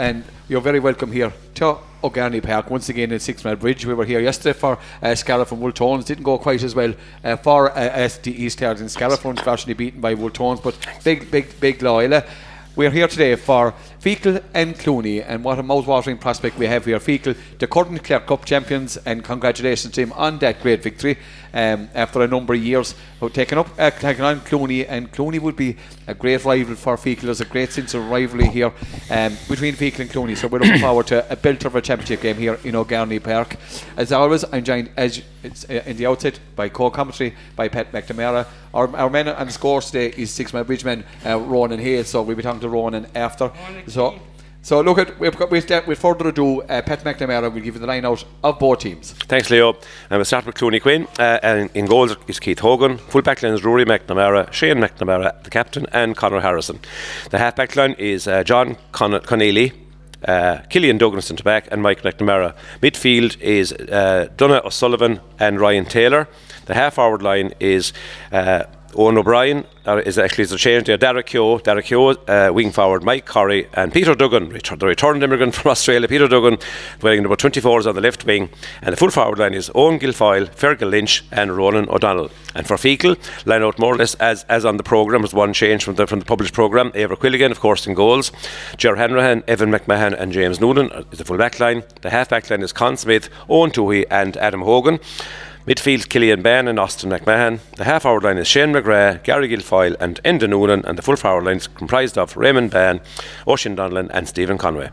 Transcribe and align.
and 0.00 0.22
you're 0.46 0.60
very 0.60 0.78
welcome 0.78 1.10
here 1.10 1.32
to 1.56 1.76
O'Garney 2.04 2.40
Park 2.40 2.70
once 2.70 2.88
again 2.88 3.10
in 3.10 3.18
Six 3.18 3.44
Mile 3.44 3.56
Bridge. 3.56 3.84
We 3.84 3.94
were 3.94 4.04
here 4.04 4.20
yesterday 4.20 4.56
for 4.56 4.78
uh, 5.02 5.12
Scariff 5.16 5.50
and 5.50 5.60
Wolfe 5.60 5.74
Tones. 5.74 6.04
Didn't 6.04 6.22
go 6.22 6.38
quite 6.38 6.62
as 6.62 6.72
well 6.72 6.94
uh, 7.24 7.34
for 7.34 7.76
uh, 7.76 8.08
the 8.22 8.30
East 8.30 8.60
Yards 8.60 8.80
in 8.80 8.88
Scariff, 8.88 9.24
unfortunately 9.24 9.74
beaten 9.74 10.00
by 10.00 10.14
Wolfe 10.14 10.34
Tones, 10.34 10.60
but 10.60 10.78
big, 11.02 11.28
big, 11.32 11.58
big 11.58 11.82
Loyal. 11.82 12.22
We're 12.76 12.92
here 12.92 13.08
today 13.08 13.34
for 13.34 13.74
Feakle 14.08 14.42
and 14.54 14.74
Clooney, 14.74 15.22
and 15.26 15.44
what 15.44 15.58
a 15.58 15.62
mouth-watering 15.62 16.16
prospect 16.16 16.56
we 16.56 16.66
have 16.66 16.86
here. 16.86 16.98
Feakle, 16.98 17.36
the 17.58 17.66
current 17.66 18.02
Clare 18.02 18.20
Cup 18.20 18.46
champions, 18.46 18.96
and 18.96 19.22
congratulations 19.22 19.92
to 19.92 20.00
him 20.00 20.14
on 20.14 20.38
that 20.38 20.62
great 20.62 20.82
victory 20.82 21.18
um, 21.52 21.90
after 21.94 22.22
a 22.22 22.26
number 22.26 22.54
of 22.54 22.64
years 22.64 22.94
of 23.20 23.34
taking 23.34 23.58
up 23.58 23.68
uh, 23.78 23.90
taking 23.90 24.24
on 24.24 24.40
Clooney, 24.40 24.86
and 24.88 25.12
Clooney 25.12 25.38
would 25.38 25.56
be 25.56 25.76
a 26.06 26.14
great 26.14 26.42
rival 26.46 26.74
for 26.74 26.96
Feakle. 26.96 27.22
There's 27.22 27.42
a 27.42 27.44
great 27.44 27.70
sense 27.70 27.92
of 27.92 28.08
rivalry 28.08 28.46
here 28.46 28.72
um, 29.10 29.36
between 29.46 29.74
Feakle 29.74 30.00
and 30.00 30.10
Clooney, 30.10 30.38
so 30.38 30.48
we're 30.48 30.60
looking 30.60 30.80
forward 30.80 31.06
to 31.08 31.30
a 31.30 31.36
belter 31.36 31.66
of 31.66 31.76
a 31.76 31.82
championship 31.82 32.22
game 32.22 32.36
here 32.38 32.58
in 32.64 32.76
O'Garney 32.76 33.18
Park. 33.18 33.56
As 33.98 34.10
always, 34.10 34.42
I'm 34.50 34.64
joined 34.64 34.88
as 34.96 35.22
uh, 35.44 35.72
in 35.84 35.98
the 35.98 36.06
outset 36.06 36.40
by 36.56 36.70
co-commentary 36.70 37.34
by 37.56 37.68
Pat 37.68 37.92
McNamara. 37.92 38.46
Our, 38.72 38.94
our 38.96 39.10
man 39.10 39.28
on 39.28 39.46
the 39.46 39.52
score 39.52 39.80
today 39.82 40.14
is 40.16 40.30
six 40.30 40.54
man 40.54 40.64
bridgeman 40.64 41.04
uh, 41.26 41.38
Ronan 41.38 41.78
Hayes, 41.78 42.08
so 42.08 42.22
we'll 42.22 42.36
be 42.36 42.42
talking 42.42 42.60
to 42.60 42.70
Ronan 42.70 43.06
after. 43.14 43.52
So. 43.86 43.97
So 43.98 44.14
so 44.62 44.80
look 44.80 44.98
at 44.98 45.18
we've 45.18 45.36
got 45.36 45.50
with, 45.50 45.68
with 45.88 45.98
further 45.98 46.28
ado, 46.28 46.62
uh, 46.62 46.82
Pat 46.82 47.02
McNamara 47.02 47.52
will 47.52 47.60
give 47.60 47.74
you 47.74 47.80
the 47.80 47.86
line 47.86 48.04
out 48.04 48.24
of 48.44 48.56
both 48.60 48.78
teams. 48.78 49.10
Thanks, 49.12 49.50
Leo. 49.50 49.72
And 50.08 50.18
we'll 50.18 50.24
start 50.24 50.46
with 50.46 50.54
Clooney 50.54 50.80
Quin. 50.80 51.08
Uh, 51.18 51.40
and 51.42 51.68
in 51.74 51.86
goals 51.86 52.14
is 52.28 52.38
Keith 52.38 52.60
Hogan. 52.60 52.98
Full 52.98 53.22
back 53.22 53.42
line 53.42 53.54
is 53.54 53.64
Rory 53.64 53.84
McNamara, 53.84 54.52
Shane 54.52 54.76
McNamara, 54.76 55.42
the 55.42 55.50
captain, 55.50 55.84
and 55.90 56.16
Conor 56.16 56.40
Harrison. 56.40 56.78
The 57.30 57.38
half 57.38 57.56
back 57.56 57.74
line 57.74 57.96
is 57.98 58.28
uh, 58.28 58.44
John 58.44 58.76
Con- 58.92 59.20
Connelly. 59.22 59.72
Uh, 60.24 60.58
Killian 60.70 60.98
Duggan 60.98 61.22
centre 61.22 61.42
back 61.42 61.66
and 61.72 61.82
Mike 61.82 62.02
McNamara. 62.02 62.54
Midfield 62.80 63.40
is 63.40 63.72
uh, 63.72 64.28
Donal 64.36 64.60
O'Sullivan 64.64 65.20
and 65.40 65.58
Ryan 65.58 65.86
Taylor. 65.86 66.28
The 66.66 66.74
half 66.74 66.94
forward 66.94 67.22
line 67.22 67.52
is 67.58 67.92
uh, 68.30 68.64
Owen 68.94 69.18
O'Brien 69.18 69.64
uh, 69.86 70.02
is 70.04 70.18
actually 70.18 70.44
the 70.44 70.56
change 70.56 70.86
there. 70.86 70.96
Derek 70.96 71.26
Keogh, 71.26 71.58
Derek 71.58 71.86
Keogh, 71.86 72.16
uh, 72.26 72.50
wing 72.52 72.72
forward, 72.72 73.04
Mike 73.04 73.26
Corrie, 73.26 73.68
and 73.74 73.92
Peter 73.92 74.14
Duggan, 74.14 74.48
the 74.48 74.86
returned 74.86 75.22
immigrant 75.22 75.54
from 75.54 75.70
Australia. 75.70 76.08
Peter 76.08 76.26
Duggan, 76.26 76.58
wearing 77.02 77.22
number 77.22 77.36
24 77.36 77.80
is 77.80 77.86
on 77.86 77.94
the 77.94 78.00
left 78.00 78.24
wing, 78.24 78.48
and 78.82 78.92
the 78.92 78.96
full 78.96 79.10
forward 79.10 79.38
line 79.38 79.54
is 79.54 79.70
Owen 79.74 79.98
Guilfoyle, 79.98 80.48
Fergal 80.54 80.90
Lynch, 80.90 81.24
and 81.30 81.56
Ronan 81.56 81.88
O'Donnell. 81.90 82.30
And 82.54 82.66
for 82.66 82.76
Feakle, 82.76 83.16
line 83.46 83.62
out 83.62 83.78
more 83.78 83.94
or 83.94 83.98
less 83.98 84.14
as, 84.16 84.44
as 84.44 84.64
on 84.64 84.78
the 84.78 84.82
programme, 84.82 85.22
was 85.22 85.34
one 85.34 85.52
change 85.52 85.84
from 85.84 85.94
the 85.94 86.06
from 86.06 86.18
the 86.18 86.24
published 86.24 86.54
programme. 86.54 86.90
Eibhear 86.92 87.16
Quilligan, 87.16 87.50
of 87.50 87.60
course, 87.60 87.86
in 87.86 87.94
goals. 87.94 88.32
Ger 88.76 88.96
Hanrahan, 88.96 89.44
Evan 89.46 89.70
McMahon, 89.70 90.18
and 90.18 90.32
James 90.32 90.60
Noonan 90.60 90.90
is 91.12 91.18
the 91.18 91.24
full 91.24 91.38
back 91.38 91.60
line. 91.60 91.84
The 92.00 92.10
half 92.10 92.30
back 92.30 92.48
line 92.50 92.62
is 92.62 92.72
Con 92.72 92.96
Smith, 92.96 93.28
Owen 93.48 93.70
Toohey, 93.70 94.06
and 94.10 94.36
Adam 94.38 94.62
Hogan. 94.62 94.98
Midfield, 95.68 96.08
Killian 96.08 96.40
Ben 96.40 96.66
and 96.66 96.80
Austin 96.80 97.10
McMahon. 97.10 97.60
The 97.76 97.84
half 97.84 98.04
forward 98.04 98.24
line 98.24 98.38
is 98.38 98.48
Shane 98.48 98.72
McGrath, 98.72 99.22
Gary 99.22 99.50
Guilfoyle, 99.50 99.96
and 100.00 100.18
Enda 100.24 100.48
Noonan. 100.48 100.82
And 100.86 100.96
the 100.96 101.02
full 101.02 101.16
forward 101.16 101.44
line 101.44 101.58
is 101.58 101.66
comprised 101.66 102.16
of 102.16 102.34
Raymond 102.38 102.70
Ben, 102.70 103.00
Oisín 103.46 103.76
Donlan, 103.76 104.08
and 104.14 104.26
Stephen 104.26 104.56
Conway. 104.56 104.88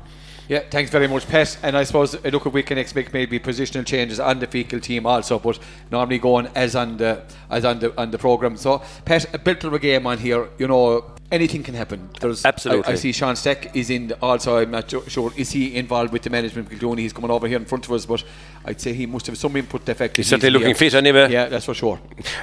Yeah, 0.50 0.64
thanks 0.70 0.92
very 0.92 1.08
much, 1.08 1.30
Pet. 1.30 1.58
And 1.64 1.78
I 1.78 1.86
suppose 1.86 2.14
uh, 2.14 2.20
look, 2.26 2.44
we 2.52 2.62
can 2.62 2.78
expect 2.78 3.14
maybe 3.14 3.40
positional 3.40 3.86
changes 3.86 4.20
on 4.20 4.40
the 4.40 4.48
Feakle 4.48 4.82
team 4.82 5.06
also, 5.06 5.40
but 5.40 5.60
normally 5.92 6.20
going 6.20 6.50
as 6.56 6.76
on 6.76 6.98
the 6.98 7.24
as 7.50 7.64
on 7.64 7.80
the 7.80 7.98
on 7.98 8.12
the 8.12 8.18
program. 8.18 8.58
So, 8.58 8.84
Pet, 9.06 9.34
a 9.34 9.40
bit 9.40 9.64
of 9.64 9.72
a 9.72 9.80
game 9.80 10.06
on 10.06 10.18
here. 10.18 10.50
You 10.58 10.68
know, 10.68 11.15
anything 11.32 11.64
can 11.64 11.74
happen. 11.74 12.10
There's 12.20 12.46
Absolutely. 12.46 12.86
I, 12.86 12.92
I 12.92 12.96
see 12.96 13.12
Sean 13.12 13.36
Steck 13.36 13.76
is 13.76 13.90
in 13.90 14.14
also. 14.22 14.58
I'm 14.58 14.72
not 14.72 14.90
sure 14.90 15.32
is 15.36 15.52
he 15.52 15.76
involved 15.76 16.12
with 16.12 16.24
the 16.24 16.30
management. 16.30 16.70
Kildowney, 16.70 17.00
he's 17.00 17.14
coming 17.14 17.32
over 17.32 17.48
here 17.48 17.58
in 17.58 17.66
front 17.66 17.86
of 17.86 17.92
us, 17.92 18.06
but 18.06 18.24
I'd 18.64 18.82
say 18.82 18.94
he 18.94 19.06
must 19.06 19.28
have 19.28 19.38
some 19.38 19.56
input. 19.56 19.86
Effect. 19.88 20.18
He's 20.18 20.28
certainly 20.28 20.52
looking 20.52 20.74
fit 20.74 20.94
anyway. 20.94 21.32
Yeah, 21.32 21.46
that's 21.48 21.66
for 21.66 21.74
sure. 21.74 22.00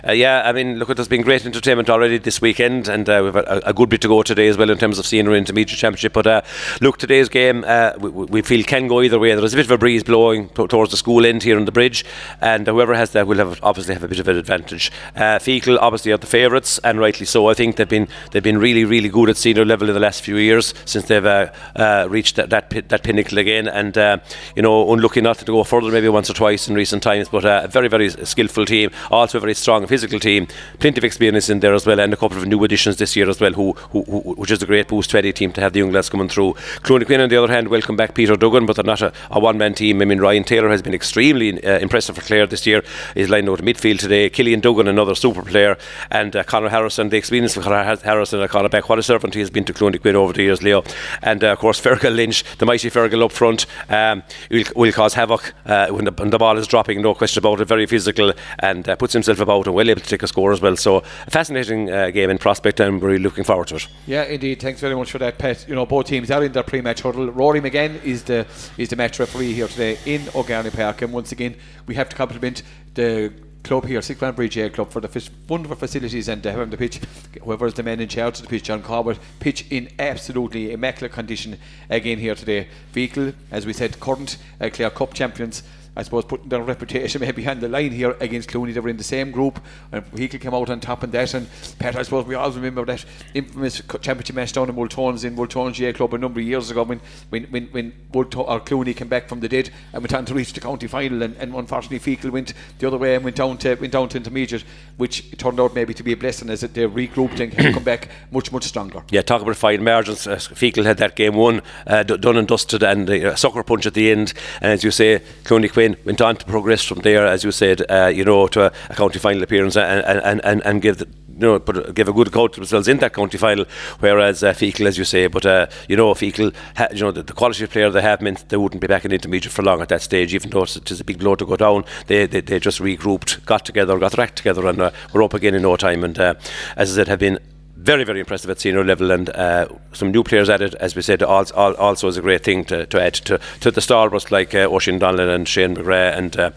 Uh, 0.07 0.13
yeah, 0.13 0.43
I 0.45 0.53
mean, 0.53 0.79
look, 0.79 0.95
there's 0.95 1.09
been 1.09 1.23
great 1.23 1.45
entertainment 1.45 1.91
already 1.91 2.19
this 2.19 2.41
weekend, 2.41 2.89
and 2.89 3.09
uh, 3.09 3.21
we've 3.25 3.37
a, 3.37 3.63
a 3.67 3.73
good 3.73 3.89
bit 3.89 4.01
to 4.03 4.09
go 4.09 4.23
today 4.23 4.49
as 4.49 4.57
well 4.57 4.71
in 4.71 4.79
terms 4.79 4.99
of 4.99 5.07
senior 5.07 5.35
intermediate 5.35 5.79
championship. 5.79 6.13
But 6.13 6.27
uh, 6.27 6.43
look, 6.81 6.99
today's 6.99 7.29
game 7.29 7.65
uh, 7.67 7.93
we, 7.99 8.11
we 8.11 8.43
feel 8.43 8.63
can 8.65 8.87
go 8.87 9.03
either 9.03 9.19
way. 9.19 9.35
There's 9.35 9.55
a 9.55 9.57
bit 9.57 9.67
of 9.67 9.71
a 9.73 9.79
breeze 9.79 10.05
blowing 10.05 10.51
t- 10.51 10.67
towards 10.67 10.91
the 10.91 10.97
school 10.97 11.27
end 11.27 11.43
here 11.43 11.57
on 11.57 11.65
the 11.65 11.73
bridge, 11.73 12.05
and 12.41 12.67
whoever 12.67 12.95
has 12.95 13.11
that 13.13 13.27
will 13.27 13.39
have 13.39 13.59
obviously 13.63 13.95
have 13.95 14.05
a 14.05 14.09
bit 14.09 14.21
of 14.21 14.29
an 14.29 14.37
advantage. 14.37 14.93
Uh, 15.17 15.39
Feakle 15.39 15.79
obviously 15.81 16.13
are 16.13 16.19
the 16.19 16.27
favourites, 16.27 16.79
and 16.81 17.01
rightly 17.01 17.27
so. 17.27 17.49
I 17.49 17.55
think 17.55 17.77
they've 17.77 17.89
been 17.89 18.09
they've 18.31 18.43
been 18.43 18.59
really 18.73 18.85
really 18.85 19.09
good 19.09 19.29
at 19.29 19.37
senior 19.37 19.65
level 19.65 19.89
in 19.89 19.95
the 19.95 20.01
last 20.01 20.23
few 20.23 20.37
years 20.37 20.75
since 20.85 21.07
they've 21.07 21.27
uh, 21.27 21.53
uh, 21.77 22.07
reached 22.09 22.37
that 22.37 22.51
that, 22.51 22.71
that 22.89 23.03
pinnacle 23.03 23.39
again, 23.39 23.69
and 23.69 23.97
uh, 23.99 24.19
you 24.57 24.63
know 24.63 24.93
unlucky 24.93 25.21
not 25.21 25.39
to 25.39 25.45
go 25.45 25.65
further 25.65 25.91
maybe 25.91 26.09
once 26.09 26.31
or 26.31 26.35
twice 26.35 26.69
in 26.69 26.75
recent 26.75 27.03
times, 27.03 27.29
but 27.29 27.45
uh, 27.45 27.63
a 27.65 27.69
very 27.69 27.89
very 27.89 28.09
skillful 28.11 28.65
team, 28.65 28.91
also 29.11 29.39
a 29.39 29.41
very 29.41 29.55
strong 29.55 29.87
physical 29.87 30.19
team, 30.19 30.47
plenty 30.79 30.99
of 30.99 31.05
experience 31.05 31.49
in 31.49 31.61
there 31.61 31.75
as 31.75 31.87
well, 31.87 32.01
and 32.01 32.13
a 32.13 32.17
couple 32.17 32.39
of 32.39 32.47
new 32.47 32.63
additions 32.65 32.97
this 32.97 33.17
year 33.17 33.29
as 33.29 33.41
well, 33.41 33.53
who, 33.53 33.73
who, 33.91 34.03
who 34.05 34.21
which 34.35 34.51
is 34.51 34.63
a 34.63 34.67
great 34.67 34.89
boost 34.89 35.11
to 35.11 35.19
any 35.19 35.33
team 35.33 35.53
to 35.53 35.61
have 35.61 35.73
the 35.73 35.81
young 35.81 35.93
lads 35.93 36.09
coming 36.09 36.29
through. 36.29 36.55
Quin 36.83 37.21
on 37.21 37.29
the 37.29 37.37
other 37.37 37.53
hand, 37.53 37.69
welcome 37.69 37.97
back 37.97 38.15
Peter 38.15 38.37
Duggan, 38.37 38.67
but 38.67 38.77
they're 38.77 38.85
not 38.85 39.03
a, 39.03 39.13
a 39.31 39.41
one 39.41 39.59
man 39.59 39.75
team. 39.75 40.01
I 40.01 40.05
mean 40.05 40.21
Ryan 40.21 40.45
Taylor 40.45 40.71
has 40.71 40.83
been 40.83 40.95
extremely 40.95 41.63
uh, 41.65 41.79
impressive 41.79 42.17
for 42.17 42.23
Clare 42.23 42.47
this 42.47 42.67
year. 42.67 42.83
He's 43.15 43.29
lined 43.29 43.49
out 43.49 43.61
midfield 43.61 43.99
today. 43.99 44.31
Killian 44.31 44.61
Duggan, 44.61 44.89
another 44.89 45.15
super 45.15 45.43
player, 45.43 45.77
and 46.11 46.35
uh, 46.35 46.45
Conor 46.45 46.69
Harrison, 46.69 47.09
the 47.09 47.17
experience 47.17 47.57
of 47.57 47.65
Conor 47.65 47.97
Harrison 48.03 48.41
Beck. 48.69 48.89
What 48.89 48.99
a 48.99 49.03
servant 49.03 49.35
he 49.35 49.41
has 49.41 49.51
been 49.51 49.65
to 49.65 49.73
Quin 49.73 50.17
over 50.17 50.33
the 50.33 50.43
years, 50.43 50.63
Leo, 50.63 50.83
and 51.23 51.43
uh, 51.43 51.53
of 51.53 51.59
course 51.59 51.81
Fergal 51.81 52.15
Lynch, 52.15 52.45
the 52.59 52.67
mighty 52.67 52.91
Fergal 52.91 53.25
up 53.25 53.33
front, 53.33 53.67
um, 53.89 54.23
will, 54.51 54.65
will 54.75 54.93
cause 54.93 55.15
havoc 55.15 55.55
uh, 55.67 55.89
when, 55.89 56.05
the, 56.05 56.13
when 56.13 56.31
the 56.31 56.39
ball 56.39 56.59
is 56.59 56.67
dropping. 56.67 57.03
No 57.03 57.15
question 57.15 57.41
about 57.41 57.61
it. 57.61 57.69
Very 57.69 57.87
physical 57.87 58.33
and 58.59 58.89
uh, 58.89 58.97
puts 58.97 59.13
himself 59.13 59.41
about 59.41 59.67
and 59.67 59.75
well 59.75 59.89
able 59.89 60.01
to 60.01 60.09
take 60.09 60.23
a 60.23 60.27
score 60.27 60.53
as 60.53 60.61
well. 60.61 60.77
So 60.77 60.99
a 61.27 61.31
fascinating 61.31 61.91
uh, 61.91 62.11
game 62.11 62.31
in 62.31 62.39
prospect, 62.39 62.81
and 62.81 63.01
we're 63.01 63.09
really 63.09 63.23
looking 63.23 63.45
forward 63.45 63.69
to 63.69 63.77
it. 63.77 63.89
Yeah, 64.07 64.25
indeed. 64.25 64.61
Thanks 64.61 64.81
very 64.81 64.95
much 64.95 65.11
for 65.11 65.19
that, 65.19 65.39
Pet. 65.39 65.67
You 65.69 65.75
know, 65.75 65.87
both 65.87 66.07
teams 66.07 66.31
are 66.31 66.43
in 66.45 66.53
their 66.53 66.63
pre-match 66.63 67.03
huddle. 67.03 67.31
Rory 67.31 67.61
McGann 67.61 68.03
is 68.05 68.25
the 68.25 68.47
is 68.79 68.89
the 68.89 68.97
match 68.97 69.19
referee 69.19 69.53
here 69.53 69.69
today 69.69 69.99
in 70.07 70.23
O'Garney 70.35 70.71
Park, 70.71 71.03
and 71.03 71.13
once 71.13 71.33
again 71.33 71.57
we 71.87 71.95
have 71.95 72.09
to 72.09 72.17
compliment 72.17 72.63
the 72.95 73.33
club 73.63 73.87
here, 73.87 74.03
Six 74.03 74.21
Man 74.21 74.35
Bridge 74.35 74.57
A 74.57 74.71
Club, 74.71 74.91
for 74.91 75.01
the 75.01 75.09
f- 75.09 75.31
wonderful 75.49 75.77
facilities 75.77 76.29
and 76.29 76.47
uh, 76.47 76.51
having 76.51 76.71
the 76.71 76.77
pitch. 76.77 77.01
Whoever 77.43 77.67
is 77.67 77.75
the 77.75 77.83
man 77.83 78.01
in 78.01 78.09
charge 78.09 78.39
of 78.39 78.43
the 78.43 78.49
pitch, 78.49 78.65
John 78.65 78.83
Corbett, 78.83 79.19
pitch 79.41 79.67
in 79.71 79.89
absolutely 79.99 80.73
immaculate 80.73 81.13
condition 81.13 81.59
again 81.89 82.19
here 82.19 82.35
today. 82.35 82.69
Feakle, 82.93 83.35
as 83.51 83.67
we 83.67 83.73
said, 83.73 84.01
current 84.01 84.37
uh, 84.61 84.71
Clare 84.73 84.91
Cup 84.91 85.15
champions. 85.15 85.63
I 85.95 86.03
suppose 86.03 86.25
putting 86.25 86.49
their 86.49 86.63
reputation 86.63 87.21
maybe 87.23 87.47
on 87.47 87.61
the 87.61 87.69
line 87.69 87.91
here 87.93 88.17
against 88.21 88.49
Clooney. 88.49 88.73
They 88.73 88.81
were 88.81 88.89
in 88.89 88.97
the 88.97 89.05
same 89.05 89.31
group, 89.31 89.61
and 89.91 90.05
Feakle 90.13 90.41
came 90.41 90.55
out 90.55 90.71
on 90.71 90.81
top 90.81 91.05
in 91.05 91.11
that. 91.11 91.35
And 91.35 91.49
Pat, 91.79 91.97
I 91.97 92.03
suppose 92.03 92.27
we 92.27 92.35
all 92.35 92.51
remember 92.51 92.85
that 92.87 93.05
infamous 93.35 93.83
championship 94.01 94.37
match 94.37 94.53
down 94.53 94.69
in 94.69 94.77
Wolfe 94.77 94.91
Tones 94.91 95.25
in 95.25 95.37
Wolfe 95.37 95.51
Tones 95.51 95.77
GA 95.77 95.93
Club 95.93 96.15
a 96.15 96.19
number 96.19 96.41
of 96.41 96.47
years 96.47 96.71
ago 96.71 96.83
when 96.83 97.01
when 97.31 97.45
when, 97.45 97.67
when 97.67 97.93
Multo- 98.13 98.43
or 98.43 98.61
Clooney 98.61 98.97
came 98.97 99.09
back 99.09 99.29
from 99.29 99.41
the 99.41 99.49
dead 99.49 99.71
and 99.93 100.03
went 100.03 100.15
on 100.15 100.25
to 100.27 100.35
reach 100.35 100.53
the 100.53 100.61
county 100.61 100.87
final. 100.87 101.23
And, 101.23 101.37
and 101.37 101.55
unfortunately, 101.55 101.99
Feakle 102.17 102.31
went 102.31 102.55
the 102.79 102.87
other 102.87 102.99
way 102.99 103.15
and 103.15 103.25
went 103.25 103.37
down 103.37 103.59
to 103.59 103.75
went 103.75 103.93
down 103.93 104.09
to 104.11 104.17
intermediate, 104.17 104.65
which 104.97 105.37
turned 105.37 105.61
out 105.61 105.75
maybe 105.75 105.95
to 105.95 106.03
be 106.03 106.13
a 106.13 106.17
blessing 106.17 106.51
as 106.51 106.61
they 106.61 106.87
regrouped 106.87 107.41
and 107.41 107.75
come 107.75 107.85
back 107.85 108.09
much 108.31 108.53
much 108.53 108.65
stronger. 108.65 109.03
Yeah, 109.11 109.23
talk 109.23 109.43
about 109.43 109.57
fine 109.57 109.85
margins. 109.85 110.27
Uh, 110.27 110.37
Feakle 110.37 110.85
had 110.85 110.99
that 110.99 111.17
game 111.17 111.35
won, 111.35 111.63
uh, 111.87 112.03
done 112.03 112.37
and 112.37 112.49
dusted, 112.49 112.83
and 112.83 113.09
uh, 113.09 113.33
a 113.33 113.37
sucker 113.37 113.63
punch 113.63 113.87
at 113.87 113.95
the 113.95 114.11
end. 114.11 114.33
And 114.61 114.73
as 114.73 114.85
you 114.85 114.91
say, 114.91 115.21
Clooney 115.45 115.71
Quin 115.83 115.97
went 116.05 116.21
on 116.21 116.37
to 116.37 116.45
progress 116.45 116.85
from 116.85 117.01
there, 117.01 117.27
as 117.27 117.43
you 117.43 117.51
said, 117.51 117.83
uh, 117.91 118.07
you 118.07 118.25
know, 118.25 118.47
to 118.47 118.67
a, 118.67 118.73
a 118.89 118.95
county 118.95 119.19
final 119.19 119.43
appearance 119.43 119.77
and 119.77 120.05
and, 120.05 120.41
and, 120.45 120.65
and 120.65 120.81
give 120.81 120.99
the 120.99 121.09
you 121.33 121.39
know, 121.39 121.59
put, 121.59 121.95
give 121.95 122.09
a 122.09 122.13
good 122.13 122.29
account 122.29 122.53
to 122.53 122.61
themselves 122.61 122.87
in 122.87 122.99
that 122.99 123.15
county 123.15 123.39
final. 123.39 123.65
Whereas 123.99 124.45
uh, 124.45 124.53
Feakle, 124.53 124.87
as 124.87 124.99
you 124.99 125.05
say, 125.05 125.27
but 125.27 125.45
uh, 125.45 125.67
you 125.89 125.97
know, 125.97 126.13
Feakle, 126.15 126.55
ha, 126.77 126.87
you 126.93 127.01
know, 127.01 127.11
the, 127.11 127.23
the, 127.23 127.33
quality 127.33 127.65
of 127.65 127.71
player 127.71 127.91
they 127.91 128.03
have 128.03 128.21
meant 128.21 128.49
they 128.49 128.59
wouldn't 128.59 128.83
be 128.83 128.87
back 128.87 129.05
in 129.05 129.13
intermediate 129.13 129.51
for 129.51 129.63
long 129.63 129.81
at 129.81 129.89
that 129.89 130.03
stage, 130.03 130.35
even 130.35 130.51
though 130.51 130.63
it's, 130.63 130.77
it's 130.77 131.01
a 131.01 131.05
big 131.05 131.19
blow 131.19 131.35
to 131.35 131.47
go 131.47 131.57
down. 131.57 131.85
They, 132.07 132.27
they, 132.27 132.43
they 132.43 132.61
just 132.61 132.81
regrouped, 132.81 133.45
got 133.45 133.65
together, 133.65 133.99
got 133.99 134.13
their 134.13 134.25
act 134.25 134.37
together, 134.37 134.69
and 134.69 134.81
uh, 134.81 134.91
we're 135.13 135.25
up 135.25 135.35
again 135.35 135.55
in 135.55 135.63
no 135.63 135.77
time. 135.77 136.05
And 136.05 136.17
uh, 136.19 136.35
as 136.77 136.93
I 136.93 136.97
said, 136.97 137.09
have 137.09 137.19
been 137.19 137.39
very, 137.83 138.05
very 138.05 138.21
impressive 138.21 138.49
at 138.51 138.61
senior 138.61 138.85
level, 138.85 139.11
and 139.11 139.29
uh, 139.31 139.67
some 139.93 140.13
new 140.13 140.23
players 140.23 140.49
added, 140.49 140.75
as 140.77 140.95
we 140.95 141.03
said, 141.03 141.23
also, 141.23 141.75
also 141.75 142.09
is 142.09 142.17
a 142.17 142.23
great 142.23 142.45
thing 142.45 142.65
to, 142.65 142.87
to 142.87 143.03
add 143.03 143.15
to, 143.15 143.41
to 143.61 143.71
the 143.71 143.81
stalwarts 143.81 144.31
like 144.31 144.55
uh, 144.55 144.69
Oisin 144.71 145.01
Donlan 145.01 145.35
and 145.35 145.49
Shane 145.49 145.75
McGrath 145.75 146.17
and 146.17 146.37
uh, 146.39 146.51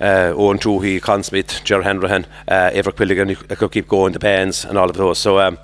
uh, 0.00 0.32
Owen 0.34 0.58
Toohey, 0.58 1.00
Con 1.00 1.22
Smith, 1.22 1.62
Ger 1.64 1.82
Hanrahan, 1.82 2.26
uh, 2.48 2.70
Eibhear 2.70 2.92
Quilligan. 2.92 3.50
I 3.50 3.54
could 3.54 3.72
keep 3.72 3.88
going, 3.88 4.14
the 4.14 4.18
bands 4.18 4.64
and 4.64 4.78
all 4.78 4.88
of 4.88 4.96
those. 4.96 5.18
So. 5.18 5.38
Um, 5.38 5.58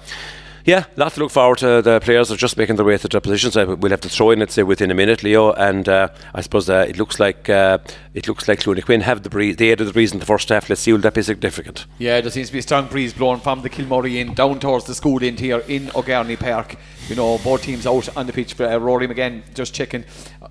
Yeah, 0.69 0.85
lot 0.97 1.15
to 1.15 1.20
look 1.20 1.31
forward 1.31 1.56
to. 1.61 1.81
The 1.81 1.99
players 1.99 2.31
are 2.31 2.37
just 2.37 2.59
making 2.59 2.76
their 2.76 2.85
way 2.85 2.99
to 2.99 3.09
their 3.09 3.23
positions. 3.23 3.56
Uh, 3.56 3.75
we'll 3.79 3.88
have 3.88 4.03
to 4.03 4.09
throw 4.11 4.32
in, 4.32 4.41
let's 4.41 4.53
say, 4.53 4.62
within 4.62 4.91
a 4.91 4.94
minute, 4.94 5.23
Leo. 5.23 5.53
And 5.53 5.88
uh, 5.88 6.09
I 6.35 6.43
suppose 6.43 6.69
uh, 6.69 6.85
it 6.87 6.99
looks 6.99 7.19
like 7.19 7.49
uh, 7.49 7.79
it 8.12 8.29
looks 8.29 8.47
like 8.47 8.61
Clooney 8.61 8.85
Quin 8.85 9.00
have 9.00 9.23
the 9.23 9.31
breeze. 9.31 9.56
They 9.56 9.69
had 9.69 9.79
the 9.79 9.91
breeze 9.91 10.12
in 10.12 10.19
the 10.19 10.26
first 10.26 10.50
half. 10.50 10.69
Let's 10.69 10.82
see 10.82 10.93
will 10.93 11.00
that 11.00 11.15
be 11.15 11.23
significant. 11.23 11.87
Yeah, 11.97 12.20
there 12.20 12.31
seems 12.31 12.49
to 12.49 12.53
be 12.53 12.59
a 12.59 12.62
strong 12.62 12.87
breeze 12.87 13.15
blowing 13.15 13.41
from 13.41 13.62
the 13.62 13.70
Kilmurry 13.70 14.17
in 14.20 14.35
down 14.35 14.61
towards 14.61 14.85
the 14.85 14.94
school 14.94 15.25
end 15.25 15.41
here 15.41 15.65
in 15.69 15.91
O'Garney 15.94 16.37
Park. 16.37 16.76
You 17.08 17.16
know, 17.16 17.38
both 17.38 17.62
teams 17.62 17.87
out 17.87 18.14
on 18.19 18.26
the 18.26 18.34
pitch. 18.34 18.60
Uh, 18.60 18.78
Rory 18.78 19.08
McGann 19.08 19.43
just 19.55 19.72
checking 19.72 20.05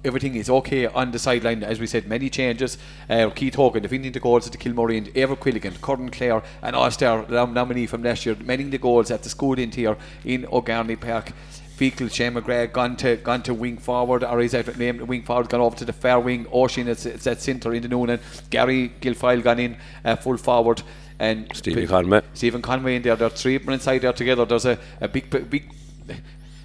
everything 0.04 0.34
is 0.34 0.50
okay 0.50 0.88
on 0.88 1.12
the 1.12 1.20
sideline. 1.20 1.62
As 1.64 1.80
we 1.80 1.86
said, 1.86 2.08
many 2.08 2.32
changes. 2.32 2.80
Uh, 3.08 3.30
Keith 3.30 3.54
Hogan 3.54 3.84
defending 3.84 4.12
the 4.12 4.20
goals 4.20 4.48
at 4.48 4.54
the 4.54 4.58
Kilmurry 4.58 4.98
and 4.98 5.08
Eibhear 5.10 5.38
Quilligan, 5.38 5.80
Curran 5.82 6.10
Clare, 6.10 6.42
and 6.64 6.76
All-Star 6.76 7.28
nominee 7.30 7.86
from 7.86 8.02
last 8.02 8.26
year, 8.26 8.36
many 8.44 8.64
the 8.64 8.80
goals 8.80 9.12
at 9.12 9.22
the 9.22 9.30
school 9.30 9.60
end 9.60 9.76
here 9.76 9.98
in 10.26 10.48
O'Garney 10.52 10.96
Park. 10.96 11.32
Feakle 11.78 12.12
Shane 12.12 12.34
McGrath 12.34 12.74
gone 12.74 12.96
to 12.98 13.18
gone 13.18 13.44
to 13.44 13.54
wing 13.54 13.78
forward, 13.78 14.24
or 14.24 14.42
is 14.42 14.54
that 14.54 14.80
named 14.80 15.02
wing 15.02 15.22
forward, 15.22 15.50
gone 15.50 15.62
over 15.62 15.76
to 15.78 15.86
the 15.86 15.94
fair 15.94 16.20
wing. 16.20 16.46
Oisín 16.46 16.88
it's, 16.88 17.06
it's 17.06 17.28
at 17.28 17.40
centre 17.40 17.72
in 17.72 17.84
the 17.84 17.88
noon, 17.88 18.10
and 18.10 18.22
Gary 18.50 18.92
Guilfoyle 19.00 19.44
gone 19.44 19.60
in 19.60 19.78
uh, 20.04 20.16
full 20.16 20.38
forward. 20.38 20.82
And 21.20 21.48
Stephen 21.54 21.86
Conway. 21.86 22.22
Stephen 22.34 22.64
Conway 22.64 22.96
in 22.96 23.04
there. 23.04 23.16
There 23.16 23.28
are 23.28 23.32
three 23.32 23.60
men 23.60 23.74
inside 23.74 24.00
there 24.00 24.14
together. 24.14 24.46
There's 24.46 24.66
a, 24.66 24.80
a 25.00 25.08
big, 25.08 25.30
big 25.30 25.72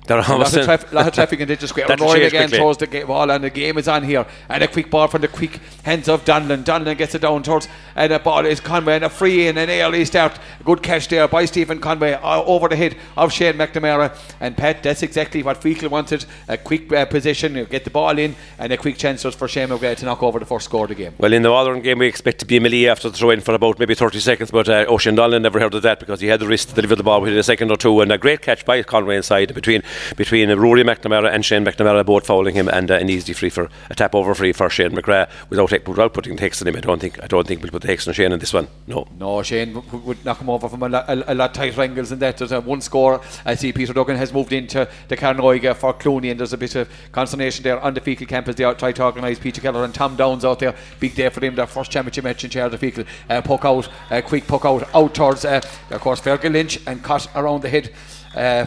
there 0.06 0.18
are 0.18 0.32
a 0.32 0.36
lot 0.36 0.52
of, 0.56 0.66
traf- 0.66 0.92
lot 0.92 1.06
of 1.06 1.14
traffic 1.14 1.38
in 1.38 1.46
Ditcher 1.46 1.68
Square. 1.68 1.86
Rory 2.00 2.20
McGann 2.20 2.30
quickly. 2.30 2.58
throws 2.58 2.76
the 2.76 2.86
ga- 2.88 3.04
ball 3.04 3.30
and 3.30 3.44
the 3.44 3.50
game 3.50 3.78
is 3.78 3.86
on 3.86 4.02
here. 4.02 4.26
And 4.48 4.62
a 4.62 4.68
quick 4.68 4.90
ball 4.90 5.06
from 5.06 5.20
the 5.22 5.28
quick 5.28 5.60
hands 5.84 6.08
of 6.08 6.24
Donlan. 6.24 6.64
Donlan 6.64 6.98
gets 6.98 7.14
it 7.14 7.20
down 7.22 7.44
towards 7.44 7.68
and 7.94 8.12
a 8.12 8.18
ball 8.18 8.44
is 8.44 8.58
Conway 8.58 8.96
and 8.96 9.04
a 9.04 9.08
free 9.08 9.46
in 9.46 9.56
an 9.58 9.70
early 9.70 10.04
start. 10.04 10.38
Good 10.64 10.82
catch 10.82 11.06
there 11.06 11.28
by 11.28 11.44
Stephen 11.44 11.78
Conway 11.78 12.14
uh, 12.14 12.42
over 12.42 12.68
the 12.68 12.74
head 12.74 12.96
of 13.16 13.32
Shane 13.32 13.54
McNamara. 13.54 14.16
And 14.40 14.56
Pat, 14.56 14.82
that's 14.82 15.04
exactly 15.04 15.42
what 15.44 15.60
Feakle 15.60 15.88
wanted. 15.88 16.24
A 16.48 16.58
quick 16.58 16.92
uh, 16.92 17.04
position, 17.04 17.64
get 17.70 17.84
the 17.84 17.90
ball 17.90 18.18
in 18.18 18.34
and 18.58 18.72
a 18.72 18.76
quick 18.76 18.96
chance 18.96 19.22
for 19.22 19.46
Shane 19.46 19.68
McGrath 19.68 19.98
to 19.98 20.06
knock 20.06 20.22
over 20.24 20.40
the 20.40 20.46
first 20.46 20.64
score 20.64 20.84
of 20.84 20.88
the 20.88 20.96
game. 20.96 21.14
Well, 21.18 21.32
in 21.32 21.42
the 21.42 21.50
modern 21.50 21.80
game, 21.80 21.98
we 22.00 22.08
expect 22.08 22.40
to 22.40 22.46
be 22.46 22.56
a 22.56 22.60
melee 22.60 22.86
after 22.86 23.08
the 23.08 23.16
throw 23.16 23.30
in 23.30 23.40
for 23.40 23.54
about 23.54 23.78
maybe 23.78 23.94
30 23.94 24.18
seconds, 24.18 24.50
but 24.50 24.68
uh, 24.68 24.84
Oisín 24.86 25.16
Donlan 25.16 25.42
never 25.42 25.60
heard 25.60 25.74
of 25.74 25.82
that 25.82 26.00
because 26.00 26.20
he 26.20 26.26
had 26.26 26.40
the 26.40 26.48
risk 26.48 26.70
to 26.70 26.74
deliver 26.74 26.96
the 26.96 27.04
ball 27.04 27.20
within 27.20 27.38
a 27.38 27.42
second 27.44 27.70
or 27.70 27.76
two. 27.76 28.00
And 28.00 28.10
a 28.10 28.18
great 28.18 28.42
catch 28.42 28.64
by 28.64 28.82
Conway 28.82 29.16
inside 29.16 29.54
between 29.54 29.82
between 30.16 30.50
Rory 30.50 30.84
McNamara 30.84 31.32
and 31.32 31.44
Shane 31.44 31.64
McNamara 31.64 32.04
both 32.04 32.26
fouling 32.26 32.54
him, 32.54 32.68
and 32.68 32.90
uh, 32.90 32.94
an 32.94 33.08
easy 33.10 33.32
free 33.32 33.50
for 33.50 33.68
a 33.90 33.94
tap 33.94 34.14
over 34.14 34.34
free 34.34 34.52
for 34.52 34.70
Shane 34.70 34.90
McGrath 34.90 35.30
without 35.50 35.70
without 35.88 36.14
putting 36.14 36.36
takes 36.36 36.60
on 36.62 36.68
him. 36.68 36.76
I 36.76 36.80
don't 36.80 37.00
think 37.00 37.22
I 37.22 37.26
don't 37.26 37.46
think 37.46 37.62
we'll 37.62 37.70
put 37.70 37.82
takes 37.82 38.06
on 38.08 38.14
Shane 38.14 38.32
in 38.32 38.38
this 38.38 38.52
one. 38.52 38.68
No, 38.86 39.06
no, 39.18 39.42
Shane 39.42 39.82
would 40.04 40.24
knock 40.24 40.40
him 40.40 40.50
over 40.50 40.68
from 40.68 40.82
a, 40.82 40.88
lot, 40.88 41.04
a, 41.08 41.34
lot 41.34 41.54
tighter 41.54 41.82
angles 41.82 42.10
than 42.10 42.18
that. 42.20 42.38
There's 42.38 42.52
a 42.52 42.60
one 42.60 42.80
score. 42.80 43.20
I 43.44 43.54
see 43.54 43.72
Peter 43.72 43.92
Duggan 43.92 44.16
has 44.16 44.32
moved 44.32 44.52
into 44.52 44.88
the 45.08 45.16
Carnoiga 45.16 45.74
for 45.74 45.94
Clooney, 45.94 46.30
and 46.30 46.40
there's 46.40 46.52
a 46.52 46.58
bit 46.58 46.74
of 46.74 46.88
consternation 47.12 47.62
there 47.62 47.80
on 47.80 47.94
the 47.94 48.00
Feakle 48.00 48.28
campus. 48.28 48.56
They 48.56 48.72
try 48.74 48.92
to 48.92 49.04
organise 49.04 49.38
Peter 49.38 49.60
Keller 49.60 49.84
and 49.84 49.94
Tom 49.94 50.16
Downs 50.16 50.44
out 50.44 50.58
there. 50.58 50.74
Big 51.00 51.14
day 51.14 51.28
for 51.28 51.40
them. 51.40 51.54
Their 51.54 51.66
first 51.66 51.90
championship 51.90 52.24
match 52.24 52.44
in 52.44 52.50
charge 52.50 52.72
of 52.72 52.80
the 52.80 52.90
Feakle. 52.90 53.06
Uh, 53.28 53.42
poke 53.42 53.64
out, 53.64 53.88
uh, 54.10 54.20
quick 54.22 54.46
poke 54.46 54.64
out, 54.64 54.88
out 54.94 55.14
towards, 55.14 55.44
uh, 55.44 55.60
of 55.90 56.00
course, 56.00 56.20
Fergal 56.20 56.52
Lynch 56.52 56.78
and 56.86 57.02
cut 57.02 57.28
around 57.34 57.62
the 57.62 57.68
head. 57.68 57.92
Uh, 58.34 58.66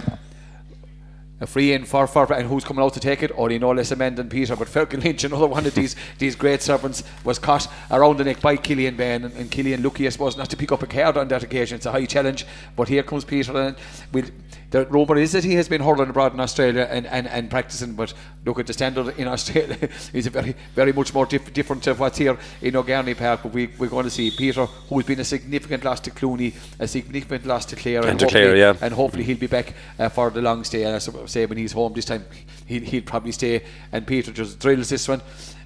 a 1.40 1.48
free 1.48 1.74
in 1.74 1.84
for, 1.84 2.08
for 2.08 2.32
and 2.32 2.48
who's 2.48 2.64
coming 2.64 2.84
out 2.84 2.94
to 2.94 3.00
take 3.00 3.22
it? 3.22 3.32
Oh, 3.32 3.46
or 3.46 3.52
you 3.52 3.60
know 3.60 3.72
less 3.72 3.92
a 3.92 3.96
man 3.96 4.16
than 4.16 4.30
Peter. 4.30 4.56
But 4.56 4.68
Fergal 4.68 5.04
Lynch, 5.04 5.24
another 5.26 5.48
one 5.48 5.66
of 5.66 5.76
these 5.76 5.96
these 6.18 6.36
great 6.36 6.62
servants, 6.62 7.04
was 7.24 7.40
caught 7.40 7.68
around 7.92 8.18
the 8.18 8.24
neck 8.24 8.42
by 8.42 8.56
Killian 8.56 8.96
Bain, 8.96 9.26
and, 9.26 9.34
and 9.36 9.52
Killian 9.52 9.84
lucky, 9.84 10.08
I 10.08 10.10
suppose, 10.10 10.38
not 10.38 10.50
to 10.50 10.58
pick 10.58 10.72
up 10.72 10.84
a 10.84 10.88
card 10.88 11.18
on 11.18 11.28
that 11.28 11.44
occasion. 11.44 11.76
It's 11.76 11.86
a 11.86 11.92
high 11.92 12.06
challenge, 12.06 12.46
but 12.76 12.88
here 12.88 13.04
comes 13.04 13.26
Peter, 13.26 13.56
and 13.58 13.76
we'll 14.12 14.26
the 14.72 14.86
rumour 14.86 15.18
is 15.18 15.32
that 15.32 15.44
he 15.44 15.56
has 15.56 15.68
been 15.68 15.82
hurling 15.82 16.10
abroad 16.10 16.34
in 16.34 16.40
Australia 16.40 16.88
and, 16.90 17.06
and, 17.08 17.28
and 17.28 17.50
practicing, 17.50 17.94
but 17.94 18.14
look 18.46 18.60
at 18.60 18.68
the 18.68 18.74
standard 18.74 19.18
in 19.18 19.28
Australia 19.28 19.78
is 20.14 20.28
very 20.28 20.56
very 20.74 20.92
much 20.92 21.14
more 21.14 21.26
dif- 21.26 21.54
different 21.54 21.84
to 21.84 21.94
what's 21.94 22.18
here 22.18 22.38
in 22.62 22.76
O'Garney 22.76 23.14
Park. 23.14 23.42
But 23.44 23.54
we, 23.54 23.68
we're 23.78 23.90
going 23.90 24.06
to 24.06 24.10
see 24.10 24.32
Peter, 24.32 24.66
who's 24.66 25.06
been 25.06 25.20
a 25.20 25.26
significant 25.26 25.84
loss 25.84 26.00
to 26.02 26.12
Clooney, 26.12 26.54
a 26.80 26.88
significant 26.88 27.46
loss 27.46 27.66
to 27.66 27.76
Clare, 27.76 28.02
and, 28.02 28.12
and 28.12 28.20
to 28.20 28.28
Clare, 28.28 28.56
yeah. 28.56 28.76
and 28.82 28.94
hopefully 28.94 29.24
he'll 29.24 29.38
be 29.38 29.48
back 29.48 29.74
uh, 30.00 30.10
for 30.10 30.30
the 30.30 30.42
long 30.42 30.64
stay. 30.64 30.84
And 30.84 30.96
I 30.96 31.00
say 31.00 31.46
when 31.46 31.58
he's 31.58 31.72
home 31.72 31.94
this 31.94 32.06
time, 32.06 32.26
he'll, 32.66 32.84
he'll 32.84 33.04
probably 33.04 33.32
stay, 33.32 33.64
and 33.92 34.06
Peter 34.06 34.32
just 34.32 34.60
drills 34.60 34.90
this 34.90 35.08
one 35.08 35.22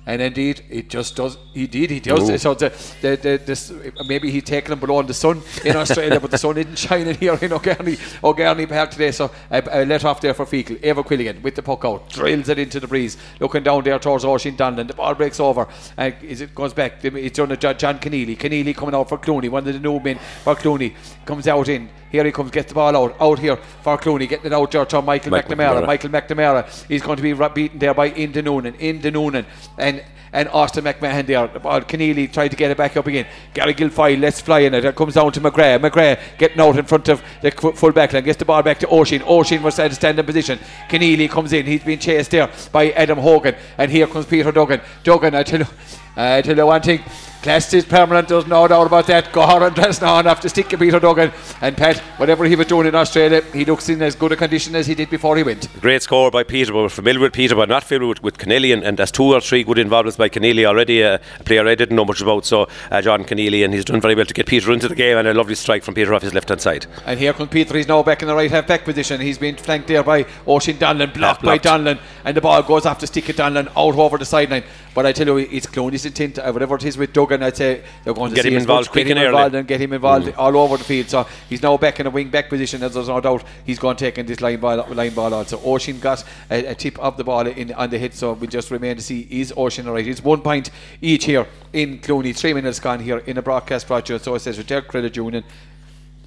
and 0.09 0.23
indeed 0.23 0.63
it 0.71 0.89
just 0.89 1.15
does. 1.15 1.37
He 1.53 1.67
did. 1.67 1.91
He 1.91 1.99
does. 1.99 2.27
Ooh. 2.27 2.37
So 2.39 2.55
the, 2.55 2.69
the, 3.01 3.15
the, 3.15 3.41
this, 3.45 3.71
maybe 4.07 4.31
he's 4.31 4.43
taken 4.43 4.71
them 4.71 4.79
below 4.79 4.99
in 5.01 5.05
the 5.05 5.13
sun 5.13 5.43
in 5.63 5.75
Australia, 5.75 6.19
but 6.19 6.31
the 6.31 6.37
sun 6.37 6.57
isn't 6.57 6.79
shining 6.87 7.13
here 7.13 7.37
in 7.39 7.53
O'Garney, 7.53 7.95
O'Garney 8.23 8.65
Park 8.65 8.89
today. 8.89 9.11
So 9.11 9.29
I, 9.51 9.59
I 9.59 9.83
let 9.83 10.03
off 10.05 10.19
there 10.19 10.33
for 10.33 10.47
Feakle. 10.47 10.79
Eibhear 10.81 11.05
Quilligan 11.05 11.43
with 11.43 11.53
the 11.53 11.61
puck 11.61 11.85
out, 11.85 12.09
drills 12.09 12.49
it 12.49 12.57
into 12.57 12.79
the 12.79 12.87
breeze, 12.87 13.17
looking 13.39 13.61
down 13.61 13.83
there 13.83 13.99
towards 13.99 14.23
Oisín 14.25 14.57
Donlan. 14.57 14.87
The 14.87 14.95
ball 14.95 15.13
breaks 15.13 15.39
over, 15.39 15.61
uh, 15.61 15.67
and 15.97 16.15
as 16.27 16.41
it 16.41 16.55
goes 16.55 16.73
back, 16.73 17.05
it's 17.05 17.37
on 17.37 17.49
John 17.59 17.99
Keneally. 17.99 18.35
Keneally 18.35 18.75
coming 18.75 18.95
out 18.95 19.09
for 19.09 19.19
Clooney, 19.19 19.49
one 19.49 19.67
of 19.67 19.73
the 19.73 19.79
new 19.79 19.99
men 19.99 20.17
for 20.43 20.55
Clooney, 20.55 20.95
comes 21.23 21.47
out 21.47 21.69
in. 21.69 21.87
Here 22.11 22.23
he 22.23 22.31
comes, 22.31 22.51
gets 22.51 22.69
the 22.69 22.75
ball 22.75 22.95
out, 22.95 23.15
out 23.19 23.39
here 23.39 23.55
for 23.55 23.97
Clooney, 23.97 24.27
getting 24.27 24.47
it 24.47 24.53
out 24.53 24.71
there 24.71 24.85
to 24.85 25.01
Michael, 25.01 25.31
Michael 25.31 25.55
McNamara. 25.55 25.81
McNamara. 25.81 25.87
Michael 25.87 26.09
McNamara, 26.09 26.85
he's 26.87 27.01
going 27.01 27.17
to 27.17 27.23
be 27.23 27.33
beaten 27.53 27.79
there 27.79 27.93
by 27.93 28.09
Enda 28.11 28.43
Noonan, 28.43 28.73
Enda 28.73 29.11
Noonan, 29.13 29.45
and 29.77 30.03
and 30.31 30.47
Austin 30.49 30.83
McMahon 30.83 31.25
there. 31.25 31.47
Keneally 31.47 32.31
tried 32.31 32.49
to 32.49 32.57
get 32.57 32.71
it 32.71 32.77
back 32.77 32.95
up 32.95 33.07
again. 33.07 33.25
Gary 33.53 33.73
Guilfoyle, 33.73 34.19
let's 34.19 34.39
fly 34.39 34.59
in 34.59 34.73
it. 34.73 34.85
It 34.85 34.95
comes 34.95 35.15
down 35.15 35.31
to 35.31 35.41
McGrath. 35.41 35.79
McGrath 35.79 36.19
getting 36.37 36.59
out 36.59 36.77
in 36.77 36.85
front 36.85 37.09
of 37.09 37.23
the 37.41 37.51
full 37.51 37.91
back 37.91 38.13
line, 38.13 38.23
gets 38.23 38.37
the 38.37 38.45
ball 38.45 38.61
back 38.61 38.79
to 38.79 38.87
Oisín. 38.87 39.21
Oisín 39.21 39.61
was 39.61 39.79
at 39.79 39.91
a 39.91 39.95
standing 39.95 40.25
position. 40.25 40.59
Keneally 40.87 41.29
comes 41.29 41.53
in, 41.53 41.65
he's 41.65 41.83
been 41.83 41.99
chased 41.99 42.31
there 42.31 42.49
by 42.71 42.91
Adam 42.91 43.17
Hogan, 43.17 43.55
and 43.77 43.91
here 43.91 44.07
comes 44.07 44.25
Peter 44.27 44.51
Duggan. 44.51 44.81
Duggan, 45.03 45.33
I 45.33 45.43
tell 45.43 45.59
you, 45.61 45.67
I 46.15 46.41
tell 46.41 46.57
you 46.57 46.65
one 46.65 46.81
thing. 46.81 47.01
Class 47.41 47.73
is 47.73 47.85
permanent, 47.85 48.27
there's 48.27 48.47
no 48.47 48.67
doubt 48.67 48.87
about 48.87 49.07
that. 49.07 49.31
Go 49.31 49.43
hard 49.43 49.63
and 49.63 49.73
dress 49.73 50.01
now 50.01 50.19
enough 50.19 50.41
to 50.41 50.49
stick 50.49 50.67
to 50.69 50.77
Peter 50.77 50.99
Duggan. 50.99 51.31
And 51.61 51.77
Pat, 51.77 51.97
whatever 52.17 52.43
he 52.43 52.57
was 52.57 52.67
doing 52.67 52.85
in 52.85 52.95
Australia, 52.95 53.41
he 53.53 53.63
looks 53.63 53.87
in 53.87 54.01
as 54.01 54.13
good 54.13 54.33
a 54.33 54.35
condition 54.35 54.75
as 54.75 54.87
he 54.87 54.93
did 54.93 55.09
before 55.09 55.37
he 55.37 55.43
went. 55.43 55.69
Great 55.79 56.01
score 56.01 56.29
by 56.31 56.43
Peter, 56.43 56.73
but 56.73 56.79
we're 56.79 56.89
familiar 56.89 57.21
with 57.21 57.31
Peter, 57.31 57.55
but 57.55 57.69
not 57.69 57.85
familiar 57.85 58.09
with, 58.09 58.21
with 58.23 58.37
Keneally. 58.37 58.73
And, 58.73 58.83
and 58.83 58.97
there's 58.97 59.11
two 59.11 59.23
or 59.23 59.39
three 59.39 59.63
good 59.63 59.77
involvements 59.77 60.17
by 60.17 60.27
Keneally 60.27 60.65
already, 60.65 61.01
uh, 61.01 61.17
a 61.39 61.43
player 61.45 61.65
I 61.65 61.75
didn't 61.75 61.95
know 61.95 62.03
much 62.03 62.19
about. 62.19 62.45
So, 62.45 62.67
uh, 62.91 63.01
John 63.01 63.23
Keneally, 63.23 63.63
and 63.63 63.73
he's 63.73 63.85
done 63.85 64.01
very 64.01 64.15
well 64.15 64.25
to 64.25 64.33
get 64.33 64.45
Peter 64.45 64.73
into 64.73 64.89
the 64.89 64.95
game. 64.95 65.17
And 65.17 65.25
a 65.25 65.33
lovely 65.33 65.55
strike 65.55 65.83
from 65.83 65.93
Peter 65.93 66.13
off 66.13 66.23
his 66.23 66.33
left 66.33 66.49
hand 66.49 66.59
side. 66.59 66.87
And 67.05 67.17
here 67.17 67.31
comes 67.31 67.51
Peter, 67.51 67.73
he's 67.77 67.87
now 67.87 68.03
back 68.03 68.21
in 68.21 68.27
the 68.27 68.35
right 68.35 68.51
half 68.51 68.67
back 68.67 68.83
position. 68.83 69.21
He's 69.21 69.37
been 69.37 69.55
flanked 69.55 69.87
there 69.87 70.03
by 70.03 70.25
Oisín 70.45 70.73
Donlan, 70.73 71.13
blocked, 71.13 71.41
blocked, 71.41 71.43
by 71.43 71.57
Donlan, 71.57 71.99
and 72.25 72.35
the 72.35 72.41
ball 72.41 72.61
goes 72.63 72.85
off 72.85 72.99
to 72.99 73.07
stick 73.07 73.29
at 73.29 73.37
Donlan 73.37 73.67
out 73.77 73.95
over 73.95 74.17
the 74.17 74.25
sideline. 74.25 74.65
But 74.93 75.05
I 75.05 75.13
tell 75.13 75.27
you, 75.27 75.37
it's 75.37 75.67
Clooney's 75.67 76.05
intent, 76.05 76.37
uh, 76.39 76.51
whatever 76.51 76.75
it 76.75 76.83
is 76.83 76.97
with 76.97 77.13
Duggan, 77.29 77.43
I'd 77.45 77.55
say 77.55 77.83
they're 78.03 78.13
going 78.13 78.31
to 78.31 78.35
get 78.35 78.45
him 78.45 78.57
involved 78.57 78.89
quick 78.89 79.07
and 79.07 79.19
involved 79.19 79.55
and 79.55 79.67
get 79.67 79.79
him 79.79 79.93
involved 79.93 80.27
mm. 80.27 80.37
all 80.37 80.57
over 80.57 80.77
the 80.77 80.83
field. 80.83 81.09
So 81.09 81.27
he's 81.47 81.61
now 81.61 81.77
back 81.77 81.99
in 81.99 82.07
a 82.07 82.09
wing 82.09 82.29
back 82.29 82.49
position, 82.49 82.81
as 82.83 82.93
there's 82.93 83.07
no 83.07 83.21
doubt 83.21 83.43
he's 83.65 83.77
going 83.77 83.95
to 83.95 84.05
take 84.05 84.17
in 84.17 84.25
this 84.25 84.41
line 84.41 84.59
ball, 84.59 84.85
line 84.89 85.13
ball 85.13 85.33
also. 85.33 85.57
Oisín 85.59 86.01
got 86.01 86.23
a, 86.49 86.65
a, 86.65 86.75
tip 86.75 86.97
of 86.99 87.17
the 87.17 87.23
ball 87.23 87.45
in 87.47 87.71
on 87.73 87.89
the 87.89 87.97
hit, 87.99 88.13
so 88.15 88.33
we'll 88.33 88.49
just 88.49 88.71
remain 88.71 88.95
to 88.95 89.01
see 89.01 89.27
is 89.29 89.51
Oisín 89.53 89.85
alright. 89.85 90.07
It's 90.07 90.23
one 90.23 90.41
point 90.41 90.71
each 91.01 91.25
here 91.25 91.45
in 91.73 91.99
Clooney, 91.99 92.35
three 92.35 92.53
minutes 92.53 92.79
gone 92.79 92.99
here 92.99 93.19
in 93.19 93.37
a 93.37 93.41
broadcast 93.41 93.85
project. 93.85 94.25
So 94.25 94.35
it 94.35 94.39
says 94.39 94.57
Retired 94.57 94.87
Credit 94.87 95.15
Union 95.15 95.43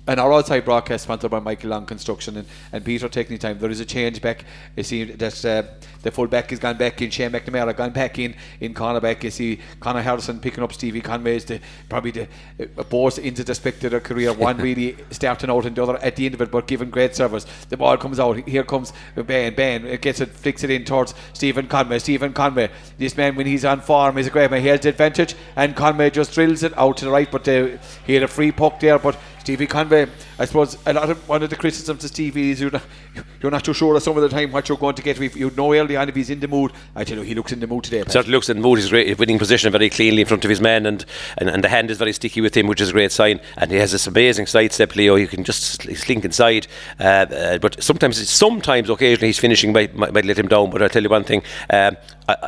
and 0.07 0.19
our 0.19 0.33
outside 0.33 0.65
broadcast 0.65 1.05
sponsored 1.05 1.31
by 1.31 1.39
Michael 1.39 1.71
Long 1.71 1.87
Construction 1.87 2.37
and, 2.37 2.49
and 2.73 2.85
Peter 2.85 3.09
taking 3.09 3.39
time. 3.39 3.59
There 3.59 3.71
is 3.71 3.79
a 3.79 3.85
change 3.85 4.21
back. 4.21 4.45
You 4.77 4.83
see 4.83 5.05
that 5.05 5.45
uh, 5.45 5.63
the 6.03 6.11
full 6.11 6.27
back 6.27 6.51
has 6.51 6.59
gone 6.59 6.77
back 6.77 7.01
in. 7.01 7.11
Shane 7.11 7.31
McNamara 7.31 7.77
gone 7.77 7.93
back 7.93 8.19
in 8.19 8.35
in 8.61 8.75
cornerback. 8.75 9.23
You 9.23 9.31
see 9.31 9.61
Connor 9.79 10.03
Harrison 10.03 10.41
picking 10.41 10.65
up 10.65 10.73
Stevie 10.73 11.01
Conway's 11.01 11.45
the 11.45 11.61
probably 11.89 12.11
the 12.11 12.29
uh, 12.61 12.83
both 12.85 13.19
into 13.21 13.45
the 13.45 13.55
spectator 13.55 14.01
career. 14.01 14.33
One 14.43 14.57
really 14.57 14.97
starting 15.11 15.51
out 15.51 15.67
and 15.67 15.77
the 15.77 15.83
other 15.83 15.97
at 15.99 16.17
the 16.17 16.27
end 16.27 16.35
of 16.35 16.41
it, 16.41 16.51
but 16.51 16.67
giving 16.67 16.91
great 16.91 17.15
service. 17.15 17.47
The 17.69 17.77
ball 17.77 17.97
comes 17.97 18.19
out. 18.19 18.49
Here 18.49 18.65
comes 18.65 18.93
Ben. 19.15 19.55
Ben 19.55 19.87
it 19.87 20.03
gets 20.03 20.21
it, 20.21 20.31
flicks 20.31 20.65
it 20.65 20.71
in 20.71 20.85
towards 20.85 21.15
Stephen 21.33 21.69
Conway. 21.69 22.01
Stephen 22.01 22.33
Conway. 22.33 22.71
This 22.99 23.17
man 23.17 23.37
when 23.37 23.47
he's 23.47 23.65
on 23.65 23.81
form 23.81 24.19
is 24.19 24.27
a 24.27 24.31
great 24.31 24.51
man. 24.51 24.63
He 24.63 24.69
has 24.69 24.81
the 24.81 24.89
advantage, 24.89 25.37
and 25.55 25.77
Conway 25.77 26.11
just 26.11 26.35
drills 26.35 26.65
it 26.65 26.77
out 26.77 26.97
to 26.97 27.05
the 27.05 27.11
right, 27.13 27.31
but 27.31 27.47
uh, 27.47 27.69
he 28.05 28.15
had 28.15 28.25
a 28.25 28.29
free 28.29 28.51
puck 28.51 28.81
there, 28.81 28.99
but 28.99 29.17
Stevie 29.43 29.67
Conway, 29.67 30.07
I 30.43 30.45
suppose 30.45 30.77
a 30.87 30.93
lot 30.93 31.09
of 31.09 31.29
one 31.29 31.45
of 31.45 31.51
the 31.51 31.57
criticisms 31.57 32.03
of 32.03 32.11
Stevie 32.11 32.51
is 32.51 32.61
you're 32.61 32.73
not, 32.73 32.83
you're 33.41 33.53
not 33.53 33.65
too 33.65 33.73
sure 33.73 33.95
of 33.95 34.03
some 34.03 34.17
of 34.17 34.25
the 34.25 34.29
time 34.29 34.51
what 34.51 34.69
you're 34.69 34.77
going 34.77 34.97
to 34.97 35.03
get. 35.03 35.21
If 35.21 35.37
you 35.37 35.53
know 35.53 35.73
early 35.73 35.95
on 35.97 36.09
if 36.09 36.17
he's 36.17 36.31
in 36.31 36.41
the 36.41 36.49
mood, 36.49 36.73
I 36.97 37.05
tell 37.05 37.17
you 37.17 37.23
he 37.23 37.37
looks 37.37 37.53
in 37.53 37.61
the 37.61 37.69
mood 37.69 37.85
today. 37.85 38.03
Certainly 38.09 38.33
looks 38.33 38.49
in 38.49 38.57
the 38.57 38.63
mood. 38.63 38.81
He's 38.81 38.91
great, 38.91 39.17
winning 39.21 39.39
position 39.39 39.71
very 39.71 39.89
cleanly 39.89 40.23
in 40.23 40.27
front 40.27 40.45
of 40.45 40.49
his 40.49 40.61
men, 40.61 40.85
and, 40.85 41.05
and, 41.39 41.49
and 41.49 41.63
the 41.63 41.69
hand 41.69 41.93
is 41.93 41.99
very 41.99 42.13
sticky 42.13 42.41
with 42.41 42.57
him, 42.57 42.67
which 42.67 42.81
is 42.81 42.89
a 42.89 42.93
great 42.93 43.13
sign. 43.13 43.41
And 43.57 43.71
he 43.71 43.77
has 43.77 43.93
this 43.93 44.09
amazing 44.09 44.47
side 44.47 44.73
step, 44.73 44.97
Leo. 44.97 45.15
You 45.15 45.29
can 45.29 45.45
just 45.45 45.81
slink 45.81 46.25
inside, 46.25 46.67
uh, 46.99 47.05
uh, 47.05 47.59
but 47.59 47.81
sometimes, 47.81 48.29
sometimes, 48.29 48.91
occasionally, 48.91 49.29
he's 49.29 49.39
finishing 49.39 49.73
might, 49.73 49.95
might, 49.95 50.13
might 50.13 50.25
let 50.25 50.41
him 50.41 50.49
down. 50.49 50.71
But 50.71 50.83
I 50.83 50.89
tell 50.89 51.05
you 51.05 51.09
one 51.09 51.23
thing. 51.23 51.45
Um, 51.71 51.97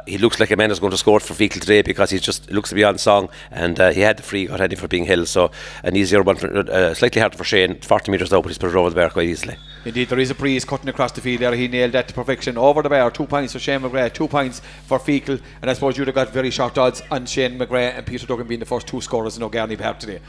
he 0.07 0.19
looks 0.19 0.41
like 0.41 0.51
a 0.51 0.57
man 0.57 0.71
who's 0.71 0.79
going 0.79 0.93
to 0.93 0.97
score 0.97 1.21
for 1.21 1.35
Feakle 1.35 1.61
today 1.61 1.83
because 1.83 2.11
he 2.11 2.19
just 2.19 2.51
looks 2.51 2.69
to 2.69 2.75
be 2.75 2.85
on 2.85 2.99
song 2.99 3.29
and 3.51 3.79
uh, 3.81 3.91
he 3.91 4.01
had 4.01 4.17
the 4.17 4.23
free 4.23 4.47
got 4.47 4.61
ready 4.61 4.77
for 4.77 4.89
being 4.89 5.05
held 5.05 5.29
so 5.29 5.51
an 5.83 5.97
easier 5.97 6.23
one 6.23 6.37
for, 6.37 6.57
uh, 6.57 6.95
slightly 6.95 7.21
harder 7.21 7.37
for 7.37 7.45
Shane 7.45 7.79
40 7.85 8.11
metres 8.11 8.33
out, 8.33 8.43
but 8.43 8.49
he's 8.49 8.59
put 8.59 8.71
it 8.71 8.77
over 8.77 8.91
the 8.91 8.97
bar 8.97 9.11
quite 9.11 9.29
easily. 9.29 9.57
Indeed, 9.85 10.09
there 10.09 10.19
is 10.19 10.31
a 10.31 10.35
breeze 10.35 10.65
cutting 10.65 10.89
across 10.89 11.13
the 11.13 11.21
field 11.21 11.41
there. 11.41 11.55
He 11.55 11.69
nailed 11.69 11.93
that 11.93 12.09
to 12.09 12.15
perfection. 12.15 12.57
Over 12.57 12.83
the 12.83 12.89
bar, 12.89 13.11
two 13.11 13.27
points 13.27 13.53
for 13.53 13.59
Shane 13.59 13.81
McGrath, 13.81 14.15
two 14.15 14.29
points 14.29 14.61
for 14.87 14.99
Feakle, 14.99 15.41
and 15.61 15.71
I 15.71 15.75
suppose 15.75 15.97
you'd 15.97 16.09
have 16.09 16.15
got 16.15 16.31
very 16.31 16.51
short 16.51 16.79
odds 16.79 17.03
on 17.11 17.27
Shane 17.27 17.59
McGrath 17.59 17.99
and 17.99 18.07
Peter 18.07 18.27
Duggan 18.27 18.47
being 18.47 18.61
the 18.61 18.67
first 18.67 18.87
two 18.87 19.01
scorers 19.01 19.37
in 19.37 19.43
O'Garney 19.43 19.77
Park 19.77 19.99
today. 19.99 20.21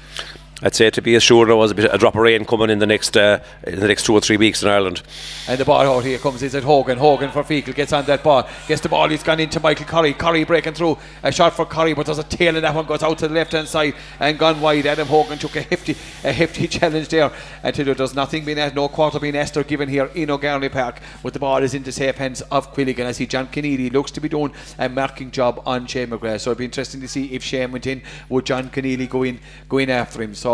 I'd 0.62 0.74
say 0.74 0.90
to 0.90 1.02
be 1.02 1.16
assured 1.16 1.50
there 1.50 1.56
was 1.58 1.72
a 1.72 1.76
bit 1.76 1.94
a 1.94 1.98
drop 1.98 2.16
of 2.16 2.22
rain 2.22 2.46
coming 2.46 2.70
in 2.70 2.80
the 2.80 2.86
next 2.86 3.18
uh, 3.18 3.44
in 3.68 3.78
the 3.78 3.90
next 3.90 4.06
two 4.06 4.14
or 4.14 4.22
three 4.22 4.38
weeks 4.38 4.64
in 4.64 4.70
Ireland. 4.70 5.02
And 5.50 5.60
the 5.60 5.66
ball 5.66 5.82
out 5.82 6.06
here 6.06 6.18
comes 6.18 6.42
is 6.42 6.56
at 6.56 6.64
Hogan. 6.64 6.98
Hogan 6.98 7.30
for 7.30 7.44
Feakle 7.44 7.76
gets 7.76 7.92
on 7.92 8.06
that 8.06 8.24
ball, 8.24 8.48
gets 8.66 8.80
the 8.82 8.88
ball. 8.88 9.10
He's 9.10 9.22
gone 9.22 9.42
into 9.42 9.60
Michael 9.60 9.86
Curry. 9.86 10.14
Curry 10.14 10.46
breaking 10.46 10.74
through 10.74 10.98
a 11.24 11.32
shot 11.34 11.54
for 11.54 11.66
Curry, 11.66 11.94
but 11.94 12.06
there's 12.06 12.20
a 12.20 12.24
tail 12.24 12.56
and 12.56 12.64
that 12.64 12.74
one 12.74 12.86
goes 12.86 13.04
out 13.04 13.18
to 13.18 13.28
the 13.28 13.34
left 13.34 13.52
hand 13.52 13.68
side 13.68 13.96
and 14.22 14.40
gone 14.40 14.62
wide. 14.62 14.86
Adam 14.86 15.10
Hogan 15.10 15.38
took 15.38 15.58
a 15.58 15.62
hefty 15.62 15.92
a 16.24 16.32
hefty 16.32 16.68
challenge 16.70 17.10
there. 17.10 17.34
And 17.62 17.76
there's 17.76 18.16
nothing 18.16 18.46
being 18.46 18.58
no 18.76 18.88
quarter 18.88 19.20
being 19.20 19.36
asked 19.36 19.58
or 19.58 19.64
given 19.64 19.90
here 19.90 20.10
in 20.16 20.30
O'Garney 20.30 20.70
Park. 20.70 21.02
But 21.22 21.34
the 21.34 21.40
ball 21.40 21.64
is 21.64 21.74
into 21.74 21.92
safe 21.92 22.16
hands 22.16 22.40
of 22.44 22.74
Quilligan. 22.74 23.06
I 23.06 23.12
see 23.12 23.26
John 23.26 23.48
Keneally 23.48 23.92
looks 23.92 24.12
to 24.12 24.22
be 24.22 24.30
doing 24.30 24.54
a 24.80 24.88
marking 24.88 25.32
job 25.32 25.62
on 25.66 25.86
Shane 25.86 26.12
McGrath. 26.12 26.40
So 26.40 26.52
it'd 26.52 26.60
be 26.60 26.66
interesting 26.66 27.02
to 27.02 27.10
see 27.10 27.34
if 27.34 27.44
Shane 27.44 27.74
went 27.74 27.88
in, 27.88 28.02
would 28.30 28.46
John 28.46 28.70
Keneally 28.70 29.10
go 29.10 29.24
in 29.24 29.42
go 29.68 29.80
in 29.80 29.90
after 29.90 30.22
him. 30.22 30.34
So 30.34 30.45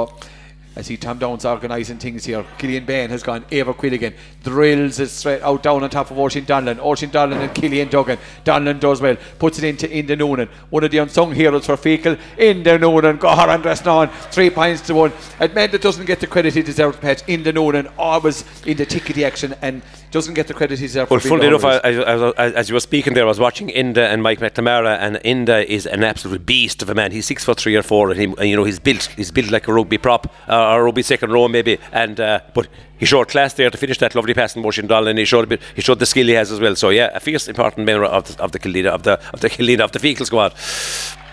I 0.74 0.84
see 0.84 0.96
Tom 0.96 1.20
Downs 1.20 1.44
organising 1.44 1.98
things 1.98 2.24
here. 2.24 2.46
Killian 2.58 2.86
Bain 2.86 3.10
has 3.10 3.24
gone 3.24 3.42
Eibhear 3.52 3.76
Quilligan, 3.76 4.14
drills 4.42 5.00
it 5.02 5.10
straight 5.10 5.42
out 5.42 5.62
down 5.62 5.84
on 5.84 5.90
top 5.90 6.12
of 6.12 6.18
Oisin 6.18 6.46
Donlan. 6.46 6.80
Oisin 6.80 7.10
Donlan 7.10 7.42
and 7.42 7.54
Killian 7.54 7.90
Duggan. 7.90 8.18
Donlan 8.46 8.80
does 8.80 9.02
well, 9.02 9.18
puts 9.38 9.58
it 9.60 9.66
into 9.66 9.90
Enda 9.90 10.18
Noonan, 10.18 10.48
one 10.70 10.86
of 10.86 10.92
the 10.92 11.00
unsung 11.00 11.34
heroes 11.34 11.66
for 11.66 11.76
Feakle. 11.76 12.18
Enda 12.38 12.80
Noonan, 12.80 13.18
Gohar 13.18 13.54
and 13.54 13.62
Dressnawn, 13.62 14.10
three 14.32 14.50
points 14.50 14.80
to 14.84 14.96
one. 14.96 15.12
It 15.42 15.54
meant 15.54 15.74
it 15.74 15.82
doesn't 15.82 16.06
get 16.06 16.22
the 16.22 16.28
credit 16.28 16.54
he 16.54 16.62
deserves, 16.62 16.98
Pat. 16.98 17.22
Enda 17.28 17.54
Noonan 17.54 17.90
always 17.98 18.46
in 18.66 18.78
the 18.78 18.86
tickety 18.86 19.26
action 19.26 19.54
and 19.62 19.82
doesn't 20.12 20.34
get 20.34 20.48
the 20.48 20.54
credit 20.54 20.80
he 20.80 20.86
deserves. 20.86 21.10
Well, 21.10 21.20
funnily 21.20 21.48
enough, 21.48 21.64
I, 21.64 21.78
I, 21.78 22.32
I, 22.32 22.52
as 22.52 22.70
you 22.70 22.74
were 22.74 22.82
speaking 22.82 23.14
there, 23.14 23.24
I 23.24 23.28
was 23.28 23.40
watching 23.40 23.70
Enda 23.70 24.12
and 24.12 24.22
Mike 24.22 24.40
McNamara, 24.40 24.98
and 25.00 25.16
Enda 25.18 25.66
is 25.66 25.86
an 25.86 26.04
absolute 26.04 26.46
beast 26.46 26.82
of 26.82 26.90
a 26.90 26.96
man. 26.96 27.12
He's 27.12 27.26
six 27.26 27.44
foot 27.44 27.60
three 27.60 27.76
or 27.76 27.84
four, 27.84 28.12
and, 28.12 28.20
he, 28.20 28.26
and 28.26 28.50
you 28.50 28.56
know 28.56 28.64
he's 28.64 28.80
built 28.80 29.06
he's 29.16 29.32
built 29.32 29.50
like 29.50 29.68
a 29.68 29.74
rugby 29.74 29.98
prop 29.98 30.32
uh, 30.48 30.74
or 30.74 30.82
a 30.82 30.84
rugby 30.84 31.02
second 31.02 31.32
row 31.32 31.48
maybe, 31.48 31.80
and 31.92 32.20
uh, 32.20 32.42
but 32.54 32.68
he 32.98 33.06
showed 33.06 33.30
class 33.30 33.54
there 33.54 33.70
to 33.70 33.78
finish 33.78 33.98
that 34.00 34.14
lovely 34.14 34.34
passing 34.34 34.62
motion 34.62 34.86
doll, 34.86 35.08
and 35.08 35.18
he 35.18 35.26
showed 35.26 35.46
a 35.46 35.48
bit, 35.48 35.62
he 35.76 35.82
showed 35.82 36.00
the 36.00 36.06
skill 36.06 36.28
he 36.28 36.34
has 36.34 36.52
as 36.52 36.60
well. 36.60 36.76
So 36.76 36.90
yeah, 36.90 37.10
a 37.14 37.20
fierce 37.20 37.48
important 37.48 37.86
member 37.86 38.06
of 38.06 38.36
the 38.36 38.44
of 38.44 38.52
the 38.52 38.60
Kildina 38.60 38.90
of 38.90 39.04
the 39.04 39.20
of 39.34 39.40
the 39.40 39.50
Kildina 39.50 39.82
of 39.82 39.92
the 39.92 40.00
Feakle 40.00 40.26
squad. 40.26 40.54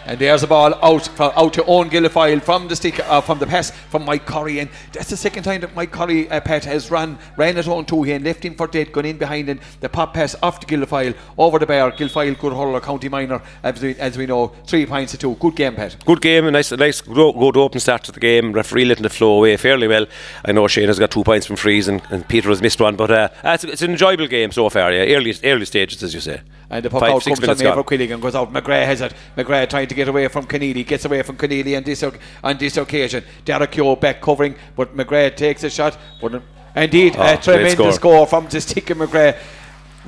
And 0.08 0.18
there's 0.18 0.42
a 0.42 0.46
ball 0.46 0.74
out 0.82 1.06
from, 1.06 1.32
out 1.36 1.52
to 1.52 1.64
Owen 1.66 1.90
Guilfoyle 1.90 2.42
from 2.42 2.66
the 2.66 2.74
stick 2.74 2.98
uh, 3.00 3.20
from 3.20 3.38
the 3.38 3.46
pass 3.46 3.70
from 3.70 4.06
Mike 4.06 4.24
Curry. 4.24 4.58
And 4.58 4.70
that's 4.90 5.10
the 5.10 5.18
second 5.18 5.42
time 5.42 5.60
that 5.60 5.76
Mike 5.76 5.90
Curry 5.90 6.30
uh, 6.30 6.40
Pat 6.40 6.64
has 6.64 6.90
run 6.90 7.18
ran 7.36 7.58
it 7.58 7.68
on 7.68 7.84
two 7.84 8.04
here 8.04 8.16
and 8.16 8.24
left 8.24 8.42
him 8.42 8.54
for 8.54 8.66
dead 8.66 8.90
gone 8.90 9.04
in 9.04 9.18
behind 9.18 9.50
and 9.50 9.60
the 9.80 9.88
pop 9.90 10.14
pass 10.14 10.34
off 10.42 10.60
to 10.60 10.66
Guilfoyle 10.66 11.14
over 11.36 11.58
the 11.58 11.66
bar. 11.66 11.92
Guilfoyle 11.92 12.38
good 12.38 12.54
hurler 12.54 12.80
county 12.80 13.10
minor 13.10 13.42
as 13.62 13.82
we, 13.82 13.96
as 13.96 14.16
we 14.16 14.24
know 14.24 14.48
three 14.66 14.86
points 14.86 15.12
to 15.12 15.18
two. 15.18 15.34
Good 15.34 15.56
game 15.56 15.74
Pat. 15.74 15.94
Good 16.06 16.22
game. 16.22 16.46
A 16.46 16.50
nice 16.52 16.72
nice 16.72 17.02
good, 17.02 17.56
open 17.58 17.78
start 17.78 18.04
to 18.04 18.12
the 18.12 18.20
game. 18.20 18.54
Referee 18.54 18.86
letting 18.86 19.02
the 19.02 19.10
flow 19.10 19.36
away 19.36 19.58
fairly 19.58 19.88
well. 19.88 20.06
I 20.42 20.52
know 20.52 20.68
Shane 20.68 20.88
has 20.88 20.98
got 20.98 21.10
two 21.10 21.22
points 21.22 21.44
from 21.44 21.56
frees 21.56 21.86
and, 21.86 22.00
and 22.08 22.26
Peter 22.26 22.48
has 22.48 22.62
missed 22.62 22.80
one 22.80 22.96
but 22.96 23.10
uh, 23.10 23.28
it's, 23.44 23.64
it's, 23.64 23.82
an 23.82 23.90
enjoyable 23.90 24.26
game 24.26 24.52
so 24.52 24.70
far 24.70 24.90
yeah. 24.90 25.14
Early 25.14 25.34
early 25.44 25.66
stages 25.66 26.02
as 26.02 26.14
you 26.14 26.20
say 26.20 26.40
and 26.70 26.84
the 26.84 26.90
puck 26.90 27.00
Five, 27.00 27.12
out 27.12 27.24
comes 27.24 27.62
on 27.62 27.84
Quilligan 27.84 28.20
goes 28.20 28.34
out 28.34 28.52
McGrath 28.52 28.84
has 28.84 29.00
it. 29.00 29.14
McGrath 29.36 29.70
trying 29.70 29.88
to 29.88 29.94
get 29.94 30.08
away 30.08 30.28
from 30.28 30.46
Keneally 30.46 30.86
gets 30.86 31.04
away 31.04 31.22
from 31.22 31.36
Keneally 31.36 31.76
on 31.76 31.82
this, 31.82 32.04
on 32.44 32.58
this 32.58 32.76
occasion. 32.76 33.24
Derek 33.44 33.72
Keogh 33.72 33.96
back 33.96 34.20
covering 34.20 34.54
but 34.76 34.96
McGrath 34.96 35.36
takes 35.36 35.64
a 35.64 35.70
shot. 35.70 35.98
But 36.20 36.42
indeed 36.76 37.16
oh, 37.16 37.34
a 37.34 37.36
tremendous 37.38 37.72
score. 37.74 37.92
score 37.92 38.26
from 38.26 38.48
the 38.48 38.60
stick 38.60 38.90
of 38.90 38.98
McGrath 38.98 39.38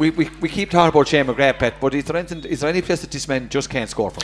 we, 0.00 0.08
we, 0.08 0.30
we 0.40 0.48
keep 0.48 0.70
talking 0.70 0.88
about 0.88 1.06
Shane 1.08 1.26
McGrath, 1.26 1.58
Pet, 1.58 1.74
but 1.78 1.92
is 1.94 2.04
there, 2.04 2.16
anything, 2.16 2.42
is 2.44 2.60
there 2.60 2.70
any 2.70 2.80
place 2.80 3.02
that 3.02 3.10
this 3.10 3.28
man 3.28 3.50
just 3.50 3.68
can't 3.68 3.88
score 3.88 4.10
from? 4.10 4.22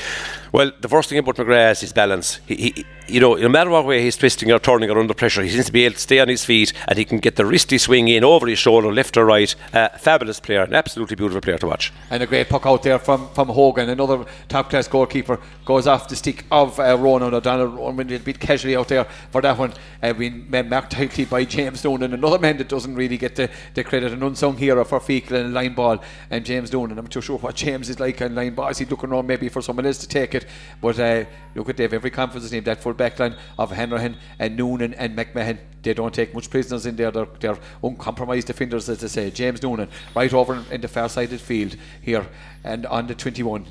Well, 0.50 0.72
the 0.80 0.88
first 0.88 1.10
thing 1.10 1.18
about 1.18 1.36
McGrath 1.36 1.72
is 1.72 1.80
his 1.82 1.92
balance. 1.92 2.40
He, 2.46 2.54
he, 2.54 2.86
you 3.08 3.20
know, 3.20 3.34
no 3.34 3.50
matter 3.50 3.68
what 3.68 3.84
way 3.84 4.00
he's 4.00 4.16
twisting 4.16 4.50
or 4.50 4.58
turning 4.58 4.90
or 4.90 4.98
under 4.98 5.12
pressure, 5.12 5.42
he 5.42 5.50
seems 5.50 5.66
to 5.66 5.72
be 5.72 5.84
able 5.84 5.94
to 5.94 6.00
stay 6.00 6.18
on 6.18 6.28
his 6.28 6.46
feet 6.46 6.72
and 6.88 6.96
he 6.96 7.04
can 7.04 7.18
get 7.18 7.36
the 7.36 7.42
wristy 7.42 7.78
swing 7.78 8.08
in 8.08 8.24
over 8.24 8.46
his 8.46 8.58
shoulder, 8.58 8.90
left 8.90 9.18
or 9.18 9.26
right. 9.26 9.54
Uh, 9.74 9.90
fabulous 9.98 10.40
player, 10.40 10.62
an 10.62 10.72
absolutely 10.72 11.14
beautiful 11.14 11.42
player 11.42 11.58
to 11.58 11.66
watch. 11.66 11.92
And 12.10 12.22
a 12.22 12.26
great 12.26 12.48
puck 12.48 12.64
out 12.64 12.82
there 12.82 12.98
from, 12.98 13.28
from 13.34 13.48
Hogan, 13.48 13.90
another 13.90 14.24
top 14.48 14.70
class 14.70 14.88
goalkeeper, 14.88 15.38
goes 15.66 15.86
off 15.86 16.08
the 16.08 16.16
stick 16.16 16.46
of 16.50 16.80
uh, 16.80 16.96
Ronan 16.98 17.34
O'Donnell. 17.34 17.92
Went 17.92 18.10
a 18.10 18.18
bit 18.18 18.40
casually 18.40 18.76
out 18.76 18.88
there 18.88 19.04
for 19.30 19.42
that 19.42 19.58
one. 19.58 19.74
Uh, 20.02 20.14
been 20.14 20.68
marked 20.70 20.92
tightly 20.92 21.26
by 21.26 21.44
James 21.44 21.80
Stone 21.80 22.02
and 22.02 22.14
another 22.14 22.38
man 22.38 22.56
that 22.56 22.68
doesn't 22.68 22.94
really 22.94 23.18
get 23.18 23.36
the, 23.36 23.50
the 23.74 23.84
credit, 23.84 24.12
an 24.12 24.22
unsung 24.22 24.56
hero 24.56 24.82
for 24.82 25.00
Feakle 25.00 25.32
and 25.32 25.52
line 25.66 25.74
ball. 25.74 26.02
And 26.30 26.44
James 26.44 26.72
Noonan, 26.72 26.98
I'm 26.98 27.04
not 27.04 27.12
too 27.12 27.20
sure 27.20 27.38
what 27.38 27.54
James 27.54 27.88
is 27.88 28.00
like 28.00 28.22
on 28.22 28.34
line 28.34 28.54
ball. 28.54 28.68
Is 28.68 28.78
he 28.78 28.84
looking 28.84 29.10
around 29.10 29.26
maybe 29.26 29.48
for 29.48 29.62
someone 29.62 29.86
else 29.86 29.98
to 29.98 30.08
take 30.08 30.34
it? 30.34 30.46
But 30.80 30.98
uh, 30.98 31.24
look 31.54 31.68
at 31.68 31.76
Dave, 31.76 31.92
every 31.92 32.10
confidence 32.10 32.50
in 32.52 32.58
him, 32.58 32.64
that 32.64 32.82
full 32.82 32.94
back 32.94 33.18
line 33.18 33.36
of 33.58 33.70
Hanrahan 33.70 34.16
and 34.38 34.56
Noonan 34.56 34.94
and 34.94 35.16
McMahon. 35.16 35.58
They 35.82 35.94
don't 35.94 36.12
take 36.12 36.34
much 36.34 36.50
prisoners 36.50 36.86
in 36.86 36.96
there. 36.96 37.10
They're, 37.10 37.28
they're 37.38 37.58
uncompromised 37.82 38.48
defenders, 38.48 38.88
as 38.88 38.98
they 38.98 39.08
say. 39.08 39.30
James 39.30 39.62
Noonan, 39.62 39.88
right 40.14 40.32
over 40.32 40.64
in 40.70 40.80
the 40.80 40.88
far 40.88 41.08
sided 41.08 41.40
field 41.40 41.76
here 42.02 42.26
and 42.64 42.86
on 42.86 43.06
the 43.06 43.14
21 43.14 43.66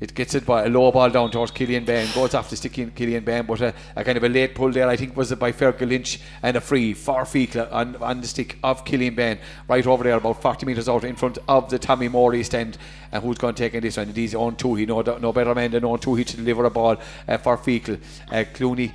it 0.00 0.14
gets 0.14 0.34
it 0.34 0.46
by 0.46 0.64
a 0.64 0.68
low 0.68 0.92
ball 0.92 1.10
down 1.10 1.30
towards 1.30 1.50
Killian 1.50 1.84
Bain, 1.84 2.08
goes 2.14 2.34
off 2.34 2.50
the 2.50 2.56
stick 2.56 2.94
Killian 2.94 3.24
Bain, 3.24 3.44
but 3.44 3.60
a, 3.60 3.74
a, 3.96 4.04
kind 4.04 4.16
of 4.16 4.24
a 4.24 4.28
late 4.28 4.54
pull 4.54 4.70
there, 4.70 4.88
I 4.88 4.96
think 4.96 5.16
was 5.16 5.32
it 5.32 5.38
by 5.38 5.50
Fergal 5.50 5.88
Lynch 5.88 6.20
and 6.42 6.56
a 6.56 6.60
free 6.60 6.94
for 6.94 7.22
Feakle 7.22 7.70
on, 7.72 7.96
on 7.96 8.20
the 8.20 8.26
stick 8.28 8.58
of 8.62 8.84
Killian 8.84 9.14
Bain, 9.14 9.38
right 9.66 9.86
over 9.86 10.04
there, 10.04 10.16
about 10.16 10.40
40 10.40 10.66
metres 10.66 10.88
out 10.88 11.04
in 11.04 11.16
front 11.16 11.38
of 11.48 11.68
the 11.68 11.78
Tommy 11.78 12.08
Morley 12.08 12.44
stand. 12.44 12.78
And 13.10 13.22
who's 13.22 13.38
going 13.38 13.54
to 13.54 13.62
take 13.62 13.74
in 13.74 13.82
this 13.82 13.96
one? 13.96 14.08
He's 14.08 14.34
on 14.34 14.56
two. 14.56 14.74
He 14.74 14.86
no, 14.86 15.00
no 15.00 15.32
better 15.32 15.54
man 15.54 15.70
than 15.70 15.84
on 15.84 15.98
two. 15.98 16.14
He 16.14 16.24
to 16.24 16.36
deliver 16.36 16.64
a 16.66 16.70
ball 16.70 16.98
uh, 17.26 17.38
for 17.38 17.56
Feakle. 17.56 18.00
Uh, 18.30 18.44
Clooney 18.52 18.92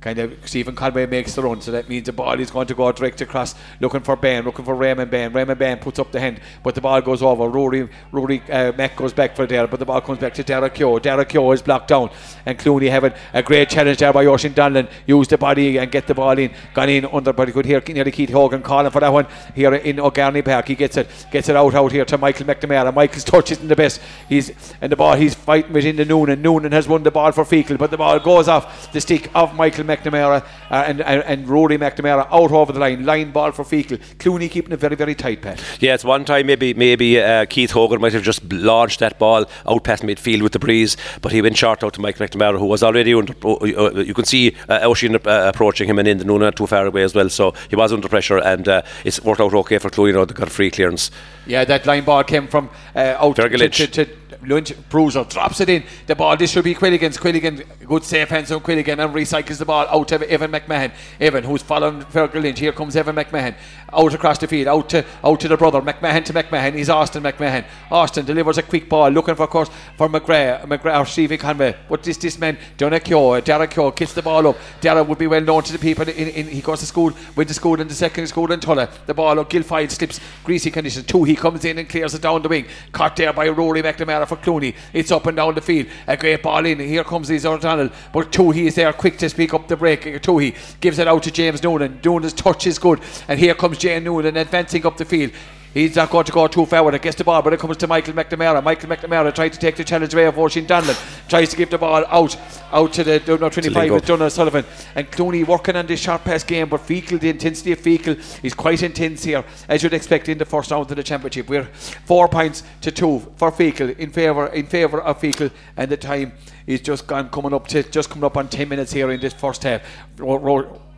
kind 0.00 0.18
of 0.18 0.48
Stephen 0.48 0.74
Conway 0.74 1.04
makes 1.06 1.34
the 1.34 1.42
run, 1.42 1.60
so 1.60 1.70
that 1.72 1.88
means 1.88 2.06
the 2.06 2.12
ball 2.12 2.40
is 2.40 2.50
going 2.50 2.66
to 2.66 2.74
go 2.74 2.90
direct 2.90 3.20
across, 3.20 3.54
looking 3.80 4.00
for 4.00 4.16
Ben, 4.16 4.44
looking 4.44 4.64
for 4.64 4.74
Raymond 4.74 5.10
Ben. 5.10 5.32
Raymond 5.32 5.58
Ben 5.58 5.78
puts 5.78 5.98
up 5.98 6.10
the 6.10 6.18
hand, 6.18 6.40
but 6.62 6.74
the 6.74 6.80
ball 6.80 7.02
goes 7.02 7.22
over. 7.22 7.48
Rory 7.48 7.88
Rory 8.10 8.42
uh, 8.50 8.72
Mack 8.72 8.96
goes 8.96 9.12
back 9.12 9.36
for 9.36 9.46
there, 9.46 9.66
but 9.66 9.78
the 9.78 9.84
ball 9.84 10.00
comes 10.00 10.18
back 10.18 10.32
to 10.34 10.42
Derek 10.42 10.74
Keogh. 10.74 10.98
Derek 11.00 11.28
Keogh 11.28 11.52
is 11.52 11.60
blocked 11.60 11.88
down, 11.88 12.10
and 12.46 12.58
Clooney 12.58 12.88
having 12.88 13.12
a 13.34 13.42
great 13.42 13.68
challenge 13.68 13.98
there 13.98 14.12
by 14.12 14.24
Oisin 14.24 14.54
Donlan. 14.54 14.90
Use 15.06 15.28
the 15.28 15.36
body 15.36 15.76
and 15.76 15.90
get 15.90 16.06
the 16.06 16.14
ball 16.14 16.38
in. 16.38 16.50
Gone 16.72 16.88
in 16.88 17.04
under, 17.04 17.34
but 17.34 17.48
he 17.48 17.52
could 17.52 17.66
hear 17.66 17.82
nearly 17.86 18.10
Keith 18.10 18.30
Hogan 18.30 18.62
calling 18.62 18.90
for 18.90 19.00
that 19.00 19.12
one 19.12 19.26
here 19.54 19.74
in 19.74 20.00
O'Garney 20.00 20.40
Park. 20.40 20.68
He 20.68 20.76
gets 20.76 20.96
it, 20.96 21.08
gets 21.30 21.50
it 21.50 21.56
out 21.56 21.74
out 21.74 21.92
here 21.92 22.06
to 22.06 22.16
Michael 22.16 22.46
McNamara. 22.46 22.94
Michael's 22.94 23.24
touch 23.24 23.52
isn't 23.52 23.68
the 23.68 23.76
best. 23.76 24.00
He's 24.30 24.50
and 24.80 24.90
the 24.90 24.96
ball 24.96 25.16
he's 25.16 25.34
fighting 25.34 25.74
within 25.74 25.96
the 25.96 26.06
Noonan. 26.06 26.40
Noonan 26.40 26.72
has 26.72 26.88
won 26.88 27.02
the 27.02 27.10
ball 27.10 27.32
for 27.32 27.44
Feakle, 27.44 27.76
but 27.76 27.90
the 27.90 27.98
ball 27.98 28.18
goes 28.18 28.48
off 28.48 28.90
the 28.92 29.00
stick 29.00 29.30
of 29.34 29.54
Michael 29.54 29.84
McNamara 29.90 30.44
uh, 30.70 30.74
and, 30.86 31.00
and, 31.00 31.22
and 31.24 31.48
Rory 31.48 31.78
McNamara 31.78 32.26
out 32.30 32.52
over 32.52 32.72
the 32.72 32.78
line, 32.78 33.04
line 33.04 33.30
ball 33.30 33.52
for 33.52 33.64
Feakle. 33.64 33.98
Clooney 34.18 34.50
keeping 34.50 34.72
it 34.72 34.78
very, 34.78 34.96
very 34.96 35.14
tight, 35.14 35.42
Pat. 35.42 35.62
Yeah, 35.80 35.94
it's 35.94 36.04
one 36.04 36.24
time 36.24 36.46
maybe 36.46 36.74
maybe 36.74 37.20
uh, 37.20 37.46
Keith 37.46 37.72
Hogan 37.72 38.00
might 38.00 38.12
have 38.12 38.22
just 38.22 38.52
launched 38.52 39.00
that 39.00 39.18
ball 39.18 39.46
out 39.66 39.84
past 39.84 40.02
midfield 40.02 40.42
with 40.42 40.52
the 40.52 40.58
breeze, 40.58 40.96
but 41.22 41.32
he 41.32 41.42
went 41.42 41.56
short 41.56 41.82
out 41.82 41.94
to 41.94 42.00
Mike 42.00 42.18
McNamara, 42.18 42.58
who 42.58 42.66
was 42.66 42.82
already 42.82 43.14
under. 43.14 43.34
Uh, 43.44 43.54
uh 43.54 43.90
you 44.00 44.14
can 44.14 44.24
see 44.24 44.56
uh, 44.68 44.90
uh, 44.90 45.50
approaching 45.52 45.88
him 45.88 45.98
and 45.98 46.08
in 46.08 46.18
the 46.18 46.24
no 46.24 46.38
not 46.38 46.56
too 46.56 46.66
far 46.66 46.86
away 46.86 47.02
as 47.02 47.14
well, 47.14 47.28
so 47.28 47.52
he 47.68 47.76
was 47.76 47.92
under 47.92 48.08
pressure, 48.08 48.38
and 48.38 48.68
uh, 48.68 48.82
it's 49.04 49.22
worked 49.22 49.40
out 49.40 49.54
okay 49.54 49.78
for 49.78 49.90
Clooney. 49.90 50.08
You 50.08 50.14
know, 50.14 50.24
they 50.24 50.34
got 50.34 50.48
a 50.48 50.50
free 50.50 50.70
clearance. 50.70 51.10
Yeah, 51.46 51.64
that 51.64 51.86
line 51.86 52.04
ball 52.04 52.24
came 52.24 52.48
from 52.48 52.70
uh, 52.94 53.16
out 53.18 53.36
to, 53.36 53.48
to, 53.48 53.86
to, 53.86 54.04
Lynch, 54.42 54.72
Bruiser 54.88 55.24
drops 55.24 55.60
it 55.60 55.68
in. 55.68 55.84
The 56.06 56.16
ball, 56.16 56.36
this 56.36 56.50
should 56.50 56.64
be 56.64 56.74
Quilligan's. 56.74 57.18
Quilligan, 57.18 57.64
good 57.86 58.04
safe 58.04 58.28
hands 58.28 58.50
on 58.50 58.60
Quilligan 58.60 58.98
and 59.04 59.14
recycles 59.14 59.58
the 59.58 59.64
ball 59.64 59.86
out 59.88 60.08
to 60.08 60.30
Evan 60.30 60.50
McMahon. 60.50 60.92
Evan, 61.20 61.44
who's 61.44 61.62
following 61.62 62.02
Fergal 62.02 62.42
Lynch. 62.42 62.58
Here 62.58 62.72
comes 62.72 62.96
Evan 62.96 63.16
McMahon. 63.16 63.54
Out 63.92 64.14
across 64.14 64.38
the 64.38 64.46
field, 64.46 64.68
out 64.68 64.88
to 64.90 65.04
out 65.24 65.40
to 65.40 65.48
the 65.48 65.56
brother. 65.56 65.80
McMahon 65.82 66.24
to 66.24 66.32
McMahon. 66.32 66.74
He's 66.74 66.88
Austin 66.88 67.22
McMahon. 67.22 67.64
Austin 67.90 68.24
delivers 68.24 68.58
a 68.58 68.62
quick 68.62 68.88
ball, 68.88 69.10
looking 69.10 69.34
for, 69.34 69.46
course, 69.46 69.70
for 69.96 70.08
McGrath, 70.08 70.64
McGrath 70.64 71.00
or 71.00 71.06
Stevie 71.06 71.36
Conway. 71.36 71.76
But 71.88 72.02
this 72.02 72.16
this 72.16 72.38
man, 72.38 72.56
Keogh, 72.78 73.40
Derek 73.40 73.70
Keogh, 73.72 73.90
kicks 73.90 74.12
the 74.12 74.22
ball 74.22 74.46
up. 74.46 74.56
Derek 74.80 75.08
would 75.08 75.18
be 75.18 75.26
well 75.26 75.40
known 75.40 75.62
to 75.64 75.72
the 75.72 75.78
people. 75.78 76.08
In, 76.08 76.28
in, 76.28 76.48
he 76.48 76.60
goes 76.60 76.80
to 76.80 76.86
school, 76.86 77.12
went 77.36 77.48
to 77.48 77.54
school 77.54 77.80
in 77.80 77.88
the 77.88 77.94
second 77.94 78.26
school 78.28 78.50
in 78.52 78.60
Tulla. 78.60 78.88
The 79.06 79.14
ball 79.14 79.38
up, 79.38 79.50
Guilfoyle 79.50 79.90
slips, 79.90 80.20
greasy 80.44 80.70
condition. 80.70 81.04
Two, 81.04 81.24
he 81.24 81.36
comes 81.36 81.64
in 81.64 81.78
and 81.78 81.88
clears 81.88 82.14
it 82.14 82.22
down 82.22 82.42
the 82.42 82.48
wing. 82.48 82.66
Caught 82.92 83.16
there 83.16 83.32
by 83.32 83.48
Rory 83.48 83.82
McNamara 83.82 84.29
for 84.30 84.36
Clooney. 84.36 84.74
It's 84.94 85.10
up 85.10 85.26
and 85.26 85.36
down 85.36 85.54
the 85.54 85.60
field. 85.60 85.88
A 86.06 86.16
great 86.16 86.42
ball 86.42 86.64
in. 86.64 86.78
Here 86.78 87.04
comes 87.04 87.28
his 87.28 87.44
O'Donnell. 87.44 87.90
But 88.12 88.32
Toohey 88.32 88.66
is 88.66 88.76
there 88.76 88.92
quick 88.92 89.18
to 89.18 89.28
speak 89.28 89.52
up 89.52 89.68
the 89.68 89.76
break. 89.76 90.02
Toohey 90.22 90.56
gives 90.80 90.98
it 90.98 91.06
out 91.06 91.22
to 91.24 91.30
James 91.30 91.62
Noonan. 91.62 92.00
Noonan's 92.02 92.32
touch 92.32 92.66
is 92.66 92.78
good. 92.78 93.00
And 93.28 93.38
here 93.38 93.54
comes 93.54 93.78
Jane 93.78 94.04
Noonan 94.04 94.36
advancing 94.36 94.86
up 94.86 94.96
the 94.96 95.04
field 95.04 95.32
He's 95.72 95.94
not 95.94 96.10
going 96.10 96.24
to 96.24 96.32
go 96.32 96.48
too 96.48 96.66
far 96.66 96.82
when 96.82 96.94
it 96.94 97.02
gets 97.02 97.16
the 97.16 97.22
ball, 97.22 97.42
but 97.42 97.52
it 97.52 97.60
comes 97.60 97.76
to 97.76 97.86
Michael 97.86 98.12
McNamara. 98.12 98.62
Michael 98.62 98.88
McNamara 98.88 99.32
tries 99.32 99.52
to 99.52 99.58
take 99.58 99.76
the 99.76 99.84
challenge 99.84 100.12
away 100.12 100.26
of 100.26 100.36
Oisin 100.36 100.66
Donlan, 100.66 100.98
tries 101.28 101.50
to 101.50 101.56
give 101.56 101.70
the 101.70 101.78
ball 101.78 102.04
out 102.08 102.36
out 102.72 102.92
to 102.92 103.04
the 103.04 103.22
no, 103.40 103.48
25 103.48 103.92
with 103.92 104.04
Donal 104.04 104.30
Sullivan. 104.30 104.64
And 104.94 105.10
Clooney 105.10 105.46
working 105.46 105.76
on 105.76 105.86
this 105.86 106.00
short 106.00 106.24
pass 106.24 106.42
game, 106.42 106.68
but 106.68 106.80
Feakle, 106.80 107.20
the 107.20 107.28
intensity 107.28 107.72
of 107.72 107.80
Feakle 107.80 108.18
is 108.44 108.54
quite 108.54 108.82
intense 108.82 109.24
here, 109.24 109.44
as 109.68 109.82
you'd 109.82 109.94
expect 109.94 110.28
in 110.28 110.38
the 110.38 110.44
first 110.44 110.70
round 110.70 110.90
of 110.90 110.96
the 110.96 111.02
championship. 111.02 111.48
We're 111.48 111.64
four 112.04 112.28
points 112.28 112.64
to 112.80 112.90
two 112.90 113.20
for 113.36 113.52
Feakle 113.52 113.96
in 113.96 114.10
favour 114.10 114.48
in 114.48 114.66
favour 114.66 115.00
of 115.02 115.20
Feakle, 115.20 115.52
and 115.76 115.90
the 115.90 115.96
time 115.96 116.32
is 116.70 116.80
just 116.80 117.06
gone 117.06 117.28
coming 117.30 117.52
up 117.52 117.66
to 117.68 117.82
just 117.82 118.10
coming 118.10 118.24
up 118.24 118.36
on 118.36 118.48
10 118.48 118.68
minutes 118.68 118.92
here 118.92 119.10
in 119.10 119.20
this 119.20 119.32
first 119.32 119.62
half. 119.62 119.82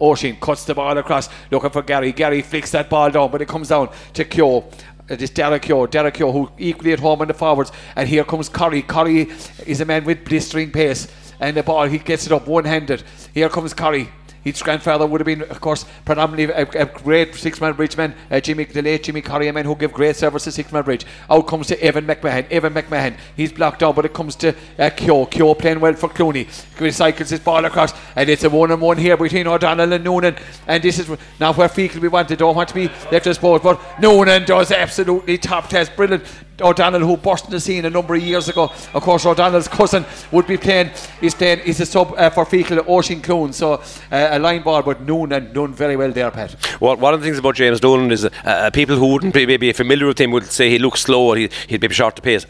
Oisin 0.01 0.37
cuts 0.37 0.65
the 0.65 0.75
ball 0.75 0.97
across, 0.99 1.29
looking 1.51 1.71
for 1.71 1.83
Gary. 1.83 2.13
Gary 2.13 2.43
flicks 2.43 2.73
that 2.73 2.91
ball 2.91 3.11
down, 3.11 3.31
but 3.31 3.41
it 3.41 3.49
comes 3.49 3.69
down 3.69 3.89
to 4.15 4.25
Keogh. 4.25 4.65
It 5.09 5.21
is 5.21 5.31
Derek 5.31 5.63
Keogh, 5.63 5.87
Derek 5.87 6.15
Keogh, 6.15 6.33
who 6.33 6.51
equally 6.59 6.93
at 6.93 7.01
home 7.01 7.23
in 7.23 7.29
the 7.29 7.35
forwards. 7.35 7.73
And 7.97 8.09
here 8.09 8.25
comes 8.25 8.49
Curry. 8.49 8.83
Curry 8.83 9.31
is 9.67 9.81
a 9.81 9.85
man 9.85 10.05
with 10.05 10.25
blistering 10.25 10.71
pace. 10.71 11.09
And 11.41 11.57
the 11.57 11.63
ball, 11.63 11.87
he 11.87 11.99
gets 11.99 12.27
it 12.27 12.33
up 12.33 12.47
one 12.47 12.65
handed. 12.65 13.03
Here 13.35 13.49
comes 13.49 13.75
Curry. 13.75 14.09
His 14.45 14.61
grandfather 14.61 15.07
would 15.07 15.21
have 15.21 15.27
been, 15.27 15.43
of 15.43 15.61
course, 15.61 15.85
predominantly 16.05 16.53
a, 16.55 16.83
a 16.83 16.87
great 16.87 17.35
six-man 17.35 17.75
bridge 17.75 17.97
man, 17.97 18.15
uh, 18.31 18.41
Jimmy, 18.41 18.65
the 18.65 18.83
late 18.83 19.05
Jimmy 19.05 19.23
Corrie, 19.23 19.51
man 19.53 19.65
who 19.65 19.77
gave 19.77 19.93
great 19.93 20.17
service 20.17 20.45
to 20.45 20.53
six-man 20.53 20.83
bridge. 20.83 21.07
Out 21.31 21.47
comes 21.47 21.69
to 21.69 21.81
Evan 21.83 22.07
McMahon. 22.07 22.51
Evan 22.51 22.75
McMahon, 22.75 23.17
he's 23.37 23.53
blocked 23.53 23.81
down, 23.81 23.95
but 23.95 24.05
it 24.05 24.13
comes 24.13 24.35
to 24.37 24.55
uh, 24.79 24.91
Keogh. 24.91 25.27
Keogh 25.27 25.55
playing 25.55 25.81
well 25.81 25.95
for 25.95 26.09
Clooney. 26.09 26.47
Recycles 26.77 27.31
his 27.31 27.41
ball 27.41 27.65
across, 27.65 27.93
and 28.17 28.29
it's 28.29 28.45
a 28.45 28.51
one-on-one 28.51 28.99
here 28.99 29.17
between 29.17 29.47
O'Donnell 29.47 29.93
and 29.93 30.05
Noonan. 30.05 30.37
And 30.67 30.83
this 30.83 30.99
is 30.99 31.09
now 31.39 31.53
where 31.53 31.69
Feakle 31.69 32.01
we 32.01 32.09
want. 32.09 32.29
They 32.29 32.37
don't 32.37 32.57
want 32.57 32.69
to 32.71 32.75
be 32.75 32.89
left 33.11 33.27
exposed, 33.27 33.63
but 33.63 33.81
Noonan 34.01 34.45
does 34.45 34.73
absolutely 34.73 35.39
top 35.39 35.69
test, 35.69 35.95
brilliant. 35.95 36.25
O'Donnell, 36.63 37.01
who 37.01 37.17
burst 37.17 37.47
in 37.47 37.51
the 37.51 37.61
scene 37.61 37.85
a 37.85 37.91
number 37.91 38.15
of 38.15 38.23
years 38.23 38.49
ago. 38.49 38.71
Of 38.95 39.03
course, 39.03 39.27
O'Donnell's 39.27 39.69
cousin 39.69 40.05
would 40.31 40.47
be 40.47 40.57
playing. 40.57 40.91
He's 41.21 41.35
playing. 41.35 41.61
He's 41.61 41.81
a 41.81 41.87
sub 41.87 42.15
uh, 42.17 42.31
for 42.31 42.45
Feakle, 42.45 42.87
Oisin 42.89 43.21
Clune. 43.21 43.53
So 43.53 43.75
uh, 43.75 43.81
a 44.11 44.39
line 44.39 44.63
ball, 44.63 44.83
but 44.83 45.03
Noon 45.03 45.33
and 45.33 45.53
done 45.53 45.75
very 45.75 45.97
well 45.97 46.13
there, 46.13 46.31
Pat. 46.31 46.57
Well, 46.81 46.97
one 46.97 47.15
of 47.15 47.21
the 47.21 47.27
things 47.27 47.39
about 47.39 47.57
James 47.57 47.81
Dolan 47.81 48.11
is 48.11 48.25
uh, 48.25 48.31
uh, 48.45 48.71
people 48.71 48.97
who 48.97 49.13
wouldn't 49.13 49.35
be 49.35 49.47
maybe 49.47 49.73
familiar 49.73 50.07
with 50.07 50.21
him 50.21 50.31
would 50.31 50.45
say 50.45 50.71
he 50.71 50.79
looks 50.79 51.03
slow. 51.03 51.35
He, 51.35 51.51
he'd 51.69 51.81
be 51.81 51.89
short 51.89 52.17
to 52.17 52.23
pace. 52.23 52.47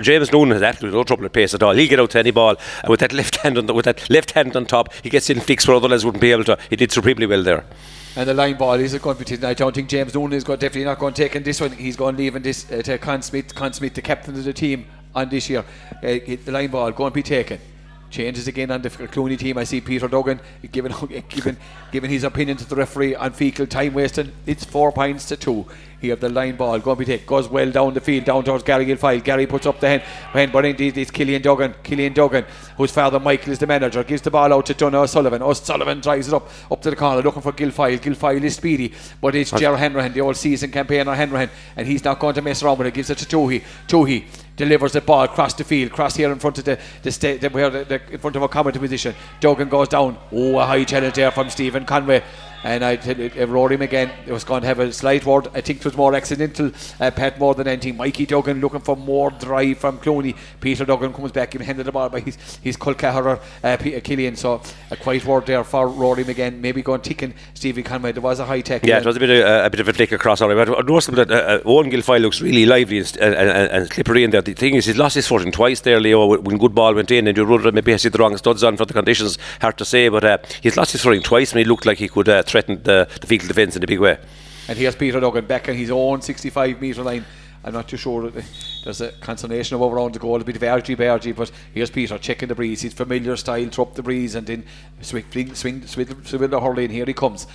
James 0.00 0.32
Noonan 0.32 0.54
has 0.54 0.62
absolutely 0.62 0.98
no 0.98 1.04
trouble 1.04 1.24
at 1.24 1.32
pace 1.32 1.54
at 1.54 1.62
all. 1.62 1.74
He'll 1.74 1.88
get 1.88 2.00
out 2.00 2.10
to 2.10 2.18
any 2.18 2.30
ball 2.30 2.56
and 2.82 2.90
with 2.90 3.00
that 3.00 3.12
left 3.12 3.36
hand 3.36 3.58
on 3.58 3.66
the, 3.66 3.74
with 3.74 3.84
that 3.84 4.08
left 4.10 4.32
hand 4.32 4.56
on 4.56 4.66
top, 4.66 4.92
he 5.02 5.10
gets 5.10 5.30
in 5.30 5.40
flicks 5.40 5.66
where 5.66 5.76
other 5.76 5.88
lads 5.88 6.04
wouldn't 6.04 6.20
be 6.20 6.32
able 6.32 6.44
to. 6.44 6.58
He 6.68 6.76
did 6.76 6.92
supremely 6.92 7.26
well 7.26 7.42
there. 7.42 7.64
And 8.16 8.28
the 8.28 8.34
line 8.34 8.56
ball 8.56 8.74
is 8.74 8.92
a 8.92 8.98
competition. 8.98 9.44
I 9.44 9.54
don't 9.54 9.74
think 9.74 9.88
James 9.88 10.14
Noonan 10.14 10.36
is 10.36 10.44
going, 10.44 10.58
definitely 10.58 10.84
not 10.84 10.98
going 10.98 11.14
to 11.14 11.22
take 11.22 11.36
in 11.36 11.44
this 11.44 11.60
one. 11.60 11.70
He's 11.72 11.96
going 11.96 12.16
to 12.16 12.22
leave 12.22 12.34
in 12.34 12.42
this 12.42 12.70
uh, 12.70 12.82
to 12.82 12.98
Con 12.98 13.22
Smith, 13.22 13.54
Con 13.54 13.72
Smith, 13.72 13.94
the 13.94 14.02
captain 14.02 14.34
of 14.34 14.44
the 14.44 14.52
team 14.52 14.86
on 15.14 15.28
this 15.28 15.48
year. 15.48 15.64
Uh, 16.02 16.02
the 16.02 16.50
line 16.50 16.70
ball 16.70 16.90
going 16.90 17.12
to 17.12 17.14
be 17.14 17.22
taken 17.22 17.60
changes 18.10 18.48
again 18.48 18.70
on 18.70 18.82
the 18.82 18.90
Clooney 18.90 19.38
team. 19.38 19.56
I 19.56 19.64
see 19.64 19.80
Peter 19.80 20.08
Duggan 20.08 20.40
giving 20.72 20.92
giving 21.28 21.56
giving 21.92 22.10
his 22.10 22.24
opinion 22.24 22.56
to 22.58 22.68
the 22.68 22.76
referee 22.76 23.14
on 23.14 23.32
Feakle 23.32 23.68
time 23.68 23.94
wasting. 23.94 24.32
It's 24.46 24.64
four 24.64 24.92
points 24.92 25.26
to 25.26 25.36
two. 25.36 25.66
He 26.00 26.08
have 26.08 26.20
the 26.20 26.28
line 26.30 26.56
ball 26.56 26.78
going 26.78 26.96
to 26.96 26.98
be 26.98 27.04
take 27.04 27.26
goes 27.26 27.48
well 27.48 27.70
down 27.70 27.92
the 27.92 28.00
field 28.00 28.24
down 28.24 28.42
towards 28.42 28.64
Gary 28.64 28.86
Guilfoyle. 28.86 29.22
Gary 29.22 29.46
puts 29.46 29.66
up 29.66 29.80
the 29.80 29.88
hand, 29.88 30.02
hand 30.02 30.50
but 30.50 30.64
indeed 30.64 30.96
it's 30.96 31.10
Killian 31.10 31.42
Duggan. 31.42 31.74
Killian 31.82 32.14
Duggan, 32.14 32.46
whose 32.76 32.90
father 32.90 33.20
Michael 33.20 33.52
is 33.52 33.58
the 33.58 33.66
manager, 33.66 34.02
gives 34.02 34.22
the 34.22 34.30
ball 34.30 34.52
out 34.52 34.66
to 34.66 34.74
Donal 34.74 35.02
O'Sullivan. 35.02 35.42
O'Sullivan 35.42 36.00
drives 36.00 36.28
it 36.28 36.34
up 36.34 36.48
up 36.70 36.80
to 36.82 36.90
the 36.90 36.96
corner 36.96 37.22
looking 37.22 37.42
for 37.42 37.52
Guilfoyle. 37.52 37.98
Guilfoyle 37.98 38.42
is 38.42 38.56
speedy, 38.56 38.94
but 39.20 39.34
it's 39.34 39.50
Ger 39.50 39.76
Hanrahan, 39.76 40.12
the 40.12 40.22
old 40.22 40.36
season 40.36 40.70
campaigner 40.70 41.14
Hanrahan, 41.14 41.50
and 41.76 41.86
he's 41.86 42.02
not 42.04 42.18
going 42.18 42.34
to 42.34 42.42
mess 42.42 42.62
around 42.62 42.78
with 42.78 42.86
it. 42.86 42.94
Gives 42.94 43.10
it 43.10 43.18
to 43.18 43.26
Toohey. 43.26 43.62
Toohey 43.86 44.24
delivers 44.56 44.92
the 44.92 45.00
ball 45.00 45.24
across 45.24 45.54
the 45.54 45.64
field, 45.64 45.90
cross 45.90 46.16
here 46.16 46.30
in 46.32 46.38
front 46.38 46.58
of 46.58 46.64
the 46.64 46.78
the, 47.02 47.10
sta- 47.10 47.38
the, 47.38 47.48
where 47.50 47.70
the, 47.70 48.00
in 48.10 48.18
front 48.18 48.36
of 48.36 48.42
a 48.42 48.48
commenting 48.48 48.80
position. 48.80 49.14
Duggan 49.40 49.68
goes 49.68 49.88
down. 49.88 50.18
Oh, 50.32 50.58
a 50.58 50.64
high 50.64 50.84
challenge 50.84 51.14
there 51.14 51.30
from 51.30 51.50
Stephen 51.50 51.84
Conway. 51.84 52.22
And 52.62 52.84
I 52.84 52.96
tell 52.96 53.18
you, 53.18 53.30
Rory 53.46 53.76
McGann, 53.76 54.10
it 54.26 54.32
was 54.32 54.44
going 54.44 54.62
to 54.62 54.66
have 54.66 54.80
a 54.80 54.92
slight 54.92 55.24
word. 55.24 55.48
I 55.54 55.60
think 55.60 55.78
it 55.78 55.84
was 55.84 55.96
more 55.96 56.14
accidental, 56.14 56.70
uh, 57.00 57.10
Pat, 57.10 57.38
more 57.38 57.54
than 57.54 57.66
anything. 57.68 57.96
Mikey 57.96 58.26
Duggan 58.26 58.60
looking 58.60 58.80
for 58.80 58.96
more 58.96 59.30
drive 59.30 59.78
from 59.78 59.98
Clooney. 59.98 60.36
Peter 60.60 60.84
Duggan 60.84 61.12
comes 61.12 61.32
back, 61.32 61.54
him 61.54 61.62
handed 61.62 61.86
the 61.86 61.92
ball 61.92 62.08
by 62.08 62.20
his, 62.20 62.36
his 62.62 62.76
Culcaher, 62.76 63.40
uh, 63.64 63.76
Peter 63.78 64.00
Killian. 64.00 64.36
So 64.36 64.60
a 64.90 64.96
quiet 64.96 65.24
word 65.24 65.46
there 65.46 65.64
for 65.64 65.88
Rory 65.88 66.24
McGann. 66.24 66.60
Maybe 66.60 66.82
going 66.82 67.00
ticking 67.00 67.34
Stevie 67.54 67.82
Conway. 67.82 68.12
There 68.12 68.22
was 68.22 68.40
a 68.40 68.44
high 68.46 68.60
tech. 68.60 68.84
Yeah, 68.84 68.98
it 68.98 69.06
was 69.06 69.16
a 69.16 69.20
bit 69.20 69.30
of 69.30 69.38
a, 69.38 69.66
a 69.66 69.70
bit 69.70 69.80
of 69.80 69.88
a 69.88 69.92
flick 69.92 70.12
across. 70.12 70.40
All 70.40 70.48
right, 70.48 70.66
but 70.66 70.78
I 70.78 70.82
noticed 70.82 71.10
that 71.12 71.30
uh, 71.30 71.34
uh, 71.34 71.60
Owen 71.64 71.90
Guilfoyle 71.90 72.20
looks 72.20 72.40
really 72.40 72.66
lively 72.66 72.98
and, 72.98 73.16
and, 73.20 73.34
and, 73.34 73.70
and, 73.70 73.92
slippery 73.92 74.24
in 74.24 74.30
there. 74.30 74.42
The 74.42 74.54
thing 74.54 74.74
is, 74.74 74.86
he's 74.86 74.96
lost 74.96 75.14
his 75.14 75.26
footing 75.26 75.52
twice 75.52 75.80
there, 75.80 76.00
Leo, 76.00 76.36
when 76.38 76.58
good 76.58 76.74
ball 76.74 76.94
went 76.94 77.10
in, 77.10 77.26
and 77.26 77.36
you 77.36 77.44
ruled 77.44 77.72
maybe 77.74 77.92
has 77.92 78.02
the 78.02 78.10
wrong 78.10 78.36
studs 78.36 78.62
on 78.64 78.76
for 78.76 78.84
the 78.84 78.92
conditions. 78.92 79.38
Hard 79.60 79.78
to 79.78 79.84
say, 79.84 80.08
but 80.08 80.24
uh, 80.24 80.38
he's 80.60 80.76
lost 80.76 80.92
his 80.92 81.02
footing 81.02 81.22
twice, 81.22 81.52
and 81.52 81.58
he 81.58 81.64
looked 81.64 81.86
like 81.86 81.98
he 81.98 82.08
could 82.08 82.28
uh, 82.28 82.42
threaten 82.50 82.82
the, 82.82 83.08
the 83.20 83.26
Feakle 83.26 83.48
defence 83.48 83.76
in 83.76 83.82
a 83.82 83.86
big 83.86 84.00
way. 84.00 84.18
And 84.68 84.78
here's 84.78 84.96
Peter 84.96 85.20
Duggan 85.20 85.46
back 85.46 85.68
on 85.68 85.74
his 85.74 85.90
own 85.90 86.22
65 86.22 86.80
metre 86.80 87.02
line. 87.02 87.24
I'm 87.62 87.74
not 87.74 87.88
too 87.88 87.96
sure 87.96 88.30
that 88.30 88.44
there's 88.84 89.00
a 89.02 89.12
consolation 89.12 89.76
of 89.76 89.92
around 89.92 90.14
the 90.14 90.18
goal, 90.18 90.40
a 90.40 90.44
bit 90.44 90.56
of 90.56 90.62
RG 90.62 90.96
by 90.96 91.04
RG, 91.04 91.36
but 91.36 91.50
here's 91.74 91.90
Peter 91.90 92.16
checking 92.18 92.48
the 92.48 92.54
breeze. 92.54 92.80
His 92.80 92.94
familiar 92.94 93.36
style, 93.36 93.68
up 93.78 93.94
the 93.94 94.02
breeze 94.02 94.34
and 94.34 94.46
then 94.46 94.64
swing, 95.02 95.24
swing, 95.30 95.54
swing, 95.54 95.86
swing, 95.86 96.24
swing 96.24 96.50
the 96.50 96.60
hurley, 96.60 96.84
and 96.84 96.92
here 96.92 97.04
he 97.04 97.12
comes. 97.12 97.46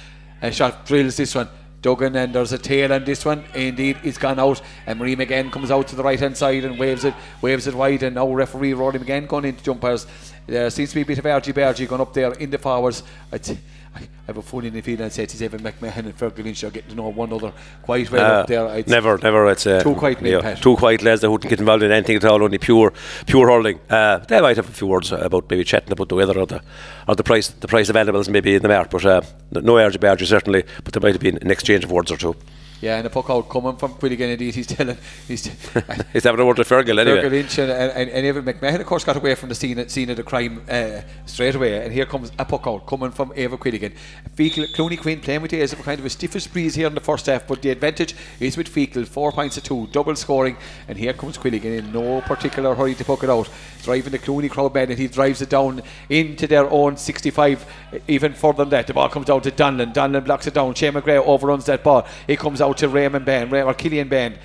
A 0.41 0.51
shot 0.51 0.86
drills 0.86 1.17
this 1.17 1.34
one. 1.34 1.49
Duggan 1.81 2.15
and 2.15 2.34
there's 2.34 2.51
a 2.51 2.58
tail 2.58 2.91
on 2.93 3.03
this 3.03 3.25
one. 3.25 3.43
Indeed, 3.53 3.97
it's 4.03 4.17
gone 4.17 4.39
out, 4.39 4.62
and 4.86 4.99
Rory 4.99 5.15
McGann 5.15 5.51
comes 5.51 5.71
out 5.71 5.88
to 5.89 5.95
the 5.95 6.03
right 6.03 6.19
hand 6.19 6.36
side 6.36 6.65
and 6.65 6.77
waves 6.77 7.05
it, 7.05 7.13
waves 7.41 7.67
it 7.67 7.75
wide, 7.75 8.03
and 8.03 8.15
now 8.15 8.31
referee 8.31 8.73
Rory 8.73 8.99
McGann 8.99 9.27
going 9.27 9.45
into 9.45 9.63
jumpers. 9.63 10.05
There 10.47 10.69
seems 10.69 10.89
to 10.89 10.95
be 10.95 11.01
a 11.01 11.05
bit 11.05 11.19
of 11.19 11.25
RG 11.25 11.53
by 11.53 11.62
RG 11.62 11.88
going 11.88 12.01
up 12.01 12.13
there 12.13 12.34
in 12.34 12.49
the 12.49 12.58
forwards. 12.58 13.03
I'd, 13.31 13.58
I 13.95 14.08
have 14.27 14.38
a 14.38 14.41
funny 14.41 14.67
and 14.67 14.75
that 14.75 15.19
it's 15.19 15.41
Evan 15.41 15.62
McMahon 15.62 15.97
and 15.97 16.17
Fergal 16.17 16.43
Lynch 16.43 16.63
are 16.63 16.69
getting 16.69 16.89
to 16.89 16.95
know 16.95 17.08
one 17.10 17.29
another 17.29 17.53
quite 17.81 18.12
well 18.12 18.25
uh, 18.25 18.41
up 18.41 18.47
there. 18.47 18.67
It's 18.77 18.89
never, 18.89 19.17
never. 19.17 19.49
It's 19.49 19.65
uh, 19.65 19.81
too 19.84 19.95
quiet, 19.95 20.21
yeah, 20.21 20.55
too 20.55 20.75
quiet 20.75 21.01
lads 21.01 21.21
that 21.21 21.31
wouldn't 21.31 21.49
get 21.49 21.60
involved 21.60 21.84
in 21.84 21.91
anything 21.91 22.17
at 22.17 22.25
all. 22.25 22.43
Only 22.43 22.58
pure, 22.58 22.91
pure 23.25 23.47
hurling. 23.47 23.79
Uh, 23.89 24.17
they 24.17 24.41
might 24.41 24.58
have 24.58 24.67
a 24.67 24.73
few 24.73 24.88
words 24.88 25.12
about 25.12 25.49
maybe 25.49 25.63
chatting 25.63 25.91
about 25.91 26.10
the 26.10 26.15
weather 26.15 26.38
or 26.38 26.45
the 26.45 26.62
or 27.08 27.15
the 27.15 27.23
price, 27.23 27.47
the 27.47 27.67
price 27.67 27.89
of 27.89 27.95
animals 27.95 28.27
maybe 28.27 28.55
in 28.55 28.62
the 28.62 28.67
mark, 28.67 28.89
but 28.89 29.05
uh, 29.05 29.21
no 29.51 29.75
RGB 29.75 30.27
certainly. 30.27 30.63
But 30.84 30.93
there 30.93 31.01
might 31.01 31.13
have 31.13 31.21
been 31.21 31.38
an 31.38 31.51
exchange 31.51 31.84
of 31.84 31.91
words 31.91 32.12
or 32.12 32.17
two. 32.17 32.36
Yeah, 32.82 32.98
and 32.98 33.08
a 33.08 33.10
puck 33.10 33.30
out 33.30 33.50
coming 33.50 33.76
from 33.78 33.94
Quilligan 33.94 34.32
indeed. 34.32 34.54
He's 34.56 34.68
telling 34.68 34.98
he's 35.28 35.46
he's 36.14 36.24
having 36.24 36.40
a 36.40 36.46
word 36.46 36.58
with 36.58 36.68
Fergal 36.68 37.00
anyway. 37.00 37.22
Fergal 37.22 37.32
Lynch 37.32 37.58
and, 37.58 37.72
and, 37.72 38.10
and 38.10 38.26
Evan 38.26 38.46
McMahon 38.46 38.80
of 38.80 38.86
course 38.86 39.04
got 39.04 39.16
away 39.16 39.36
from 39.36 39.50
the 39.50 39.56
scene 39.56 39.88
scene 39.90 40.10
of 40.10 40.18
the 40.18 40.24
crime 40.24 40.64
uh, 40.70 41.02
straight 41.26 41.56
away. 41.56 41.84
And 41.84 41.94
here 41.94 42.06
comes 42.06 42.32
a 42.38 42.46
puck 42.46 42.68
out 42.68 42.86
coming 42.86 43.12
from 43.12 43.32
Eibhear 43.32 43.58
Quilligan. 43.58 43.94
Feakle, 44.36 44.72
Clooney 44.74 45.00
Quin 45.00 45.22
playing 45.22 45.42
with 45.42 45.54
as 45.54 45.74
kind 45.74 46.00
of 46.00 46.06
a 46.06 46.10
stiffest 46.10 46.52
breeze 46.52 46.76
here 46.76 46.88
in 46.88 46.96
the 46.96 47.02
first 47.02 47.26
half, 47.26 47.48
but 47.48 47.62
the 47.62 47.70
advantage 47.70 48.16
is 48.40 48.58
with 48.58 48.68
Feakle, 48.68 49.08
four 49.08 49.32
points 49.32 49.56
to 49.56 49.62
two, 49.62 49.88
double 49.92 50.16
scoring. 50.16 50.58
And 50.88 50.98
here 50.98 51.14
comes 51.14 51.38
Quilligan 51.38 51.78
in 51.78 51.94
no 51.94 52.22
particular 52.22 52.76
hurry 52.76 52.96
to 52.96 53.06
puck 53.06 53.24
it 53.24 53.30
out, 53.30 53.50
driving 53.84 54.12
the 54.12 54.20
Clooney 54.20 54.50
crowd 54.50 54.74
man, 54.74 54.90
and 54.90 55.00
he 55.00 55.08
drives 55.08 55.42
it 55.42 55.50
down 55.50 55.82
into 56.10 56.48
their 56.48 56.70
own 56.70 56.98
65. 56.98 57.66
Even 58.08 58.34
further 58.34 58.64
than 58.64 58.70
that, 58.70 58.88
the 58.88 58.94
ball 58.94 59.10
comes 59.10 59.28
down 59.28 59.42
to 59.42 59.52
Donlan. 59.52 59.94
Donlan 59.94 60.26
blocks 60.26 60.48
it 60.48 60.54
down. 60.54 60.74
Shane 60.74 60.94
McGrath 60.94 61.26
overruns 61.26 61.66
that 61.66 61.84
ball. 61.84 62.06
It 62.28 62.38
comes 62.38 62.62
out 62.62 62.64
to 62.73 62.88
Raymond 62.89 63.25
Bain, 63.25 63.54
or 63.54 63.73
Killian 63.73 64.08
Bain 64.08 64.38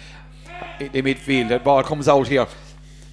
in 0.79 0.93
the 0.93 1.03
midfield. 1.03 1.49
The 1.49 1.59
ball 1.59 1.83
comes 1.83 2.09
out 2.09 2.27
here. 2.27 2.47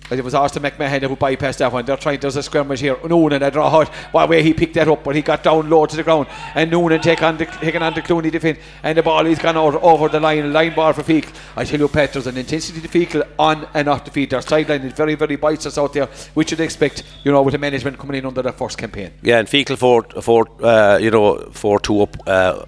It 0.10 0.24
was 0.24 0.34
Austin 0.34 0.64
McMahon 0.64 1.02
who 1.02 1.18
bypassed 1.18 1.58
that 1.58 1.74
one. 1.74 1.86
They're 1.86 1.98
trying, 1.98 2.22
there's 2.22 2.38
a 2.38 2.44
skirmish 2.44 2.80
here. 2.80 2.98
Noonan, 3.06 3.44
I 3.44 3.48
out 3.48 3.90
what 4.14 4.30
way 4.30 4.42
he 4.42 4.54
picked 4.54 4.76
that 4.76 4.88
up, 4.88 5.04
but 5.04 5.16
he 5.16 5.22
got 5.22 5.44
down 5.44 5.70
low 5.70 5.86
to 5.86 5.96
the 5.98 6.04
ground. 6.04 6.28
And 6.56 6.72
Noonan 6.72 7.02
take 7.02 7.22
on 7.22 7.38
the, 7.38 7.46
taking 7.46 7.82
on 7.82 7.94
the 7.94 8.02
Clooney 8.02 8.32
defence. 8.32 8.58
And 8.84 8.98
the 8.98 9.04
ball 9.04 9.26
is 9.26 9.38
gone 9.38 9.58
out 9.58 9.76
over 9.76 10.08
the 10.08 10.22
line, 10.22 10.54
line 10.54 10.74
ball 10.74 10.94
for 10.94 11.04
Feakle. 11.04 11.36
I 11.58 11.66
tell 11.66 11.80
you, 11.80 11.90
Pet, 11.90 12.14
there's 12.14 12.28
an 12.28 12.38
intensity 12.38 12.80
to 12.80 12.88
Feakle 12.88 13.28
on 13.38 13.68
and 13.74 13.90
off 13.90 14.06
the 14.06 14.12
field. 14.12 14.30
Their 14.30 14.42
sideline 14.42 14.84
is 14.84 14.94
very, 14.94 15.16
very 15.16 15.36
boisterous 15.36 15.78
out 15.78 15.92
there, 15.92 16.08
which 16.36 16.52
you'd 16.52 16.62
expect, 16.62 17.04
you 17.26 17.32
know, 17.34 17.42
with 17.42 17.52
the 17.52 17.58
management 17.58 18.00
coming 18.00 18.18
in 18.18 18.26
under 18.26 18.42
their 18.42 18.54
first 18.54 18.78
campaign. 18.78 19.12
Yeah, 19.22 19.40
and 19.40 19.48
Feakle 19.50 19.78
for, 19.78 20.04
for 20.22 20.48
uh, 20.64 21.00
you 21.00 21.12
know, 21.12 21.50
4 21.52 21.80
2 21.82 22.02
up. 22.02 22.18
Uh, 22.26 22.66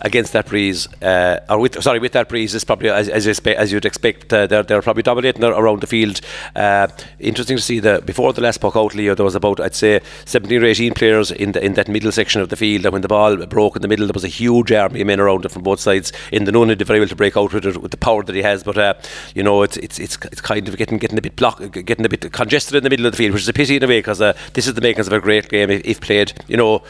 against 0.00 0.32
that 0.32 0.46
breeze, 0.46 0.88
uh, 1.02 1.40
or 1.48 1.58
with 1.58 1.82
sorry 1.82 1.98
with 1.98 2.12
that 2.12 2.28
breeze, 2.28 2.54
is 2.54 2.64
probably 2.64 2.90
as 2.90 3.08
as, 3.08 3.26
as 3.40 3.72
you'd 3.72 3.84
expect. 3.84 4.32
Uh, 4.32 4.46
they're 4.46 4.62
they're 4.62 4.82
probably 4.82 5.02
dominating 5.02 5.44
around 5.44 5.80
the 5.80 5.86
field. 5.86 6.20
Uh, 6.54 6.88
interesting 7.18 7.56
to 7.56 7.62
see 7.62 7.80
that 7.80 8.06
before 8.06 8.32
the 8.32 8.40
last 8.40 8.58
puck 8.58 8.76
out, 8.76 8.94
Leo, 8.94 9.14
there 9.14 9.24
was 9.24 9.34
about 9.34 9.60
I'd 9.60 9.74
say 9.74 10.00
17 10.24 10.62
or 10.62 10.66
18 10.66 10.94
players 10.94 11.30
in 11.30 11.52
the, 11.52 11.64
in 11.64 11.74
that 11.74 11.88
middle 11.88 12.12
section 12.12 12.40
of 12.40 12.48
the 12.48 12.56
field, 12.56 12.84
and 12.84 12.92
when 12.92 13.02
the 13.02 13.08
ball 13.08 13.36
broke 13.46 13.76
in 13.76 13.82
the 13.82 13.88
middle, 13.88 14.06
there 14.06 14.14
was 14.14 14.24
a 14.24 14.28
huge 14.28 14.72
army 14.72 15.00
of 15.00 15.06
men 15.06 15.20
around 15.20 15.44
it 15.44 15.52
from 15.52 15.62
both 15.62 15.80
sides. 15.80 16.12
Enda 16.32 16.52
Noonan 16.52 16.78
did 16.78 16.86
very 16.86 17.00
well 17.00 17.08
to 17.08 17.16
break 17.16 17.36
out 17.36 17.52
with 17.52 17.66
it 17.66 17.82
with 17.82 17.90
the 17.90 17.96
power 17.96 18.22
that 18.22 18.34
he 18.34 18.42
has, 18.42 18.62
but 18.62 18.78
uh, 18.78 18.94
you 19.34 19.42
know 19.42 19.62
it's 19.62 19.76
it's 19.76 19.98
it's 19.98 20.18
it's 20.26 20.40
kind 20.40 20.68
of 20.68 20.76
getting 20.76 20.98
getting 20.98 21.18
a 21.18 21.22
bit 21.22 21.36
block, 21.36 21.58
getting 21.72 22.04
a 22.04 22.08
bit 22.08 22.32
congested 22.32 22.76
in 22.76 22.84
the 22.84 22.90
middle 22.90 23.06
of 23.06 23.12
the 23.12 23.18
field, 23.18 23.32
which 23.32 23.42
is 23.42 23.48
a 23.48 23.52
pity 23.52 23.76
in 23.76 23.82
a 23.82 23.88
way 23.88 23.98
because 23.98 24.20
uh, 24.20 24.36
this 24.54 24.66
is 24.66 24.74
the 24.74 24.80
makings 24.80 25.06
of 25.06 25.12
a 25.12 25.20
great 25.20 25.48
game 25.48 25.70
if, 25.70 25.82
if 25.84 26.00
played. 26.00 26.32
You 26.46 26.56
know 26.56 26.82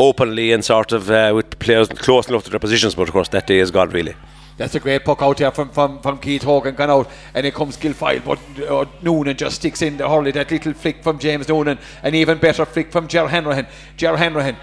openly 0.00 0.50
and 0.52 0.64
sort 0.64 0.92
of 0.92 1.10
uh, 1.10 1.32
with 1.34 1.58
players 1.58 1.88
close 1.88 2.28
enough 2.28 2.44
to 2.44 2.50
their 2.50 2.58
positions. 2.58 2.94
But 2.94 3.02
of 3.08 3.12
course, 3.12 3.28
that 3.28 3.46
day 3.46 3.58
is 3.58 3.70
gone 3.70 3.90
really. 3.90 4.14
That's 4.56 4.74
a 4.74 4.80
great 4.80 5.04
puck 5.04 5.22
out 5.22 5.38
there 5.38 5.50
from, 5.50 5.70
from, 5.70 6.00
from 6.00 6.18
Keith 6.18 6.42
Hogan 6.42 6.74
gone 6.74 6.90
out 6.90 7.10
and 7.34 7.46
it 7.46 7.54
comes 7.54 7.78
Guilfoyle 7.78 8.22
but 8.22 8.38
uh, 8.68 8.84
Noonan 9.00 9.34
just 9.34 9.56
sticks 9.56 9.80
in 9.80 9.96
the 9.96 10.06
hurley 10.06 10.32
that 10.32 10.50
little 10.50 10.74
flick 10.74 11.02
from 11.02 11.18
James 11.18 11.48
Noonan 11.48 11.78
an 12.02 12.14
even 12.14 12.36
better 12.36 12.66
flick 12.66 12.92
from 12.92 13.08
Ger 13.08 13.26
Hanrahan 13.26 13.66
Ger 13.96 14.18
Hanrahan 14.18 14.56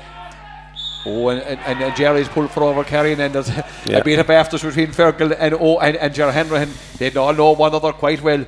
Oh, 1.08 1.30
and, 1.30 1.42
and, 1.42 1.82
and 1.82 1.96
Jerry's 1.96 2.28
pulled 2.28 2.52
for 2.52 2.64
over 2.64 2.84
carrying, 2.84 3.22
and 3.22 3.34
there's 3.34 3.50
Yeah. 3.86 3.98
a 4.00 4.04
bit 4.04 4.20
of 4.20 4.30
afters 4.30 4.62
between 4.62 4.88
Fergal 4.88 5.36
and 5.40 5.56
oh, 5.58 5.80
and, 5.80 5.96
and 5.96 6.14
Ger 6.14 6.32
Hanrahan. 6.32 6.70
They 6.98 7.12
all 7.16 7.34
know 7.34 7.52
one 7.54 7.70
another 7.72 7.94
quite 7.94 8.22
well. 8.22 8.46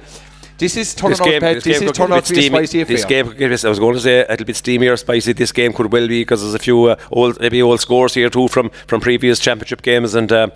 This 0.60 0.76
is 0.76 0.94
turning 0.94 1.12
This 1.12 1.22
out, 1.22 1.26
game, 1.26 1.40
Pat, 1.40 1.56
this 1.56 1.64
this, 1.64 1.80
game 1.80 1.88
is 1.88 1.94
turning 1.94 2.18
out 2.18 2.26
to 2.26 2.34
be 2.34 2.40
a 2.40 2.42
steamy. 2.42 2.58
spicy 2.58 2.82
affair. 2.82 2.96
This 2.98 3.06
game 3.06 3.28
I 3.66 3.70
was 3.70 3.80
going 3.80 3.94
to 3.94 4.02
say 4.02 4.26
a 4.26 4.32
little 4.32 4.46
bit 4.46 4.58
steamier, 4.58 5.00
spicy. 5.00 5.32
This 5.32 5.54
game 5.54 5.72
could 5.72 5.94
well 5.94 6.06
be 6.06 6.20
because 6.20 6.42
there's 6.42 6.54
a 6.54 6.60
few 6.60 6.84
uh, 6.84 6.98
old, 7.12 7.40
maybe 7.40 7.62
old 7.62 7.80
scores 7.80 8.14
here 8.14 8.30
too 8.30 8.50
from, 8.50 8.70
from 8.86 9.00
previous 9.00 9.40
championship 9.40 9.82
games, 9.84 10.16
and 10.16 10.30
uh, 10.34 10.50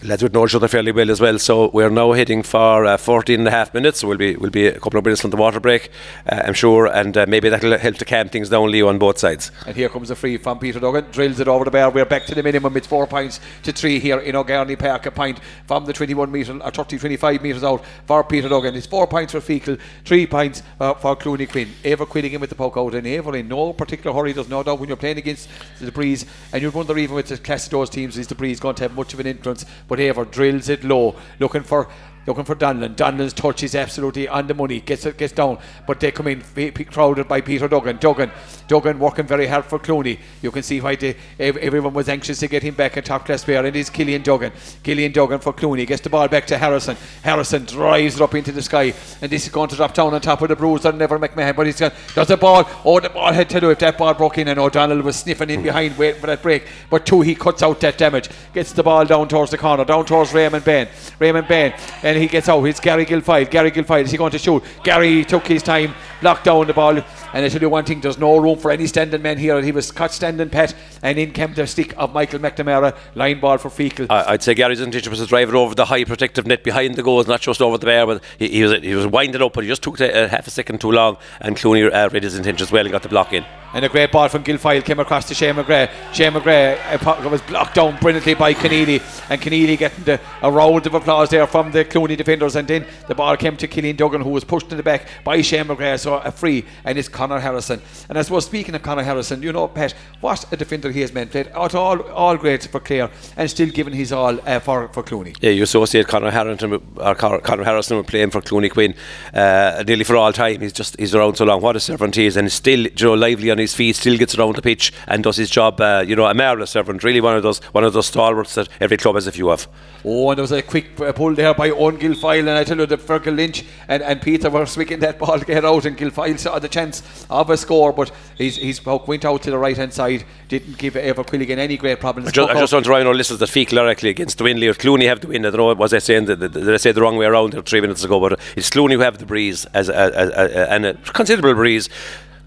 the 0.00 0.08
lads 0.08 0.22
would 0.22 0.32
know 0.32 0.46
each 0.46 0.54
other 0.54 0.68
fairly 0.68 0.90
well 0.90 1.10
as 1.10 1.20
well. 1.20 1.38
So 1.38 1.68
we're 1.68 1.90
now 1.90 2.12
heading 2.12 2.42
for 2.42 2.86
uh, 2.86 2.96
14 2.96 3.40
and 3.40 3.46
a 3.46 3.50
half 3.50 3.74
minutes. 3.74 4.00
So 4.00 4.08
we'll 4.08 4.16
be 4.16 4.36
we'll 4.36 4.50
be 4.50 4.68
a 4.68 4.80
couple 4.80 4.98
of 4.98 5.04
minutes 5.04 5.20
from 5.20 5.32
the 5.32 5.36
water 5.36 5.60
break, 5.60 5.90
uh, 6.30 6.40
I'm 6.46 6.54
sure, 6.54 6.86
and 6.86 7.14
uh, 7.14 7.26
maybe 7.28 7.50
that'll 7.50 7.76
help 7.76 7.96
to 7.96 8.06
calm 8.06 8.30
things 8.30 8.48
down, 8.48 8.70
Leo, 8.70 8.88
on 8.88 8.98
both 8.98 9.18
sides. 9.18 9.50
And 9.66 9.76
here 9.76 9.90
comes 9.90 10.08
a 10.08 10.16
free 10.16 10.38
from 10.38 10.60
Peter 10.60 10.80
Duggan, 10.80 11.10
drills 11.10 11.40
it 11.40 11.48
over 11.48 11.66
the 11.66 11.70
bar. 11.70 11.90
We're 11.90 12.06
back 12.06 12.24
to 12.24 12.34
the 12.34 12.42
minimum. 12.42 12.74
It's 12.78 12.86
four 12.86 13.06
points 13.06 13.38
to 13.64 13.72
three 13.72 13.98
here 13.98 14.18
in 14.18 14.34
O'Garney 14.34 14.76
Park. 14.76 15.04
A 15.04 15.10
point 15.10 15.40
from 15.66 15.84
the 15.84 15.92
21 15.92 16.32
metre, 16.32 16.58
or 16.58 16.70
30, 16.70 16.98
25 16.98 17.42
metres 17.42 17.62
out 17.62 17.84
for 18.06 18.24
Peter 18.24 18.48
Duggan. 18.48 18.74
It's 18.76 18.86
four 18.86 19.06
points 19.06 19.32
for 19.32 19.41
Feakle, 19.42 19.78
three 20.04 20.26
points 20.26 20.62
uh, 20.80 20.94
for 20.94 21.16
Clooney 21.16 21.48
Quin. 21.48 21.68
Ava 21.84 22.06
Quinn 22.06 22.24
again 22.24 22.40
with 22.40 22.50
the 22.50 22.56
poke 22.56 22.76
out, 22.76 22.94
and 22.94 23.06
Eibhear 23.06 23.40
in 23.40 23.48
no 23.48 23.72
particular 23.72 24.16
hurry. 24.16 24.32
There's 24.32 24.48
no 24.48 24.62
doubt 24.62 24.78
when 24.78 24.88
you're 24.88 24.96
playing 24.96 25.18
against 25.18 25.48
the 25.80 25.92
breeze, 25.92 26.24
and 26.52 26.62
you'd 26.62 26.74
wonder 26.74 26.96
even 26.96 27.16
with 27.16 27.28
the 27.28 27.36
class 27.36 27.66
of 27.66 27.72
those 27.72 27.90
teams, 27.90 28.16
is 28.16 28.28
the 28.28 28.34
breeze 28.34 28.60
going 28.60 28.76
to 28.76 28.84
have 28.84 28.94
much 28.94 29.12
of 29.12 29.20
an 29.20 29.26
influence? 29.26 29.66
But 29.88 29.98
Eibhear 29.98 30.30
drills 30.30 30.68
it 30.68 30.84
low, 30.84 31.16
looking 31.38 31.62
for 31.62 31.88
looking 32.26 32.44
for 32.44 32.54
Donlan. 32.54 32.94
Donlan's 32.94 33.32
touch 33.32 33.62
is 33.62 33.74
absolutely 33.74 34.28
on 34.28 34.46
the 34.46 34.54
money. 34.54 34.80
Gets 34.80 35.06
it, 35.06 35.18
gets 35.18 35.32
down, 35.32 35.58
but 35.86 36.00
they 36.00 36.12
come 36.12 36.28
in 36.28 36.42
crowded 36.90 37.28
by 37.28 37.40
Peter 37.40 37.68
Duggan. 37.68 37.98
Duggan, 37.98 38.30
Duggan 38.68 38.98
working 38.98 39.26
very 39.26 39.46
hard 39.46 39.64
for 39.64 39.78
Clooney. 39.78 40.18
You 40.40 40.50
can 40.50 40.62
see 40.62 40.80
why 40.80 40.96
they, 40.96 41.16
ev- 41.38 41.56
everyone 41.56 41.94
was 41.94 42.08
anxious 42.08 42.38
to 42.40 42.48
get 42.48 42.62
him 42.62 42.74
back 42.74 42.96
in 42.96 43.04
top 43.04 43.26
class 43.26 43.44
player. 43.44 43.64
It 43.64 43.76
is 43.76 43.90
Killian 43.90 44.22
Duggan. 44.22 44.52
Killian 44.82 45.12
Duggan 45.12 45.40
for 45.40 45.52
Clooney 45.52 45.86
gets 45.86 46.02
the 46.02 46.10
ball 46.10 46.28
back 46.28 46.46
to 46.48 46.58
Harrison. 46.58 46.96
Harrison 47.22 47.64
drives 47.64 48.16
it 48.16 48.20
up 48.20 48.34
into 48.34 48.52
the 48.52 48.62
sky, 48.62 48.94
and 49.20 49.30
this 49.30 49.44
is 49.44 49.52
going 49.52 49.68
to 49.68 49.76
drop 49.76 49.94
down 49.94 50.14
on 50.14 50.20
top 50.20 50.42
of 50.42 50.48
the 50.48 50.56
Bruiser. 50.56 50.92
Never 50.92 51.18
McMahon, 51.18 51.56
but 51.56 51.66
he's 51.66 51.80
got 51.80 51.92
there's 52.14 52.30
a 52.30 52.36
ball. 52.36 52.68
Oh, 52.84 53.00
the 53.00 53.10
ball 53.10 53.32
had 53.32 53.48
to 53.50 53.60
do 53.60 53.70
if 53.70 53.78
that 53.80 53.98
ball 53.98 54.14
broke 54.14 54.38
in, 54.38 54.48
and 54.48 54.58
O'Donnell 54.58 55.02
was 55.02 55.16
sniffing 55.16 55.50
in 55.50 55.62
behind, 55.62 55.96
waiting 55.98 56.20
for 56.20 56.26
that 56.28 56.42
break. 56.42 56.66
But 56.90 57.06
Toohey 57.06 57.38
cuts 57.38 57.62
out 57.62 57.80
that 57.80 57.98
damage. 57.98 58.28
Gets 58.54 58.72
the 58.72 58.82
ball 58.82 59.04
down 59.04 59.28
towards 59.28 59.50
the 59.50 59.58
corner, 59.58 59.84
down 59.84 60.04
towards 60.04 60.32
Raymond 60.32 60.64
Bain. 60.64 60.88
Raymond 61.18 61.48
Bain, 61.48 61.74
and 62.12 62.22
he 62.22 62.28
gets 62.28 62.48
out. 62.48 62.64
It's 62.64 62.80
Gary 62.80 63.06
Guilfoyle. 63.06 63.50
Gary 63.50 63.70
Guilfoyle, 63.70 64.04
is 64.04 64.10
he 64.10 64.18
going 64.18 64.32
to 64.32 64.38
shoot? 64.38 64.62
Gary 64.84 65.24
took 65.24 65.46
his 65.46 65.62
time, 65.62 65.94
locked 66.20 66.44
down 66.44 66.66
the 66.66 66.74
ball. 66.74 66.98
And 67.34 67.44
I 67.44 67.48
tell 67.48 67.60
you 67.60 67.70
one 67.70 67.84
thing, 67.84 68.00
there's 68.00 68.18
no 68.18 68.36
room 68.36 68.58
for 68.58 68.70
any 68.70 68.86
standing 68.86 69.22
men 69.22 69.38
here. 69.38 69.56
And 69.56 69.64
he 69.64 69.72
was 69.72 69.90
caught 69.90 70.12
standing 70.12 70.50
pat, 70.50 70.74
and 71.02 71.18
in 71.18 71.32
came 71.32 71.54
the 71.54 71.66
stick 71.66 71.94
of 71.96 72.12
Michael 72.12 72.38
McNamara, 72.38 72.96
line 73.14 73.40
ball 73.40 73.58
for 73.58 73.70
Feakle. 73.70 74.06
I'd 74.10 74.42
say 74.42 74.54
Gary's 74.54 74.80
intention 74.80 75.10
was 75.10 75.20
to 75.20 75.26
drive 75.26 75.48
it 75.48 75.54
over 75.54 75.74
the 75.74 75.86
high 75.86 76.04
protective 76.04 76.46
net 76.46 76.62
behind 76.62 76.96
the 76.96 77.02
goals, 77.02 77.26
not 77.26 77.40
just 77.40 77.62
over 77.62 77.78
the 77.78 77.86
bar. 77.86 78.06
But 78.06 78.22
he, 78.38 78.48
he 78.48 78.62
was 78.62 78.80
he 78.82 78.94
was 78.94 79.06
winding 79.06 79.40
up, 79.40 79.54
but 79.54 79.64
he 79.64 79.68
just 79.68 79.82
took 79.82 79.96
the, 79.96 80.24
uh, 80.24 80.28
half 80.28 80.46
a 80.46 80.50
second 80.50 80.80
too 80.80 80.92
long, 80.92 81.16
and 81.40 81.56
Clooney 81.56 81.90
uh, 81.90 82.10
read 82.10 82.22
his 82.22 82.36
intentions 82.36 82.70
well 82.70 82.84
and 82.84 82.92
got 82.92 83.02
the 83.02 83.08
block 83.08 83.32
in. 83.32 83.44
And 83.74 83.86
a 83.86 83.88
great 83.88 84.12
ball 84.12 84.28
from 84.28 84.44
Guilfoyle 84.44 84.84
came 84.84 85.00
across 85.00 85.26
to 85.28 85.34
Shane 85.34 85.54
McGrath. 85.54 85.90
Shane 86.12 86.32
McGrath 86.32 87.24
uh, 87.24 87.30
was 87.30 87.40
blocked 87.40 87.76
down 87.76 87.98
brilliantly 88.00 88.34
by 88.34 88.52
Keneally. 88.52 89.00
And 89.30 89.40
Keneally 89.40 89.78
getting 89.78 90.04
the, 90.04 90.20
a 90.42 90.52
round 90.52 90.86
of 90.86 90.92
applause 90.92 91.30
there 91.30 91.46
from 91.46 91.72
the 91.72 91.82
Clooney 91.86 92.01
defenders. 92.08 92.56
And 92.56 92.68
then 92.68 92.86
the 93.08 93.14
ball 93.14 93.36
came 93.36 93.56
to 93.56 93.66
Killian 93.66 93.96
Duggan, 93.96 94.20
who 94.20 94.30
was 94.30 94.44
pushed 94.44 94.70
in 94.70 94.76
the 94.76 94.82
back 94.82 95.06
by 95.24 95.40
Shane 95.42 95.66
McGrath. 95.66 96.00
So 96.00 96.16
a 96.16 96.30
free. 96.30 96.64
And 96.84 96.98
it's 96.98 97.08
Connor 97.08 97.40
Harrison. 97.40 97.80
And 98.08 98.18
I 98.18 98.22
suppose, 98.22 98.46
speaking 98.46 98.74
of 98.74 98.82
Connor 98.82 99.02
Harrison, 99.02 99.42
you 99.42 99.52
know, 99.52 99.68
Pat, 99.68 99.94
what 100.20 100.52
a 100.52 100.56
defender 100.56 100.90
he 100.90 101.00
has 101.00 101.12
meant. 101.12 101.30
Played 101.30 101.50
out 101.54 101.74
all, 101.74 102.00
all 102.10 102.36
great 102.36 102.64
for 102.66 102.80
Clare 102.80 103.10
and 103.36 103.50
still 103.50 103.68
giving 103.68 103.94
his 103.94 104.12
all 104.12 104.38
uh, 104.46 104.60
for, 104.60 104.88
for 104.88 105.02
Clooney. 105.02 105.36
Yeah, 105.40 105.50
you 105.50 105.62
associate 105.62 106.06
Connor 106.08 106.30
Harrington 106.30 106.70
with, 106.70 106.82
or 106.96 107.14
Con- 107.14 107.40
Conor 107.40 107.64
Harrison 107.64 107.96
with 107.96 108.06
playing 108.06 108.30
for 108.30 108.40
Clooney 108.40 108.70
Quin 108.70 108.94
uh, 109.34 109.82
nearly 109.86 110.04
for 110.04 110.16
all 110.16 110.32
time. 110.32 110.60
He's 110.60 110.72
just 110.72 110.98
he's 110.98 111.14
around 111.14 111.36
so 111.36 111.44
long. 111.44 111.60
What 111.60 111.76
a 111.76 111.80
servant 111.80 112.16
he 112.16 112.26
is, 112.26 112.36
and 112.36 112.46
he's 112.46 112.54
still 112.54 112.80
you 112.80 113.06
know 113.06 113.14
lively 113.14 113.50
on 113.50 113.58
his 113.58 113.74
feet. 113.74 113.96
Still 113.96 114.16
gets 114.16 114.36
around 114.36 114.56
the 114.56 114.62
pitch 114.62 114.92
and 115.06 115.22
does 115.22 115.36
his 115.36 115.50
job. 115.50 115.80
Uh, 115.80 116.04
you 116.06 116.16
know, 116.16 116.26
a 116.26 116.34
marvelous 116.34 116.70
servant. 116.70 117.04
Really 117.04 117.20
one 117.20 117.36
of 117.36 117.42
those 117.42 117.58
one 117.72 117.84
of 117.84 117.92
those 117.92 118.06
stalwarts 118.06 118.54
that 118.54 118.68
every 118.80 118.96
club 118.96 119.14
has 119.14 119.26
a 119.26 119.32
few 119.32 119.50
of. 119.50 119.68
Oh, 120.04 120.30
and 120.30 120.38
there 120.38 120.42
was 120.42 120.52
a 120.52 120.62
quick 120.62 120.98
uh, 121.00 121.12
pull 121.12 121.34
there 121.34 121.54
by 121.54 121.70
Owen 121.70 121.91
Guilfoyle, 121.98 122.40
and 122.40 122.50
I 122.50 122.64
tell 122.64 122.78
you, 122.78 122.86
that 122.86 123.00
Fergal 123.00 123.36
Lynch 123.36 123.64
and, 123.88 124.02
and 124.02 124.20
Peter 124.20 124.50
were 124.50 124.66
swinging 124.66 125.00
that 125.00 125.18
ball 125.20 125.38
to 125.38 125.44
get 125.44 125.64
out, 125.64 125.84
and 125.84 125.96
Guilfoyle 125.96 126.38
saw 126.38 126.58
the 126.58 126.68
chance 126.68 127.26
of 127.30 127.50
a 127.50 127.56
score, 127.56 127.92
but 127.92 128.10
his, 128.36 128.56
his 128.56 128.84
went 128.84 129.24
out 129.24 129.42
to 129.42 129.50
the 129.50 129.58
right 129.58 129.76
hand 129.76 129.92
side, 129.92 130.24
didn't 130.48 130.78
give 130.78 130.94
Eibhear 130.94 131.26
Quilligan 131.26 131.58
any 131.58 131.76
great 131.76 132.00
problems. 132.00 132.28
I 132.28 132.32
just, 132.32 132.50
I 132.50 132.54
just 132.58 132.72
want 132.72 132.84
to 132.84 132.90
remind 132.90 133.08
our 133.08 133.14
listeners 133.14 133.40
that 133.40 133.48
Feakle 133.48 133.80
are 133.80 133.88
actually 133.88 134.10
against 134.10 134.38
the 134.38 134.44
Winley. 134.44 134.68
If 134.68 134.78
Clooney 134.78 135.06
have 135.06 135.20
the 135.20 135.28
win, 135.28 135.46
I 135.46 135.50
don't 135.50 135.58
know, 135.58 135.74
was 135.74 135.94
I 135.94 135.98
saying 135.98 136.26
that, 136.26 136.36
that 136.40 136.56
I 136.56 136.76
said 136.76 136.94
the 136.94 137.02
wrong 137.02 137.16
way 137.16 137.26
around 137.26 137.52
there 137.52 137.62
three 137.62 137.80
minutes 137.80 138.04
ago, 138.04 138.20
but 138.20 138.38
it's 138.56 138.70
Clooney 138.70 138.92
who 138.94 139.00
have 139.00 139.18
the 139.18 139.26
breeze 139.26 139.64
as 139.66 139.88
a, 139.88 139.92
a, 139.92 139.96
a, 139.96 140.44
a, 140.44 140.70
and 140.70 140.86
a 140.86 140.94
considerable 140.94 141.54
breeze. 141.54 141.88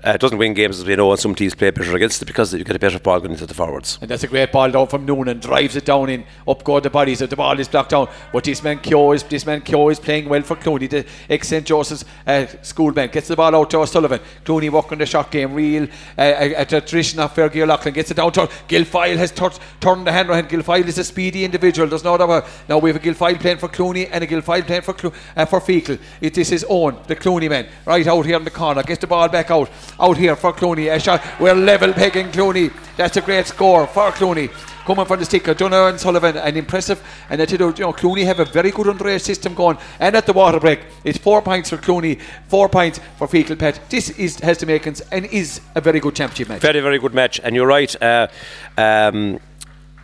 Uh, 0.05 0.15
doesn't 0.17 0.37
win 0.37 0.53
games 0.53 0.77
as 0.77 0.85
we 0.85 0.95
know, 0.95 1.09
and 1.09 1.19
some 1.19 1.33
teams 1.33 1.55
play 1.55 1.71
better 1.71 1.95
against 1.95 2.21
it 2.21 2.25
because 2.25 2.53
you 2.53 2.63
get 2.63 2.75
a 2.75 2.79
better 2.79 2.99
ball 2.99 3.19
going 3.19 3.31
into 3.31 3.47
the 3.47 3.55
forwards. 3.55 3.97
And 4.01 4.09
that's 4.11 4.23
a 4.23 4.27
great 4.27 4.51
ball 4.51 4.69
down 4.69 4.85
from 4.85 5.03
Noonan, 5.03 5.39
drives 5.39 5.75
it 5.75 5.85
down 5.85 6.09
in, 6.09 6.25
up 6.47 6.63
go 6.63 6.79
the 6.79 6.91
bodies, 6.91 7.21
of 7.21 7.31
the 7.31 7.35
ball 7.35 7.59
is 7.59 7.67
blocked 7.67 7.89
down. 7.89 8.07
But 8.31 8.43
this 8.43 8.61
man 8.61 8.79
Keogh 8.79 9.13
is 9.13 9.23
this 9.23 9.47
man 9.47 9.61
Keogh 9.61 9.89
is 9.89 9.99
playing 9.99 10.29
well 10.29 10.43
for 10.43 10.55
Clooney, 10.57 10.87
the 10.87 11.05
ex 11.27 11.47
St 11.47 11.65
Joseph's 11.65 12.05
uh, 12.27 12.45
schoolman. 12.61 13.11
Gets 13.11 13.29
the 13.29 13.35
ball 13.35 13.55
out 13.55 13.71
to 13.71 13.79
O'Sullivan. 13.79 14.19
Clooney 14.43 14.69
working 14.69 14.99
the 14.99 15.07
shot 15.07 15.31
game, 15.31 15.53
real 15.53 15.85
uh, 15.85 15.87
a, 16.21 16.53
a 16.53 16.65
tradition 16.65 17.19
of 17.19 17.33
Fergie. 17.33 17.93
Gets 17.93 18.11
it 18.11 18.17
down 18.17 18.31
to 18.33 18.41
Guilfoyle 18.67 19.17
has 19.17 19.31
tur- 19.31 19.49
turned 19.79 20.05
the 20.05 20.11
hand 20.11 20.29
around. 20.29 20.49
Guilfoyle 20.49 20.85
is 20.85 20.99
a 20.99 21.03
speedy 21.03 21.43
individual. 21.43 21.87
There's 21.87 22.03
no 22.03 22.15
doubt 22.15 22.25
about. 22.25 22.47
Now 22.69 22.77
we 22.77 22.91
have 22.91 23.03
a 23.03 23.05
Guilfoyle 23.05 23.39
playing 23.39 23.57
for 23.57 23.69
Clooney 23.69 24.07
and 24.11 24.23
a 24.23 24.27
Guilfoyle 24.27 24.67
playing 24.67 24.83
for 24.83 24.93
Clo- 24.93 25.13
uh, 25.35 25.45
for 25.45 25.59
Feakle. 25.59 25.99
It 26.21 26.37
is 26.37 26.49
his 26.49 26.63
own, 26.69 26.99
the 27.07 27.15
Clooney 27.15 27.49
man, 27.49 27.67
right 27.85 28.05
out 28.05 28.25
here 28.25 28.37
in 28.37 28.43
the 28.43 28.51
corner. 28.51 28.83
Gets 28.83 29.01
the 29.01 29.07
ball 29.07 29.29
back 29.29 29.49
out, 29.49 29.69
out 29.99 30.17
here 30.17 30.35
for 30.35 30.53
Clooney. 30.53 30.93
A 30.93 30.99
shot. 30.99 31.23
We're 31.39 31.55
level 31.55 31.93
pegging 31.93 32.27
Clooney. 32.27 32.71
That's 32.97 33.17
a 33.17 33.21
great 33.21 33.47
score 33.47 33.87
for 33.87 34.11
Clooney. 34.11 34.51
Coming 34.85 35.05
from 35.05 35.17
the 35.17 35.25
stick, 35.25 35.45
Dunner 35.57 35.89
and 35.89 35.99
Sullivan, 35.99 36.37
and 36.37 36.55
impressive. 36.55 37.01
And 37.31 37.41
I 37.41 37.45
tell 37.45 37.59
you, 37.59 37.73
you 37.75 37.85
know, 37.85 37.91
Clooney 37.93 38.23
have 38.23 38.39
a 38.39 38.45
very 38.45 38.69
good 38.69 38.85
underage 38.85 39.21
system 39.21 39.55
going. 39.55 39.77
And 39.99 40.15
at 40.15 40.27
the 40.27 40.33
water 40.33 40.59
break, 40.59 40.81
it's 41.03 41.17
four 41.17 41.41
points 41.41 41.71
for 41.71 41.77
Clooney, 41.77 42.21
four 42.47 42.69
points 42.69 42.99
for 43.17 43.27
Feakle 43.27 43.57
Pet. 43.57 43.79
This 43.89 44.11
is 44.11 44.39
has 44.41 44.59
the 44.59 44.67
makings 44.67 45.01
and 45.11 45.25
is 45.25 45.59
a 45.73 45.81
very 45.81 45.99
good 45.99 46.15
championship 46.15 46.49
match. 46.49 46.61
Very, 46.61 46.81
very 46.81 46.99
good 46.99 47.15
match, 47.15 47.39
and 47.43 47.55
you're 47.55 47.65
right. 47.65 47.99
Uh, 47.99 48.27
um, 48.77 49.39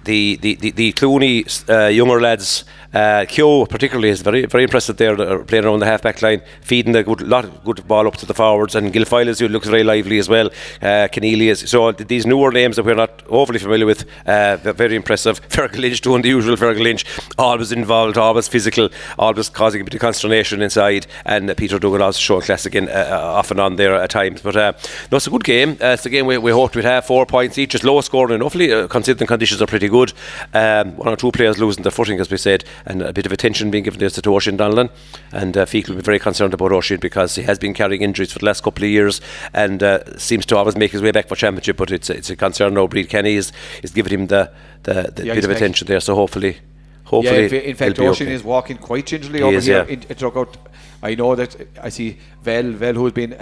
the, 0.04 0.38
the, 0.38 0.56
the, 0.56 0.71
the 0.71 0.93
Clooney 0.93 1.69
uh, 1.69 1.88
younger 1.89 2.19
lads, 2.19 2.65
uh, 2.93 3.25
particularly 3.69 4.10
is 4.10 4.21
very 4.21 4.45
very 4.45 4.63
impressive 4.63 4.97
there, 4.97 5.19
uh, 5.19 5.43
playing 5.43 5.65
around 5.65 5.80
the 5.80 5.86
half 5.86 6.01
back 6.01 6.21
line, 6.21 6.41
feeding 6.62 6.93
the 6.93 7.04
good 7.04 7.21
lot 7.21 7.45
of 7.45 7.63
good 7.63 7.88
ball 7.88 8.08
up 8.08 8.17
to 8.17 8.25
the 8.25 8.34
forwards, 8.34 8.75
and 8.75 8.93
Guilfoyle 8.93 9.27
is 9.27 9.39
who 9.39 9.47
looks 9.47 9.67
very 9.67 9.84
lively 9.84 10.19
as 10.19 10.30
well. 10.30 10.49
Uh, 10.82 11.08
so 11.56 11.91
these 11.91 12.25
newer 12.25 12.51
names 12.51 12.75
that 12.75 12.86
we're 12.86 12.95
not 12.95 13.23
overly 13.27 13.60
familiar 13.60 13.86
with, 13.86 14.06
uh, 14.27 14.58
very 14.58 14.95
impressive. 14.95 15.41
Fergal 15.49 15.80
Lynch 15.80 16.01
doing 16.01 16.21
the 16.21 16.30
usual 16.30 16.56
Fergal 16.56 16.84
Lynch, 16.84 17.06
always 17.38 17.71
involved, 17.71 18.17
always 18.17 18.47
physical, 18.47 18.89
always 19.17 19.49
causing 19.49 19.82
a 19.82 19.84
bit 19.84 19.93
of 19.93 19.99
consternation 19.99 20.62
inside, 20.62 21.08
and 21.25 21.49
uh, 21.49 21.56
Peter 21.56 21.80
Duggan 21.80 22.01
also 22.01 22.19
showing 22.19 22.41
class 22.41 22.65
again 22.65 22.89
uh, 22.89 23.10
uh, 23.12 23.38
off 23.38 23.51
and 23.51 23.60
on 23.60 23.75
there 23.75 23.95
at 23.95 24.10
times. 24.10 24.41
But 24.41 24.56
uh, 24.56 24.73
no, 25.12 25.17
it's 25.17 25.27
a 25.27 25.30
good 25.30 25.43
game. 25.43 25.71
Uh, 25.82 25.93
it's 25.93 26.06
a 26.06 26.10
game 26.10 26.25
we, 26.25 26.38
we 26.38 26.51
hoped 26.51 26.75
we'd 26.75 26.86
have 26.86 27.06
four 27.06 27.25
points 27.25 27.58
each, 27.58 27.71
just 27.71 27.84
low 27.84 28.01
scoring 28.01 28.36
enoughly, 28.36 28.71
uh, 28.71 28.88
considering 28.88 29.27
conditions 29.27 29.62
are 29.62 29.67
pretty 29.67 29.88
good. 29.88 30.13
Um, 30.54 30.97
one 30.97 31.10
or 31.10 31.15
two 31.15 31.32
players 31.32 31.60
losing 31.60 31.84
their 31.84 31.91
footing, 31.91 32.19
as 32.19 32.30
we 32.30 32.38
said, 32.38 32.63
and 32.85 33.01
a 33.01 33.13
bit 33.13 33.25
of 33.25 33.31
attention 33.31 33.71
being 33.71 33.83
given 33.83 33.99
to 33.99 34.07
Oisín 34.07 34.57
Donlan. 34.57 34.89
And 35.31 35.57
uh, 35.57 35.65
will 35.73 35.95
be 35.95 36.01
very 36.01 36.19
concerned 36.19 36.53
about 36.53 36.71
Oisín 36.71 36.99
because 36.99 37.35
he 37.35 37.43
has 37.43 37.59
been 37.59 37.73
carrying 37.73 38.01
injuries 38.01 38.31
for 38.31 38.39
the 38.39 38.45
last 38.45 38.63
couple 38.63 38.83
of 38.83 38.89
years 38.89 39.21
and 39.53 39.81
uh, 39.83 40.17
seems 40.17 40.45
to 40.47 40.57
always 40.57 40.75
make 40.75 40.91
his 40.91 41.01
way 41.01 41.11
back 41.11 41.27
for 41.27 41.35
championship. 41.35 41.77
But 41.77 41.91
it's, 41.91 42.09
it's 42.09 42.29
a 42.29 42.35
concern 42.35 42.73
now. 42.73 42.87
Breed 42.87 43.09
Kenny 43.09 43.35
is, 43.35 43.51
is 43.83 43.91
giving 43.91 44.13
him 44.13 44.27
the, 44.27 44.51
the, 44.83 45.11
the 45.15 45.23
The 45.23 45.33
bit 45.35 45.45
of 45.45 45.51
attention 45.51 45.87
there. 45.87 45.99
So 45.99 46.15
hopefully, 46.15 46.57
hopefully, 47.05 47.43
in, 47.43 47.49
fa- 47.49 47.69
in 47.69 47.75
fact, 47.75 47.97
Oisín 47.97 48.21
okay. 48.21 48.33
is 48.33 48.43
walking 48.43 48.77
quite 48.77 49.05
gingerly 49.05 49.39
He 49.39 49.43
over 49.43 49.57
is, 49.57 49.65
here 49.65 49.85
yeah. 49.87 49.93
in, 49.93 50.03
in 50.03 50.17
Dugout. 50.17 50.57
I 51.03 51.15
know 51.15 51.35
that 51.35 51.55
I 51.81 51.89
see 51.89 52.17
Vel, 52.43 52.71
Vel, 52.73 52.93
who's 52.93 53.11
been 53.11 53.33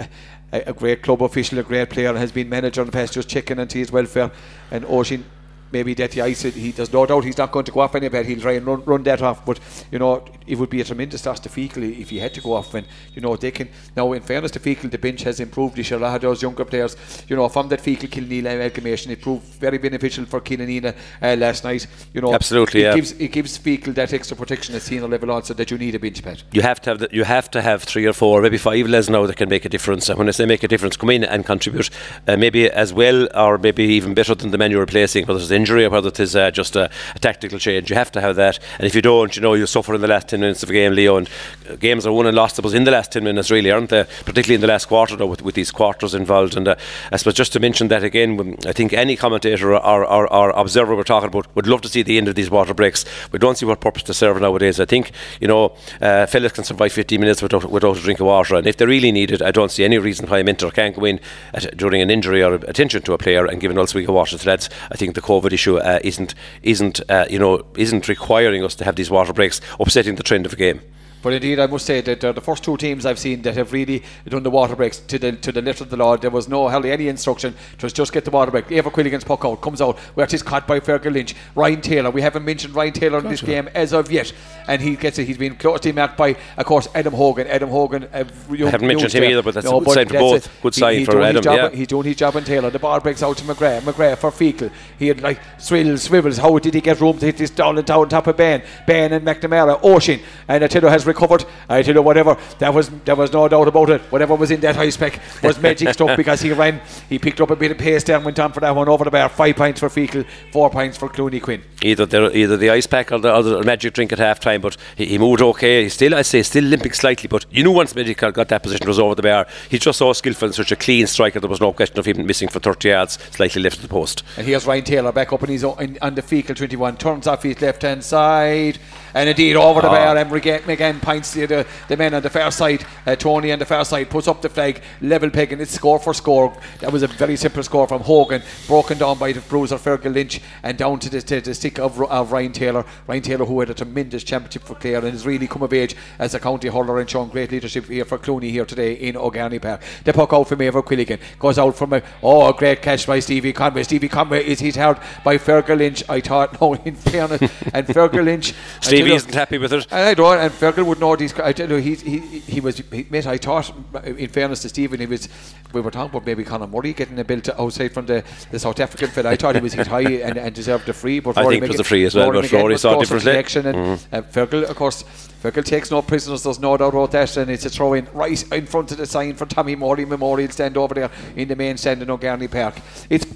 a, 0.52 0.62
a 0.68 0.72
great 0.72 1.02
club 1.02 1.22
official, 1.22 1.58
a 1.58 1.62
great 1.62 1.90
player, 1.90 2.16
has 2.16 2.32
been 2.32 2.48
manager 2.48 2.80
in 2.80 2.86
the 2.86 2.92
past, 2.92 3.14
just 3.14 3.28
checking 3.28 3.58
into 3.58 3.78
his 3.78 3.92
welfare. 3.92 4.30
And 4.70 4.84
Oisín, 4.84 5.24
maybe 5.72 5.94
that 5.94 6.12
the 6.12 6.22
ice, 6.22 6.42
he 6.42 6.72
there's 6.72 6.92
no 6.92 7.06
doubt 7.06 7.24
he's 7.24 7.38
not 7.38 7.52
going 7.52 7.64
to 7.64 7.72
go 7.72 7.80
off 7.80 7.94
any 7.94 8.08
bed. 8.08 8.26
He'll 8.26 8.40
try 8.40 8.52
and 8.52 8.66
run, 8.66 8.84
run 8.84 9.02
that 9.04 9.22
off. 9.22 9.44
But 9.44 9.60
you 9.90 9.98
know, 9.98 10.24
it 10.46 10.58
would 10.58 10.70
be 10.70 10.80
a 10.80 10.84
tremendous 10.84 11.24
loss 11.24 11.40
to 11.40 11.48
Feakle 11.48 11.98
if 11.98 12.10
he 12.10 12.18
had 12.18 12.34
to 12.34 12.40
go 12.40 12.54
off. 12.54 12.74
And, 12.74 12.86
you 13.14 13.20
know 13.20 13.36
they 13.36 13.50
can 13.50 13.68
now, 13.96 14.12
in 14.12 14.22
fairness 14.22 14.50
to 14.52 14.60
Feakle, 14.60 14.90
the 14.90 14.98
bench 14.98 15.22
has 15.22 15.40
improved. 15.40 15.76
This 15.76 15.90
year, 15.90 16.18
those 16.18 16.42
younger 16.42 16.64
players, 16.64 16.96
you 17.28 17.36
know, 17.36 17.48
from 17.48 17.68
that 17.68 17.80
Feakle 17.80 18.08
Kilneel 18.08 18.52
amalgamation, 18.52 19.10
it 19.12 19.20
proved 19.20 19.44
very 19.44 19.78
beneficial 19.78 20.26
for 20.26 20.40
Killanena 20.40 20.94
uh, 21.22 21.36
last 21.36 21.64
night. 21.64 21.86
You 22.12 22.20
know, 22.20 22.34
absolutely, 22.34 22.80
it 22.80 22.84
yeah. 22.84 22.94
gives 22.94 23.12
it 23.12 23.28
gives 23.28 23.58
that 23.58 24.12
extra 24.12 24.36
protection 24.36 24.74
at 24.74 24.82
senior 24.82 25.08
level 25.08 25.30
also 25.30 25.54
that 25.54 25.70
you 25.70 25.78
need 25.78 25.94
a 25.94 25.98
bench 25.98 26.22
pad. 26.22 26.42
You 26.52 26.62
have 26.62 26.80
to 26.82 26.90
have 26.90 26.98
the, 27.00 27.08
you 27.12 27.24
have 27.24 27.50
to 27.52 27.62
have 27.62 27.84
three 27.84 28.06
or 28.06 28.12
four, 28.12 28.42
maybe 28.42 28.58
five 28.58 28.86
les 28.88 29.08
now 29.08 29.26
that 29.26 29.36
can 29.36 29.48
make 29.48 29.64
a 29.64 29.68
difference. 29.68 30.08
And 30.08 30.18
when 30.18 30.28
I 30.28 30.32
say 30.32 30.46
make 30.46 30.62
a 30.62 30.68
difference, 30.68 30.96
come 30.96 31.10
in 31.10 31.24
and 31.24 31.44
contribute, 31.44 31.90
uh, 32.26 32.36
maybe 32.36 32.70
as 32.70 32.92
well 32.92 33.28
or 33.34 33.58
maybe 33.58 33.84
even 33.84 34.14
better 34.14 34.34
than 34.34 34.50
the 34.50 34.58
men 34.58 34.70
you're 34.70 34.80
replacing, 34.80 35.24
it's 35.28 35.50
injury 35.60 35.84
or 35.84 35.90
whether 35.90 36.08
it 36.08 36.20
is 36.20 36.34
uh, 36.34 36.50
just 36.50 36.76
a, 36.76 36.90
a, 37.14 37.18
tactical 37.18 37.58
change. 37.58 37.90
You 37.90 37.96
have 37.96 38.12
to 38.12 38.20
have 38.20 38.36
that, 38.36 38.58
and 38.78 38.86
if 38.86 38.94
you 38.94 39.02
don't, 39.02 39.34
you 39.36 39.42
know 39.42 39.54
you 39.54 39.66
suffer 39.66 39.94
in 39.94 40.00
the 40.00 40.08
last 40.08 40.28
ten 40.28 40.40
minutes 40.40 40.62
of 40.62 40.70
a 40.70 40.72
game, 40.72 40.94
Leo. 40.94 41.16
And 41.16 41.28
uh, 41.68 41.76
games 41.76 42.06
are 42.06 42.12
won 42.12 42.26
and 42.26 42.36
lost, 42.36 42.58
I 42.58 42.76
in 42.76 42.84
the 42.84 42.90
last 42.90 43.12
ten 43.12 43.24
minutes, 43.24 43.50
really, 43.50 43.70
aren't 43.70 43.90
they? 43.90 44.04
Particularly 44.24 44.54
in 44.54 44.60
the 44.60 44.66
last 44.66 44.86
quarter, 44.86 45.16
though, 45.16 45.26
with, 45.26 45.42
with 45.42 45.54
these 45.54 45.70
quarters 45.70 46.14
involved. 46.14 46.56
And 46.56 46.68
uh, 46.68 46.76
I 47.12 47.16
suppose 47.16 47.34
just 47.34 47.52
to 47.52 47.60
mention 47.60 47.88
that 47.88 48.02
again, 48.02 48.56
I 48.66 48.72
think 48.72 48.92
any 48.92 49.16
commentator 49.16 49.74
or, 49.74 50.06
or, 50.06 50.32
or, 50.32 50.50
observer 50.50 50.94
we're 50.96 51.04
talking 51.04 51.28
about 51.28 51.54
would 51.54 51.66
love 51.66 51.80
to 51.82 51.88
see 51.88 52.02
the 52.02 52.18
end 52.18 52.28
of 52.28 52.34
these 52.34 52.50
water 52.50 52.74
breaks. 52.74 53.04
We 53.32 53.38
don't 53.38 53.56
see 53.56 53.66
what 53.66 53.80
purpose 53.80 54.04
they 54.04 54.12
serve 54.12 54.40
nowadays. 54.40 54.80
I 54.80 54.84
think 54.84 55.12
you 55.40 55.48
know 55.48 55.76
uh, 56.00 56.26
can 56.26 56.64
survive 56.64 56.92
15 56.92 57.20
minutes 57.20 57.42
without, 57.42 57.70
without 57.70 57.96
a 57.96 58.00
drink 58.00 58.20
of 58.20 58.26
water, 58.26 58.56
and 58.56 58.66
if 58.66 58.76
they 58.76 58.86
really 58.86 59.12
need 59.12 59.30
it, 59.30 59.42
I 59.42 59.50
don't 59.50 59.70
see 59.70 59.84
any 59.84 59.98
reason 59.98 60.28
why 60.28 60.38
a 60.38 60.44
mentor 60.44 60.70
can't 60.70 60.96
go 60.96 61.04
in 61.04 61.20
at, 61.54 61.76
during 61.76 62.02
an 62.02 62.10
injury 62.10 62.42
or 62.42 62.54
attention 62.54 63.02
to 63.02 63.12
a 63.12 63.18
player 63.18 63.46
and 63.46 63.60
give 63.60 63.70
an 63.70 63.78
ulcer 63.78 63.98
week 63.98 64.08
of 64.08 64.14
water. 64.14 64.38
So 64.38 64.44
that's 64.44 64.68
I 64.90 64.96
think 64.96 65.14
the 65.14 65.20
COVID 65.20 65.49
issue 65.52 65.78
uh, 65.78 65.98
isn't 66.02 66.34
isn't 66.62 67.00
uh, 67.08 67.26
you 67.30 67.38
know 67.38 67.64
isn't 67.76 68.08
requiring 68.08 68.64
us 68.64 68.74
to 68.76 68.84
have 68.84 68.96
these 68.96 69.10
water 69.10 69.32
breaks, 69.32 69.60
upsetting 69.78 70.16
the 70.16 70.22
trend 70.22 70.46
of 70.46 70.50
the 70.50 70.56
game. 70.56 70.80
But 71.22 71.34
indeed, 71.34 71.58
I 71.58 71.66
must 71.66 71.86
say 71.86 72.00
that 72.00 72.20
they're 72.20 72.32
the 72.32 72.40
first 72.40 72.64
two 72.64 72.76
teams 72.76 73.04
I've 73.04 73.18
seen 73.18 73.42
that 73.42 73.54
have 73.56 73.72
really 73.72 74.02
done 74.28 74.42
the 74.42 74.50
water 74.50 74.76
breaks 74.76 74.98
to 74.98 75.18
the 75.18 75.32
to 75.32 75.52
the 75.52 75.62
letter 75.62 75.84
of 75.84 75.90
the 75.90 75.96
law. 75.96 76.16
There 76.16 76.30
was 76.30 76.48
no 76.48 76.68
hardly 76.68 76.92
any 76.92 77.08
instruction. 77.08 77.54
It 77.74 77.82
was 77.82 77.92
just 77.92 78.12
get 78.12 78.24
the 78.24 78.30
water 78.30 78.50
break. 78.50 78.68
Eibhear 78.68 78.92
Quilligan's 78.92 79.24
puck 79.24 79.44
out 79.44 79.60
comes 79.60 79.80
out 79.80 79.98
where 80.14 80.24
it 80.24 80.34
is 80.34 80.42
caught 80.42 80.66
by 80.66 80.80
Fergal 80.80 81.12
Lynch. 81.12 81.34
Ryan 81.54 81.80
Taylor. 81.80 82.10
We 82.10 82.22
haven't 82.22 82.44
mentioned 82.44 82.74
Ryan 82.74 82.92
Taylor 82.92 83.18
in 83.18 83.28
this 83.28 83.42
game 83.42 83.68
as 83.74 83.92
of 83.92 84.10
yet, 84.10 84.32
and 84.66 84.80
he 84.80 84.96
gets 84.96 85.18
it. 85.18 85.26
He's 85.26 85.38
been 85.38 85.56
closely 85.56 85.92
marked 85.92 86.16
by, 86.16 86.36
of 86.56 86.66
course, 86.66 86.88
Adam 86.94 87.12
Hogan. 87.12 87.46
Adam 87.46 87.68
Hogan. 87.68 88.04
Uh, 88.04 88.24
I 88.50 88.56
haven't 88.56 88.86
mentioned 88.86 89.12
him 89.12 89.24
either, 89.24 89.42
but 89.42 89.54
that's 89.54 89.66
no, 89.66 89.80
a 89.80 89.84
good 89.84 89.94
sign 89.94 90.08
for 90.08 90.18
both. 90.18 90.46
It. 90.46 90.52
Good 90.62 90.74
sign 90.74 90.98
he, 90.98 91.04
for 91.04 91.20
Adam. 91.20 91.42
Job, 91.42 91.56
yeah. 91.56 91.76
He's 91.76 91.86
doing 91.86 92.06
his 92.06 92.16
job 92.16 92.36
on 92.36 92.44
Taylor. 92.44 92.70
The 92.70 92.78
ball 92.78 93.00
breaks 93.00 93.22
out 93.22 93.36
to 93.38 93.44
McGrath. 93.44 93.80
McGrath 93.82 94.18
for 94.18 94.30
Feakle. 94.30 94.70
He 94.98 95.08
had 95.08 95.20
like 95.20 95.40
swills, 95.58 96.02
swivels. 96.02 96.38
How 96.38 96.58
did 96.58 96.74
he 96.74 96.80
get 96.80 97.00
room 97.00 97.18
to 97.18 97.26
hit 97.26 97.36
this 97.36 97.50
down 97.50 97.78
and 97.78 97.86
down 97.86 98.08
top 98.08 98.26
of 98.26 98.36
Ben? 98.36 98.62
Ben 98.86 99.12
and 99.12 99.24
McNamara. 99.26 99.80
Oisín. 99.82 100.22
And 100.48 100.70
Taylor 100.70 100.90
has 100.90 101.06
recovered. 101.12 101.44
I 101.68 101.82
tell 101.82 101.88
you 101.88 101.94
know, 101.94 102.02
whatever. 102.02 102.36
That 102.58 102.72
was 102.72 102.90
there 103.04 103.16
was 103.16 103.32
no 103.32 103.48
doubt 103.48 103.68
about 103.68 103.90
it. 103.90 104.00
Whatever 104.12 104.34
was 104.34 104.50
in 104.50 104.60
that 104.60 104.76
high 104.76 104.90
spec 104.90 105.20
was 105.42 105.60
magic 105.60 105.88
stuff 105.98 106.16
because 106.16 106.40
he 106.40 106.52
ran, 106.52 106.80
he 107.08 107.18
picked 107.18 107.40
up 107.40 107.50
a 107.50 107.56
bit 107.56 107.72
of 107.72 107.78
pace 107.78 108.04
there 108.04 108.16
and 108.16 108.24
went 108.24 108.38
on 108.38 108.52
for 108.52 108.60
that 108.60 108.74
one 108.74 108.88
over 108.88 109.04
the 109.04 109.10
bar. 109.10 109.28
Five 109.28 109.56
points 109.56 109.80
for 109.80 109.88
Feakle, 109.88 110.24
four 110.52 110.70
points 110.70 110.96
for 110.96 111.08
Clooney 111.08 111.42
Quin. 111.42 111.62
Either 111.82 112.06
the 112.06 112.36
either 112.36 112.56
the 112.56 112.70
ice 112.70 112.86
pack 112.86 113.12
or 113.12 113.18
the, 113.18 113.34
or 113.34 113.42
the 113.42 113.62
magic 113.64 113.94
drink 113.94 114.12
at 114.12 114.18
half 114.18 114.40
time, 114.40 114.60
but 114.60 114.76
he, 114.96 115.06
he, 115.06 115.18
moved 115.18 115.42
okay. 115.42 115.84
He 115.84 115.88
still, 115.88 116.14
I 116.14 116.22
say, 116.22 116.42
still 116.42 116.64
limping 116.64 116.92
slightly, 116.92 117.28
but 117.28 117.46
you 117.50 117.64
knew 117.64 117.72
once 117.72 117.94
Magic 117.94 118.18
got 118.18 118.48
that 118.48 118.62
position 118.62 118.86
was 118.86 118.98
over 118.98 119.14
the 119.14 119.22
bar. 119.22 119.46
He's 119.68 119.80
just 119.80 119.98
so 119.98 120.12
skillful 120.12 120.46
and 120.46 120.54
such 120.54 120.72
a 120.72 120.76
clean 120.76 121.06
striker. 121.06 121.40
There 121.40 121.50
was 121.50 121.60
no 121.60 121.72
question 121.72 121.98
of 121.98 122.06
him 122.06 122.26
missing 122.26 122.48
for 122.48 122.60
30 122.60 122.88
yards, 122.88 123.18
slightly 123.30 123.62
left 123.62 123.76
of 123.76 123.82
the 123.82 123.88
post. 123.88 124.22
And 124.36 124.46
here's 124.46 124.66
Ryan 124.66 124.84
Taylor 124.84 125.12
back 125.12 125.32
up 125.32 125.42
in 125.42 125.50
his 125.50 125.64
own, 125.64 125.80
in, 125.80 125.98
on 126.02 126.14
the 126.14 126.22
Feakle 126.22 126.56
21, 126.56 126.96
turns 126.96 127.26
off 127.26 127.42
his 127.42 127.60
left 127.60 127.82
hand 127.82 128.04
side 128.04 128.78
and 129.14 129.28
indeed 129.28 129.56
over 129.56 129.80
the 129.80 129.88
oh. 129.88 129.90
bar 129.90 130.16
and 130.16 130.32
again 130.70 131.00
points 131.00 131.32
to 131.32 131.46
the, 131.46 131.66
the 131.88 131.96
men 131.96 132.14
on 132.14 132.22
the 132.22 132.30
far 132.30 132.50
side 132.50 132.84
uh, 133.06 133.16
Tony 133.16 133.52
on 133.52 133.58
the 133.58 133.66
far 133.66 133.84
side 133.84 134.08
puts 134.10 134.28
up 134.28 134.42
the 134.42 134.48
flag 134.48 134.82
level 135.00 135.30
peg 135.30 135.52
and 135.52 135.60
it's 135.60 135.72
score 135.72 135.98
for 135.98 136.14
score. 136.14 136.56
That 136.80 136.92
was 136.92 137.02
a 137.02 137.06
very 137.06 137.36
simple 137.36 137.62
score 137.62 137.86
from 137.86 138.02
Hogan 138.02 138.42
broken 138.66 138.98
down 138.98 139.18
by 139.18 139.32
the 139.32 139.40
bruiser 139.40 139.76
Fergal 139.76 140.14
Lynch 140.14 140.40
and 140.62 140.76
down 140.76 140.98
to 141.00 141.10
the, 141.10 141.22
to 141.22 141.40
the 141.40 141.54
stick 141.54 141.78
of, 141.78 142.00
of 142.02 142.32
Ryan 142.32 142.52
Taylor. 142.52 142.84
Ryan 143.06 143.22
Taylor 143.22 143.44
who 143.44 143.60
had 143.60 143.70
a 143.70 143.74
tremendous 143.74 144.24
championship 144.24 144.62
for 144.62 144.74
Clare 144.74 144.98
and 144.98 145.08
has 145.08 145.26
really 145.26 145.46
come 145.46 145.62
of 145.62 145.72
age 145.72 145.96
as 146.18 146.34
a 146.34 146.40
county 146.40 146.68
hurler 146.68 147.00
and 147.00 147.08
shown 147.08 147.28
great 147.28 147.50
leadership 147.50 147.86
here 147.86 148.04
for 148.04 148.18
Clooney 148.18 148.50
here 148.50 148.64
today 148.64 148.94
in 148.94 149.16
O'Garney 149.16 149.58
Park. 149.58 149.82
The 150.04 150.12
puck 150.12 150.32
out 150.32 150.48
from 150.48 150.58
Eibhear 150.58 150.84
Quilligan 150.84 151.20
goes 151.38 151.58
out 151.58 151.76
from 151.76 151.92
a 151.92 152.02
oh 152.22 152.48
a 152.48 152.52
great 152.52 152.82
catch 152.82 153.06
by 153.06 153.20
Stevie 153.20 153.52
Conway. 153.52 153.82
Stevie 153.82 154.08
Conway 154.08 154.44
is 154.44 154.60
hit 154.60 154.76
hard 154.76 154.98
by 155.24 155.38
Fergal 155.38 155.78
Lynch 155.78 156.02
I 156.08 156.20
thought. 156.20 156.50
No 156.60 156.74
in 156.74 156.94
fairness. 156.94 157.40
And 157.72 157.86
Fergal 157.86 158.24
Lynch 158.24 158.52
Stevie 158.80 158.99
isn't 159.06 159.34
happy 159.34 159.58
with 159.58 159.72
it. 159.72 159.92
I 159.92 160.14
don't, 160.14 160.38
and 160.38 160.52
Fergal 160.52 160.84
would 160.86 161.00
know 161.00 161.16
these. 161.16 161.38
I 161.38 161.52
tell 161.52 161.68
you, 161.68 161.76
he 161.76 161.94
he, 161.94 162.18
he 162.40 162.60
was. 162.60 162.78
He, 162.78 163.06
mate, 163.10 163.26
I 163.26 163.36
thought, 163.36 163.72
in 164.04 164.28
fairness 164.28 164.62
to 164.62 164.68
Stephen, 164.68 165.00
he 165.00 165.06
was. 165.06 165.28
We 165.72 165.80
were 165.80 165.90
talking 165.90 166.10
about 166.10 166.26
maybe 166.26 166.42
Conor 166.42 166.66
Murray 166.66 166.92
getting 166.92 167.18
a 167.18 167.24
bill 167.24 167.40
to 167.42 167.60
outside 167.60 167.92
from 167.92 168.06
the, 168.06 168.24
the 168.50 168.58
South 168.58 168.80
African 168.80 169.08
fella. 169.08 169.30
I 169.30 169.36
thought 169.36 169.54
he 169.54 169.60
was 169.60 169.72
hit 169.72 169.86
high 169.86 170.00
and, 170.26 170.36
and 170.36 170.54
deserved 170.54 170.86
the 170.86 170.92
free, 170.92 171.20
but 171.20 171.38
I 171.38 171.46
think 171.46 171.62
it 171.62 171.68
was 171.68 171.76
the 171.76 171.84
free 171.84 172.04
as 172.04 172.14
well. 172.14 172.32
But 172.32 172.50
Rory 172.50 172.76
saw 172.78 172.98
differently. 172.98 173.36
And 173.36 173.46
mm-hmm. 173.46 174.14
uh, 174.14 174.22
Fergal, 174.22 174.68
of 174.68 174.76
course, 174.76 175.04
Fergal 175.42 175.64
takes 175.64 175.90
no 175.90 176.02
prisoners. 176.02 176.42
There's 176.42 176.58
no 176.58 176.76
doubt 176.76 176.94
about 176.94 177.12
that, 177.12 177.36
and 177.36 177.50
it's 177.50 177.64
a 177.64 177.70
throw 177.70 177.94
in 177.94 178.08
right 178.12 178.52
in 178.52 178.66
front 178.66 178.90
of 178.92 178.98
the 178.98 179.06
sign 179.06 179.34
for 179.36 179.46
Tommy 179.46 179.76
Murray 179.76 180.04
Memorial 180.04 180.50
stand 180.50 180.76
over 180.76 180.94
there 180.94 181.10
in 181.36 181.48
the 181.48 181.56
main 181.56 181.76
stand 181.76 182.02
in 182.02 182.10
O'Garney 182.10 182.48
Park. 182.48 182.80
It's 183.08 183.26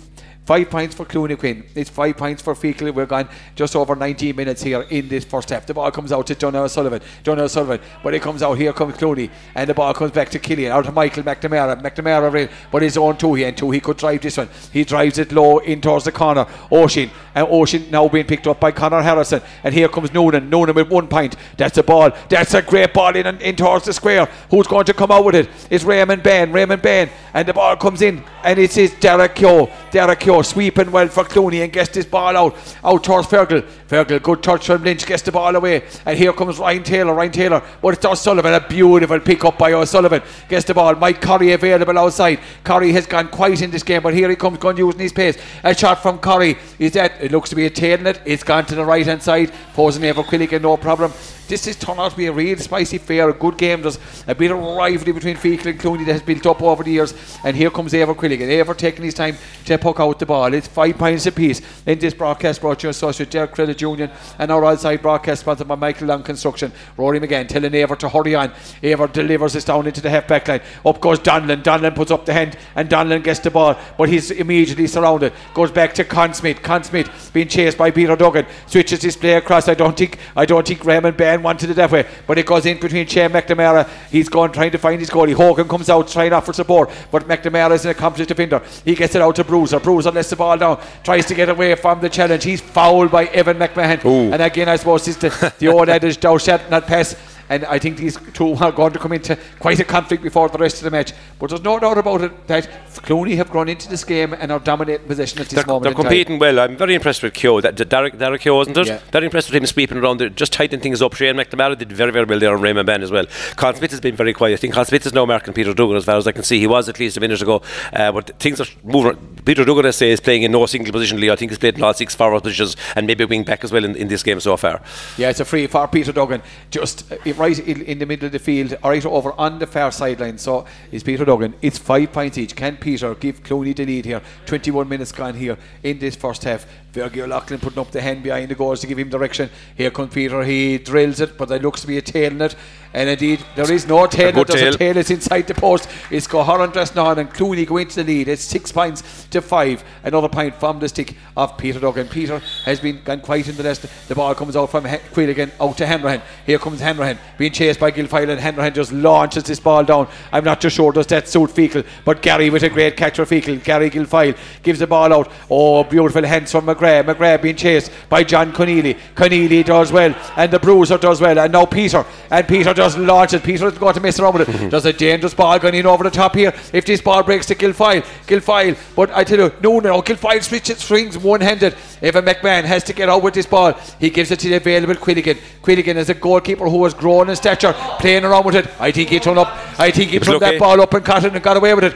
Five 0.44 0.68
points 0.68 0.94
for 0.94 1.06
Clooney 1.06 1.38
Quin. 1.38 1.64
It's 1.74 1.88
five 1.88 2.18
points 2.18 2.42
for 2.42 2.54
Feakle. 2.54 2.92
We're 2.92 3.06
gone 3.06 3.30
just 3.54 3.74
over 3.74 3.96
19 3.96 4.36
minutes 4.36 4.62
here 4.62 4.82
in 4.90 5.08
this 5.08 5.24
first 5.24 5.48
half. 5.48 5.64
The 5.64 5.72
ball 5.72 5.90
comes 5.90 6.12
out 6.12 6.26
to 6.26 6.34
John 6.34 6.54
O'Sullivan. 6.54 7.00
John 7.22 7.40
O'Sullivan. 7.40 7.80
But 8.02 8.12
it 8.12 8.20
comes 8.20 8.42
out. 8.42 8.52
Here 8.58 8.74
comes 8.74 8.94
Clooney. 8.98 9.30
And 9.54 9.70
the 9.70 9.72
ball 9.72 9.94
comes 9.94 10.10
back 10.10 10.28
to 10.30 10.38
Killian. 10.38 10.70
Out 10.70 10.84
to 10.84 10.92
Michael 10.92 11.22
McNamara. 11.22 11.80
McNamara. 11.80 12.50
But 12.70 12.82
his 12.82 12.98
own 12.98 13.16
two. 13.16 13.32
He 13.32 13.44
and 13.44 13.56
two. 13.56 13.70
He 13.70 13.80
could 13.80 13.96
drive 13.96 14.20
this 14.20 14.36
one. 14.36 14.50
He 14.70 14.84
drives 14.84 15.16
it 15.16 15.32
low 15.32 15.60
in 15.60 15.80
towards 15.80 16.04
the 16.04 16.12
corner. 16.12 16.44
Oisín. 16.70 17.08
And 17.34 17.48
Oisín 17.48 17.90
now 17.90 18.06
being 18.08 18.26
picked 18.26 18.46
up 18.46 18.60
by 18.60 18.70
Connor 18.70 19.00
Harrison. 19.00 19.40
And 19.62 19.72
here 19.72 19.88
comes 19.88 20.12
Noonan. 20.12 20.50
Noonan 20.50 20.74
with 20.74 20.90
one 20.90 21.08
point. 21.08 21.36
That's 21.56 21.78
a 21.78 21.82
ball. 21.82 22.10
That's 22.28 22.52
a 22.52 22.60
great 22.60 22.92
ball 22.92 23.16
in, 23.16 23.26
in 23.40 23.56
towards 23.56 23.86
the 23.86 23.94
square. 23.94 24.26
Who's 24.50 24.66
going 24.66 24.84
to 24.84 24.92
come 24.92 25.10
out 25.10 25.24
with 25.24 25.36
it? 25.36 25.48
It's 25.70 25.84
Raymond 25.84 26.22
Bain. 26.22 26.52
Raymond 26.52 26.82
Bain. 26.82 27.08
And 27.32 27.48
the 27.48 27.54
ball 27.54 27.78
comes 27.78 28.02
in. 28.02 28.22
And 28.42 28.58
it's 28.58 28.74
his 28.74 28.92
Derek 29.00 29.36
Keogh. 29.36 29.70
Derek 29.90 30.20
Keogh 30.34 30.42
sweeping 30.42 30.90
well 30.90 31.08
for 31.08 31.24
Clooney 31.24 31.62
and 31.62 31.72
gets 31.72 31.90
this 31.90 32.06
ball 32.06 32.36
out 32.36 32.56
out 32.82 33.04
towards 33.04 33.28
Fergal. 33.28 33.62
Fergal, 33.88 34.22
good 34.22 34.42
touch 34.42 34.66
from 34.66 34.82
Lynch, 34.82 35.06
gets 35.06 35.22
the 35.22 35.32
ball 35.32 35.54
away. 35.54 35.84
And 36.04 36.18
here 36.18 36.32
comes 36.32 36.58
Ryan 36.58 36.82
Taylor. 36.82 37.14
Ryan 37.14 37.32
Taylor, 37.32 37.62
but 37.80 37.94
it's 37.94 38.04
O'Sullivan. 38.04 38.54
A 38.54 38.60
beautiful 38.60 39.20
pick 39.20 39.44
up 39.44 39.58
by 39.58 39.72
O'Sullivan. 39.72 40.22
Gets 40.48 40.66
the 40.66 40.74
ball. 40.74 40.94
Mike 40.96 41.20
Curry 41.20 41.52
available 41.52 41.98
outside. 41.98 42.40
Curry 42.64 42.92
has 42.92 43.06
gone 43.06 43.28
quite 43.28 43.62
in 43.62 43.70
this 43.70 43.82
game, 43.82 44.02
but 44.02 44.14
here 44.14 44.28
he 44.28 44.36
comes, 44.36 44.58
going 44.58 44.76
using 44.76 45.00
his 45.00 45.12
pace. 45.12 45.38
A 45.62 45.74
shot 45.74 46.02
from 46.02 46.18
Curry. 46.18 46.56
Is 46.78 46.92
that 46.92 47.12
it 47.20 47.30
looks 47.30 47.50
to 47.50 47.56
be 47.56 47.66
a 47.66 47.70
tail 47.70 48.00
in 48.00 48.06
it. 48.06 48.20
It's 48.24 48.42
gone 48.42 48.66
to 48.66 48.74
the 48.74 48.84
right 48.84 49.06
hand 49.06 49.22
side. 49.22 49.52
Posing 49.74 50.02
Eibhear 50.02 50.24
Quilligan, 50.24 50.62
no 50.62 50.76
problem 50.76 51.12
this 51.48 51.66
has 51.66 51.76
turned 51.76 52.00
out 52.00 52.12
to 52.12 52.16
be 52.16 52.26
a 52.26 52.32
real 52.32 52.56
spicy 52.58 52.98
fair, 52.98 53.28
a 53.28 53.32
good 53.32 53.58
game. 53.58 53.82
There's 53.82 53.98
a 54.26 54.34
bit 54.34 54.50
of 54.50 54.58
rivalry 54.58 55.12
between 55.12 55.36
Feakle 55.36 55.66
and 55.66 55.80
Clooney 55.80 56.06
that 56.06 56.12
has 56.12 56.22
built 56.22 56.46
up 56.46 56.62
over 56.62 56.82
the 56.82 56.92
years. 56.92 57.14
And 57.44 57.56
here 57.56 57.70
comes 57.70 57.92
Eibhear 57.92 58.16
Quilligan. 58.16 58.48
Eibhear 58.48 58.76
taking 58.76 59.04
his 59.04 59.14
time 59.14 59.36
to 59.66 59.78
puck 59.78 60.00
out 60.00 60.18
the 60.18 60.26
ball. 60.26 60.52
It's 60.54 60.68
five 60.68 60.96
points 60.96 61.26
apiece 61.26 61.60
in 61.86 61.98
this 61.98 62.14
broadcast 62.14 62.60
brought 62.60 62.80
to 62.80 62.86
you 62.86 62.90
associate 62.90 63.30
Derek 63.30 63.52
Credit 63.52 63.80
Union 63.80 64.10
and 64.38 64.50
our 64.50 64.64
outside 64.64 65.02
broadcast 65.02 65.42
sponsored 65.42 65.68
by 65.68 65.74
Michael 65.74 66.08
Long 66.08 66.22
Construction. 66.22 66.72
Rory 66.96 67.20
McGann 67.20 67.48
telling 67.48 67.72
Eibhear 67.72 67.98
to 67.98 68.08
hurry 68.08 68.34
on. 68.34 68.50
Eibhear 68.82 69.12
delivers 69.12 69.52
this 69.52 69.64
down 69.64 69.86
into 69.86 70.00
the 70.00 70.10
half 70.10 70.26
back 70.26 70.48
line. 70.48 70.60
Up 70.84 71.00
goes 71.00 71.18
Donlan. 71.18 71.62
Donlan 71.62 71.94
puts 71.94 72.10
up 72.10 72.24
the 72.24 72.32
hand 72.32 72.56
and 72.74 72.88
Donlan 72.88 73.22
gets 73.22 73.40
the 73.40 73.50
ball, 73.50 73.78
but 73.98 74.08
he's 74.08 74.30
immediately 74.30 74.86
surrounded. 74.86 75.32
Goes 75.52 75.70
back 75.70 75.94
to 75.94 76.04
Con 76.04 76.32
Smith. 76.34 76.62
Con 76.62 76.84
Smith 76.84 77.30
being 77.32 77.48
chased 77.48 77.76
by 77.76 77.90
Peter 77.90 78.16
Duggan. 78.16 78.46
Switches 78.66 79.02
his 79.02 79.16
play 79.16 79.34
across. 79.34 79.68
I 79.68 79.74
don't 79.74 79.96
think 79.96 80.18
I 80.36 80.46
don't 80.46 80.66
think 80.66 80.84
Raymond 80.84 81.16
Bain 81.34 81.42
wanted 81.42 81.70
it 81.70 81.74
that 81.74 81.90
way, 81.90 82.06
but 82.26 82.38
it 82.38 82.46
goes 82.46 82.66
in 82.66 82.78
between 82.78 83.06
Shane 83.06 83.30
McNamara. 83.30 83.88
He's 84.10 84.28
gone 84.28 84.52
trying 84.52 84.70
to 84.70 84.78
find 84.78 85.00
his 85.00 85.10
goalie. 85.10 85.34
Hogan 85.34 85.68
comes 85.68 85.90
out 85.90 86.08
trying 86.08 86.30
to 86.30 86.36
offer 86.36 86.52
support, 86.52 86.90
but 87.10 87.26
McNamara 87.26 87.72
is 87.72 87.84
an 87.84 87.90
accomplished 87.90 88.28
defender. 88.28 88.62
He 88.84 88.94
gets 88.94 89.14
it 89.14 89.22
out 89.22 89.36
to 89.36 89.44
Bruiser. 89.44 89.80
Bruiser 89.80 90.10
lets 90.10 90.30
the 90.30 90.36
ball 90.36 90.56
down, 90.56 90.80
tries 91.02 91.26
to 91.26 91.34
get 91.34 91.48
away 91.48 91.74
from 91.74 92.00
the 92.00 92.08
challenge. 92.08 92.44
He's 92.44 92.60
fouled 92.60 93.10
by 93.10 93.26
Evan 93.26 93.58
McMahon. 93.58 94.04
Ooh. 94.04 94.32
And 94.32 94.42
again, 94.42 94.68
I 94.68 94.76
suppose 94.76 95.08
it's 95.08 95.18
the, 95.18 95.54
the 95.58 95.68
old 95.68 95.88
adage, 95.96 96.18
thou 96.20 96.38
shalt 96.38 96.68
not 96.70 96.86
pass 96.86 97.16
and 97.48 97.64
I 97.66 97.78
think 97.78 97.96
these 97.96 98.18
two 98.32 98.54
are 98.54 98.72
going 98.72 98.92
to 98.92 98.98
come 98.98 99.12
into 99.12 99.38
quite 99.58 99.80
a 99.80 99.84
conflict 99.84 100.22
before 100.22 100.48
the 100.48 100.58
rest 100.58 100.78
of 100.78 100.84
the 100.84 100.90
match. 100.90 101.12
But 101.38 101.50
there's 101.50 101.62
no 101.62 101.78
doubt 101.78 101.98
about 101.98 102.22
it 102.22 102.46
that 102.46 102.68
Clooney 102.94 103.36
have 103.36 103.50
gone 103.50 103.68
into 103.68 103.88
this 103.88 104.04
game 104.04 104.32
and 104.32 104.50
are 104.50 104.58
dominating 104.58 105.06
possession 105.06 105.40
at 105.40 105.48
this 105.48 105.54
they're, 105.54 105.66
moment. 105.66 105.84
They're 105.84 105.94
competing 105.94 106.38
well. 106.38 106.60
I'm 106.60 106.76
very 106.76 106.94
impressed 106.94 107.22
with 107.22 107.34
Keogh. 107.34 107.60
That, 107.60 107.76
Derek, 107.88 108.18
Derek 108.18 108.40
Keogh, 108.40 108.62
isn't 108.62 108.76
it? 108.76 108.86
Yeah. 108.86 109.00
Very 109.12 109.26
impressed 109.26 109.50
with 109.50 109.56
him 109.56 109.66
sweeping 109.66 109.98
around, 109.98 110.18
there, 110.18 110.28
just 110.28 110.52
tightening 110.52 110.80
things 110.80 111.02
up. 111.02 111.14
Shane 111.14 111.36
McNamara 111.36 111.76
did 111.76 111.92
very, 111.92 112.12
very 112.12 112.26
well 112.26 112.38
there 112.38 112.54
on 112.54 112.60
Raymond 112.60 112.86
Bain 112.86 113.02
as 113.02 113.10
well. 113.10 113.26
Con 113.56 113.74
Smith 113.74 113.90
has 113.90 114.00
been 114.00 114.16
very 114.16 114.32
quiet. 114.32 114.54
I 114.54 114.56
think 114.56 114.74
Con 114.74 114.84
Smith 114.84 115.06
is 115.06 115.12
now 115.12 115.26
marking 115.26 115.54
Peter 115.54 115.74
Duggan 115.74 115.96
as 115.96 116.04
far 116.04 116.16
as 116.16 116.26
I 116.26 116.32
can 116.32 116.42
see. 116.42 116.58
He 116.58 116.66
was 116.66 116.88
at 116.88 116.98
least 116.98 117.16
a 117.16 117.20
minute 117.20 117.42
ago, 117.42 117.62
uh, 117.92 118.12
but 118.12 118.38
things 118.38 118.60
are 118.60 118.66
moving 118.82 119.34
Peter 119.44 119.64
Duggan, 119.64 119.86
I 119.86 119.90
say, 119.90 120.10
is 120.10 120.20
playing 120.20 120.42
in 120.42 120.52
no 120.52 120.64
single 120.66 120.92
position. 120.92 121.20
Lee, 121.20 121.30
I 121.30 121.36
think 121.36 121.50
he's 121.50 121.58
played 121.58 121.76
in 121.76 121.84
all 121.84 121.92
six 121.92 122.14
forward 122.14 122.42
positions 122.42 122.76
and 122.96 123.06
maybe 123.06 123.24
wing 123.24 123.44
back 123.44 123.62
as 123.62 123.72
well 123.72 123.84
in, 123.84 123.94
in 123.94 124.08
this 124.08 124.22
game 124.22 124.40
so 124.40 124.56
far. 124.56 124.80
Yeah, 125.18 125.30
it's 125.30 125.40
a 125.40 125.44
free 125.44 125.66
for 125.66 125.86
Peter 125.88 126.12
Duggan, 126.12 126.42
just 126.70 127.10
uh, 127.12 127.16
right 127.36 127.58
in, 127.58 127.98
the 127.98 128.06
middle 128.06 128.26
of 128.26 128.32
the 128.32 128.38
field, 128.38 128.76
or 128.82 128.90
right 128.90 129.04
over 129.06 129.32
on 129.32 129.58
the 129.58 129.66
far 129.66 129.90
sideline. 129.90 130.38
So 130.38 130.64
is 130.90 131.02
Peter 131.02 131.24
Duggan. 131.24 131.54
It's 131.62 131.78
five 131.78 132.12
points 132.12 132.38
each. 132.38 132.54
Can 132.54 132.76
Peter 132.76 133.14
give 133.14 133.42
Clooney 133.42 133.74
the 133.74 133.84
lead 133.84 134.04
here? 134.04 134.22
21 134.46 134.88
minutes 134.88 135.12
gone 135.12 135.34
here 135.34 135.58
in 135.82 135.98
this 135.98 136.16
first 136.16 136.44
half. 136.44 136.66
Fergie 136.94 137.22
O'Loughlin 137.24 137.58
putting 137.58 137.80
up 137.80 137.90
the 137.90 138.00
hand 138.00 138.22
behind 138.22 138.48
the 138.48 138.54
goals 138.54 138.80
to 138.80 138.86
give 138.86 138.98
him 138.98 139.08
direction. 139.08 139.50
Here 139.76 139.90
comes 139.90 140.14
Peter. 140.14 140.44
He 140.44 140.78
drills 140.78 141.20
it, 141.20 141.36
but 141.36 141.48
there 141.48 141.58
looks 141.58 141.80
to 141.80 141.88
be 141.88 141.98
a 141.98 142.02
tail 142.02 142.30
in 142.30 142.40
it. 142.40 142.54
And 142.92 143.08
indeed, 143.08 143.44
there 143.56 143.70
is 143.72 143.88
no 143.88 144.06
tail. 144.06 144.30
There's 144.30 144.46
tail. 144.46 144.74
a 144.74 144.78
tail. 144.78 144.96
It's 144.96 145.10
inside 145.10 145.48
the 145.48 145.54
post. 145.54 145.88
It's 146.12 146.28
Goharan 146.28 146.72
Dresnan 146.72 147.18
and 147.18 147.28
Clooney 147.28 147.66
go 147.66 147.78
into 147.78 147.96
the 147.96 148.04
lead. 148.04 148.28
It's 148.28 148.42
six 148.44 148.70
points 148.70 149.26
to 149.30 149.42
five. 149.42 149.82
Another 150.04 150.28
point 150.28 150.54
from 150.54 150.78
the 150.78 150.88
stick 150.88 151.16
of 151.36 151.58
Peter 151.58 151.80
Duggan. 151.80 152.06
Peter 152.06 152.38
has 152.64 152.78
been 152.78 153.02
gone 153.02 153.20
quiet 153.20 153.48
in 153.48 153.56
the 153.56 153.64
rest. 153.64 153.84
The 154.06 154.14
ball 154.14 154.32
comes 154.36 154.54
out 154.54 154.70
from 154.70 154.84
he- 154.84 154.98
Quilligan 154.98 155.50
out 155.60 155.76
to 155.78 155.86
Hanrahan. 155.86 156.22
Here 156.46 156.60
comes 156.60 156.78
Hanrahan 156.78 157.18
being 157.36 157.50
chased 157.50 157.80
by 157.80 157.90
Guilfoyle 157.90 158.30
and 158.30 158.40
Hanrahan 158.40 158.72
just 158.72 158.92
launches 158.92 159.42
this 159.42 159.58
ball 159.58 159.82
down. 159.82 160.06
I'm 160.30 160.44
not 160.44 160.60
too 160.60 160.70
sure 160.70 160.92
does 160.92 161.08
that 161.08 161.26
suit 161.26 161.50
Feakle, 161.50 161.84
but 162.04 162.22
Gary 162.22 162.48
with 162.48 162.62
a 162.62 162.68
great 162.68 162.96
catch 162.96 163.16
for 163.16 163.24
Feakle. 163.24 163.62
Gary 163.64 163.90
Guilfoyle 163.90 164.36
gives 164.62 164.78
the 164.78 164.86
ball 164.86 165.12
out. 165.12 165.32
Oh, 165.50 165.82
beautiful 165.82 166.22
hands 166.24 166.52
from 166.52 166.68
McGrath. 166.84 167.14
McGrath 167.14 167.42
being 167.42 167.56
chased 167.56 167.90
by 168.08 168.24
John 168.24 168.52
Conneely. 168.52 168.98
Conneely 169.14 169.64
does 169.64 169.92
well, 169.92 170.14
and 170.36 170.52
the 170.52 170.58
Bruiser 170.58 170.98
does 170.98 171.20
well, 171.20 171.38
and 171.38 171.52
now 171.52 171.66
Peter. 171.66 172.04
And 172.30 172.46
Peter 172.46 172.74
just 172.74 172.98
it. 172.98 173.42
Peter 173.42 173.68
is 173.68 173.78
going 173.78 173.94
to 173.94 174.00
mess 174.00 174.18
around 174.20 174.38
with 174.38 174.48
it. 174.48 174.70
There's 174.70 174.84
a 174.84 174.92
dangerous 174.92 175.34
ball 175.34 175.58
going 175.58 175.74
in 175.74 175.86
over 175.86 176.04
the 176.04 176.10
top 176.10 176.34
here. 176.34 176.52
If 176.72 176.84
this 176.84 177.00
ball 177.00 177.22
breaks 177.22 177.46
to 177.46 177.54
Guilfoyle, 177.54 178.02
Guilfoyle. 178.26 178.76
But 178.94 179.10
I 179.10 179.24
tell 179.24 179.38
you, 179.38 179.52
no, 179.62 179.80
no, 179.80 180.02
Guilfoyle 180.02 180.42
switches 180.42 180.78
swings 180.78 181.16
one 181.18 181.40
handed. 181.40 181.74
Evan 182.02 182.24
McMahon 182.24 182.64
has 182.64 182.84
to 182.84 182.92
get 182.92 183.08
out 183.08 183.22
with 183.22 183.34
this 183.34 183.46
ball. 183.46 183.72
He 183.98 184.10
gives 184.10 184.30
it 184.30 184.40
to 184.40 184.48
the 184.48 184.56
available 184.56 184.94
Quilligan. 184.94 185.38
Quilligan 185.62 185.96
is 185.96 186.10
a 186.10 186.14
goalkeeper 186.14 186.68
who 186.68 186.84
has 186.84 186.94
grown 186.94 187.30
in 187.30 187.36
stature, 187.36 187.72
playing 187.98 188.24
around 188.24 188.44
with 188.44 188.56
it. 188.56 188.68
I 188.78 188.90
think 188.90 189.08
he 189.08 189.20
turned 189.20 189.38
up. 189.38 189.48
I 189.78 189.90
think 189.90 190.10
he 190.10 190.18
turned 190.18 190.40
that 190.40 190.58
ball 190.58 190.80
up 190.80 190.92
and 190.94 191.04
caught 191.04 191.24
it 191.24 191.34
and 191.34 191.42
got 191.42 191.56
away 191.56 191.74
with 191.74 191.84
it. 191.84 191.94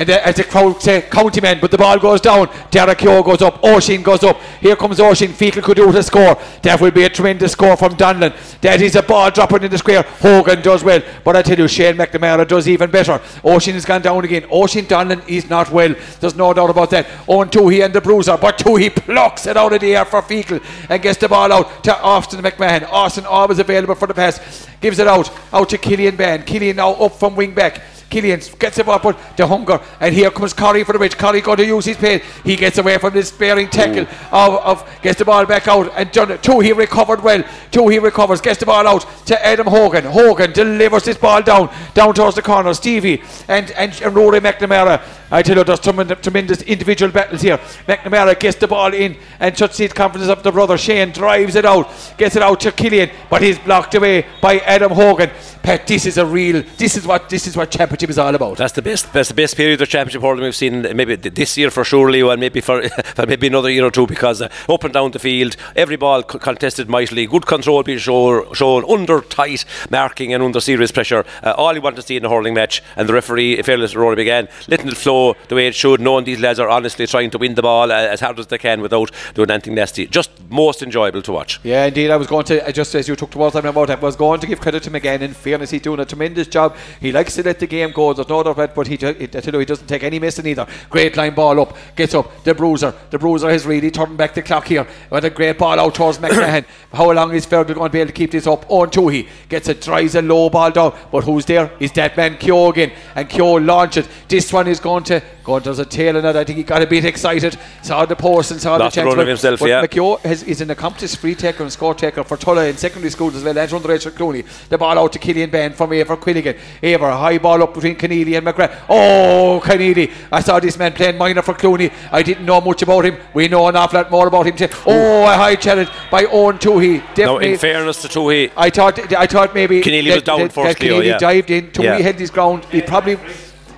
And 0.00 0.08
uh, 0.08 0.18
as 0.24 0.36
the 0.36 0.44
crowd 0.44 0.80
say, 0.80 1.02
county 1.02 1.42
man, 1.42 1.58
but 1.60 1.70
the 1.70 1.76
ball 1.76 1.98
goes 1.98 2.22
down. 2.22 2.48
Derek 2.70 2.96
Keogh 2.96 3.22
goes 3.22 3.42
up. 3.42 3.62
Oisin 3.62 4.02
goes 4.02 4.24
up. 4.24 4.40
Here 4.58 4.74
comes 4.74 4.98
Oisin. 4.98 5.28
Feakle 5.28 5.62
could 5.62 5.76
do 5.76 5.92
the 5.92 6.02
score. 6.02 6.38
That 6.62 6.80
will 6.80 6.90
be 6.90 7.02
a 7.02 7.10
tremendous 7.10 7.52
score 7.52 7.76
from 7.76 7.96
Donlan. 7.96 8.34
That 8.62 8.80
is 8.80 8.96
a 8.96 9.02
ball 9.02 9.30
dropping 9.30 9.64
in 9.64 9.70
the 9.70 9.76
square. 9.76 10.00
Hogan 10.00 10.62
does 10.62 10.82
well. 10.82 11.02
But 11.22 11.36
I 11.36 11.42
tell 11.42 11.58
you, 11.58 11.68
Shane 11.68 11.96
McNamara 11.96 12.48
does 12.48 12.66
even 12.66 12.90
better. 12.90 13.20
Oisin 13.44 13.74
has 13.74 13.84
gone 13.84 14.00
down 14.00 14.24
again. 14.24 14.46
Oisin 14.50 14.86
Donlan 14.86 15.22
is 15.28 15.50
not 15.50 15.70
well. 15.70 15.94
There's 16.18 16.34
no 16.34 16.54
doubt 16.54 16.70
about 16.70 16.88
that. 16.92 17.06
On 17.26 17.50
two, 17.50 17.68
he 17.68 17.82
and 17.82 17.92
the 17.92 18.00
bruiser. 18.00 18.38
But 18.38 18.56
two, 18.56 18.76
he 18.76 18.88
plucks 18.88 19.46
it 19.46 19.58
out 19.58 19.74
of 19.74 19.82
the 19.82 19.94
air 19.94 20.06
for 20.06 20.22
Feakle 20.22 20.64
and 20.88 21.02
gets 21.02 21.18
the 21.18 21.28
ball 21.28 21.52
out 21.52 21.84
to 21.84 22.00
Austin 22.00 22.40
McMahon. 22.40 22.88
Austin 22.90 23.26
always 23.26 23.58
available 23.58 23.94
for 23.94 24.06
the 24.06 24.14
pass. 24.14 24.66
Gives 24.80 24.98
it 24.98 25.06
out. 25.06 25.30
Out 25.52 25.68
to 25.68 25.76
Killian 25.76 26.16
Ban. 26.16 26.44
Killian 26.44 26.76
now 26.76 26.92
up 26.94 27.16
from 27.16 27.36
wing 27.36 27.52
back. 27.52 27.82
Killian 28.10 28.40
gets 28.58 28.76
the 28.76 28.84
ball, 28.84 28.98
but 28.98 29.18
the 29.36 29.46
hunger, 29.46 29.80
and 30.00 30.14
here 30.14 30.30
comes 30.30 30.52
Corey 30.52 30.84
for 30.84 30.92
the 30.92 30.98
bridge. 30.98 31.16
Corey 31.16 31.40
going 31.40 31.58
to 31.58 31.64
use 31.64 31.84
his 31.84 31.96
pace. 31.96 32.22
He 32.44 32.56
gets 32.56 32.76
away 32.78 32.98
from 32.98 33.14
this 33.14 33.30
bearing 33.30 33.70
tackle 33.70 34.06
of, 34.32 34.54
of 34.54 35.00
gets 35.00 35.18
the 35.18 35.24
ball 35.24 35.46
back 35.46 35.68
out, 35.68 35.92
and 35.96 36.10
done 36.10 36.32
it. 36.32 36.42
Two 36.42 36.60
he 36.60 36.72
recovered 36.72 37.22
well. 37.22 37.44
Two 37.70 37.88
he 37.88 37.98
recovers, 37.98 38.40
gets 38.40 38.58
the 38.58 38.66
ball 38.66 38.86
out 38.86 39.06
to 39.26 39.46
Adam 39.46 39.68
Hogan. 39.68 40.04
Hogan 40.04 40.52
delivers 40.52 41.04
this 41.04 41.16
ball 41.16 41.40
down, 41.42 41.72
down 41.94 42.14
towards 42.14 42.36
the 42.36 42.42
corner. 42.42 42.74
Stevie 42.74 43.22
and 43.48 43.70
and, 43.72 44.00
and 44.02 44.14
Rory 44.14 44.40
McNamara. 44.40 45.02
I 45.30 45.42
tell 45.42 45.56
you, 45.56 45.62
there's 45.62 45.78
tremendous, 45.78 46.18
tremendous 46.20 46.62
individual 46.62 47.12
battles 47.12 47.42
here. 47.42 47.58
McNamara 47.86 48.38
gets 48.38 48.56
the 48.56 48.66
ball 48.66 48.92
in 48.92 49.16
and 49.38 49.56
shuts 49.56 49.76
the 49.76 49.86
confidence 49.88 50.28
of 50.28 50.42
the 50.42 50.50
brother. 50.50 50.76
Shane 50.76 51.12
drives 51.12 51.54
it 51.54 51.64
out, 51.64 51.88
gets 52.18 52.34
it 52.34 52.42
out 52.42 52.58
to 52.60 52.72
Killian, 52.72 53.10
but 53.28 53.40
he's 53.40 53.58
blocked 53.58 53.94
away 53.94 54.26
by 54.42 54.58
Adam 54.60 54.90
Hogan. 54.90 55.30
Pat, 55.62 55.86
this 55.86 56.06
is 56.06 56.18
a 56.18 56.26
real. 56.26 56.62
This 56.76 56.96
is 56.96 57.06
what 57.06 57.28
this 57.28 57.46
is 57.46 57.56
what 57.56 57.70
championship 57.70 57.99
is 58.08 58.18
all 58.18 58.34
about. 58.34 58.56
That's 58.56 58.72
the 58.72 58.82
best. 58.82 59.12
That's 59.12 59.28
the 59.28 59.34
best 59.34 59.56
period 59.56 59.82
of 59.82 59.88
championship 59.88 60.22
hurling 60.22 60.44
we've 60.44 60.56
seen. 60.56 60.82
Maybe 60.96 61.16
this 61.16 61.58
year 61.58 61.70
for 61.70 61.84
sure, 61.84 62.10
Leo, 62.10 62.30
and 62.30 62.40
maybe 62.40 62.60
for, 62.62 62.82
maybe 63.26 63.48
another 63.48 63.70
year 63.70 63.84
or 63.84 63.90
two 63.90 64.06
because 64.06 64.40
uh, 64.40 64.48
up 64.68 64.84
and 64.84 64.94
down 64.94 65.10
the 65.10 65.18
field, 65.18 65.56
every 65.76 65.96
ball 65.96 66.22
contested 66.22 66.88
mightily, 66.88 67.26
good 67.26 67.46
control 67.46 67.82
being 67.82 67.98
show, 67.98 68.52
shown 68.54 68.84
under 68.88 69.20
tight 69.20 69.64
marking 69.90 70.32
and 70.32 70.42
under 70.42 70.60
serious 70.60 70.90
pressure. 70.90 71.24
Uh, 71.42 71.52
all 71.56 71.74
you 71.74 71.82
want 71.82 71.96
to 71.96 72.02
see 72.02 72.16
in 72.16 72.24
a 72.24 72.28
hurling 72.30 72.54
match, 72.54 72.82
and 72.96 73.08
the 73.08 73.12
referee, 73.12 73.60
Fearless 73.62 73.94
Rory 73.94 74.16
began, 74.16 74.48
letting 74.68 74.88
it 74.88 74.96
flow 74.96 75.34
the 75.48 75.54
way 75.54 75.66
it 75.66 75.74
should, 75.74 76.00
knowing 76.00 76.24
these 76.24 76.40
lads 76.40 76.58
are 76.58 76.68
honestly 76.68 77.06
trying 77.06 77.30
to 77.30 77.38
win 77.38 77.54
the 77.54 77.62
ball 77.62 77.90
uh, 77.92 77.94
as 77.94 78.20
hard 78.20 78.38
as 78.38 78.46
they 78.46 78.58
can 78.58 78.80
without 78.80 79.10
doing 79.34 79.50
anything 79.50 79.74
nasty. 79.74 80.06
Just 80.06 80.30
most 80.48 80.82
enjoyable 80.82 81.22
to 81.22 81.32
watch. 81.32 81.60
Yeah, 81.62 81.86
indeed. 81.86 82.10
I 82.10 82.16
was 82.16 82.26
going 82.26 82.44
to, 82.46 82.66
uh, 82.66 82.72
just 82.72 82.94
as 82.94 83.08
you 83.08 83.16
took 83.16 83.30
towards 83.30 83.54
them 83.54 83.66
about 83.66 83.90
I 83.90 83.94
was 83.96 84.16
going 84.16 84.40
to 84.40 84.46
give 84.46 84.60
credit 84.60 84.82
to 84.84 84.90
McGann. 84.90 85.20
In 85.20 85.34
fairness, 85.34 85.70
he's 85.70 85.82
doing 85.82 86.00
a 86.00 86.04
tremendous 86.04 86.46
job. 86.48 86.76
He 87.00 87.12
likes 87.12 87.34
to 87.36 87.42
let 87.42 87.58
the 87.58 87.66
game 87.66 87.89
go, 87.90 88.12
there's 88.12 88.28
no 88.28 88.40
about 88.40 88.58
it, 88.58 88.74
but 88.74 88.86
he, 88.86 88.96
he, 88.96 89.24
I 89.24 89.26
tell 89.26 89.52
you, 89.54 89.60
he 89.60 89.64
doesn't 89.66 89.86
take 89.86 90.02
any 90.02 90.18
missing 90.18 90.46
either. 90.46 90.66
Great 90.88 91.16
line 91.16 91.34
ball 91.34 91.60
up, 91.60 91.76
gets 91.96 92.14
up. 92.14 92.44
The 92.44 92.54
bruiser, 92.54 92.94
the 93.10 93.18
bruiser 93.18 93.50
has 93.50 93.66
really 93.66 93.90
turned 93.90 94.16
back 94.16 94.34
the 94.34 94.42
clock 94.42 94.66
here. 94.66 94.86
With 95.10 95.24
a 95.24 95.30
great 95.30 95.58
ball 95.58 95.78
out 95.78 95.94
towards 95.94 96.18
McMahon. 96.18 96.64
How 96.92 97.10
long 97.12 97.34
is 97.34 97.46
Fergal 97.46 97.74
going 97.74 97.88
to 97.88 97.92
be 97.92 98.00
able 98.00 98.08
to 98.08 98.12
keep 98.12 98.30
this 98.30 98.46
up? 98.46 98.64
On 98.70 98.90
he 99.10 99.28
gets 99.48 99.68
a 99.68 99.74
drives 99.74 100.14
a 100.14 100.22
low 100.22 100.50
ball 100.50 100.70
down, 100.70 100.96
but 101.12 101.24
who's 101.24 101.44
there? 101.44 101.70
Is 101.80 101.92
that 101.92 102.16
man 102.16 102.36
Keogh 102.38 102.70
again? 102.70 102.92
And 103.14 103.28
Keogh 103.28 103.56
launches. 103.56 104.08
This 104.28 104.52
one 104.52 104.66
is 104.68 104.80
going 104.80 105.04
to, 105.04 105.22
God, 105.44 105.64
there's 105.64 105.78
a 105.78 105.84
tail 105.84 106.16
in 106.16 106.24
it. 106.24 106.36
I 106.36 106.44
think 106.44 106.58
he 106.58 106.64
got 106.64 106.82
a 106.82 106.86
bit 106.86 107.04
excited. 107.04 107.56
Saw 107.82 108.04
the 108.06 108.16
post 108.16 108.50
and 108.50 108.60
saw 108.60 108.76
Lost 108.76 108.94
the 108.94 109.02
the 109.02 109.10
chance. 109.10 109.16
but- 109.16 109.26
himself, 109.26 109.60
but 109.60 109.68
yeah. 109.68 109.82
McKeown 109.84 110.20
has, 110.20 110.42
is 110.44 110.60
an 110.60 110.70
accomplished 110.70 111.18
free 111.18 111.34
taker 111.34 111.62
and 111.62 111.72
score 111.72 111.94
taker 111.94 112.24
for 112.24 112.36
Tulla 112.36 112.66
in 112.66 112.76
secondary 112.76 113.10
school 113.10 113.34
as 113.34 113.42
well 113.44 113.56
as 113.58 113.72
underage 113.72 114.02
for 114.04 114.10
Clooney. 114.10 114.44
The 114.68 114.78
ball 114.78 114.98
out 114.98 115.12
to 115.12 115.18
Killian 115.18 115.50
Ben 115.50 115.72
from 115.72 115.90
Eibhear 115.90 116.16
Quilligan. 116.18 116.58
Eibhear, 116.82 117.12
high 117.18 117.38
ball 117.38 117.62
up 117.62 117.76
between 117.80 117.96
Keneally 117.96 118.36
and 118.36 118.46
McGrath. 118.46 118.76
Oh, 118.88 119.60
Keneally. 119.64 120.10
I 120.30 120.40
saw 120.40 120.60
this 120.60 120.76
man 120.78 120.92
playing 120.92 121.18
minor 121.18 121.42
for 121.42 121.54
Clooney. 121.54 121.92
I 122.12 122.22
didn't 122.22 122.44
know 122.44 122.60
much 122.60 122.82
about 122.82 123.04
him. 123.04 123.16
We 123.34 123.48
know 123.48 123.66
an 123.68 123.76
awful 123.76 123.98
lot 124.00 124.10
more 124.10 124.26
about 124.26 124.46
him. 124.46 124.56
today. 124.56 124.72
Oh, 124.86 125.22
a 125.24 125.34
high 125.36 125.56
challenge 125.56 125.88
by 126.10 126.24
Owen 126.26 126.58
Toohey. 126.58 126.98
Now, 127.00 127.14
Definitely. 127.14 127.52
in 127.52 127.58
fairness 127.58 128.02
to 128.02 128.08
Toohey, 128.08 128.50
I 128.56 128.70
thought, 128.70 129.12
I 129.14 129.26
thought 129.26 129.54
maybe 129.54 129.80
Keneally 129.82 130.14
was 130.14 130.22
down 130.22 130.48
first, 130.48 130.80
Leo, 130.80 131.00
Keneally 131.00 131.06
yeah. 131.06 131.18
dived 131.18 131.50
in. 131.50 131.68
Toohey 131.70 131.84
Yeah. 131.84 131.98
held 132.00 132.16
his 132.16 132.30
ground. 132.30 132.64
He 132.70 132.82
probably. 132.82 133.18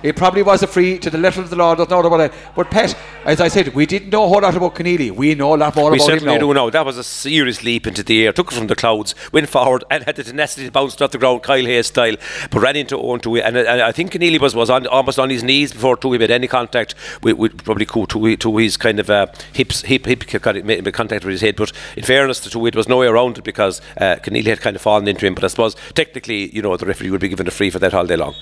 It 0.03 0.17
probably 0.17 0.43
was 0.43 0.61
a 0.61 0.67
free 0.67 0.99
to 0.99 1.09
the 1.09 1.17
letter 1.17 1.41
of 1.41 1.49
the 1.49 1.55
law. 1.55 1.73
No 1.73 1.85
doubt 1.85 2.05
about 2.05 2.19
it. 2.19 2.33
But 2.55 2.69
Pat, 2.69 2.95
as 3.25 3.39
I 3.39 3.47
said, 3.47 3.73
we 3.73 3.85
didn't 3.85 4.09
know 4.09 4.25
a 4.25 4.27
whole 4.27 4.41
lot 4.41 4.53
about 4.55 4.75
Keneally. 4.75 5.11
We 5.11 5.33
know 5.33 5.55
a 5.55 5.57
lot 5.57 5.75
more 5.77 5.91
We 5.91 5.97
about 5.97 6.03
him 6.03 6.09
now. 6.09 6.13
We 6.13 6.19
certainly 6.19 6.39
do 6.39 6.53
now. 6.53 6.69
That 6.69 6.85
was 6.85 6.97
a 6.97 7.03
serious 7.05 7.63
leap 7.63 7.87
into 7.87 8.03
the 8.03 8.25
air. 8.25 8.33
Took 8.33 8.51
it 8.51 8.55
from 8.55 8.67
the 8.67 8.75
clouds, 8.75 9.15
went 9.31 9.47
forward, 9.47 9.85
and 9.89 10.03
had 10.03 10.17
the 10.17 10.23
tenacity 10.25 10.65
to 10.65 10.71
bounce 10.71 10.99
off 11.01 11.11
the 11.11 11.17
ground, 11.17 11.43
Kyle 11.43 11.63
Hayes 11.63 11.87
style, 11.87 12.17
but 12.51 12.61
ran 12.61 12.75
into 12.75 12.97
Owen 12.97 13.21
Toohey. 13.21 13.41
And, 13.45 13.55
and 13.55 13.81
I 13.81 13.93
think 13.93 14.11
Keneally 14.11 14.41
was, 14.41 14.53
was 14.53 14.69
on, 14.69 14.85
almost 14.87 15.19
on 15.19 15.29
his 15.29 15.41
knees 15.41 15.71
before 15.71 15.95
Toohey 15.95 16.19
made 16.19 16.31
any 16.31 16.47
contact 16.47 16.95
with, 17.21 17.37
with 17.37 17.63
probably 17.63 17.85
Toohey, 17.85 18.37
Toohey's 18.37 18.75
kind 18.75 18.99
of 18.99 19.09
uh, 19.09 19.27
hips, 19.53 19.83
hip, 19.83 20.05
hip 20.05 20.27
contact 20.29 21.23
with 21.23 21.31
his 21.31 21.41
head. 21.41 21.55
But 21.55 21.71
in 21.95 22.03
fairness 22.03 22.41
to 22.41 22.49
Toohey, 22.49 22.67
it 22.67 22.75
was 22.75 22.89
no 22.89 22.97
way 22.97 23.07
around 23.07 23.37
it 23.37 23.45
because 23.45 23.79
uh, 23.97 24.17
Keneally 24.17 24.47
had 24.47 24.59
kind 24.59 24.75
of 24.75 24.81
fallen 24.81 25.07
into 25.07 25.25
him. 25.25 25.33
But 25.33 25.45
I 25.45 25.47
suppose 25.47 25.75
technically, 25.93 26.53
you 26.53 26.61
know, 26.61 26.75
the 26.75 26.85
referee 26.85 27.09
would 27.09 27.21
be 27.21 27.29
given 27.29 27.47
a 27.47 27.51
free 27.51 27.69
for 27.69 27.79
that 27.79 27.93
all 27.93 28.05
day 28.05 28.17
long. 28.17 28.35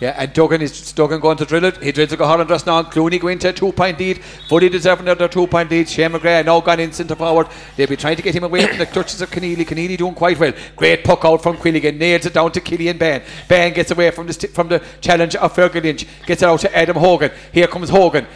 Yeah, 0.00 0.14
and 0.16 0.32
Duggan 0.32 0.62
is 0.62 0.92
Duggan 0.92 1.18
going 1.18 1.36
to 1.38 1.44
drill 1.44 1.64
it. 1.64 1.82
He 1.82 1.90
drills 1.90 2.12
it 2.12 2.20
and 2.20 2.48
just 2.48 2.66
now. 2.66 2.84
Clooney 2.84 3.20
going 3.20 3.40
to 3.40 3.48
a 3.48 3.52
two 3.52 3.72
point 3.72 3.98
lead. 3.98 4.22
Fully 4.48 4.68
deserving 4.68 5.08
of 5.08 5.18
their 5.18 5.26
two 5.26 5.46
point 5.48 5.70
lead. 5.70 5.88
Shane 5.88 6.12
McGrath 6.12 6.44
now 6.44 6.60
gone 6.60 6.78
in 6.78 6.92
centre 6.92 7.16
forward. 7.16 7.48
They'll 7.76 7.88
be 7.88 7.96
trying 7.96 8.14
to 8.16 8.22
get 8.22 8.34
him 8.34 8.44
away 8.44 8.64
from 8.68 8.78
the 8.78 8.86
clutches 8.86 9.20
of 9.22 9.30
Keneally. 9.30 9.66
Keneally 9.66 9.96
doing 9.98 10.14
quite 10.14 10.38
well. 10.38 10.52
Great 10.76 11.02
puck 11.02 11.24
out 11.24 11.42
from 11.42 11.56
Quilligan. 11.56 11.98
Nails 11.98 12.26
it 12.26 12.34
down 12.34 12.52
to 12.52 12.60
Killian 12.60 12.96
Ban. 12.96 13.22
Ban 13.48 13.72
gets 13.72 13.90
away 13.90 14.12
from 14.12 14.28
the 14.28 14.32
sti- 14.32 14.48
from 14.48 14.68
the 14.68 14.80
challenge 15.00 15.34
of 15.34 15.52
Fergal 15.52 15.82
Lynch. 15.82 16.06
Gets 16.26 16.42
it 16.42 16.46
out 16.46 16.60
to 16.60 16.76
Adam 16.76 16.96
Hogan. 16.96 17.32
Here 17.52 17.66
comes 17.66 17.90
Hogan. 17.90 18.26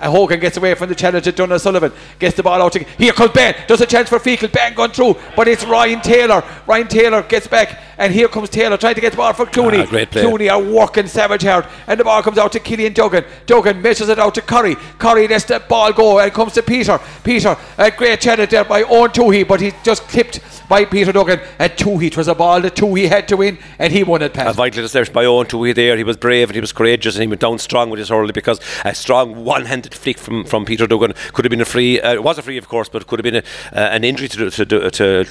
Hogan 0.00 0.40
gets 0.40 0.56
away 0.56 0.74
from 0.74 0.88
the 0.88 0.94
challenge 0.94 1.26
of 1.26 1.34
Donald 1.34 1.60
Sullivan. 1.60 1.92
Gets 2.18 2.36
the 2.36 2.42
ball 2.42 2.60
out. 2.60 2.72
To, 2.72 2.84
here 2.98 3.12
comes 3.12 3.32
Ben. 3.32 3.54
Does 3.68 3.80
a 3.80 3.86
chance 3.86 4.08
for 4.08 4.18
Feakle. 4.18 4.50
Ben 4.50 4.74
gone 4.74 4.90
through. 4.90 5.16
But 5.36 5.48
it's 5.48 5.64
Ryan 5.64 6.00
Taylor. 6.00 6.42
Ryan 6.66 6.88
Taylor 6.88 7.22
gets 7.22 7.46
back. 7.46 7.80
And 7.98 8.12
here 8.12 8.26
comes 8.26 8.48
Taylor 8.48 8.76
trying 8.76 8.96
to 8.96 9.00
get 9.00 9.12
the 9.12 9.16
ball 9.16 9.32
for 9.32 9.46
Clooney. 9.46 9.82
Ah. 9.82 10.06
Clooney 10.06 10.50
are 10.50 10.60
working 10.60 11.06
savage 11.06 11.42
hard. 11.42 11.66
And 11.86 12.00
the 12.00 12.04
ball 12.04 12.22
comes 12.22 12.38
out 12.38 12.50
to 12.52 12.60
Killian 12.60 12.92
Duggan. 12.94 13.24
Duggan 13.46 13.80
messes 13.80 14.08
it 14.08 14.18
out 14.18 14.34
to 14.34 14.42
Curry. 14.42 14.74
Curry 14.98 15.28
lets 15.28 15.44
the 15.44 15.60
ball 15.60 15.92
go 15.92 16.18
and 16.18 16.28
it 16.28 16.34
comes 16.34 16.54
to 16.54 16.62
Peter. 16.62 16.98
Peter, 17.22 17.56
a 17.78 17.90
great 17.90 18.20
challenge 18.20 18.50
there 18.50 18.64
by 18.64 18.82
Owen 18.82 19.10
Toohey, 19.10 19.46
but 19.46 19.60
he's 19.60 19.74
just 19.84 20.02
clipped 20.08 20.40
by 20.68 20.84
Peter 20.84 21.12
Duggan. 21.12 21.40
And 21.58 21.72
Toohey, 21.72 22.08
it 22.08 22.16
was 22.16 22.28
a 22.28 22.34
ball 22.34 22.60
that 22.62 22.74
Toohey 22.74 23.08
had 23.08 23.28
to 23.28 23.36
win, 23.36 23.58
and 23.78 23.92
he 23.92 24.02
won 24.02 24.22
it 24.22 24.36
A 24.36 24.52
vital 24.52 24.80
interception 24.80 25.12
by 25.12 25.24
Owen 25.26 25.46
Toohey 25.46 25.74
there. 25.74 25.96
He 25.96 26.04
was 26.04 26.16
brave 26.16 26.48
and 26.48 26.54
he 26.54 26.60
was 26.60 26.72
courageous 26.72 27.14
and 27.14 27.22
he 27.22 27.28
went 27.28 27.40
down 27.40 27.58
strong 27.58 27.90
with 27.90 27.98
his 27.98 28.08
hurley 28.08 28.32
because 28.32 28.60
a 28.84 28.94
strong 28.94 29.44
one-handed 29.52 29.94
flick 29.94 30.18
from, 30.18 30.44
from 30.44 30.64
Peter 30.64 30.86
Duggan 30.86 31.12
could 31.32 31.44
have 31.44 31.50
been 31.50 31.60
a 31.60 31.66
free. 31.66 32.00
Uh, 32.00 32.14
it 32.14 32.22
was 32.22 32.38
a 32.38 32.42
free, 32.42 32.58
of 32.58 32.68
course, 32.68 32.88
but 32.88 33.06
could 33.06 33.18
have 33.18 33.24
been 33.30 33.42
a, 33.42 33.78
uh, 33.78 33.96
an 33.96 34.02
injury 34.04 34.28
to 34.28 34.50
to, 34.50 34.64
to, 34.64 34.90
to 34.90 35.24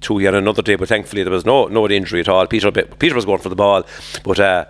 Toohey 0.00 0.28
on 0.28 0.34
another 0.34 0.62
day. 0.62 0.76
But 0.76 0.88
thankfully 0.88 1.22
there 1.22 1.32
was 1.32 1.44
no 1.44 1.66
no 1.66 1.88
injury 1.88 2.20
at 2.20 2.28
all. 2.28 2.46
Peter 2.46 2.70
Peter 2.72 3.14
was 3.14 3.24
going 3.24 3.40
for 3.40 3.50
the 3.50 3.56
ball, 3.56 3.84
but. 4.24 4.40
Uh, 4.40 4.64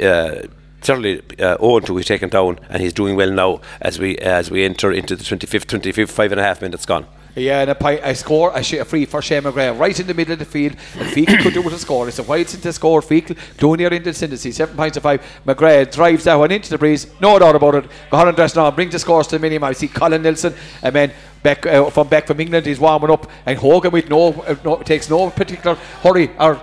uh, 0.00 0.42
certainly 0.80 1.22
uh, 1.38 1.56
Owen 1.60 1.84
to 1.84 1.94
be 1.94 2.04
taken 2.04 2.28
down, 2.28 2.58
and 2.68 2.82
he's 2.82 2.92
doing 2.92 3.16
well 3.16 3.30
now 3.30 3.60
as 3.80 3.98
we 3.98 4.16
as 4.18 4.50
we 4.50 4.64
enter 4.64 4.92
into 4.92 5.16
the 5.16 5.24
25th, 5.24 5.66
25th, 5.66 6.10
five 6.10 6.32
and 6.32 6.40
a 6.40 6.44
half 6.44 6.62
minutes 6.62 6.86
gone. 6.86 7.06
Yeah, 7.34 7.62
and 7.62 7.70
a, 7.70 7.74
pi- 7.74 7.92
a 7.92 8.14
score, 8.14 8.52
a, 8.54 8.62
sh- 8.62 8.74
a 8.74 8.84
free 8.84 9.06
for 9.06 9.22
Shane 9.22 9.44
McGrath, 9.44 9.78
right 9.78 9.98
in 9.98 10.06
the 10.06 10.12
middle 10.12 10.34
of 10.34 10.38
the 10.38 10.44
field. 10.44 10.76
And 10.98 11.08
Feakle 11.08 11.42
could 11.42 11.54
do 11.54 11.62
with 11.62 11.72
a 11.72 11.78
score. 11.78 12.06
It's 12.06 12.18
a 12.18 12.22
wide 12.22 12.52
into 12.52 12.72
score. 12.74 13.00
Feakle, 13.00 13.36
Clooney 13.56 13.90
are 13.90 13.94
into 13.94 14.10
the 14.10 14.14
synthesis. 14.14 14.56
Seven 14.56 14.76
points 14.76 14.94
to 14.94 15.00
five. 15.00 15.22
McGrath 15.46 15.92
drives 15.92 16.24
that 16.24 16.34
one 16.34 16.50
into 16.52 16.68
the 16.68 16.76
breeze. 16.76 17.06
No 17.22 17.38
doubt 17.38 17.56
about 17.56 17.76
it. 17.76 17.84
Gohan 18.10 18.36
Dresden 18.36 18.74
brings 18.74 18.92
the 18.92 18.98
scores 18.98 19.26
to 19.28 19.36
the 19.36 19.40
minimum. 19.40 19.70
I 19.70 19.72
see 19.72 19.88
Colin 19.88 20.20
Nelson, 20.20 20.54
and 20.82 20.94
then 20.94 21.12
back 21.42 21.64
uh, 21.64 21.88
from 21.88 22.08
back 22.08 22.26
from 22.26 22.38
England, 22.38 22.66
he's 22.66 22.78
warming 22.78 23.10
up. 23.10 23.26
And 23.46 23.58
Hogan 23.58 23.92
with 23.92 24.10
no, 24.10 24.32
uh, 24.32 24.54
no 24.62 24.82
takes 24.82 25.08
no 25.08 25.30
particular 25.30 25.76
hurry 26.02 26.30
or 26.38 26.60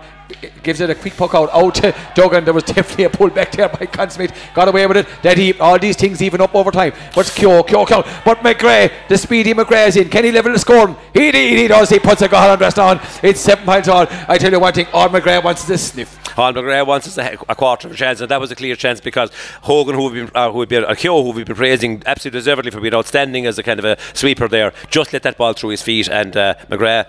gives 0.63 0.81
it 0.81 0.89
a 0.89 0.95
quick 0.95 1.15
poke 1.15 1.35
out 1.35 1.49
out 1.51 1.75
to 1.81 1.95
Duggan. 2.15 2.45
There 2.45 2.53
was 2.53 2.63
definitely 2.63 3.05
a 3.05 3.09
pull 3.09 3.29
back 3.29 3.51
there 3.51 3.69
by 3.69 3.85
Con 3.85 4.09
Smith. 4.09 4.33
Got 4.53 4.67
away 4.67 4.85
with 4.87 4.97
it. 4.97 5.07
That 5.23 5.37
he 5.37 5.53
all 5.59 5.79
these 5.79 5.95
things 5.95 6.21
even 6.21 6.41
up 6.41 6.55
over 6.55 6.71
time. 6.71 6.93
But 7.15 7.31
Keogh, 7.35 7.63
Keogh, 7.63 7.85
Keogh. 7.85 8.03
But 8.25 8.39
McGrath, 8.39 8.91
the 9.07 9.17
speedy 9.17 9.53
McGrath's 9.53 9.95
in. 9.95 10.09
Can 10.09 10.23
he 10.23 10.31
level 10.31 10.53
the 10.53 10.59
score? 10.59 10.95
He, 11.13 11.31
he, 11.31 11.57
he 11.57 11.67
does. 11.67 11.89
He 11.89 11.99
puts 11.99 12.21
a 12.21 12.27
goal 12.27 12.49
on 12.49 12.59
rest 12.59 12.79
on. 12.79 12.99
It's 13.23 13.39
seven 13.39 13.65
points 13.65 13.87
all. 13.87 14.07
I 14.27 14.37
tell 14.37 14.51
you 14.51 14.59
one 14.59 14.73
thing, 14.73 14.87
all 14.93 15.09
McGrath 15.09 15.43
wants 15.43 15.65
this 15.65 15.91
sniff. 15.91 16.15
Hall 16.39 16.53
McGrath 16.53 16.87
wants 16.87 17.07
us 17.07 17.17
a, 17.17 17.37
a, 17.49 17.55
quarter 17.55 17.87
of 17.87 17.93
a 17.93 17.97
chance, 17.97 18.21
and 18.21 18.29
that 18.29 18.39
was 18.39 18.51
a 18.51 18.55
clear 18.55 18.75
chance 18.75 19.01
because 19.01 19.31
Hogan, 19.61 19.95
who 19.95 20.09
we've 20.09 20.27
been, 20.27 20.31
uh, 20.35 20.51
who 20.51 20.59
we've 20.59 20.69
been, 20.69 20.85
uh, 20.85 20.95
Keogh, 20.95 21.23
who 21.23 21.31
we've 21.31 21.45
been 21.45 21.55
praising 21.55 22.01
absolutely 22.05 22.39
deservedly 22.39 22.71
for 22.71 22.79
being 22.79 22.93
outstanding 22.93 23.45
as 23.45 23.57
a 23.57 23.63
kind 23.63 23.79
of 23.79 23.85
a 23.85 23.97
sweeper 24.13 24.47
there, 24.47 24.73
just 24.89 25.11
let 25.11 25.23
that 25.23 25.37
ball 25.37 25.53
through 25.53 25.71
his 25.71 25.81
feet, 25.81 26.07
and 26.07 26.37
uh, 26.37 26.55
McGrath 26.69 27.07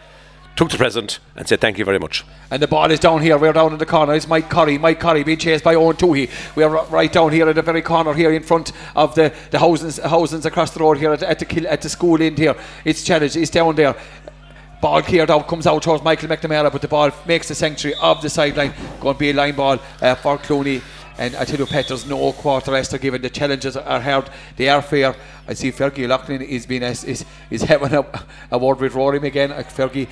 took 0.60 0.70
the 0.70 0.76
present 0.76 1.20
and 1.36 1.48
said 1.48 1.58
thank 1.58 1.78
you 1.78 1.86
very 1.86 1.98
much. 1.98 2.22
And 2.50 2.60
the 2.60 2.68
ball 2.68 2.90
is 2.90 3.00
down 3.00 3.22
here. 3.22 3.38
We're 3.38 3.54
down 3.54 3.72
in 3.72 3.78
the 3.78 3.86
corner. 3.86 4.12
It's 4.12 4.28
Mike 4.28 4.50
Curry. 4.50 4.76
Mike 4.76 5.00
Curry 5.00 5.24
being 5.24 5.38
chased 5.38 5.64
by 5.64 5.74
Owen 5.74 5.96
Toohey. 5.96 6.28
We're 6.54 6.68
right 6.68 7.10
down 7.10 7.32
here 7.32 7.48
at 7.48 7.54
the 7.54 7.62
very 7.62 7.80
corner 7.80 8.12
here 8.12 8.30
in 8.30 8.42
front 8.42 8.72
of 8.94 9.14
the 9.14 9.32
the 9.50 9.58
houses, 9.58 9.96
houses 9.96 10.44
across 10.44 10.72
the 10.72 10.80
road 10.80 10.98
here 10.98 11.14
at, 11.14 11.22
at 11.22 11.38
the 11.38 11.66
at 11.66 11.80
the 11.80 11.88
school 11.88 12.20
end 12.20 12.36
here. 12.36 12.54
It's 12.84 13.02
challenge. 13.02 13.36
It's 13.36 13.50
down 13.50 13.74
there. 13.74 13.96
Ball 14.82 15.00
cleared 15.00 15.30
out, 15.30 15.48
comes 15.48 15.66
out 15.66 15.82
towards 15.82 16.04
Michael 16.04 16.28
McNamara, 16.28 16.70
but 16.70 16.82
the 16.82 16.88
ball 16.88 17.10
makes 17.26 17.48
the 17.48 17.54
sanctuary 17.54 17.98
of 17.98 18.20
the 18.20 18.28
sideline. 18.28 18.74
Going 19.00 19.14
to 19.14 19.18
be 19.18 19.30
a 19.30 19.34
line 19.34 19.56
ball 19.56 19.78
uh, 20.02 20.14
for 20.14 20.36
Clooney. 20.36 20.82
And 21.20 21.36
I 21.36 21.44
tell 21.44 21.58
you, 21.58 21.66
Pet, 21.66 21.86
there's 21.86 22.06
no 22.06 22.32
quarter 22.32 22.72
rest 22.72 22.98
given. 22.98 23.20
The 23.20 23.28
challenges 23.28 23.76
are 23.76 24.00
hard. 24.00 24.30
They 24.56 24.70
are 24.70 24.80
fair. 24.80 25.14
I 25.46 25.52
see 25.52 25.70
Fergie 25.70 26.08
Loughlin 26.08 26.40
is 26.40 26.64
being 26.64 26.82
is, 26.82 27.04
is, 27.04 27.26
is 27.50 27.60
having 27.62 27.92
a, 27.92 28.06
a 28.50 28.56
word 28.56 28.80
with 28.80 28.94
Rory 28.94 29.18
again. 29.18 29.52
Uh, 29.52 29.58
Fergie, 29.58 30.08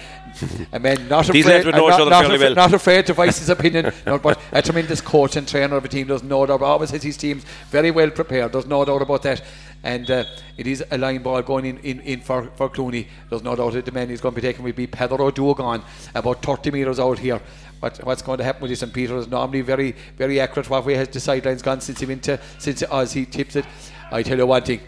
a 0.70 0.78
man 0.78 1.08
not 1.08 1.26
These 1.28 1.46
afraid, 1.46 1.66
uh, 1.66 1.70
not, 1.70 2.10
not, 2.10 2.20
fairly 2.20 2.34
af- 2.34 2.40
well. 2.42 2.54
not 2.54 2.74
afraid 2.74 3.06
to 3.06 3.14
voice 3.14 3.38
his 3.38 3.48
opinion. 3.48 3.90
no, 4.06 4.18
but 4.18 4.38
a 4.52 4.60
tremendous 4.60 5.00
coach 5.00 5.36
and 5.36 5.48
trainer 5.48 5.76
of 5.76 5.84
a 5.86 5.88
team. 5.88 6.08
There's 6.08 6.22
no 6.22 6.44
doubt. 6.44 6.60
Always 6.60 6.90
has 6.90 7.02
his 7.02 7.16
teams 7.16 7.42
very 7.70 7.90
well 7.90 8.10
prepared. 8.10 8.52
There's 8.52 8.66
no 8.66 8.84
doubt 8.84 9.00
about 9.00 9.22
that. 9.22 9.42
And 9.82 10.10
uh, 10.10 10.24
it 10.58 10.66
is 10.66 10.84
a 10.90 10.98
line 10.98 11.22
ball 11.22 11.40
going 11.40 11.64
in, 11.64 11.78
in, 11.78 12.00
in 12.00 12.20
for, 12.20 12.50
for 12.56 12.68
Clooney. 12.68 13.06
There's 13.30 13.44
no 13.44 13.56
doubt 13.56 13.72
that 13.74 13.86
the 13.86 13.92
man 13.92 14.10
he's 14.10 14.20
going 14.20 14.34
to 14.34 14.40
be 14.40 14.46
taken 14.46 14.62
will 14.62 14.72
be 14.72 14.88
Pedro 14.88 15.30
Dugan, 15.30 15.82
about 16.14 16.42
30 16.42 16.70
metres 16.72 17.00
out 17.00 17.18
here. 17.18 17.40
What, 17.80 17.98
what's 18.04 18.22
going 18.22 18.38
to 18.38 18.44
happen 18.44 18.62
with 18.62 18.70
this? 18.70 18.82
And 18.82 18.92
Peter 18.92 19.16
is 19.16 19.28
normally 19.28 19.60
very, 19.60 19.94
very 20.16 20.40
accurate. 20.40 20.68
What 20.68 20.84
way 20.84 20.94
has 20.94 21.08
the 21.08 21.20
sidelines 21.20 21.62
gone 21.62 21.80
since 21.80 22.00
he 22.00 22.06
went 22.06 22.24
to, 22.24 22.40
since 22.58 22.82
Oz 22.82 23.12
he 23.12 23.24
tips 23.24 23.56
it? 23.56 23.64
I 24.10 24.22
tell 24.22 24.38
you 24.38 24.46
one 24.46 24.62
thing. 24.62 24.80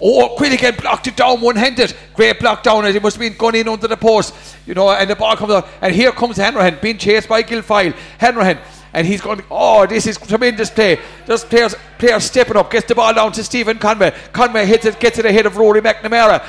Oh, 0.00 0.36
Quilligan 0.38 0.80
blocked 0.80 1.08
it 1.08 1.16
down 1.16 1.40
one-handed. 1.40 1.92
Great 2.14 2.38
block 2.38 2.62
down 2.62 2.86
it. 2.86 2.94
It 2.94 3.02
must 3.02 3.16
have 3.16 3.20
been 3.20 3.36
gone 3.36 3.56
in 3.56 3.68
under 3.68 3.88
the 3.88 3.96
post, 3.96 4.32
you 4.64 4.74
know. 4.74 4.90
And 4.90 5.10
the 5.10 5.16
ball 5.16 5.36
comes 5.36 5.52
out, 5.52 5.68
and 5.80 5.92
here 5.92 6.12
comes 6.12 6.36
Hanrahan 6.36 6.78
being 6.80 6.98
chased 6.98 7.28
by 7.28 7.42
Guilfoyle. 7.42 7.92
Hanrahan, 8.18 8.58
and 8.92 9.06
he's 9.06 9.20
going. 9.20 9.42
Oh, 9.50 9.86
this 9.86 10.06
is 10.06 10.16
tremendous 10.16 10.70
play. 10.70 10.98
There's 11.26 11.44
players, 11.44 11.74
players 11.98 12.24
stepping 12.24 12.56
up. 12.56 12.70
Gets 12.70 12.86
the 12.86 12.94
ball 12.94 13.14
down 13.14 13.32
to 13.32 13.44
Stephen 13.44 13.78
Conway. 13.78 14.14
Conway 14.32 14.66
hits 14.66 14.86
it, 14.86 14.98
gets 14.98 15.18
it 15.18 15.26
ahead 15.26 15.46
of 15.46 15.56
Rory 15.56 15.80
McNamara. 15.80 16.42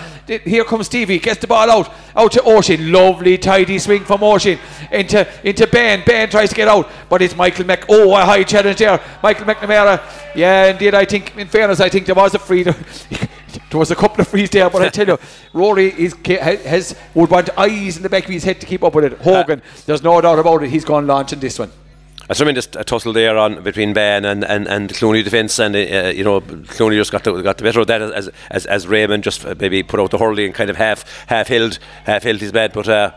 Here 0.43 0.63
comes 0.63 0.87
Stevie. 0.87 1.19
Gets 1.19 1.41
the 1.41 1.47
ball 1.47 1.69
out, 1.69 1.93
out 2.15 2.31
to 2.33 2.39
Oisín. 2.39 2.91
Lovely 2.91 3.37
tidy 3.37 3.79
swing 3.79 4.03
from 4.03 4.21
Oisín 4.21 4.59
into 4.91 5.27
into 5.47 5.67
Ben. 5.67 6.03
Ben 6.05 6.29
tries 6.29 6.49
to 6.49 6.55
get 6.55 6.67
out, 6.67 6.89
but 7.09 7.21
it's 7.21 7.35
Michael 7.35 7.65
Mc. 7.65 7.85
Oh, 7.89 8.15
a 8.15 8.25
high 8.25 8.43
challenge 8.43 8.77
there. 8.77 9.01
Michael 9.21 9.45
McNamara. 9.45 10.01
Yeah, 10.35 10.67
indeed. 10.67 10.93
I 10.93 11.05
think, 11.05 11.35
in 11.37 11.47
fairness, 11.47 11.79
I 11.79 11.89
think 11.89 12.05
there 12.05 12.15
was 12.15 12.33
a 12.35 12.39
free. 12.39 12.65
There 13.69 13.79
was 13.79 13.91
a 13.91 13.95
couple 13.95 14.21
of 14.21 14.27
frees 14.27 14.49
there, 14.49 14.69
but 14.69 14.81
I 14.81 14.89
tell 14.89 15.07
you, 15.07 15.17
Rory 15.53 15.87
is 15.87 16.15
has 16.25 16.95
would 17.13 17.29
want 17.29 17.49
eyes 17.57 17.97
in 17.97 18.03
the 18.03 18.09
back 18.09 18.23
of 18.23 18.29
his 18.29 18.43
head 18.43 18.59
to 18.61 18.65
keep 18.65 18.83
up 18.83 18.95
with 18.95 19.05
it. 19.05 19.13
Hogan, 19.19 19.59
uh, 19.59 19.63
there's 19.85 20.03
no 20.03 20.19
doubt 20.21 20.39
about 20.39 20.63
it. 20.63 20.69
He's 20.69 20.85
gone 20.85 21.05
launching 21.07 21.39
this 21.39 21.59
one. 21.59 21.71
A 22.32 22.36
tremendous 22.36 22.67
uh, 22.75 22.84
tussle 22.84 23.11
there 23.11 23.38
on 23.39 23.63
between 23.63 23.91
Ben 23.93 24.23
and, 24.23 24.43
and, 24.43 24.67
and 24.67 24.89
Clooney 24.91 25.23
defence, 25.23 25.57
and 25.57 25.75
uh, 25.75 25.80
you 25.80 26.23
know 26.23 26.41
Clooney 26.41 26.95
just 26.95 27.11
got 27.11 27.23
the, 27.23 27.41
got 27.41 27.57
the 27.57 27.63
better 27.63 27.80
of 27.80 27.88
that 27.88 28.03
as 28.03 28.30
as, 28.51 28.67
as 28.67 28.88
Raymond 28.88 29.23
just 29.23 29.43
uh, 29.45 29.55
maybe 29.59 29.82
put 29.82 29.99
out 29.99 30.11
the 30.11 30.19
hurley 30.19 30.45
and 30.45 30.53
kind 30.53 30.69
of 30.69 30.77
half 30.77 31.25
half 31.27 31.47
held 31.47 31.80
half 32.05 32.23
held 32.23 32.39
his 32.39 32.51
bed, 32.51 32.71
but. 32.73 32.88
Uh, 32.88 33.11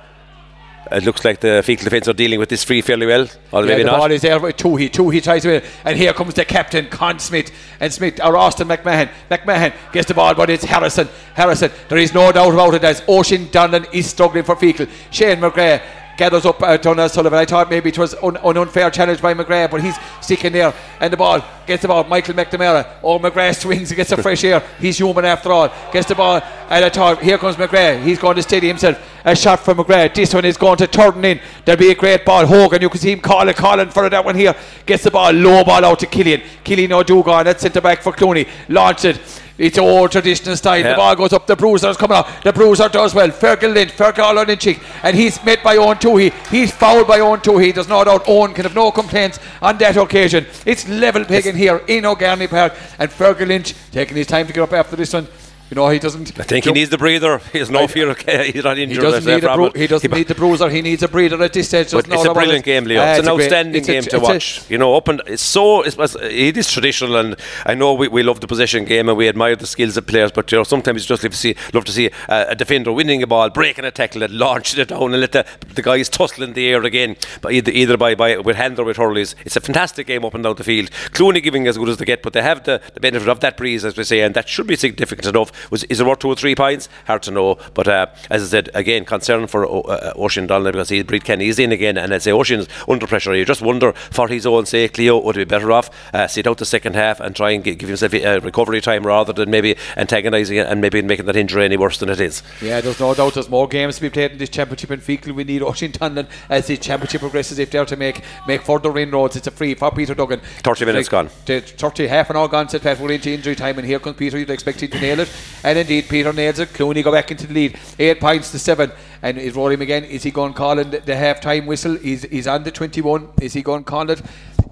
it 0.90 1.04
looks 1.04 1.24
like 1.24 1.40
the 1.40 1.62
Feakle 1.64 1.84
defence 1.84 2.08
are 2.08 2.12
dealing 2.12 2.40
with 2.40 2.48
this 2.48 2.64
free 2.64 2.82
fairly 2.82 3.06
well, 3.06 3.26
or 3.52 3.62
Yeah, 3.62 3.68
maybe 3.68 3.82
the 3.84 3.90
not. 3.92 3.98
ball 3.98 4.10
is 4.10 4.22
there 4.22 4.38
with 4.40 4.56
Toohey. 4.56 4.90
Toohey 4.90 5.22
tries 5.22 5.42
to 5.42 5.48
win. 5.48 5.62
And 5.84 5.96
here 5.96 6.12
comes 6.12 6.34
the 6.34 6.44
captain, 6.44 6.88
Con 6.88 7.20
Smith. 7.20 7.52
And 7.78 7.92
Smith, 7.92 8.20
or 8.22 8.36
Austin 8.36 8.66
McMahon. 8.68 9.08
McMahon 9.30 9.72
gets 9.92 10.08
the 10.08 10.14
ball, 10.14 10.34
but 10.34 10.50
it's 10.50 10.64
Harrison. 10.64 11.08
Harrison, 11.34 11.70
there 11.88 11.98
is 11.98 12.12
no 12.12 12.32
doubt 12.32 12.52
about 12.52 12.74
it 12.74 12.84
as 12.84 13.00
Oisín 13.02 13.46
Donlan 13.46 13.86
is 13.94 14.10
struggling 14.10 14.42
for 14.42 14.56
Feakle. 14.56 14.90
Shane 15.10 15.38
McGrath 15.38 15.82
gathers 16.16 16.44
up 16.44 16.62
uh, 16.62 16.76
Donald 16.76 17.10
Sullivan. 17.10 17.38
I 17.38 17.44
thought 17.44 17.70
maybe 17.70 17.90
it 17.90 17.98
was 17.98 18.14
un- 18.22 18.36
an 18.36 18.56
unfair 18.56 18.90
challenge 18.90 19.20
by 19.20 19.34
McGrath, 19.34 19.70
but 19.70 19.82
he's 19.82 19.96
sticking 20.20 20.52
there. 20.52 20.74
And 21.00 21.12
the 21.12 21.16
ball 21.16 21.44
gets 21.66 21.82
the 21.82 21.88
ball. 21.88 22.04
Michael 22.04 22.34
McNamara. 22.34 22.86
Oh, 23.02 23.18
McGrath 23.18 23.60
swings 23.60 23.90
and 23.90 23.96
gets 23.96 24.12
a 24.12 24.16
fresh 24.16 24.44
air. 24.44 24.62
He's 24.78 24.98
human 24.98 25.24
after 25.24 25.52
all. 25.52 25.72
Gets 25.92 26.08
the 26.08 26.14
ball. 26.14 26.40
And 26.68 26.84
I 26.84 26.88
thought, 26.88 27.22
here 27.22 27.38
comes 27.38 27.56
McGrath. 27.56 28.02
He's 28.02 28.18
going 28.18 28.36
to 28.36 28.42
steady 28.42 28.68
himself. 28.68 28.98
A 29.24 29.36
shot 29.36 29.60
from 29.60 29.78
McGrath. 29.78 30.14
This 30.14 30.34
one 30.34 30.44
is 30.44 30.56
going 30.56 30.78
to 30.78 30.86
turn 30.86 31.24
in. 31.24 31.40
There'll 31.64 31.78
be 31.78 31.90
a 31.90 31.94
great 31.94 32.24
ball. 32.24 32.46
Hogan, 32.46 32.82
you 32.82 32.88
can 32.88 33.00
see 33.00 33.12
him 33.12 33.20
calling, 33.20 33.54
calling 33.54 33.90
for 33.90 34.08
that 34.08 34.24
one 34.24 34.34
here. 34.34 34.54
Gets 34.84 35.04
the 35.04 35.10
ball. 35.10 35.32
Low 35.32 35.64
ball 35.64 35.84
out 35.84 35.98
to 36.00 36.06
Killian. 36.06 36.42
Killian 36.64 36.92
O'Dugan. 36.92 37.44
That's 37.44 37.62
centre 37.62 37.80
back 37.80 38.02
for 38.02 38.12
Clooney. 38.12 38.48
Launch 38.68 39.04
it. 39.04 39.20
It's 39.62 39.78
all 39.78 40.08
traditional 40.08 40.56
style. 40.56 40.80
Yeah. 40.80 40.90
The 40.90 40.96
ball 40.96 41.14
goes 41.14 41.32
up. 41.32 41.46
The 41.46 41.54
Bruiser's 41.54 41.96
coming 41.96 42.16
out. 42.16 42.26
The 42.42 42.52
Bruiser 42.52 42.88
does 42.88 43.14
well. 43.14 43.28
Fergal 43.28 43.72
Lynch, 43.72 43.92
Fergal 43.92 44.44
Lynchik, 44.44 44.82
and 45.04 45.16
he's 45.16 45.42
met 45.44 45.62
by 45.62 45.76
Owen 45.76 45.98
Toohey. 45.98 46.32
He's 46.48 46.72
fouled 46.72 47.06
by 47.06 47.20
Owen 47.20 47.38
Toohey. 47.38 47.72
There's 47.72 47.86
no 47.88 48.02
doubt 48.02 48.24
Owen 48.26 48.54
can 48.54 48.64
have 48.64 48.74
no 48.74 48.90
complaints 48.90 49.38
on 49.60 49.78
that 49.78 49.96
occasion. 49.96 50.46
It's 50.66 50.88
level 50.88 51.24
pegging 51.24 51.54
here 51.54 51.80
in 51.86 52.04
O'Garney 52.04 52.48
Park, 52.48 52.74
and 52.98 53.08
Fergal 53.08 53.46
Lynch 53.46 53.74
taking 53.92 54.16
his 54.16 54.26
time 54.26 54.48
to 54.48 54.52
get 54.52 54.62
up 54.64 54.72
after 54.72 54.96
this 54.96 55.12
one. 55.12 55.28
You 55.72 55.76
know 55.76 55.88
he 55.88 55.98
doesn't. 55.98 56.38
I 56.38 56.42
think 56.42 56.66
he 56.66 56.70
needs 56.72 56.90
the 56.90 56.98
breather. 56.98 57.38
He 57.50 57.58
has 57.58 57.70
no 57.70 57.88
fear. 57.88 58.10
Of, 58.10 58.18
he's 58.52 58.62
not 58.62 58.76
He 58.76 58.82
injured. 58.82 59.00
doesn't 59.02 59.24
need 59.24 59.42
a 59.42 59.54
bru- 59.56 59.70
he 59.74 59.86
doesn't 59.86 60.12
He- 60.12 60.18
need 60.18 60.28
the 60.28 60.34
bruiser. 60.34 60.68
He 60.68 60.82
needs 60.82 61.02
a 61.02 61.08
breather 61.08 61.42
at 61.42 61.54
this 61.54 61.68
stage. 61.68 61.92
But 61.92 62.06
it's 62.12 62.26
a 62.26 62.34
brilliant 62.34 62.58
it. 62.58 62.64
game, 62.66 62.84
Leo. 62.84 63.00
Ah, 63.00 63.12
it's 63.14 63.20
an 63.26 63.32
a 63.32 63.34
great- 63.36 63.44
outstanding 63.46 63.76
it's 63.80 63.88
a- 63.88 63.92
game 63.92 64.02
to 64.02 64.16
it's 64.18 64.28
a- 64.28 64.32
watch. 64.32 64.70
you 64.70 64.76
know, 64.76 64.94
up 64.96 65.08
and 65.08 65.22
it's 65.26 65.42
so 65.42 65.80
it's, 65.80 65.96
it's- 65.96 66.70
traditional, 66.70 67.16
and 67.16 67.36
I 67.64 67.72
know 67.72 67.94
we, 67.94 68.08
we 68.08 68.22
love 68.22 68.40
the 68.40 68.46
possession 68.46 68.84
game 68.84 69.08
and 69.08 69.16
we 69.16 69.30
admire 69.30 69.56
the 69.56 69.66
skills 69.66 69.96
of 69.96 70.06
players. 70.06 70.30
But 70.30 70.52
you 70.52 70.58
know, 70.58 70.64
sometimes 70.64 71.04
you 71.04 71.08
just 71.08 71.22
love 71.24 71.32
to 71.32 71.38
see 71.38 71.54
love 71.72 71.86
to 71.86 71.92
see 71.92 72.10
a, 72.28 72.48
a 72.50 72.54
defender 72.54 72.92
winning 72.92 73.22
a 73.22 73.26
ball, 73.26 73.48
breaking 73.48 73.86
a 73.86 73.90
tackle, 73.90 74.22
and 74.22 74.34
launching 74.34 74.78
it 74.78 74.88
down, 74.88 75.14
and 75.14 75.22
let 75.22 75.32
the, 75.32 75.46
the 75.74 75.80
guys 75.80 76.10
tussle 76.10 76.44
in 76.44 76.52
the 76.52 76.68
air 76.68 76.82
again. 76.82 77.16
But 77.40 77.52
either, 77.54 77.72
either 77.72 77.96
by, 77.96 78.14
by 78.14 78.36
with 78.36 78.56
hand 78.56 78.78
or 78.78 78.84
with 78.84 78.98
hurleys, 78.98 79.34
it's 79.46 79.56
a 79.56 79.60
fantastic 79.62 80.06
game 80.06 80.22
up 80.22 80.34
and 80.34 80.44
down 80.44 80.56
the 80.56 80.64
field. 80.64 80.90
Clooney 81.12 81.42
giving 81.42 81.66
as 81.66 81.78
good 81.78 81.88
as 81.88 81.96
they 81.96 82.04
get, 82.04 82.22
but 82.22 82.34
they 82.34 82.42
have 82.42 82.64
the, 82.64 82.82
the 82.92 83.00
benefit 83.00 83.28
of 83.30 83.40
that 83.40 83.56
breeze, 83.56 83.86
as 83.86 83.96
we 83.96 84.04
say, 84.04 84.20
and 84.20 84.34
that 84.34 84.50
should 84.50 84.66
be 84.66 84.76
significant 84.76 85.26
enough. 85.26 85.50
Was 85.70 85.84
is 85.84 86.00
it 86.00 86.06
worth 86.06 86.20
two 86.20 86.28
or 86.28 86.36
three 86.36 86.54
points? 86.54 86.88
Hard 87.06 87.22
to 87.24 87.30
know. 87.30 87.58
But 87.74 87.88
uh, 87.88 88.06
as 88.30 88.42
I 88.42 88.46
said, 88.46 88.70
again, 88.74 89.04
concern 89.04 89.46
for 89.46 89.66
uh, 89.66 89.80
uh, 89.80 90.14
Oisín 90.14 90.46
Donnelly 90.46 90.72
because 90.72 90.88
he 90.88 91.02
Breed 91.02 91.24
Kenny 91.24 91.48
is 91.48 91.58
in 91.58 91.72
again, 91.72 91.96
and 91.96 92.12
I'd 92.12 92.22
say 92.22 92.30
Oisín's 92.30 92.68
under 92.88 93.06
pressure. 93.06 93.34
You 93.34 93.44
just 93.44 93.62
wonder 93.62 93.92
for 93.92 94.28
his 94.28 94.46
own 94.46 94.66
sake, 94.66 94.98
Leo 94.98 95.18
would 95.18 95.36
he 95.36 95.44
be 95.44 95.48
better 95.48 95.72
off 95.72 95.90
uh, 96.12 96.26
sit 96.26 96.46
out 96.46 96.58
the 96.58 96.64
second 96.64 96.94
half 96.94 97.20
and 97.20 97.34
try 97.34 97.50
and 97.50 97.64
gi- 97.64 97.74
give 97.74 97.88
himself 97.88 98.14
a 98.14 98.38
recovery 98.40 98.80
time 98.80 99.06
rather 99.06 99.32
than 99.32 99.50
maybe 99.50 99.76
antagonising 99.96 100.56
it 100.56 100.66
and 100.66 100.80
maybe 100.80 101.02
making 101.02 101.26
that 101.26 101.36
injury 101.36 101.64
any 101.64 101.76
worse 101.76 101.98
than 101.98 102.08
it 102.08 102.20
is. 102.20 102.42
Yeah, 102.60 102.80
there's 102.80 103.00
no 103.00 103.14
doubt 103.14 103.34
there's 103.34 103.48
more 103.48 103.68
games 103.68 103.96
to 103.96 104.02
be 104.02 104.10
played 104.10 104.32
in 104.32 104.38
this 104.38 104.48
championship 104.48 104.90
in 104.90 105.00
Feakle. 105.00 105.32
We 105.34 105.44
need 105.44 105.62
Ocean 105.62 105.92
Donlan 105.92 106.28
as 106.48 106.66
the 106.66 106.76
championship 106.76 107.20
progresses 107.20 107.58
if 107.58 107.70
they're 107.70 107.84
to 107.84 107.96
make 107.96 108.22
make 108.46 108.62
further 108.62 108.96
inroads. 108.98 109.36
It's 109.36 109.46
a 109.46 109.50
free 109.50 109.74
for 109.74 109.90
Peter 109.90 110.14
Duggan. 110.14 110.40
30 110.62 110.84
minutes 110.84 111.08
gone. 111.08 111.28
30, 111.28 112.06
half 112.06 112.30
an 112.30 112.36
hour 112.36 112.48
gone, 112.48 112.68
said 112.68 112.82
Pat. 112.82 112.98
We're 112.98 113.12
into 113.12 113.30
injury 113.30 113.54
time, 113.56 113.78
and 113.78 113.86
here 113.86 113.98
comes 113.98 114.16
Peter. 114.16 114.38
You'd 114.38 114.50
expect 114.50 114.82
him 114.82 114.90
to 114.90 115.00
nail 115.00 115.20
it. 115.20 115.30
And 115.64 115.78
indeed, 115.78 116.06
Peter 116.08 116.32
nails 116.32 116.58
it. 116.58 116.70
Clooney 116.70 117.02
go 117.04 117.12
back 117.12 117.30
into 117.30 117.46
the 117.46 117.54
lead. 117.54 117.78
Eight 117.98 118.20
points 118.20 118.50
to 118.52 118.58
seven. 118.58 118.90
And 119.22 119.38
is 119.38 119.54
Rory 119.54 119.74
again? 119.74 120.04
Is 120.04 120.22
he 120.24 120.30
going 120.30 120.52
to 120.52 120.58
call 120.58 120.78
in 120.78 120.90
the, 120.90 120.98
the 121.00 121.16
half 121.16 121.40
time 121.40 121.66
whistle? 121.66 121.96
He's, 121.96 122.22
he's 122.24 122.46
on 122.46 122.64
the 122.64 122.70
21. 122.70 123.28
Is 123.40 123.52
he 123.52 123.62
going 123.62 123.84
to 123.84 123.90
call 123.90 124.10
it? 124.10 124.20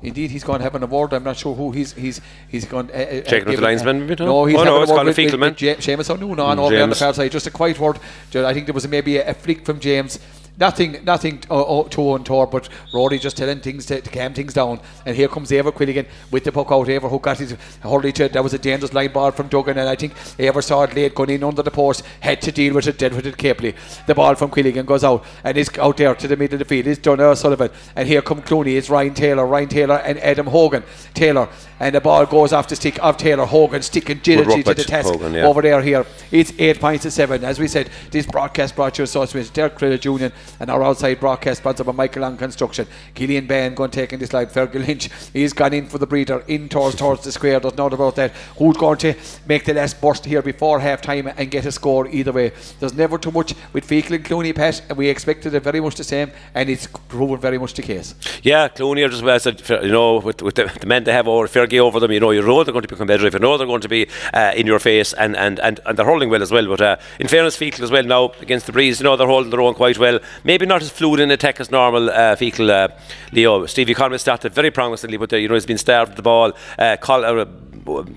Indeed, 0.03 0.31
he's 0.31 0.45
going 0.45 0.59
to 0.61 0.65
have 0.65 0.75
an 0.75 0.83
award. 0.83 1.13
I'm 1.13 1.25
not 1.25 1.37
sure 1.37 1.55
who 1.55 1.73
he's 1.73 1.93
he's 1.93 2.23
he's 2.49 2.65
going. 2.65 2.91
Uh, 2.91 2.95
uh, 2.95 3.21
Checking 3.21 3.49
with 3.49 3.57
the 3.57 3.63
linesman, 3.63 4.01
maybe, 4.07 4.25
no? 4.25 4.27
No, 4.27 4.45
he's 4.47 4.57
Oh, 4.57 4.65
no, 4.65 4.83
it's 4.83 4.91
a 4.91 4.95
with- 4.95 5.05
with- 5.09 5.17
Feakle 5.19 5.39
man. 5.39 5.51
with 5.51 5.61
Ja- 5.61 5.75
Seamus 5.75 6.09
O'Noon 6.09 6.41
on 6.41 6.57
Mm, 6.57 6.89
the 6.89 6.95
far 6.95 7.13
side. 7.13 7.31
Just 7.31 7.47
a 7.47 7.51
quiet 7.51 7.79
word. 7.79 7.99
I 8.35 8.55
think 8.55 8.65
there 8.65 8.73
was 8.73 8.89
maybe 8.89 9.19
a, 9.19 9.29
a 9.31 9.35
flick 9.35 9.67
from 9.67 9.79
James. 9.79 10.19
Nothing, 10.61 11.03
nothing 11.05 11.43
uh, 11.51 11.81
uh, 11.81 11.89
too 11.89 12.15
untoward, 12.15 12.51
but 12.51 12.69
Rory 12.93 13.19
just 13.19 13.39
telling 13.39 13.61
things 13.61 13.87
to, 13.87 14.03
to 14.03 14.11
calm 14.11 14.35
things 14.35 14.53
down. 14.53 14.79
And 15.07 15.17
here 15.17 15.27
comes 15.27 15.51
Eibhear 15.51 15.73
Quilligan 15.73 16.07
with 16.31 16.45
the 16.45 16.53
puck 16.53 16.71
out. 16.71 16.87
Eibhear 16.87 17.09
who 17.09 17.19
got 17.19 17.39
his 17.39 17.57
hurley 17.83 18.13
to 18.13 18.29
that 18.29 18.43
was 18.43 18.53
a 18.53 18.59
dangerous 18.59 18.93
line 18.93 19.11
ball 19.11 19.31
from 19.31 19.49
Duggan, 19.49 19.79
and 19.79 19.89
I 19.89 19.97
think 19.97 20.15
Eibhear 20.15 20.63
saw 20.63 20.83
it 20.83 20.95
late 20.95 21.15
going 21.15 21.31
in 21.31 21.43
under 21.43 21.63
the 21.63 21.71
post, 21.71 22.05
had 22.21 22.43
to 22.43 22.53
deal 22.53 22.75
with 22.75 22.87
it, 22.87 22.99
dealt 22.99 23.15
with 23.15 23.27
it 23.27 23.39
carefully. 23.39 23.75
The 24.07 24.15
ball 24.15 24.35
from 24.35 24.51
Quilligan 24.51 24.85
goes 24.85 25.03
out 25.03 25.25
and 25.45 25.57
is 25.57 25.71
out 25.79 25.97
there 25.97 26.15
to 26.15 26.29
the 26.29 26.37
middle 26.37 26.57
of 26.57 26.59
the 26.59 26.67
field. 26.67 26.87
It's 26.87 27.01
Donna 27.01 27.35
Sullivan, 27.35 27.71
and 27.97 28.07
here 28.07 28.21
come 28.21 28.43
Clooney. 28.43 28.77
It's 28.77 28.91
Ryan 28.91 29.15
Taylor, 29.15 29.47
Ryan 29.47 29.69
Taylor, 29.71 29.97
and 29.97 30.19
Adam 30.19 30.47
Hogan. 30.47 30.83
Taylor, 31.15 31.49
and 31.81 31.95
the 31.95 32.01
ball 32.01 32.27
goes 32.27 32.53
off 32.53 32.69
the 32.69 32.77
stick 32.77 33.03
of 33.03 33.17
Taylor 33.17 33.47
Hogan, 33.47 33.83
sticking 33.83 34.19
diligently 34.19 34.63
to 34.63 34.75
the 34.75 34.85
task 34.85 35.09
Hogan, 35.09 35.35
yeah. 35.35 35.47
over 35.47 35.63
there. 35.63 35.81
Here, 35.81 36.07
it's 36.31 36.53
eight 36.59 36.79
points 36.79 37.03
to 37.03 37.11
seven. 37.11 37.43
As 37.43 37.59
we 37.59 37.67
said, 37.67 37.91
this 38.11 38.27
broadcast 38.27 38.77
brought 38.77 38.99
you 38.99 39.05
associated 39.05 39.47
with 39.47 39.53
Derek 39.55 39.77
Criller 39.77 39.97
Jr. 39.97 40.35
and 40.61 40.71
our 40.71 40.83
outside 40.83 41.19
broadcast 41.19 41.61
sponsored 41.61 41.87
by 41.87 41.93
Michael 41.93 42.23
Long 42.23 42.37
Construction. 42.37 42.87
Killian 43.15 43.47
Bain 43.47 43.75
going 43.75 43.91
taking 43.91 44.19
this 44.19 44.33
line. 44.33 44.47
Fergal 44.47 44.87
Lynch, 44.87 45.09
he's 45.33 45.53
gone 45.53 45.73
in 45.73 45.87
for 45.87 45.99
the 45.99 46.07
breather, 46.07 46.45
in 46.47 46.69
towards 46.69 46.97
towards 46.97 47.25
the 47.25 47.33
square. 47.33 47.59
There's 47.61 47.77
no 47.77 47.89
doubt 47.89 47.95
about 47.95 48.17
that. 48.17 48.33
Who's 48.59 48.77
going 48.77 48.99
to 48.99 49.15
make 49.47 49.65
the 49.65 49.75
last 49.75 50.01
burst 50.01 50.27
here 50.27 50.43
before 50.43 50.81
half 50.81 51.01
time 51.01 51.29
and 51.29 51.51
get 51.51 51.65
a 51.65 51.73
score 51.73 52.07
either 52.09 52.33
way? 52.33 52.53
There's 52.79 52.95
never 52.95 53.17
too 53.17 53.31
much 53.31 53.55
with 53.73 53.89
Feakle 53.89 54.17
and 54.17 54.25
Clooney, 54.25 54.55
Pat, 54.55 54.83
and 54.89 54.99
we 54.99 55.09
expected 55.09 55.55
it 55.55 55.63
very 55.63 55.81
much 55.81 55.95
the 55.95 56.05
same, 56.05 56.31
and 56.55 56.69
it's 56.69 56.87
proven 57.09 57.39
very 57.39 57.57
much 57.57 57.75
the 57.75 57.83
case. 57.83 58.15
Yeah, 58.43 58.69
Clooney 58.69 59.05
are 59.05 59.09
just 59.09 59.23
well 59.23 59.41
said, 59.41 59.63
you 59.83 59.93
know, 59.93 60.19
with, 60.19 60.43
with 60.43 60.57
the, 60.57 60.71
the 60.79 60.87
men 60.87 61.05
they 61.05 61.13
have 61.13 61.27
over 61.27 61.47
Fergie 61.71 61.79
over 61.79 62.01
them, 62.01 62.13
you 62.13 62.21
know, 62.21 62.31
you 62.31 62.43
know 62.43 62.63
they're 62.65 62.73
going 62.73 62.83
to 62.83 62.89
be 62.89 62.97
competitive, 62.97 63.35
you 63.35 63.41
know 63.41 63.57
they're 63.57 63.67
going 63.67 63.81
to 63.81 63.89
be 63.89 64.09
uh, 64.35 64.53
in 64.55 64.67
your 64.67 64.79
face, 64.79 65.13
and, 65.15 65.37
and, 65.37 65.59
and, 65.61 65.81
and 65.87 65.99
they're 65.99 66.07
holding 66.07 66.31
well 66.31 66.43
as 66.43 66.51
well. 66.51 66.67
But 66.67 66.81
uh, 66.81 66.97
in 67.19 67.29
fairness, 67.29 67.57
Feakle 67.57 67.81
as 67.81 67.91
well 67.91 68.03
now 68.03 68.33
against 68.41 68.67
the 68.67 68.73
breeze, 68.73 69.01
you 69.01 69.05
know, 69.05 69.17
they're 69.17 69.27
holding 69.27 69.51
their 69.51 69.61
own 69.61 69.75
quite 69.75 69.99
well. 69.99 70.19
Maybe 70.45 70.67
not 70.67 70.83
as 70.83 70.91
fluid 70.91 71.21
in 71.21 71.31
attack 71.31 71.61
as 71.61 71.71
normal, 71.71 72.11
uh, 72.11 72.37
Feakle, 72.37 72.71
uh, 72.71 72.89
Leo. 73.33 73.67
Stevie 73.67 73.95
Conway 73.95 74.19
started 74.19 74.53
very 74.53 74.71
promisingly, 74.71 75.17
but 75.17 75.33
uh, 75.33 75.37
you 75.37 75.49
know, 75.49 75.55
he's 75.55 75.67
been 75.67 75.79
starved 75.79 76.11
of 76.13 76.17
the 76.17 76.23
ball. 76.23 76.53
Uh, 76.79 76.97
uh, 77.01 77.47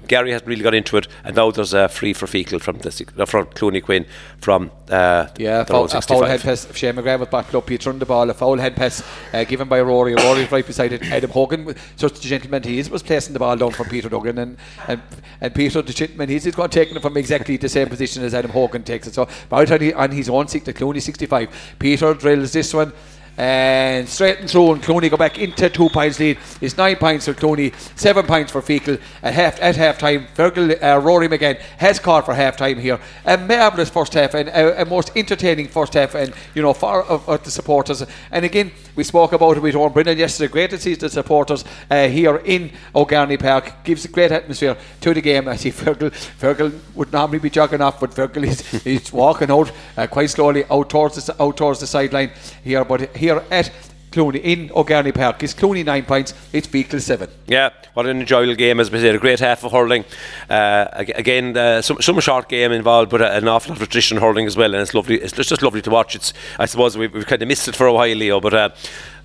Gary 0.07 0.31
hasn't 0.31 0.47
really 0.47 0.63
got 0.63 0.73
into 0.73 0.97
it, 0.97 1.07
and 1.23 1.35
now 1.35 1.51
there's 1.51 1.73
a 1.73 1.87
free 1.87 2.13
for 2.13 2.25
Feakle 2.25 2.61
from 2.61 2.79
the 2.79 2.89
uh, 3.17 3.25
from 3.25 3.45
Clooney 3.47 3.83
Quin 3.83 4.05
from 4.37 4.71
uh, 4.89 5.27
yeah, 5.37 5.63
foul, 5.63 5.85
a 5.85 6.01
foul 6.01 6.25
head 6.25 6.41
pass. 6.41 6.73
Shane 6.75 6.95
McGrath 6.95 7.19
was 7.19 7.29
back 7.29 7.53
up. 7.53 7.69
He 7.69 7.77
turned 7.77 7.99
the 7.99 8.05
ball. 8.05 8.29
A 8.29 8.33
foul 8.33 8.57
head 8.57 8.75
pass 8.75 9.03
uh, 9.33 9.43
given 9.43 9.67
by 9.67 9.81
Rory. 9.81 10.15
Rory 10.15 10.45
right 10.45 10.65
beside 10.65 10.93
it. 10.93 11.03
Adam 11.03 11.31
Hogan, 11.31 11.75
such 11.95 12.19
a 12.19 12.21
gentleman 12.21 12.63
he 12.63 12.79
is, 12.79 12.89
was 12.89 13.03
placing 13.03 13.33
the 13.33 13.39
ball 13.39 13.57
down 13.57 13.71
from 13.71 13.87
Peter 13.87 14.09
Duggan, 14.09 14.37
and 14.37 14.57
and, 14.87 15.01
and 15.41 15.55
Peter 15.55 15.81
the 15.81 15.93
gentleman 15.93 16.29
he's 16.29 16.45
going 16.55 16.69
taking 16.69 16.95
it 16.95 17.01
from 17.01 17.17
exactly 17.17 17.57
the 17.57 17.69
same 17.69 17.89
position 17.89 18.23
as 18.23 18.33
Adam 18.33 18.51
Hogan 18.51 18.83
takes 18.83 19.07
it. 19.07 19.13
So 19.13 19.27
by 19.49 19.65
on 19.65 20.11
his 20.11 20.29
own 20.29 20.47
six, 20.47 20.65
the 20.65 20.73
Clooney 20.73 21.01
65. 21.01 21.75
Peter 21.79 22.13
drills 22.13 22.53
this 22.53 22.73
one 22.73 22.93
and 23.37 24.07
straight 24.07 24.39
and 24.39 24.49
through 24.49 24.73
and 24.73 24.83
Clooney 24.83 25.09
go 25.09 25.17
back 25.17 25.39
into 25.39 25.69
two 25.69 25.89
points 25.89 26.19
lead. 26.19 26.37
It's 26.61 26.77
nine 26.77 26.97
points 26.97 27.25
for 27.25 27.33
Clooney 27.33 27.73
seven 27.97 28.25
points 28.25 28.51
for 28.51 28.61
Feakle 28.61 28.99
at 29.23 29.33
half 29.33 29.59
at 29.61 29.75
half 29.75 29.97
time 29.97 30.27
Fergal 30.35 30.81
uh, 30.81 30.99
Rory 30.99 31.27
McGann 31.27 31.57
has 31.77 31.99
called 31.99 32.25
for 32.25 32.33
half 32.33 32.57
time 32.57 32.77
here. 32.77 32.99
A 33.25 33.37
marvellous 33.37 33.89
first 33.89 34.13
half 34.13 34.35
and 34.35 34.49
a, 34.49 34.81
a, 34.81 34.85
most 34.85 35.11
entertaining 35.15 35.67
first 35.67 35.93
half 35.95 36.13
and 36.13 36.33
you 36.53 36.61
know 36.61 36.73
for 36.73 37.03
of, 37.03 37.43
the 37.43 37.51
supporters. 37.51 38.03
And 38.31 38.45
again 38.45 38.71
we 38.95 39.03
spoke 39.03 39.33
about 39.33 39.57
it 39.57 39.61
with 39.61 39.75
Owen 39.75 39.91
Brennan 39.91 40.17
yesterday. 40.17 40.51
Great 40.51 40.69
to 40.69 40.77
see 40.77 40.95
the 40.95 41.09
supporters 41.09 41.65
uh, 41.89 42.07
here 42.07 42.37
in 42.37 42.71
O'Garney 42.93 43.37
Park. 43.37 43.83
Gives 43.83 44.05
a 44.05 44.07
great 44.07 44.31
atmosphere 44.31 44.77
to 45.01 45.13
the 45.13 45.21
game. 45.21 45.47
I 45.47 45.55
see 45.55 45.71
Fergal 45.71 46.11
Fergal 46.39 46.77
would 46.95 47.11
normally 47.11 47.39
be 47.39 47.49
jogging 47.49 47.81
off 47.81 47.99
but 47.99 48.11
Fergal 48.11 48.43
is, 48.85 49.13
walking 49.13 49.49
out 49.49 49.71
uh, 49.97 50.07
quite 50.07 50.29
slowly 50.29 50.63
out 50.69 50.89
towards 50.89 51.25
the, 51.25 51.41
out 51.41 51.57
towards 51.57 51.79
the 51.79 51.87
sideline 51.87 52.31
here 52.63 52.85
but 52.85 53.15
here 53.15 53.43
at 53.49 53.71
Clooney 54.13 54.41
in 54.43 54.71
O'Garney 54.75 55.11
Park. 55.11 55.41
It's 55.41 55.53
Clooney 55.53 55.83
nine 55.83 56.05
points, 56.05 56.33
it's 56.53 56.67
Feakle 56.67 57.01
seven. 57.01 57.29
Yeah, 57.47 57.71
what 57.93 58.05
an 58.05 58.21
enjoyable 58.21 58.55
game 58.55 58.79
as 58.79 58.91
we 58.91 58.99
said. 58.99 59.15
A 59.15 59.17
great 59.17 59.39
half 59.39 59.63
of 59.63 59.71
hurling. 59.71 60.05
Uh, 60.49 60.85
again, 60.93 61.57
uh, 61.57 61.81
some, 61.81 61.99
some 62.01 62.19
short 62.19 62.47
game 62.47 62.71
involved, 62.71 63.09
but 63.09 63.21
an 63.21 63.47
awful 63.47 63.73
lot 63.73 63.81
of 63.81 63.89
tradition 63.89 64.17
hurling 64.17 64.45
as 64.45 64.55
well. 64.55 64.73
And 64.73 64.81
it's 64.81 64.93
lovely. 64.93 65.19
It's 65.19 65.33
just 65.33 65.63
lovely 65.63 65.81
to 65.81 65.89
watch. 65.89 66.15
It's 66.15 66.31
I 66.59 66.67
suppose 66.67 66.95
we've, 66.95 67.11
we've 67.11 67.25
kind 67.25 67.41
of 67.41 67.47
missed 67.47 67.67
it 67.67 67.75
for 67.75 67.87
a 67.87 67.93
while, 67.93 68.15
Leo, 68.15 68.39
but. 68.39 68.53
Uh, 68.53 68.69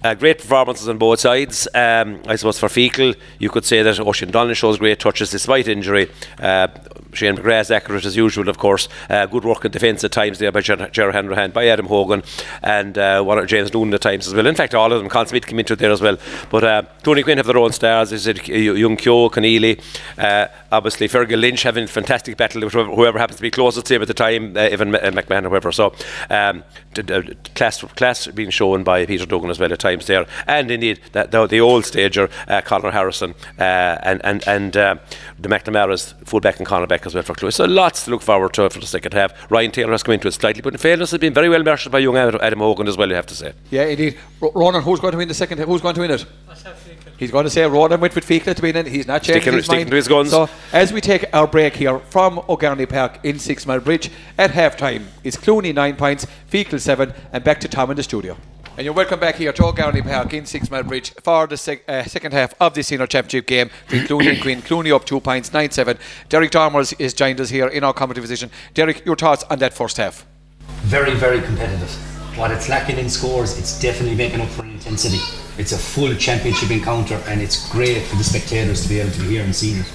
uh, 0.02 0.14
great 0.14 0.38
performances 0.38 0.88
on 0.88 0.98
both 0.98 1.20
sides. 1.20 1.68
Um, 1.74 2.20
I 2.26 2.36
suppose 2.36 2.58
for 2.58 2.68
Feakle, 2.68 3.16
you 3.38 3.50
could 3.50 3.64
say 3.64 3.82
that 3.82 3.96
Oisín 3.96 4.30
Donnelly 4.30 4.54
shows 4.54 4.78
great 4.78 5.00
touches 5.00 5.30
despite 5.30 5.68
injury. 5.68 6.10
Uh, 6.38 6.68
Shane 7.12 7.36
McGrath 7.36 7.70
accurate 7.70 8.04
as 8.04 8.16
usual, 8.16 8.48
of 8.48 8.58
course. 8.58 8.88
Uh, 9.08 9.26
good 9.26 9.44
work 9.44 9.64
in 9.64 9.72
defence 9.72 10.04
at 10.04 10.12
times 10.12 10.38
there 10.38 10.52
by 10.52 10.60
Ger- 10.60 10.88
Gerard 10.90 11.14
Hanrahan, 11.14 11.50
by 11.50 11.66
Adam 11.66 11.86
Hogan, 11.86 12.22
and 12.62 12.98
uh, 12.98 13.22
one 13.22 13.38
of 13.38 13.46
James 13.46 13.72
Noonan 13.72 13.94
at 13.94 14.02
times 14.02 14.26
as 14.26 14.34
well. 14.34 14.46
In 14.46 14.54
fact, 14.54 14.74
all 14.74 14.92
of 14.92 15.00
them. 15.00 15.08
Colin 15.08 15.26
Smith 15.26 15.46
came 15.46 15.58
into 15.58 15.74
there 15.74 15.90
as 15.90 16.02
well. 16.02 16.18
But 16.50 16.64
uh, 16.64 16.82
Tony 17.02 17.22
Quinn 17.22 17.38
have 17.38 17.46
their 17.46 17.58
own 17.58 17.72
stars. 17.72 18.12
Is 18.12 18.26
it 18.26 18.46
young 18.46 18.96
Keogh, 18.96 19.30
Keneally, 19.30 19.82
uh, 20.18 20.48
obviously 20.70 21.08
Fergal 21.08 21.40
Lynch 21.40 21.62
having 21.62 21.84
a 21.84 21.88
fantastic 21.88 22.36
battle 22.36 22.62
with 22.62 22.74
whoever 22.74 23.18
happens 23.18 23.36
to 23.36 23.42
be 23.42 23.50
closest 23.50 23.86
to 23.86 23.94
him 23.94 24.02
at 24.02 24.08
the 24.08 24.14
time, 24.14 24.56
uh, 24.56 24.60
Evan 24.60 24.92
McMahon 24.92 25.46
or 25.46 25.50
whoever. 25.50 25.72
So 25.72 25.94
um, 26.30 26.62
class 27.54 27.82
class 27.82 28.26
being 28.28 28.50
shown 28.50 28.84
by 28.84 29.06
Peter 29.06 29.26
Duggan 29.26 29.50
as 29.50 29.58
well 29.58 29.72
at 29.72 29.78
times 29.78 29.87
there, 29.96 30.26
and 30.46 30.70
indeed 30.70 31.00
that 31.12 31.30
the, 31.30 31.46
the 31.46 31.60
old 31.60 31.84
stager 31.84 32.28
uh, 32.46 32.60
Conor 32.60 32.90
Harrison 32.90 33.34
uh, 33.58 33.62
and 34.02 34.20
and 34.24 34.46
and 34.46 34.76
uh, 34.76 34.96
the 35.38 35.48
McNamara's 35.48 36.14
fullback 36.24 36.58
and 36.58 36.66
Conor 36.66 36.86
Beck 36.86 37.06
as 37.06 37.14
well 37.14 37.22
for 37.22 37.34
Close. 37.34 37.56
So 37.56 37.64
lots 37.64 38.04
to 38.04 38.10
look 38.10 38.22
forward 38.22 38.52
to 38.54 38.68
for 38.70 38.80
the 38.80 38.86
second 38.86 39.14
half. 39.14 39.32
Ryan 39.50 39.70
Taylor 39.70 39.92
has 39.92 40.02
come 40.02 40.14
into 40.14 40.28
it 40.28 40.32
slightly, 40.32 40.62
but 40.62 40.74
in 40.74 40.78
fairness, 40.78 41.10
has 41.10 41.20
been 41.20 41.34
very 41.34 41.48
well 41.48 41.62
marshaled 41.62 41.92
by 41.92 41.98
young 41.98 42.16
Adam 42.16 42.60
Hogan 42.60 42.88
as 42.88 42.96
well. 42.96 43.08
You 43.08 43.14
have 43.14 43.26
to 43.26 43.34
say. 43.34 43.52
Yeah, 43.70 43.84
indeed. 43.84 44.18
Ronan, 44.40 44.82
who's 44.82 45.00
going 45.00 45.12
to 45.12 45.18
win 45.18 45.28
the 45.28 45.34
second? 45.34 45.58
half? 45.58 45.68
Who's 45.68 45.80
going 45.80 45.94
to 45.94 46.00
win 46.00 46.10
it? 46.10 46.26
He's 47.18 47.32
going 47.32 47.44
to 47.44 47.50
say 47.50 47.66
Ronan 47.66 48.00
went 48.00 48.14
with 48.14 48.24
Feakle 48.24 48.54
to 48.54 48.62
win 48.62 48.76
it. 48.76 48.86
He's 48.86 49.06
not 49.08 49.22
changing 49.24 49.52
his 49.52 49.64
sticking 49.64 49.80
mind. 49.80 49.90
to 49.90 49.96
his 49.96 50.06
guns. 50.06 50.30
So 50.30 50.48
as 50.72 50.92
we 50.92 51.00
take 51.00 51.24
our 51.32 51.48
break 51.48 51.74
here 51.74 51.98
from 51.98 52.40
O'Garney 52.48 52.86
Park 52.86 53.18
in 53.24 53.40
Six 53.40 53.66
Mile 53.66 53.80
Bridge 53.80 54.10
at 54.38 54.52
half 54.52 54.76
time, 54.76 55.08
it's 55.24 55.36
Clooney 55.36 55.74
nine 55.74 55.96
points, 55.96 56.26
Feakle 56.48 56.80
seven, 56.80 57.12
and 57.32 57.42
back 57.42 57.58
to 57.60 57.68
Tom 57.68 57.90
in 57.90 57.96
the 57.96 58.04
studio. 58.04 58.36
And 58.78 58.84
you're 58.84 58.94
welcome 58.94 59.18
back 59.18 59.34
here 59.34 59.52
to 59.52 59.64
O'Garney 59.64 60.02
Park 60.02 60.34
in 60.34 60.46
Six 60.46 60.70
Mile 60.70 60.84
Bridge 60.84 61.12
for 61.24 61.48
the 61.48 61.56
sec- 61.56 61.82
uh, 61.88 62.04
second 62.04 62.30
half 62.30 62.54
of 62.60 62.74
the 62.74 62.84
senior 62.84 63.08
championship 63.08 63.48
game 63.48 63.70
between 63.88 64.06
Clooney 64.06 64.30
and 64.30 64.40
Queen. 64.40 64.62
Clooney 64.62 64.94
up 64.94 65.04
two 65.04 65.18
points, 65.18 65.52
9 65.52 65.72
7. 65.72 65.98
Derek 66.28 66.52
Dormers 66.52 66.92
is 66.92 67.12
joined 67.12 67.40
us 67.40 67.48
here 67.48 67.66
in 67.66 67.82
our 67.82 67.92
commentary 67.92 68.22
position. 68.22 68.52
Derek, 68.74 69.04
your 69.04 69.16
thoughts 69.16 69.42
on 69.50 69.58
that 69.58 69.74
first 69.74 69.96
half? 69.96 70.24
Very, 70.82 71.12
very 71.14 71.40
competitive. 71.40 71.90
What 72.38 72.52
it's 72.52 72.68
lacking 72.68 72.98
in 72.98 73.10
scores, 73.10 73.58
it's 73.58 73.80
definitely 73.80 74.14
making 74.14 74.40
up 74.40 74.48
for 74.50 74.62
in 74.62 74.70
intensity. 74.70 75.18
It's 75.60 75.72
a 75.72 75.76
full 75.76 76.14
championship 76.14 76.70
encounter 76.70 77.20
and 77.26 77.42
it's 77.42 77.68
great 77.72 78.02
for 78.02 78.14
the 78.14 78.22
spectators 78.22 78.84
to 78.84 78.88
be 78.88 79.00
able 79.00 79.10
to 79.10 79.20
be 79.22 79.30
here 79.30 79.42
and 79.42 79.52
see 79.52 79.72
it. 79.72 79.86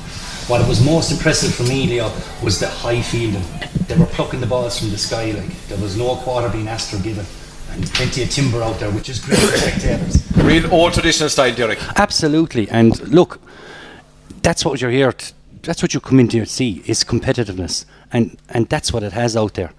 What 0.50 0.68
was 0.68 0.84
most 0.86 1.10
impressive 1.10 1.56
for 1.56 1.64
me, 1.64 1.88
Leo, 1.88 2.12
was 2.44 2.60
the 2.60 2.68
high 2.68 3.02
fielding. 3.02 3.44
They 3.88 3.96
were 3.96 4.08
plucking 4.08 4.42
the 4.42 4.46
balls 4.46 4.78
from 4.78 4.90
the 4.90 4.98
sky, 4.98 5.32
like 5.32 5.68
there 5.70 5.78
was 5.78 5.96
no 5.96 6.18
quarter 6.18 6.50
being 6.50 6.68
asked 6.68 6.94
or 6.94 7.02
given 7.02 7.26
and 7.74 7.86
plenty 7.93 8.24
of 8.24 8.30
timber 8.30 8.61
out 8.61 8.80
there, 8.80 8.91
which 8.91 9.09
is 9.09 9.19
great 9.19 9.39
for 9.39 9.57
spectators. 9.57 10.38
Real 10.38 10.74
old 10.74 10.93
traditional 10.93 11.30
style, 11.30 11.53
Derek. 11.53 11.80
Absolutely, 11.97 12.69
and 12.69 12.99
look, 13.09 13.39
that's 14.41 14.63
what 14.65 14.82
you're 14.82 14.91
here. 14.91 15.11
To, 15.11 15.34
that's 15.61 15.82
what 15.82 15.93
you 15.93 15.99
come 15.99 16.19
in 16.19 16.28
to 16.30 16.45
see 16.45 16.84
is 16.86 17.03
competitiveness, 17.03 17.86
and 18.11 18.38
and 18.49 18.69
that's 18.69 18.91
what 18.93 19.03
it 19.03 19.13
has 19.13 19.36
out 19.36 19.53
there. 19.55 19.71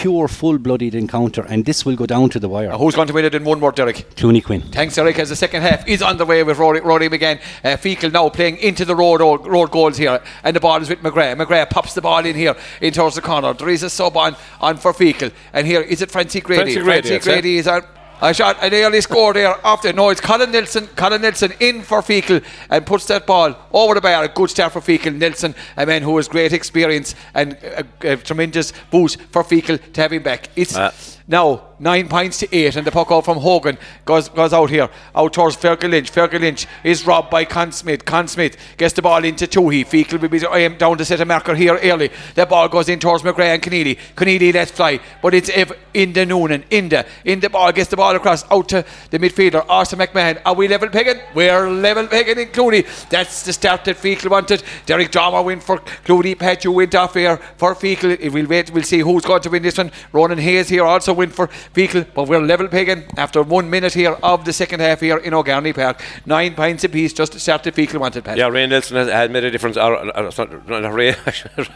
Pure, 0.00 0.28
full-blooded 0.28 0.94
encounter, 0.94 1.44
and 1.48 1.64
this 1.64 1.84
will 1.84 1.96
go 1.96 2.06
down 2.06 2.28
to 2.28 2.38
the 2.38 2.48
wire. 2.48 2.70
Uh, 2.70 2.78
who's 2.78 2.94
going 2.94 3.08
to 3.08 3.12
win 3.12 3.24
it 3.24 3.34
in 3.34 3.42
one 3.42 3.58
word, 3.58 3.74
Derek? 3.74 4.08
Clooney 4.14 4.44
Quin. 4.44 4.62
Thanks, 4.62 4.94
Derek. 4.94 5.18
As 5.18 5.28
the 5.28 5.34
second 5.34 5.62
half 5.62 5.88
is 5.88 6.02
underway 6.02 6.44
with 6.44 6.56
Rory, 6.56 6.80
Rory 6.80 7.08
McGann. 7.08 7.40
Uh, 7.64 7.70
Feakle 7.76 8.12
now 8.12 8.28
playing 8.28 8.58
into 8.58 8.84
the 8.84 8.94
road 8.94 9.20
road 9.20 9.72
goals 9.72 9.96
here, 9.96 10.22
and 10.44 10.54
the 10.54 10.60
ball 10.60 10.80
is 10.80 10.88
with 10.88 11.00
McGrath. 11.00 11.36
McGrath 11.36 11.70
pops 11.70 11.94
the 11.94 12.00
ball 12.00 12.24
in 12.24 12.36
here 12.36 12.54
in 12.80 12.92
towards 12.92 13.16
the 13.16 13.22
corner. 13.22 13.52
There 13.54 13.70
is 13.70 13.82
a 13.82 13.90
sub 13.90 14.16
on, 14.16 14.36
on 14.60 14.76
for 14.76 14.92
Feakle, 14.92 15.32
and 15.52 15.66
here 15.66 15.80
is 15.80 16.00
it 16.00 16.12
Francie 16.12 16.42
Grady. 16.42 16.74
Francie 16.74 16.80
Grady, 16.80 17.08
Francie 17.08 17.30
Grady 17.30 17.58
is 17.58 17.66
on 17.66 17.82
a 18.20 18.34
shot, 18.34 18.56
an 18.62 18.72
early 18.74 19.00
score 19.00 19.32
there 19.32 19.56
after. 19.64 19.92
No, 19.92 20.10
it's 20.10 20.20
Colin 20.20 20.50
Nelson. 20.50 20.86
Colin 20.88 21.22
Nelson 21.22 21.52
in 21.60 21.82
for 21.82 22.02
Feakle 22.02 22.44
and 22.70 22.86
puts 22.86 23.06
that 23.06 23.26
ball 23.26 23.54
over 23.72 23.94
the 23.94 24.00
bar. 24.00 24.24
A 24.24 24.28
good 24.28 24.50
start 24.50 24.72
for 24.72 24.80
Feakle. 24.80 25.14
Nelson, 25.14 25.54
a 25.76 25.86
man 25.86 26.02
who 26.02 26.16
has 26.16 26.28
great 26.28 26.52
experience 26.52 27.14
and 27.34 27.52
a, 27.54 28.12
a 28.12 28.16
tremendous 28.16 28.72
boost 28.90 29.20
for 29.30 29.42
Feakle 29.44 29.78
to 29.92 30.00
have 30.00 30.12
him 30.12 30.22
back. 30.22 30.48
It's. 30.56 30.76
Uh. 30.76 30.92
Now, 31.30 31.74
nine 31.78 32.08
points 32.08 32.38
to 32.38 32.56
eight, 32.56 32.74
and 32.74 32.86
the 32.86 32.90
puck 32.90 33.12
out 33.12 33.26
from 33.26 33.36
Hogan 33.36 33.76
goes, 34.06 34.30
goes 34.30 34.54
out 34.54 34.70
here, 34.70 34.88
out 35.14 35.32
towards 35.34 35.58
Fergal 35.58 35.90
Lynch. 35.90 36.10
Fergal 36.10 36.40
Lynch 36.40 36.66
is 36.82 37.06
robbed 37.06 37.28
by 37.28 37.44
Con 37.44 37.70
Smith. 37.70 38.06
Con 38.06 38.26
Smith 38.28 38.56
gets 38.78 38.94
the 38.94 39.02
ball 39.02 39.22
into 39.22 39.46
Toohey. 39.46 39.86
Feakle 39.86 40.22
will 40.22 40.30
be 40.30 40.38
aimed 40.38 40.72
um, 40.72 40.78
down 40.78 40.96
to 40.96 41.04
set 41.04 41.20
a 41.20 41.26
marker 41.26 41.54
here 41.54 41.78
early. 41.82 42.10
The 42.34 42.46
ball 42.46 42.68
goes 42.68 42.88
in 42.88 42.98
towards 42.98 43.24
McGrath 43.24 43.54
and 43.54 43.62
Keneally. 43.62 43.98
Keneally 44.16 44.54
lets 44.54 44.70
fly, 44.70 45.00
but 45.20 45.34
it's 45.34 45.50
Ev- 45.50 45.76
in 45.92 46.14
the 46.14 46.24
Noonan. 46.24 46.64
In 46.70 46.88
the, 46.88 47.06
in 47.26 47.40
the 47.40 47.50
ball, 47.50 47.72
gets 47.72 47.90
the 47.90 47.96
ball 47.98 48.16
across 48.16 48.50
out 48.50 48.70
to 48.70 48.82
the 49.10 49.18
midfielder, 49.18 49.66
Arthur 49.68 49.96
McMahon. 49.96 50.40
Are 50.46 50.54
we 50.54 50.66
level 50.66 50.88
pegging? 50.88 51.20
We're 51.34 51.68
level 51.68 52.06
pegging 52.06 52.38
in 52.38 52.48
Clooney. 52.48 52.86
That's 53.10 53.42
the 53.42 53.52
start 53.52 53.84
that 53.84 53.96
Feakle 53.96 54.30
wanted. 54.30 54.62
Derek 54.86 55.10
Drama 55.10 55.42
win 55.42 55.60
for 55.60 55.78
Clooney. 55.78 56.38
Pat, 56.38 56.64
you 56.64 56.72
went 56.72 56.94
off 56.94 57.12
here 57.12 57.36
for 57.58 57.74
Feakle. 57.74 58.32
We'll 58.32 58.46
wait, 58.46 58.70
we'll 58.72 58.82
see 58.82 59.00
who's 59.00 59.26
going 59.26 59.42
to 59.42 59.50
win 59.50 59.62
this 59.62 59.76
one. 59.76 59.92
Ronan 60.12 60.38
Hayes 60.38 60.70
here 60.70 60.84
also 60.84 61.17
win 61.18 61.30
for 61.30 61.48
Feakle, 61.74 62.06
but 62.14 62.28
we're 62.28 62.40
level 62.40 62.68
pegging 62.68 63.04
after 63.16 63.42
one 63.42 63.68
minute 63.68 63.92
here 63.92 64.16
of 64.22 64.44
the 64.44 64.52
second 64.52 64.80
half 64.80 65.00
here 65.00 65.18
in 65.18 65.34
O'Garney 65.34 65.72
Park. 65.72 66.00
Nine 66.24 66.54
points 66.54 66.84
apiece 66.84 67.12
just 67.12 67.32
to 67.32 67.38
Feakle 67.38 67.98
wanted, 67.98 68.24
Pat. 68.24 68.38
Yeah, 68.38 68.48
Ray 68.48 68.66
Nelson 68.66 68.96
has, 68.96 69.08
has 69.08 69.28
made 69.30 69.44
a 69.44 69.50
difference. 69.50 69.76
Or, 69.76 69.96
or, 69.96 70.24
or, 70.26 70.30
sorry, 70.30 70.56
Ray, 70.66 71.14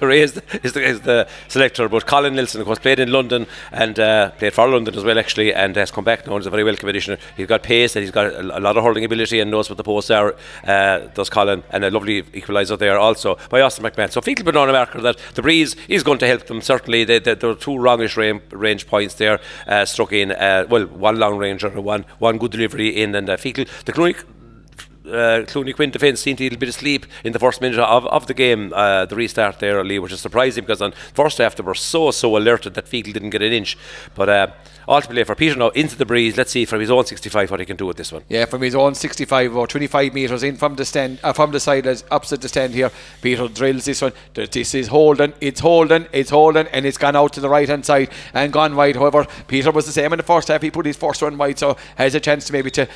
Ray 0.01 0.20
is 0.20 0.32
the, 0.34 0.43
is, 0.62 0.72
the, 0.72 0.82
is 0.82 1.01
the 1.01 1.28
selector, 1.49 1.88
but 1.88 2.07
Colin 2.07 2.36
Nelson, 2.36 2.61
of 2.61 2.66
course, 2.66 2.78
played 2.78 3.01
in 3.01 3.11
London 3.11 3.47
and 3.72 3.99
uh, 3.99 4.30
played 4.30 4.55
for 4.55 4.68
London 4.68 4.95
as 4.95 5.05
well, 5.05 5.18
actually, 5.18 5.53
and 5.53 5.74
has 5.76 5.90
come 5.90 6.05
back 6.05 6.26
now. 6.26 6.36
He's 6.36 6.47
a 6.47 6.51
very 6.51 6.64
welcome 6.64 6.88
addition. 6.88 7.18
He's 7.36 7.49
got 7.49 7.62
pace 7.62 7.97
and 7.97 8.03
he's 8.03 8.12
got 8.12 8.32
a, 8.32 8.61
lot 8.61 8.76
of 8.76 8.84
hurling 8.84 9.05
ability 9.05 9.40
and 9.40 9.51
knows 9.51 9.68
what 9.68 9.76
the 9.76 9.84
posts 9.84 10.11
are, 10.11 10.36
uh, 10.64 10.99
does 11.14 11.28
Colin, 11.28 11.64
and 11.70 11.84
a 11.84 11.90
lovely 11.90 12.22
equaliser 12.22 12.78
there 12.78 12.99
also 12.99 13.36
by 13.51 13.61
Austin 13.61 13.84
McMahon. 13.84 14.11
So 14.11 14.20
Feakle 14.20 14.45
been 14.45 14.57
on 14.57 14.68
a 14.68 14.72
marker 14.72 15.01
that 15.01 15.18
the 15.34 15.43
breeze 15.43 15.74
is 15.88 16.05
going 16.05 16.18
to 16.18 16.26
help 16.28 16.47
them, 16.47 16.62
certainly. 16.62 17.05
They, 17.05 17.18
they, 17.18 17.34
there 17.34 17.51
are 17.51 17.55
two 17.55 17.78
range, 17.78 18.16
range 18.53 18.86
points 18.86 19.14
there 19.14 19.32
uh, 19.66 19.85
struck 19.85 20.12
in, 20.12 20.33
uh, 20.33 20.66
well, 20.68 20.87
one 20.87 21.18
long 21.18 21.39
range 21.39 21.64
and 21.64 21.85
one, 21.85 22.05
one 22.18 22.39
good 22.39 22.51
delivery 22.51 22.89
in, 22.89 23.14
and 23.14 23.28
uh, 23.28 23.37
Feakle, 23.37 23.68
the 23.85 23.93
Clooney 23.93 24.16
uh, 25.07 25.43
Clooney 25.47 25.74
Quin 25.74 25.91
defence 25.91 26.20
seemed 26.20 26.41
a 26.41 26.45
little 26.45 26.59
bit 26.59 26.68
of 26.68 26.74
sleep 26.74 27.07
in 27.24 27.33
the 27.33 27.39
first 27.39 27.61
minute 27.61 27.78
of, 27.78 28.07
of 28.07 28.26
the 28.26 28.35
game, 28.35 28.72
uh, 28.74 29.05
the 29.07 29.16
restart 29.16 29.59
there, 29.59 29.76
early, 29.76 29.99
which 29.99 30.12
is 30.12 30.20
surprising 30.20 30.62
because 30.62 30.80
on 30.80 30.93
first 31.14 31.39
half 31.39 31.57
they 31.57 31.62
were 31.62 31.74
so, 31.74 32.11
so 32.11 32.37
alerted 32.37 32.74
that 32.74 32.87
Feakle 32.87 33.12
didn't 33.12 33.30
get 33.30 33.43
an 33.43 33.53
inch. 33.53 33.76
But 34.14 34.28
uh, 34.28 34.47
ultimately 34.89 35.24
for 35.24 35.35
Peter 35.35 35.57
now 35.57 35.68
into 35.70 35.97
the 35.97 36.07
breeze, 36.07 36.37
let's 36.37 36.51
see 36.51 36.64
from 36.64 36.80
his 36.80 36.91
own 36.91 37.05
65 37.05 37.51
what 37.51 37.61
he 37.61 37.66
can 37.66 37.76
do 37.76 37.87
with 37.87 37.97
this 37.97 38.12
one. 38.12 38.22
Yeah, 38.28 38.45
from 38.45 38.62
his 38.62 38.74
own 38.74 38.95
65 38.95 39.57
or 39.57 39.66
25 39.66 40.14
metres 40.14 40.43
in 40.43 40.57
from 40.57 40.76
the 40.76 40.85
stand, 40.85 41.18
uh, 41.22 41.33
from 41.33 41.53
the 41.53 41.61
side 41.61 41.87
opposite 42.11 42.41
the 42.41 42.49
stand 42.49 42.74
here. 42.74 42.91
Peter 43.20 43.49
drills 43.49 43.85
this 43.85 44.03
one. 44.03 44.12
This 44.35 44.74
is 44.74 44.89
holding, 44.89 45.33
it's 45.41 45.61
holding, 45.61 46.07
it's 46.12 46.30
holding, 46.30 46.66
and 46.68 46.87
it's 46.87 46.99
gone 46.99 47.16
out 47.16 47.33
to 47.35 47.41
the 47.41 47.49
right 47.49 47.68
hand 47.68 47.85
side 47.85 48.11
and 48.35 48.53
gone 48.53 48.76
wide. 48.76 48.97
However, 48.97 49.26
Peter 49.49 49.70
was 49.70 49.87
the 49.87 49.93
same 49.93 50.12
in 50.12 50.16
the 50.18 50.22
first 50.22 50.49
half. 50.49 50.62
He 50.62 50.70
put 50.70 50.87
his 50.87 50.97
first 50.97 51.22
one 51.22 51.39
wide, 51.39 51.59
so 51.59 51.76
has 51.97 52.14
a 52.14 52.20
chance 52.20 52.47
to 52.47 52.53
maybe 52.53 52.70
to 52.72 52.89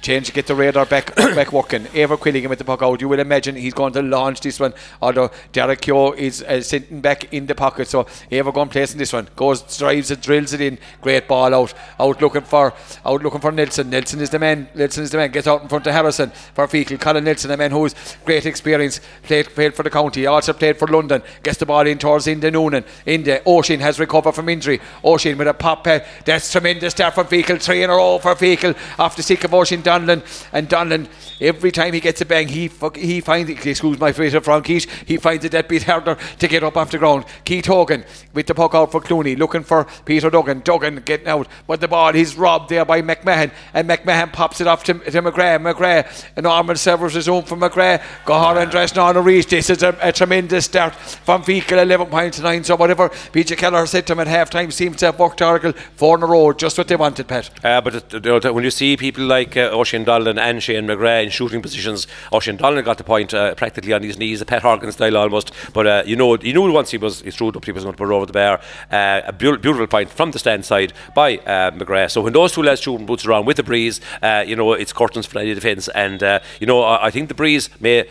change 0.00 0.32
get 0.32 0.46
the 0.46 0.54
radar 0.54 0.86
back 0.86 1.14
back 1.16 1.52
working. 1.52 1.84
Eibhear 1.86 2.18
Quilligan 2.18 2.48
with 2.48 2.58
the 2.58 2.64
puck 2.64 2.82
out. 2.82 3.00
You 3.00 3.08
will 3.08 3.18
imagine 3.18 3.56
he's 3.56 3.74
going 3.74 3.92
to 3.94 4.02
launch 4.02 4.40
this 4.40 4.60
one. 4.60 4.72
Although 5.02 5.30
Derek 5.52 5.80
Keogh 5.80 6.12
is 6.12 6.42
uh, 6.42 6.60
sitting 6.62 7.00
back 7.00 7.32
in 7.32 7.46
the 7.46 7.54
pocket, 7.54 7.88
so 7.88 8.04
Eibhear 8.30 8.54
going 8.54 8.68
placing 8.68 8.98
this 8.98 9.12
one. 9.12 9.28
Goes 9.36 9.62
drives 9.78 10.10
it, 10.10 10.22
drills 10.22 10.52
it 10.52 10.60
in. 10.60 10.78
Great 11.00 11.26
ball 11.28 11.54
out. 11.54 11.74
Out 11.98 12.20
looking 12.20 12.42
for 12.42 12.72
out 13.04 13.22
looking 13.22 13.40
for 13.40 13.52
Nelson. 13.52 13.90
Nelson 13.90 14.20
is 14.20 14.30
the 14.30 14.38
man. 14.38 14.68
Nelson 14.74 15.04
is 15.04 15.10
the 15.10 15.18
man. 15.18 15.30
Gets 15.30 15.46
out 15.46 15.62
in 15.62 15.68
front 15.68 15.86
of 15.86 15.92
Harrison 15.92 16.30
for 16.54 16.66
Feakle. 16.66 17.00
Colin 17.00 17.24
Nelson, 17.24 17.50
a 17.50 17.56
man 17.56 17.70
who's 17.70 17.94
great 18.24 18.46
experience. 18.46 19.00
Played 19.22 19.46
played 19.46 19.74
for 19.74 19.82
the 19.82 19.90
county. 19.90 20.26
Also 20.26 20.52
played 20.52 20.78
for 20.78 20.88
London. 20.88 21.22
Gets 21.42 21.58
the 21.58 21.66
ball 21.66 21.86
in 21.86 21.98
towards 21.98 22.26
Enda 22.26 22.52
Noonan. 22.52 22.84
Enda 23.06 23.42
Oisín 23.42 23.80
has 23.80 23.98
recovered 23.98 24.32
from 24.32 24.48
injury. 24.48 24.80
Oisín 25.02 25.36
with 25.36 25.48
a 25.48 25.54
pop. 25.54 25.86
Uh, 25.86 26.00
that's 26.24 26.50
tremendous 26.52 26.92
start 26.92 27.14
from 27.14 27.26
Feakle. 27.26 27.60
Three 27.60 27.82
in 27.82 27.90
a 27.90 27.94
row 27.94 28.18
for 28.18 28.34
Feakle 28.34 28.76
after 28.98 29.22
sick 29.22 29.42
of 29.44 29.50
Donlan 29.82 30.22
and 30.52 30.68
Donlan 30.68 31.08
every 31.40 31.70
time 31.70 31.92
he 31.92 32.00
gets 32.00 32.20
a 32.20 32.24
bang 32.24 32.48
he 32.48 32.68
fuck, 32.68 32.96
he 32.96 33.20
finds 33.20 33.50
excuse 33.50 33.98
my 33.98 34.12
phrase 34.12 34.34
from 34.34 34.62
Keith 34.62 34.86
he 35.06 35.16
finds 35.16 35.44
it 35.44 35.68
bit 35.68 35.82
harder 35.84 36.16
to 36.38 36.48
get 36.48 36.62
up 36.62 36.76
off 36.76 36.90
the 36.90 36.98
ground. 36.98 37.24
Keith 37.44 37.66
Hogan 37.66 38.04
with 38.32 38.46
the 38.46 38.54
puck 38.54 38.74
out 38.74 38.90
for 38.90 39.00
Clooney 39.00 39.36
looking 39.38 39.62
for 39.62 39.86
Peter 40.04 40.30
Duggan. 40.30 40.60
Duggan 40.60 40.96
getting 41.04 41.28
out 41.28 41.48
but 41.66 41.80
the 41.80 41.88
ball 41.88 42.14
is 42.14 42.36
robbed 42.36 42.68
there 42.70 42.84
by 42.84 43.02
McMahon 43.02 43.52
and 43.74 43.88
McMahon 43.88 44.32
pops 44.32 44.60
it 44.60 44.66
off 44.66 44.84
to, 44.84 44.94
to 44.94 45.22
McGrath. 45.22 45.60
McGrath 45.60 46.26
and 46.36 46.44
Norman 46.44 46.76
Severs 46.76 47.16
is 47.16 47.26
home 47.26 47.44
from 47.44 47.60
McGrath. 47.60 48.02
Gahar 48.24 48.62
and 48.62 48.70
Dresnan 48.70 49.22
Reach 49.24 49.46
this 49.46 49.70
is 49.70 49.82
a, 49.82 49.96
a, 50.00 50.12
tremendous 50.12 50.64
start 50.66 50.94
from 50.94 51.42
Feakle 51.42 51.82
11 51.82 52.08
points 52.08 52.36
to 52.38 52.42
9 52.42 52.64
so 52.64 52.76
whatever 52.76 53.08
PJ 53.08 53.56
Keller 53.56 53.86
said 53.86 54.06
to 54.06 54.12
him 54.12 54.20
at 54.20 54.26
half 54.26 54.50
time 54.50 54.70
seems 54.70 54.96
to 54.98 55.06
have 55.06 55.18
worked 55.18 55.42
Oracle 55.42 55.72
four 55.96 56.16
in 56.16 56.22
a 56.22 56.26
row 56.26 56.52
just 56.52 56.78
what 56.78 56.88
they 56.88 56.96
wanted 56.96 57.28
Pat. 57.28 57.50
Uh, 57.64 57.80
but 57.80 58.14
uh, 58.26 58.52
when 58.52 58.64
you 58.64 58.70
see 58.70 58.96
people 58.96 59.24
like 59.24 59.56
uh, 59.56 59.70
Oisín 59.70 60.04
Donlan 60.04 60.38
and 60.38 60.62
Shane 60.62 60.86
McGrath 60.86 61.29
in 61.30 61.32
shooting 61.32 61.62
positions. 61.62 62.06
Oisín 62.32 62.58
Donlan 62.58 62.84
got 62.84 62.98
the 62.98 63.04
point 63.04 63.32
uh, 63.32 63.54
practically 63.54 63.92
on 63.92 64.02
his 64.02 64.18
knees, 64.18 64.40
a 64.40 64.44
Pat 64.44 64.62
Horgan 64.62 64.92
style 64.92 65.16
almost. 65.16 65.52
But 65.72 65.86
uh, 65.86 66.02
you 66.04 66.16
know, 66.16 66.36
you 66.36 66.52
knew 66.52 66.70
once 66.72 66.90
he 66.90 66.98
was 66.98 67.20
he 67.22 67.30
threw 67.30 67.48
up, 67.48 67.64
he 67.64 67.72
was 67.72 67.84
going 67.84 67.94
to 67.94 67.98
put 67.98 68.10
over 68.10 68.26
the 68.26 68.32
bar. 68.32 68.60
Uh, 68.90 69.22
a 69.24 69.32
be- 69.32 69.56
beautiful 69.56 69.86
point 69.86 70.10
from 70.10 70.32
the 70.32 70.38
stand 70.38 70.64
side 70.64 70.92
by 71.14 71.38
uh, 71.38 71.70
McGrath. 71.70 72.10
So 72.10 72.22
when 72.22 72.32
those 72.32 72.52
two 72.52 72.62
lads 72.62 72.80
shooting 72.80 73.06
boots 73.06 73.24
around 73.24 73.46
with 73.46 73.56
the 73.56 73.62
breeze, 73.62 74.00
uh, 74.22 74.44
you 74.46 74.56
know, 74.56 74.72
it's 74.72 74.92
for 74.92 75.38
any 75.38 75.54
defence. 75.54 75.88
And 75.88 76.22
uh, 76.22 76.40
you 76.60 76.66
know, 76.66 76.82
I, 76.82 77.06
I 77.06 77.10
think 77.10 77.28
the 77.28 77.34
breeze 77.34 77.70
may 77.80 78.08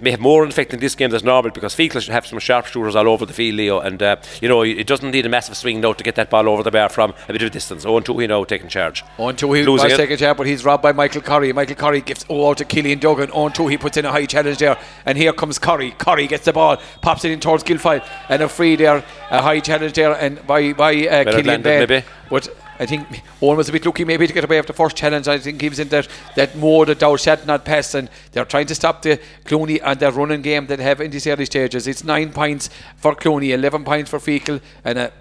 may 0.00 0.10
have 0.10 0.20
more 0.20 0.44
effect 0.44 0.74
in 0.74 0.80
this 0.80 0.94
game 0.94 1.10
than 1.10 1.24
normal 1.24 1.50
because 1.50 1.74
Feakle 1.74 2.00
should 2.00 2.12
have 2.12 2.26
some 2.26 2.38
sharpshooters 2.38 2.94
all 2.94 3.08
over 3.08 3.24
the 3.24 3.32
field, 3.32 3.56
Leo. 3.56 3.80
And, 3.80 4.02
uh, 4.02 4.16
you 4.40 4.48
know, 4.48 4.62
it 4.62 4.86
doesn't 4.86 5.10
need 5.10 5.26
a 5.26 5.28
massive 5.28 5.56
swing 5.56 5.80
now 5.80 5.92
to 5.92 6.04
get 6.04 6.14
that 6.16 6.30
ball 6.30 6.48
over 6.48 6.62
the 6.62 6.70
bar 6.70 6.88
from 6.88 7.14
a 7.28 7.32
bit 7.32 7.42
of 7.42 7.48
a 7.48 7.50
distance. 7.50 7.82
0 7.82 8.00
2 8.00 8.18
he 8.18 8.26
now 8.26 8.44
taking 8.44 8.68
charge. 8.68 9.04
0 9.16 9.32
2 9.32 9.52
he 9.52 9.66
was 9.66 9.82
taking 9.82 10.16
charge, 10.16 10.36
but 10.36 10.46
he's 10.46 10.64
robbed 10.64 10.82
by 10.82 10.92
Michael 10.92 11.22
Curry. 11.22 11.52
Michael 11.52 11.76
Curry 11.76 12.00
gives 12.00 12.26
0 12.26 12.50
out 12.50 12.58
to 12.58 12.64
Killian 12.64 12.98
Duggan. 12.98 13.30
0 13.30 13.48
2 13.48 13.68
he 13.68 13.78
puts 13.78 13.96
in 13.96 14.04
a 14.04 14.12
high 14.12 14.26
challenge 14.26 14.58
there. 14.58 14.78
And 15.04 15.16
here 15.16 15.32
comes 15.32 15.58
Curry. 15.58 15.92
Curry 15.92 16.26
gets 16.26 16.44
the 16.44 16.52
ball, 16.52 16.78
pops 17.00 17.24
it 17.24 17.30
in 17.30 17.40
towards 17.40 17.64
Guilfoyle. 17.64 18.06
And 18.28 18.42
a 18.42 18.48
free 18.48 18.76
there, 18.76 19.04
a 19.30 19.42
high 19.42 19.60
challenge 19.60 19.94
there, 19.94 20.12
and 20.12 20.44
by, 20.46 20.72
by 20.72 21.06
uh, 21.06 21.24
Killian. 21.24 21.62
Maybe. 21.62 22.04
But 22.28 22.48
I 22.78 22.86
think 22.86 23.22
Owen 23.40 23.56
was 23.56 23.68
a 23.68 23.72
bit 23.72 23.86
lucky 23.86 24.04
maybe 24.04 24.26
to 24.26 24.32
get 24.32 24.44
away 24.44 24.58
after 24.58 24.72
the 24.72 24.76
first 24.76 24.96
challenge. 24.96 25.28
I 25.28 25.38
think 25.38 25.60
he 25.60 25.68
was 25.68 25.78
in 25.78 25.88
that, 25.88 26.08
that 26.34 26.56
mode 26.56 26.88
that 26.88 26.98
Dow 26.98 27.16
shot 27.16 27.46
not 27.46 27.64
pass 27.64 27.94
and 27.94 28.10
they're 28.32 28.44
trying 28.44 28.66
to 28.66 28.74
stop 28.74 29.02
the 29.02 29.20
Clooney 29.44 29.80
and 29.82 29.98
their 29.98 30.12
running 30.12 30.42
game 30.42 30.66
that 30.66 30.78
have 30.78 31.00
in 31.00 31.10
these 31.10 31.26
early 31.26 31.46
stages. 31.46 31.86
It's 31.86 32.04
nine 32.04 32.32
points 32.32 32.70
for 32.96 33.14
Clooney, 33.14 33.54
11 33.54 33.84
points 33.84 34.10
for 34.10 34.18
Feakle 34.18 34.60
and 34.84 34.98
a 34.98 35.12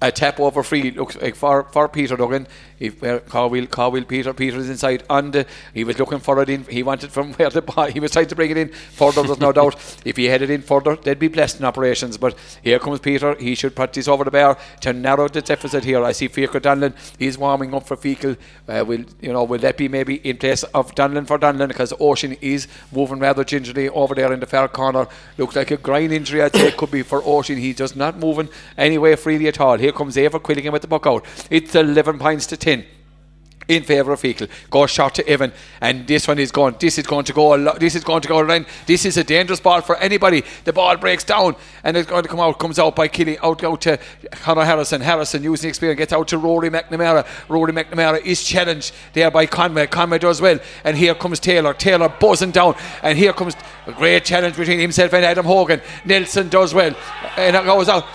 a 0.00 0.12
tap 0.12 0.38
over 0.38 0.62
free 0.62 0.90
looks 0.90 1.16
like 1.16 1.34
for, 1.34 1.64
for 1.64 1.88
Peter 1.88 2.16
Duggan. 2.16 2.46
If 2.78 3.02
uh, 3.02 3.20
Carwheel, 3.20 3.66
Carwheel 3.66 4.04
Peter, 4.04 4.34
Peter 4.34 4.58
is 4.58 4.68
inside 4.68 5.02
and 5.08 5.34
uh, 5.34 5.44
he 5.72 5.84
was 5.84 5.98
looking 5.98 6.18
for 6.18 6.42
it 6.42 6.50
in. 6.50 6.64
He 6.64 6.82
wanted 6.82 7.10
from 7.10 7.32
where 7.34 7.48
the 7.48 7.62
ball, 7.62 7.86
he 7.86 8.00
was 8.00 8.10
trying 8.10 8.26
to 8.28 8.34
bring 8.34 8.50
it 8.50 8.56
in 8.58 8.68
further. 8.68 9.22
There's 9.22 9.40
no 9.40 9.52
doubt. 9.52 9.76
If 10.04 10.16
he 10.16 10.26
had 10.26 10.42
it 10.42 10.50
in 10.50 10.62
further, 10.62 10.96
they'd 10.96 11.18
be 11.18 11.28
blessed 11.28 11.58
in 11.58 11.64
operations. 11.64 12.16
But 12.16 12.36
here 12.62 12.78
comes 12.78 13.00
Peter. 13.00 13.34
He 13.34 13.54
should 13.54 13.74
put 13.74 13.92
this 13.92 14.06
over 14.08 14.24
the 14.24 14.30
bar 14.30 14.58
to 14.82 14.92
narrow 14.92 15.28
the 15.28 15.42
deficit 15.42 15.84
here. 15.84 16.04
I 16.04 16.12
see 16.12 16.28
Fiacre 16.28 16.60
Donlan. 16.60 16.94
He's 17.18 17.38
warming 17.38 17.74
up 17.74 17.86
for 17.86 17.96
Feakle. 17.96 18.36
Uh, 18.68 18.84
will 18.86 19.04
you 19.20 19.32
know? 19.32 19.44
Will 19.44 19.58
that 19.58 19.76
be 19.76 19.88
maybe 19.88 20.16
in 20.16 20.36
place 20.36 20.62
of 20.62 20.94
Donlan 20.94 21.26
for 21.26 21.38
Donlan 21.38 21.68
because 21.68 21.92
Oisín 21.94 22.38
is 22.40 22.68
moving 22.92 23.18
rather 23.18 23.44
gingerly 23.44 23.88
over 23.88 24.14
there 24.14 24.32
in 24.32 24.40
the 24.40 24.46
far 24.46 24.68
corner. 24.68 25.06
Looks 25.38 25.56
like 25.56 25.70
a 25.70 25.76
grind 25.76 26.12
injury. 26.12 26.42
I'd 26.42 26.54
say 26.54 26.68
it 26.68 26.76
could 26.76 26.90
be 26.90 27.02
for 27.02 27.22
Oisín. 27.22 27.58
He's 27.58 27.76
just 27.76 27.96
not 27.96 28.18
moving 28.18 28.48
anywhere 28.76 29.16
freely 29.16 29.48
at 29.48 29.60
all. 29.60 29.78
Here 29.78 29.85
comes 29.94 30.16
Eibhear 30.16 30.40
Quilligan 30.40 30.72
with 30.72 30.82
the 30.82 30.88
puck 30.88 31.06
out. 31.06 31.24
It's 31.50 31.74
11 31.74 32.18
points 32.18 32.46
to 32.46 32.56
10 32.56 32.84
in 33.68 33.82
favour 33.82 34.12
of 34.12 34.20
Feakle. 34.20 34.48
Goes 34.70 34.90
shot 34.90 35.14
to 35.16 35.28
Evan, 35.28 35.52
and 35.80 36.06
this 36.06 36.28
one 36.28 36.38
is 36.38 36.52
gone. 36.52 36.76
This 36.78 36.98
is 36.98 37.06
going 37.06 37.24
to 37.24 37.32
go. 37.32 37.54
A 37.54 37.56
lot, 37.56 37.80
this 37.80 37.94
is 37.94 38.04
going 38.04 38.22
to 38.22 38.28
go 38.28 38.38
around. 38.38 38.66
This 38.86 39.04
is 39.04 39.16
a 39.16 39.24
dangerous 39.24 39.60
ball 39.60 39.80
for 39.80 39.96
anybody. 39.96 40.44
The 40.64 40.72
ball 40.72 40.96
breaks 40.96 41.24
down, 41.24 41.56
and 41.82 41.96
it's 41.96 42.08
going 42.08 42.22
to 42.22 42.28
come 42.28 42.40
out. 42.40 42.58
Comes 42.58 42.78
out 42.78 42.96
by 42.96 43.08
Killy. 43.08 43.38
Out 43.38 43.62
out 43.64 43.80
to 43.82 43.98
Conor 44.30 44.64
Harrison. 44.64 45.00
Harrison 45.00 45.42
using 45.42 45.68
experience 45.68 45.98
gets 45.98 46.12
out 46.12 46.28
to 46.28 46.38
Rory 46.38 46.70
McNamara. 46.70 47.26
Rory 47.48 47.72
McNamara 47.72 48.24
is 48.24 48.42
challenged 48.42 48.94
there 49.12 49.30
by 49.30 49.46
Conway. 49.46 49.86
Conway 49.86 50.18
does 50.18 50.40
well, 50.40 50.58
and 50.84 50.96
here 50.96 51.14
comes 51.14 51.40
Taylor. 51.40 51.74
Taylor 51.74 52.08
buzzing 52.08 52.52
down, 52.52 52.76
and 53.02 53.18
here 53.18 53.32
comes 53.32 53.54
a 53.86 53.92
great 53.92 54.24
challenge 54.24 54.56
between 54.56 54.78
himself 54.78 55.12
and 55.12 55.24
Adam 55.24 55.44
Hogan. 55.44 55.80
Nelson 56.04 56.48
does 56.48 56.72
well, 56.72 56.94
and 57.36 57.56
it 57.56 57.64
goes 57.64 57.88
out. 57.88 58.06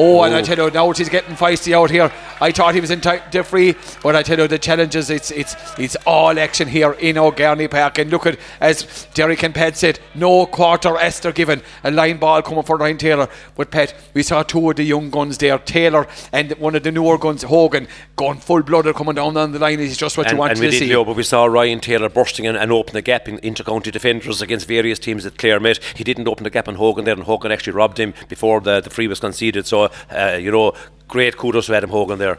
Oh, 0.00 0.22
and 0.22 0.32
I 0.32 0.38
oh. 0.38 0.42
tell 0.42 0.64
you, 0.64 0.70
now 0.70 0.90
he's 0.92 1.08
getting 1.08 1.34
feisty 1.34 1.72
out 1.72 1.90
here. 1.90 2.12
I 2.40 2.52
thought 2.52 2.74
he 2.74 2.80
was 2.80 2.92
in 2.92 3.00
t- 3.00 3.42
free, 3.42 3.74
but 4.00 4.14
I 4.14 4.22
tell 4.22 4.38
you, 4.38 4.46
the 4.46 4.58
challenges, 4.58 5.10
it's 5.10 5.32
it's 5.32 5.56
it's 5.76 5.96
all 6.06 6.38
action 6.38 6.68
here 6.68 6.92
in 6.92 7.18
O'Garney 7.18 7.66
Park. 7.66 7.98
And 7.98 8.08
look 8.10 8.24
at, 8.26 8.38
as 8.60 9.08
Derek 9.12 9.42
and 9.42 9.52
Pat 9.52 9.76
said, 9.76 9.98
no 10.14 10.46
quarter 10.46 10.96
Esther 10.96 11.32
given. 11.32 11.62
A 11.82 11.90
line 11.90 12.18
ball 12.18 12.42
coming 12.42 12.62
for 12.62 12.76
Ryan 12.76 12.96
Taylor. 12.96 13.28
But 13.56 13.72
Pat, 13.72 13.92
we 14.14 14.22
saw 14.22 14.44
two 14.44 14.70
of 14.70 14.76
the 14.76 14.84
young 14.84 15.10
guns 15.10 15.38
there, 15.38 15.58
Taylor 15.58 16.06
and 16.32 16.52
one 16.52 16.76
of 16.76 16.84
the 16.84 16.92
newer 16.92 17.18
guns, 17.18 17.42
Hogan, 17.42 17.88
going 18.14 18.38
full 18.38 18.62
blooded 18.62 18.94
coming 18.94 19.16
down 19.16 19.36
on 19.36 19.50
the 19.50 19.58
line. 19.58 19.80
Is 19.80 19.96
just 19.96 20.16
what 20.16 20.26
and, 20.28 20.34
you 20.34 20.38
want 20.38 20.52
and 20.52 20.60
to 20.60 20.66
we 20.66 20.70
did, 20.70 20.78
see. 20.78 20.86
Leo, 20.86 21.04
but 21.04 21.16
we 21.16 21.24
saw 21.24 21.46
Ryan 21.46 21.80
Taylor 21.80 22.08
bursting 22.08 22.44
in 22.44 22.54
and 22.54 22.70
open 22.70 22.94
the 22.94 23.02
gap 23.02 23.28
in 23.28 23.40
inter-county 23.40 23.90
defenders 23.90 24.40
against 24.40 24.68
various 24.68 25.00
teams 25.00 25.24
that 25.24 25.38
Clare 25.38 25.58
met. 25.58 25.80
He 25.96 26.04
didn't 26.04 26.28
open 26.28 26.44
the 26.44 26.50
gap 26.50 26.68
on 26.68 26.76
Hogan 26.76 27.04
there, 27.04 27.14
and 27.14 27.24
Hogan 27.24 27.50
actually 27.50 27.72
robbed 27.72 27.98
him 27.98 28.14
before 28.28 28.60
the, 28.60 28.80
the 28.80 28.90
free 28.90 29.08
was 29.08 29.18
conceded. 29.18 29.66
So, 29.66 29.87
uh, 30.10 30.38
you 30.40 30.50
know, 30.50 30.74
great 31.06 31.36
kudos 31.36 31.66
to 31.66 31.74
Adam 31.76 31.90
Hogan 31.90 32.18
there. 32.18 32.38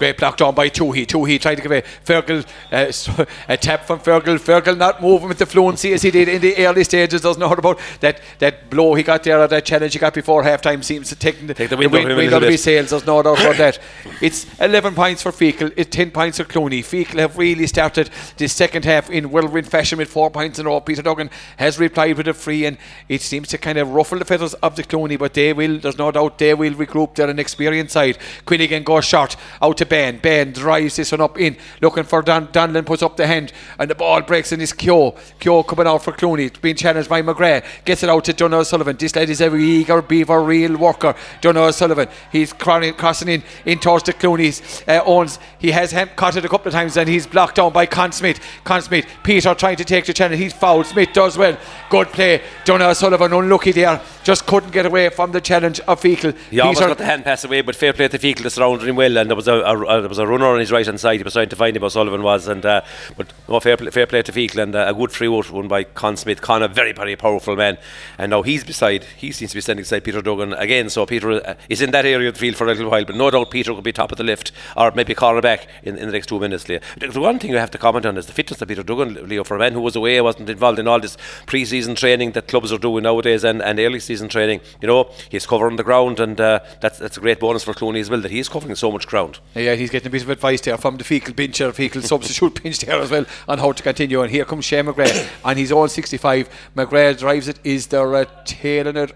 Great 0.00 0.16
block 0.16 0.38
down 0.38 0.54
by 0.54 0.70
Toohey. 0.70 1.06
Toohey 1.06 1.38
trying 1.38 1.56
to 1.56 1.62
give 1.62 1.72
a 1.72 1.82
Fergal 1.82 2.46
uh, 2.72 3.26
a 3.50 3.56
tap 3.58 3.84
from 3.84 4.00
Fergal. 4.00 4.38
Fergal 4.38 4.74
not 4.74 5.02
moving 5.02 5.28
with 5.28 5.36
the 5.36 5.44
fluency 5.44 5.92
as 5.92 6.00
he 6.00 6.10
did 6.10 6.26
in 6.26 6.40
the 6.40 6.56
early 6.66 6.84
stages. 6.84 7.20
Doesn't 7.20 7.38
know 7.38 7.52
about 7.52 7.78
that 8.00 8.18
that 8.38 8.70
blow 8.70 8.94
he 8.94 9.02
got 9.02 9.22
there 9.24 9.38
or 9.38 9.46
that 9.46 9.66
challenge 9.66 9.92
he 9.92 9.98
got 9.98 10.14
before 10.14 10.42
half 10.42 10.62
time 10.62 10.82
seems 10.82 11.10
to 11.10 11.16
take 11.16 11.46
the, 11.46 11.52
Take 11.52 11.68
the 11.68 11.76
wind 11.76 11.94
him 11.94 12.10
a 12.12 12.16
wind 12.16 12.32
out 12.32 12.42
of 12.42 12.48
his 12.48 12.62
sails. 12.62 12.88
There's 12.88 13.04
no 13.04 13.22
doubt 13.22 13.42
about 13.42 13.58
that. 13.58 13.78
It's 14.22 14.46
11 14.58 14.94
points 14.94 15.22
for 15.22 15.32
Feakle. 15.32 15.70
It's 15.76 15.94
10 15.94 16.12
points 16.12 16.38
for 16.38 16.44
Clooney. 16.44 16.80
Feakle 16.80 17.18
have 17.18 17.36
really 17.36 17.66
started 17.66 18.08
this 18.38 18.54
second 18.54 18.86
half 18.86 19.10
in 19.10 19.30
whirlwind 19.30 19.68
fashion 19.68 19.98
with 19.98 20.08
four 20.08 20.30
points 20.30 20.58
in 20.58 20.64
a 20.64 20.70
row. 20.70 20.80
Peter 20.80 21.02
Duggan 21.02 21.28
has 21.58 21.78
replied 21.78 22.16
with 22.16 22.26
a 22.26 22.32
free, 22.32 22.64
and 22.64 22.78
it 23.10 23.20
seems 23.20 23.48
to 23.48 23.58
kind 23.58 23.76
of 23.76 23.90
ruffle 23.90 24.18
the 24.18 24.24
feathers 24.24 24.54
of 24.54 24.76
the 24.76 24.82
Clooney, 24.82 25.18
but 25.18 25.34
they 25.34 25.52
will, 25.52 25.78
there's 25.78 25.98
no 25.98 26.10
doubt, 26.10 26.38
they 26.38 26.54
will 26.54 26.72
regroup. 26.72 27.16
They're 27.16 27.28
an 27.28 27.38
experienced 27.38 27.92
side. 27.92 28.16
Quilligan 28.46 28.82
goes 28.82 29.04
short 29.04 29.36
out 29.60 29.76
to 29.76 29.89
Ben. 29.90 30.18
Ben 30.18 30.52
drives 30.52 30.96
this 30.96 31.12
one 31.12 31.20
up 31.20 31.38
in, 31.38 31.58
looking 31.82 32.04
for 32.04 32.22
Don, 32.22 32.46
Donlan, 32.48 32.86
puts 32.86 33.02
up 33.02 33.18
the 33.18 33.26
hand, 33.26 33.52
and 33.78 33.90
the 33.90 33.94
ball 33.94 34.22
breaks 34.22 34.52
in 34.52 34.60
his 34.60 34.72
Kyo. 34.72 35.14
Kyo 35.38 35.62
coming 35.62 35.86
out 35.86 36.02
for 36.02 36.12
Clooney. 36.12 36.46
It's 36.46 36.58
being 36.58 36.76
challenged 36.76 37.10
by 37.10 37.20
McGrath. 37.20 37.64
Gets 37.84 38.04
it 38.04 38.08
out 38.08 38.24
to 38.24 38.32
Donald 38.32 38.66
Sullivan. 38.66 38.96
This 38.96 39.14
lad 39.14 39.28
is 39.28 39.42
a 39.42 39.54
eager 39.54 40.00
beaver, 40.00 40.42
real 40.42 40.78
worker. 40.78 41.14
Donald 41.42 41.74
Sullivan. 41.74 42.08
He's 42.32 42.54
crossing 42.54 43.28
in, 43.28 43.42
in 43.66 43.78
towards 43.80 44.04
the 44.04 44.14
Clooney's 44.14 44.82
uh, 44.88 45.02
owns. 45.04 45.38
He 45.58 45.72
has 45.72 45.90
him 45.90 46.08
caught 46.16 46.36
it 46.36 46.44
a 46.44 46.48
couple 46.48 46.68
of 46.68 46.72
times 46.72 46.96
and 46.96 47.08
he's 47.08 47.26
blocked 47.26 47.56
down 47.56 47.72
by 47.72 47.86
Con 47.86 48.12
Smith. 48.12 48.40
Con 48.64 48.80
Smith, 48.80 49.06
Peter 49.24 49.54
trying 49.54 49.76
to 49.76 49.84
take 49.84 50.06
the 50.06 50.12
channel. 50.12 50.38
He's 50.38 50.52
fouled. 50.52 50.86
Smith 50.86 51.12
does 51.12 51.36
well. 51.36 51.58
Good 51.90 52.08
play. 52.08 52.42
Donald 52.64 52.96
Sullivan 52.96 53.32
unlucky 53.32 53.72
there. 53.72 54.00
Just 54.22 54.46
couldn't 54.46 54.70
get 54.70 54.86
away 54.86 55.08
from 55.08 55.32
the 55.32 55.40
challenge 55.40 55.80
of 55.80 56.00
Feakle. 56.00 56.36
He 56.50 56.60
almost 56.60 56.78
Peter- 56.78 56.88
got 56.88 56.98
the 56.98 57.04
hand 57.04 57.24
pass 57.24 57.42
away, 57.44 57.62
but 57.62 57.74
fair 57.74 57.92
play 57.92 58.06
to 58.08 58.18
Feakle 58.18 58.42
to 58.42 58.50
surround 58.50 58.82
him 58.82 58.96
well, 58.96 59.16
and 59.18 59.28
there 59.28 59.36
was 59.36 59.48
a, 59.48 59.54
a, 59.54 59.76
a- 59.84 60.00
there 60.00 60.08
was 60.08 60.18
a 60.18 60.26
runner 60.26 60.46
on 60.46 60.60
his 60.60 60.72
right 60.72 60.86
hand 60.86 61.00
side. 61.00 61.18
He 61.20 61.22
was 61.22 61.32
trying 61.34 61.48
to 61.48 61.56
find 61.56 61.76
him, 61.76 61.84
O'Sullivan 61.84 62.22
was, 62.22 62.48
and 62.48 62.64
uh, 62.64 62.82
but 63.16 63.32
no, 63.48 63.60
fair 63.60 63.76
play, 63.76 63.90
fair 63.90 64.06
play 64.06 64.22
to 64.22 64.32
Feakle 64.32 64.62
and 64.62 64.74
uh, 64.74 64.86
a 64.88 64.94
good 64.94 65.12
free 65.12 65.28
out 65.28 65.50
won 65.50 65.68
by 65.68 65.84
Con 65.84 66.16
Smith. 66.16 66.40
Con, 66.40 66.62
a 66.62 66.68
very 66.68 66.92
very 66.92 67.16
powerful 67.16 67.56
man, 67.56 67.78
and 68.18 68.30
now 68.30 68.42
he's 68.42 68.64
beside. 68.64 69.04
He 69.04 69.32
seems 69.32 69.50
to 69.52 69.56
be 69.56 69.60
standing 69.60 69.82
beside 69.82 70.04
Peter 70.04 70.22
Duggan 70.22 70.52
again. 70.54 70.90
So 70.90 71.06
Peter 71.06 71.30
uh, 71.32 71.54
is 71.68 71.80
in 71.82 71.90
that 71.92 72.06
area 72.06 72.28
of 72.28 72.34
the 72.34 72.40
field 72.40 72.56
for 72.56 72.64
a 72.64 72.68
little 72.68 72.90
while, 72.90 73.04
but 73.04 73.16
no 73.16 73.30
doubt 73.30 73.50
Peter 73.50 73.74
could 73.74 73.84
be 73.84 73.92
top 73.92 74.12
of 74.12 74.18
the 74.18 74.24
lift 74.24 74.52
or 74.76 74.90
maybe 74.92 75.14
corner 75.14 75.40
back 75.40 75.66
in, 75.82 75.96
in 75.96 76.06
the 76.06 76.12
next 76.12 76.26
two 76.28 76.40
minutes. 76.40 76.68
Leo. 76.68 76.80
The, 76.98 77.08
the 77.08 77.20
one 77.20 77.38
thing 77.38 77.50
you 77.50 77.56
have 77.56 77.70
to 77.72 77.78
comment 77.78 78.06
on 78.06 78.16
is 78.16 78.26
the 78.26 78.32
fitness 78.32 78.60
of 78.62 78.68
Peter 78.68 78.82
Duggan, 78.82 79.28
Leo, 79.28 79.44
for 79.44 79.56
a 79.56 79.58
man 79.58 79.72
who 79.72 79.80
was 79.80 79.96
away, 79.96 80.20
wasn't 80.20 80.50
involved 80.50 80.78
in 80.78 80.88
all 80.88 81.00
this 81.00 81.16
pre-season 81.46 81.94
training 81.94 82.32
that 82.32 82.48
clubs 82.48 82.72
are 82.72 82.78
doing 82.78 83.02
nowadays 83.04 83.44
and, 83.44 83.62
and 83.62 83.78
early 83.78 84.00
season 84.00 84.28
training. 84.28 84.60
You 84.80 84.88
know, 84.88 85.10
he's 85.30 85.46
covering 85.46 85.76
the 85.76 85.84
ground, 85.84 86.20
and 86.20 86.40
uh, 86.40 86.60
that's 86.80 86.98
that's 86.98 87.16
a 87.16 87.20
great 87.20 87.40
bonus 87.40 87.64
for 87.64 87.72
Clooney 87.74 88.00
as 88.00 88.10
well 88.10 88.20
that 88.20 88.30
he's 88.30 88.48
covering 88.48 88.74
so 88.74 88.90
much 88.90 89.06
ground. 89.06 89.38
Yeah, 89.54 89.69
he's 89.76 89.90
getting 89.90 90.08
a 90.08 90.10
bit 90.10 90.22
of 90.22 90.30
advice 90.30 90.60
there 90.60 90.76
from 90.76 90.96
the 90.96 91.04
Feakle 91.04 91.34
bench 91.34 91.60
or 91.60 91.72
Feakle 91.72 92.02
substitute 92.02 92.62
bench 92.62 92.78
there 92.80 93.00
as 93.00 93.10
well 93.10 93.26
on 93.48 93.58
how 93.58 93.72
to 93.72 93.82
continue. 93.82 94.22
And 94.22 94.30
here 94.30 94.44
comes 94.44 94.64
Shane 94.64 94.86
McGrath 94.86 95.28
and 95.44 95.58
he's 95.58 95.72
own 95.72 95.88
65. 95.88 96.48
McGrath 96.76 97.18
drives 97.18 97.48
it. 97.48 97.58
Is 97.64 97.86
there 97.88 98.14
a 98.14 98.26
tail 98.44 98.86
in 98.86 98.96
it? 98.96 99.12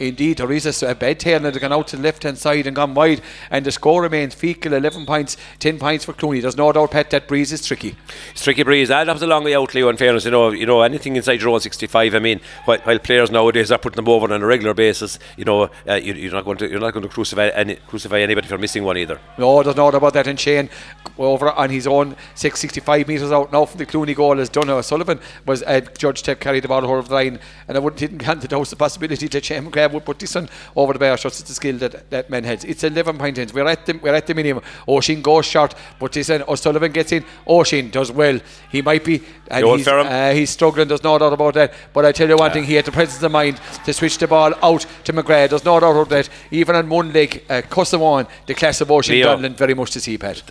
Indeed, 0.00 0.38
there 0.38 0.52
is 0.52 0.82
a, 0.82 0.94
bed 0.94 1.20
tail 1.20 1.44
and 1.44 1.56
it 1.56 1.60
gone 1.60 1.72
out 1.72 1.88
to 1.88 1.96
the 1.96 2.02
left 2.02 2.22
hand 2.22 2.38
side 2.38 2.66
and 2.66 2.76
gone 2.76 2.94
wide. 2.94 3.20
And 3.50 3.64
the 3.64 3.72
score 3.72 4.02
remains 4.02 4.34
Feakle 4.34 4.72
11 4.72 5.06
points, 5.06 5.36
10 5.58 5.78
points 5.78 6.04
for 6.04 6.12
Clooney. 6.12 6.40
There's 6.40 6.56
no 6.56 6.70
doubt, 6.72 6.92
Pat, 6.92 7.10
that 7.10 7.28
breeze 7.28 7.52
is 7.52 7.66
tricky. 7.66 7.96
It's 8.30 8.44
tricky 8.44 8.62
breeze. 8.62 8.88
That 8.88 9.06
was 9.06 9.22
a 9.22 9.26
long 9.26 9.44
way 9.44 9.54
out, 9.54 9.74
Leo. 9.74 9.88
In 9.88 9.96
fairness, 9.96 10.24
you 10.24 10.30
know, 10.30 10.50
you 10.50 10.66
know, 10.66 10.82
anything 10.82 11.16
inside 11.16 11.40
your 11.40 11.50
own 11.50 11.60
65. 11.60 12.14
I 12.14 12.18
mean, 12.18 12.40
while, 12.64 12.78
while 12.78 12.98
players 12.98 13.30
nowadays 13.30 13.72
are 13.72 13.78
putting 13.78 13.96
them 13.96 14.08
over 14.08 14.32
on 14.32 14.42
a 14.42 14.46
regular 14.46 14.74
basis, 14.74 15.18
you 15.36 15.44
know, 15.44 15.70
uh, 15.88 15.94
you, 15.94 16.14
you're 16.14 16.32
not 16.32 16.44
going 16.44 16.58
to 16.58 16.68
you're 16.68 16.80
not 16.80 16.92
going 16.92 17.02
to 17.02 17.08
crucify 17.08 17.48
any, 17.48 17.76
crucify 17.76 18.20
anybody 18.20 18.46
for 18.46 18.58
missing 18.58 18.84
one 18.84 18.96
either. 18.96 19.20
No, 19.36 19.62
there's 19.62 19.76
no 19.76 19.90
doubt 19.90 19.96
about 19.96 20.12
that. 20.14 20.26
And 20.26 20.38
Shane, 20.38 20.70
over 21.18 21.50
on 21.50 21.70
his 21.70 21.86
own 21.86 22.16
665 22.34 23.08
metres 23.08 23.32
out 23.32 23.52
now 23.52 23.64
from 23.64 23.78
the 23.78 23.86
Clooney 23.86 24.14
goal, 24.14 24.38
as 24.38 24.50
Donagh 24.50 24.84
Sullivan 24.84 25.20
was 25.46 25.62
uh, 25.62 25.80
judged 25.96 26.24
to 26.26 26.32
have 26.32 26.40
carried 26.40 26.64
the 26.64 26.68
ball 26.68 26.84
over 26.84 27.02
the 27.02 27.14
line. 27.14 27.38
And 27.66 27.76
I 27.76 27.80
wouldn't 27.80 27.98
didn't 27.98 28.18
count 28.18 28.40
the 28.40 28.76
possibility 28.76 29.28
that 29.28 29.44
Shane 29.44 29.70
McGrath 29.70 29.87
would 29.92 30.04
put 30.04 30.18
this 30.18 30.34
one 30.34 30.48
over 30.76 30.92
the 30.92 30.98
bar. 30.98 31.16
Shots 31.16 31.40
it's 31.40 31.48
the 31.48 31.54
skill 31.54 31.76
that 31.78 32.10
that 32.10 32.30
man 32.30 32.44
has. 32.44 32.64
It's 32.64 32.84
11 32.84 33.18
point 33.18 33.38
ends. 33.38 33.52
We're 33.52 33.66
at 33.66 33.86
the 33.86 33.94
we're 33.94 34.14
at 34.14 34.26
the 34.26 34.34
minimum. 34.34 34.62
Oisin 34.88 35.22
goes 35.22 35.46
short, 35.46 35.74
but 35.98 36.12
this 36.12 36.28
one 36.28 36.42
O'Sullivan 36.48 36.92
gets 36.92 37.12
in. 37.12 37.24
Oisin 37.48 37.90
does 37.90 38.12
well. 38.12 38.38
He 38.70 38.82
might 38.82 39.04
be. 39.04 39.22
And 39.50 39.64
he's, 39.66 39.88
uh, 39.88 40.32
he's 40.34 40.50
struggling. 40.50 40.88
There's 40.88 41.02
no 41.02 41.18
doubt 41.18 41.32
about 41.32 41.54
that. 41.54 41.72
But 41.92 42.04
I 42.04 42.12
tell 42.12 42.28
you 42.28 42.36
one 42.36 42.52
thing, 42.52 42.64
he 42.64 42.74
had 42.74 42.84
the 42.84 42.92
presence 42.92 43.22
of 43.22 43.32
mind 43.32 43.60
to 43.86 43.92
switch 43.92 44.18
the 44.18 44.26
ball 44.26 44.52
out 44.62 44.86
to 45.04 45.12
McGrath. 45.12 45.50
There's 45.50 45.64
no 45.64 45.80
doubt 45.80 45.92
about 45.92 46.08
that. 46.10 46.28
Even 46.50 46.76
on 46.76 46.88
one 46.88 47.12
leg, 47.12 47.44
uh, 47.48 47.62
Cussam 47.62 48.02
on 48.02 48.26
the 48.46 48.54
class 48.54 48.80
of 48.80 48.90
Leo. 48.90 49.36
Donlan 49.36 49.56
very 49.56 49.74
much 49.74 49.92
to 49.92 50.00
see, 50.00 50.18
Pat. 50.18 50.42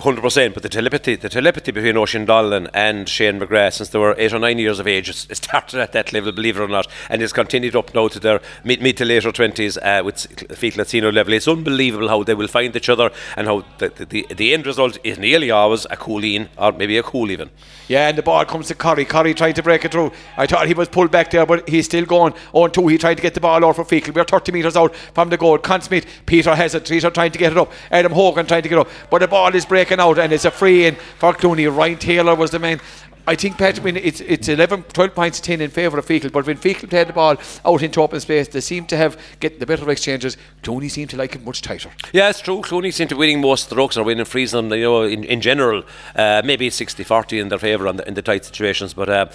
Hundred 0.00 0.22
percent, 0.22 0.54
but 0.54 0.62
the 0.62 0.68
telepathy, 0.68 1.16
the 1.16 1.28
telepathy 1.28 1.72
between 1.72 1.96
Oisín 1.96 2.26
Dolan 2.26 2.68
and 2.72 3.08
Shane 3.08 3.40
McGrath 3.40 3.74
since 3.74 3.88
they 3.90 3.98
were 3.98 4.14
eight 4.18 4.32
or 4.32 4.38
nine 4.38 4.58
years 4.58 4.78
of 4.78 4.86
age, 4.86 5.08
it 5.08 5.26
it 5.30 5.36
started 5.36 5.80
at 5.80 5.92
that 5.92 6.12
level, 6.12 6.32
believe 6.32 6.56
it 6.56 6.62
or 6.62 6.68
not, 6.68 6.86
and 7.08 7.22
it's 7.22 7.32
continued 7.32 7.74
up 7.76 7.94
now 7.94 8.08
to 8.08 8.20
their 8.20 8.40
mid, 8.62 8.80
mid 8.84 8.98
to 8.98 9.04
later 9.04 9.32
twenties 9.32 9.78
uh, 9.78 10.02
with 10.04 10.16
Feakle 10.60 10.80
at 10.80 10.88
senior 10.88 11.10
level. 11.10 11.32
It's 11.32 11.48
unbelievable 11.48 12.08
how 12.08 12.22
they 12.22 12.34
will 12.34 12.48
find 12.48 12.76
each 12.76 12.90
other 12.90 13.10
and 13.36 13.46
how 13.46 13.64
the, 13.78 13.88
the, 13.88 14.26
the, 14.34 14.52
end 14.54 14.66
result 14.66 14.98
is 15.02 15.18
nearly 15.18 15.50
always 15.50 15.86
a 15.90 15.96
cool 15.96 16.22
in 16.22 16.48
or 16.58 16.72
maybe 16.72 16.98
a 16.98 17.02
cool 17.02 17.30
even. 17.30 17.48
Yeah, 17.88 18.08
and 18.08 18.18
the 18.18 18.22
ball 18.22 18.44
comes 18.44 18.68
to 18.68 18.74
Curry. 18.74 19.06
Curry 19.06 19.32
tried 19.34 19.56
to 19.56 19.62
break 19.62 19.84
it 19.86 19.92
through. 19.92 20.12
I 20.36 20.46
thought 20.46 20.66
he 20.66 20.74
was 20.74 20.88
pulled 20.88 21.10
back 21.10 21.30
there, 21.30 21.46
but 21.46 21.66
he's 21.68 21.86
still 21.86 22.04
going 22.04 22.34
on 22.52 22.70
two. 22.72 22.86
He 22.88 22.98
tried 22.98 23.16
to 23.16 23.22
get 23.22 23.34
the 23.34 23.40
ball 23.40 23.64
over 23.64 23.84
for 23.84 23.84
Feakle. 23.84 24.14
We're 24.14 24.24
30 24.24 24.52
metres 24.52 24.76
out 24.76 24.94
from 25.14 25.30
the 25.30 25.38
goal. 25.38 25.58
Con 25.58 25.80
Smith, 25.80 26.06
Peter 26.26 26.54
has 26.54 26.74
it. 26.74 26.86
Peter 26.86 27.10
trying 27.10 27.32
to 27.32 27.38
get 27.38 27.52
it 27.52 27.58
up. 27.58 27.72
Adam 27.90 28.12
Hogan 28.12 28.46
trying 28.46 28.62
to 28.62 28.68
get 28.68 28.78
up. 28.78 28.88
But 29.10 29.20
the 29.20 29.28
ball 29.28 29.54
is 29.54 29.64
breaking 29.64 30.00
out, 30.00 30.18
and 30.18 30.32
it's 30.32 30.44
a 30.44 30.50
free 30.50 30.86
in 30.86 30.96
for 31.18 31.32
Clooney. 31.32 31.74
Ryan 31.74 31.98
Taylor 31.98 32.34
was 32.34 32.50
the 32.50 32.58
man. 32.58 32.80
I 33.26 33.36
think, 33.36 33.56
Pat, 33.56 33.78
when 33.78 33.96
it's, 33.96 34.20
it's 34.20 34.48
11, 34.48 34.82
12 34.84 35.14
points 35.14 35.40
to 35.40 35.44
10 35.44 35.62
in 35.62 35.70
favour 35.70 35.98
of 35.98 36.06
Feakle, 36.06 36.30
but 36.30 36.46
when 36.46 36.58
Feakle 36.58 36.90
played 36.90 37.08
the 37.08 37.12
ball 37.14 37.36
out 37.64 37.82
into 37.82 38.02
open 38.02 38.20
space, 38.20 38.48
they 38.48 38.60
seem 38.60 38.84
to 38.86 38.96
have 38.96 39.18
get 39.40 39.60
the 39.60 39.66
better 39.66 39.82
of 39.82 39.88
exchanges. 39.88 40.36
Clooney 40.62 40.90
seemed 40.90 41.10
to 41.10 41.16
like 41.16 41.34
it 41.34 41.44
much 41.44 41.62
tighter. 41.62 41.90
Yeah, 42.12 42.28
it's 42.28 42.40
true. 42.40 42.60
Clooney 42.60 42.92
seem 42.92 43.08
to 43.08 43.14
be 43.14 43.20
winning 43.20 43.40
most 43.40 43.64
strokes 43.64 43.96
or 43.96 44.04
winning 44.04 44.26
frees 44.26 44.54
on, 44.54 44.70
you 44.70 44.82
know, 44.82 45.02
in, 45.02 45.24
in 45.24 45.40
general. 45.40 45.84
Uh, 46.14 46.42
maybe 46.44 46.68
60-40 46.68 47.40
in 47.40 47.48
their 47.48 47.58
favour 47.58 47.90
the, 47.92 48.06
in 48.06 48.14
the 48.14 48.22
tight 48.22 48.44
situations, 48.44 48.92
but 48.92 49.08
uh, 49.08 49.26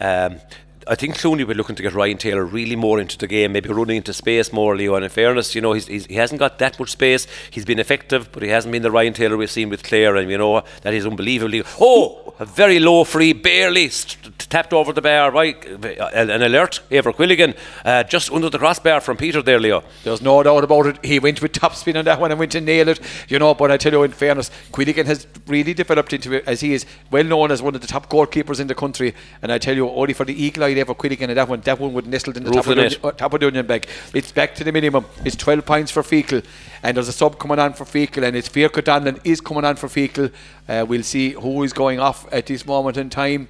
um, 0.00 0.40
I 0.86 0.94
think 0.94 1.16
Clooney 1.16 1.38
will 1.38 1.46
be 1.46 1.54
looking 1.54 1.76
to 1.76 1.82
get 1.82 1.92
Ryan 1.92 2.18
Taylor 2.18 2.44
really 2.44 2.76
more 2.76 2.98
into 2.98 3.16
the 3.16 3.26
game, 3.26 3.52
maybe 3.52 3.68
running 3.68 3.96
into 3.96 4.12
space 4.12 4.52
more, 4.52 4.76
Leo. 4.76 4.94
And 4.94 5.04
in 5.04 5.10
fairness, 5.10 5.54
you 5.54 5.60
know, 5.60 5.72
he's, 5.72 5.86
he's, 5.86 6.06
he 6.06 6.14
hasn't 6.14 6.38
got 6.38 6.58
that 6.58 6.78
much 6.78 6.90
space. 6.90 7.26
He's 7.50 7.64
been 7.64 7.78
effective, 7.78 8.30
but 8.32 8.42
he 8.42 8.48
hasn't 8.48 8.72
been 8.72 8.82
the 8.82 8.90
Ryan 8.90 9.12
Taylor 9.12 9.36
we've 9.36 9.50
seen 9.50 9.68
with 9.68 9.82
Clare, 9.82 10.16
and 10.16 10.30
you 10.30 10.38
know, 10.38 10.62
that 10.82 10.94
is 10.94 11.06
unbelievably. 11.06 11.62
Oh, 11.80 12.34
a 12.38 12.44
very 12.44 12.80
low 12.80 13.04
free, 13.04 13.32
barely 13.32 13.88
st- 13.88 14.38
tapped 14.38 14.72
over 14.72 14.92
the 14.92 15.02
bar, 15.02 15.30
right? 15.30 15.64
An 15.66 16.42
alert 16.42 16.80
for 16.88 17.12
Quilligan, 17.12 17.56
uh, 17.84 18.02
just 18.04 18.32
under 18.32 18.50
the 18.50 18.58
crossbar 18.58 19.00
from 19.00 19.16
Peter 19.16 19.42
there, 19.42 19.60
Leo. 19.60 19.84
There's 20.04 20.22
no 20.22 20.42
doubt 20.42 20.64
about 20.64 20.86
it. 20.86 21.04
He 21.04 21.18
went 21.18 21.40
with 21.40 21.52
top 21.52 21.74
spin 21.74 21.96
on 21.96 22.04
that 22.06 22.20
one 22.20 22.30
and 22.30 22.40
went 22.40 22.52
to 22.52 22.60
nail 22.60 22.88
it. 22.88 23.00
You 23.28 23.38
know, 23.38 23.54
but 23.54 23.70
I 23.70 23.76
tell 23.76 23.92
you, 23.92 24.02
in 24.02 24.12
fairness, 24.12 24.50
Quilligan 24.72 25.06
has 25.06 25.26
really 25.46 25.74
developed 25.74 26.12
into 26.12 26.42
as 26.48 26.60
he 26.60 26.74
is 26.74 26.86
well 27.10 27.24
known 27.24 27.50
as 27.50 27.62
one 27.62 27.74
of 27.74 27.80
the 27.80 27.86
top 27.86 28.08
goalkeepers 28.08 28.60
in 28.60 28.66
the 28.66 28.74
country. 28.74 29.14
And 29.40 29.52
I 29.52 29.58
tell 29.58 29.76
you, 29.76 29.88
only 29.88 30.12
for 30.12 30.24
the 30.24 30.34
eagle 30.34 30.64
eye 30.72 30.74
there 30.74 30.84
for 30.84 30.94
Quilligan 30.94 31.28
and 31.28 31.36
that 31.36 31.48
one, 31.48 31.60
that 31.60 31.78
one 31.78 31.92
would 31.92 32.06
nestled 32.06 32.36
in 32.36 32.44
the 32.44 32.50
Roof 32.50 32.64
top 32.64 32.66
of, 32.66 32.76
the 32.76 32.82
net. 32.82 33.04
uh, 33.04 33.12
top 33.12 33.34
of 33.34 33.40
the 33.40 33.46
onion 33.46 33.66
bag. 33.66 33.86
It's 34.14 34.32
back 34.32 34.54
to 34.56 34.64
the 34.64 34.72
minimum. 34.72 35.04
It's 35.24 35.36
12 35.36 35.64
points 35.64 35.90
for 35.90 36.02
Feakle. 36.02 36.44
And 36.82 36.96
there's 36.96 37.08
a 37.08 37.12
sub 37.12 37.38
coming 37.38 37.58
on 37.58 37.74
for 37.74 37.84
Feakle, 37.84 38.24
and 38.24 38.36
it's 38.36 38.48
Fiacre 38.48 38.82
Donlan 38.82 39.20
is 39.24 39.40
coming 39.40 39.64
on 39.64 39.76
for 39.76 39.86
Feakle. 39.88 40.32
Uh, 40.68 40.84
we'll 40.88 41.02
see 41.04 41.30
who 41.30 41.62
is 41.62 41.72
going 41.72 42.00
off 42.00 42.26
at 42.32 42.46
this 42.46 42.66
moment 42.66 42.96
in 42.96 43.08
time. 43.08 43.48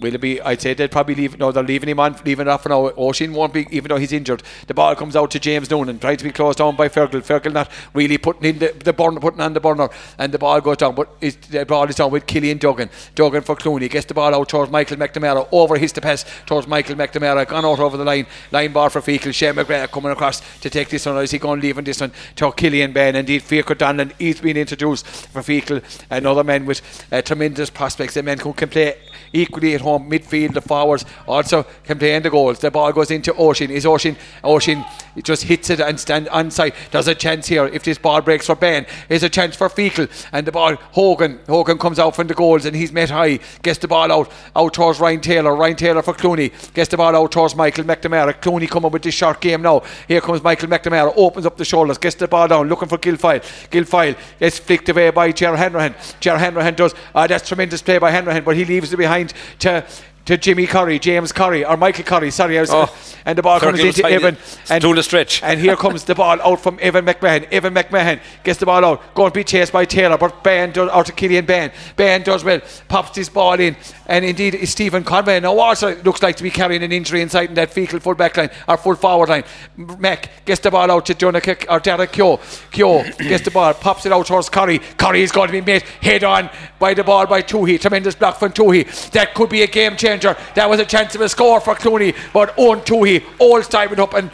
Will 0.00 0.14
it 0.14 0.20
be? 0.20 0.40
I'd 0.40 0.60
say 0.60 0.72
they'd 0.74 0.90
probably 0.90 1.14
leave. 1.14 1.38
No, 1.38 1.52
they're 1.52 1.62
leaving 1.62 1.88
him 1.88 2.00
on, 2.00 2.16
leaving 2.24 2.46
it 2.46 2.50
off 2.50 2.62
for 2.62 2.70
now. 2.70 2.90
Oisin 2.98 3.34
won't 3.34 3.52
be, 3.52 3.66
even 3.70 3.88
though 3.88 3.98
he's 3.98 4.12
injured. 4.12 4.42
The 4.66 4.74
ball 4.74 4.94
comes 4.96 5.14
out 5.14 5.30
to 5.32 5.38
James 5.38 5.70
Noonan, 5.70 5.98
trying 5.98 6.16
to 6.16 6.24
be 6.24 6.30
closed 6.32 6.58
down 6.58 6.76
by 6.76 6.88
Fergal. 6.88 7.20
Fergal 7.20 7.52
not 7.52 7.70
really 7.92 8.16
putting 8.16 8.44
in 8.44 8.58
the, 8.58 8.74
the 8.84 8.92
burner, 8.92 9.20
putting 9.20 9.40
on 9.40 9.52
the 9.52 9.60
burner, 9.60 9.90
and 10.18 10.32
the 10.32 10.38
ball 10.38 10.60
goes 10.60 10.78
down. 10.78 10.94
But 10.94 11.20
the 11.20 11.64
ball 11.66 11.84
is 11.88 11.96
down 11.96 12.10
with 12.10 12.26
Killian 12.26 12.58
Duggan. 12.58 12.88
Duggan 13.14 13.42
for 13.42 13.56
Clooney 13.56 13.90
gets 13.90 14.06
the 14.06 14.14
ball 14.14 14.34
out 14.34 14.48
towards 14.48 14.70
Michael 14.70 14.96
McNamara. 14.96 15.46
Over 15.52 15.76
his 15.76 15.92
the 15.92 16.00
pass 16.00 16.24
towards 16.46 16.66
Michael 16.66 16.96
McNamara. 16.96 17.46
Gone 17.46 17.64
out 17.64 17.78
over 17.78 17.96
the 17.96 18.04
line. 18.04 18.26
Line 18.52 18.72
bar 18.72 18.88
for 18.88 19.00
Feakle. 19.00 19.34
Shane 19.34 19.54
McGrath 19.54 19.90
coming 19.90 20.12
across 20.12 20.40
to 20.60 20.70
take 20.70 20.88
this 20.88 21.04
one. 21.04 21.16
Or 21.16 21.22
is 21.22 21.30
he 21.30 21.38
going 21.38 21.60
leaving 21.60 21.84
this 21.84 22.00
one 22.00 22.12
to 22.36 22.52
Killian 22.52 22.92
Ben? 22.92 23.16
Indeed, 23.16 23.42
Fiacre 23.42 23.74
Donlan. 23.74 24.12
He's 24.18 24.40
been 24.40 24.56
introduced 24.56 25.06
for 25.06 25.42
Feakle. 25.42 25.82
Another 26.10 26.44
men 26.44 26.64
with 26.64 26.80
uh, 27.12 27.20
tremendous 27.20 27.68
prospects. 27.68 28.16
A 28.16 28.22
man 28.22 28.38
who 28.38 28.52
can 28.52 28.68
play 28.68 28.96
equally 29.32 29.74
at 29.74 29.80
home 29.80 30.10
midfield, 30.10 30.54
the 30.54 30.60
forwards 30.60 31.04
also 31.26 31.64
can 31.84 31.98
play 31.98 32.14
in 32.14 32.22
the 32.22 32.30
goals. 32.30 32.58
The 32.58 32.70
ball 32.70 32.92
goes 32.92 33.10
into 33.10 33.32
Oisín. 33.32 33.70
Is 33.70 33.84
Oisín 33.84 34.16
Oisín 34.42 34.84
He 35.14 35.22
just 35.22 35.44
hits 35.44 35.70
it 35.70 35.80
and 35.80 35.98
stand 35.98 36.28
on 36.28 36.50
side. 36.50 36.74
There's 36.90 37.08
a 37.08 37.14
chance 37.14 37.46
here 37.46 37.66
if 37.66 37.82
this 37.82 37.98
ball 37.98 38.20
breaks 38.20 38.46
for 38.46 38.54
Ben. 38.54 38.86
There's 39.08 39.22
a 39.22 39.28
chance 39.28 39.56
for 39.56 39.68
Feakle 39.68 40.10
and 40.32 40.46
the 40.46 40.52
ball. 40.52 40.76
Hogan 40.92 41.40
Hogan 41.48 41.78
comes 41.78 41.98
out 41.98 42.16
from 42.16 42.26
the 42.26 42.34
goals 42.34 42.64
and 42.64 42.76
he's 42.76 42.92
met 42.92 43.10
high. 43.10 43.40
Gets 43.62 43.78
the 43.78 43.88
ball 43.88 44.10
out 44.12 44.32
out 44.54 44.74
towards 44.74 45.00
Ryan 45.00 45.20
Taylor. 45.20 45.54
Ryan 45.54 45.76
Taylor 45.76 46.02
for 46.02 46.14
Clooney 46.14 46.50
gets 46.74 46.90
the 46.90 46.96
ball 46.96 47.14
out 47.16 47.32
towards 47.32 47.56
Michael 47.56 47.84
McNamara. 47.84 48.34
Clooney 48.40 48.68
coming 48.68 48.90
with 48.90 49.02
this 49.02 49.14
short 49.14 49.40
game 49.40 49.62
now. 49.62 49.82
Here 50.08 50.20
comes 50.20 50.42
Michael 50.42 50.68
McNamara. 50.68 51.12
Opens 51.16 51.46
up 51.46 51.56
the 51.56 51.64
shoulders. 51.64 51.98
Gets 51.98 52.16
the 52.16 52.28
ball 52.28 52.48
down. 52.48 52.68
Looking 52.68 52.88
for 52.88 52.98
Guilfoyle. 52.98 53.40
Guilfoyle 53.70 54.16
gets 54.38 54.58
flicked 54.58 54.88
away 54.88 55.10
by 55.10 55.32
Ger 55.32 55.56
Hanrahan. 55.56 55.94
Ger 56.20 56.38
Hanrahan 56.38 56.74
does. 56.74 56.94
Uh, 57.14 57.26
that's 57.26 57.48
tremendous 57.48 57.82
play 57.82 57.98
by 57.98 58.10
Hanrahan, 58.10 58.44
but 58.44 58.56
he 58.56 58.64
leaves 58.64 58.92
it 58.92 58.96
behind 58.96 59.32
to 59.60 59.84
to 60.30 60.38
Jimmy 60.38 60.66
Curry, 60.66 61.00
James 61.00 61.32
Curry, 61.32 61.64
or 61.64 61.76
Michael 61.76 62.04
Curry, 62.04 62.30
sorry, 62.30 62.56
I 62.56 62.60
was, 62.60 62.70
Oh. 62.72 62.88
and 63.24 63.36
the 63.36 63.42
ball 63.42 63.58
comes 63.58 63.80
into. 63.80 64.06
Evan. 64.06 64.36
And, 64.70 64.84
a 64.84 65.02
stretch. 65.02 65.42
and 65.42 65.58
here 65.58 65.74
comes 65.84 66.04
the 66.04 66.14
ball 66.14 66.40
out 66.40 66.60
from 66.60 66.78
Evan 66.80 67.04
McMahon. 67.04 67.50
Evan 67.50 67.74
McMahon 67.74 68.20
gets 68.44 68.60
the 68.60 68.66
ball 68.66 68.84
out, 68.84 69.14
going 69.14 69.32
to 69.32 69.34
be 69.34 69.42
chased 69.42 69.72
by 69.72 69.84
Taylor, 69.84 70.16
but 70.16 70.44
Ben 70.44 70.70
does 70.70 70.88
out 70.90 71.06
to 71.06 71.12
Killian 71.12 71.46
Ben. 71.46 71.72
Ben 71.96 72.22
does 72.22 72.44
well, 72.44 72.60
pops 72.86 73.10
this 73.10 73.28
ball 73.28 73.58
in, 73.58 73.76
and 74.06 74.24
indeed 74.24 74.54
it's 74.54 74.70
Stephen 74.70 75.02
Conway. 75.02 75.40
Now 75.40 75.58
also 75.58 76.00
looks 76.02 76.22
like 76.22 76.36
to 76.36 76.44
be 76.44 76.50
carrying 76.50 76.84
an 76.84 76.92
injury 76.92 77.22
inside 77.22 77.48
in 77.48 77.54
that 77.56 77.70
Feakle 77.72 78.00
full 78.00 78.14
back 78.14 78.36
line 78.36 78.50
or 78.68 78.76
full 78.76 78.94
forward 78.94 79.30
line. 79.30 79.42
Mac 79.76 80.30
gets 80.44 80.60
the 80.60 80.70
ball 80.70 80.88
out 80.92 81.06
to 81.06 81.14
Jonah 81.14 81.40
Kick 81.40 81.66
or 81.68 81.80
Derek 81.80 82.12
Keogh. 82.12 82.38
Keogh 82.70 83.02
gets 83.18 83.44
the 83.44 83.50
ball, 83.50 83.74
pops 83.74 84.06
it 84.06 84.12
out 84.12 84.26
towards 84.26 84.48
Curry. 84.48 84.78
Curry 84.78 85.22
is 85.22 85.32
going 85.32 85.48
to 85.48 85.52
be 85.52 85.60
made 85.60 85.82
head 86.00 86.22
on 86.22 86.48
by 86.78 86.94
the 86.94 87.02
ball 87.02 87.26
by 87.26 87.42
Toohey. 87.42 87.80
Tremendous 87.80 88.14
block 88.14 88.38
from 88.38 88.52
Toohey. 88.52 89.10
That 89.10 89.34
could 89.34 89.50
be 89.50 89.62
a 89.62 89.66
game 89.66 89.96
changer. 89.96 90.19
That 90.20 90.68
was 90.68 90.80
a 90.80 90.84
chance 90.84 91.14
of 91.14 91.20
a 91.20 91.28
score 91.28 91.60
for 91.60 91.74
Clooney, 91.74 92.16
but 92.32 92.54
Owen 92.58 92.80
Toohey 92.80 93.24
all 93.38 93.62
timing 93.62 94.00
up 94.00 94.14
and 94.14 94.30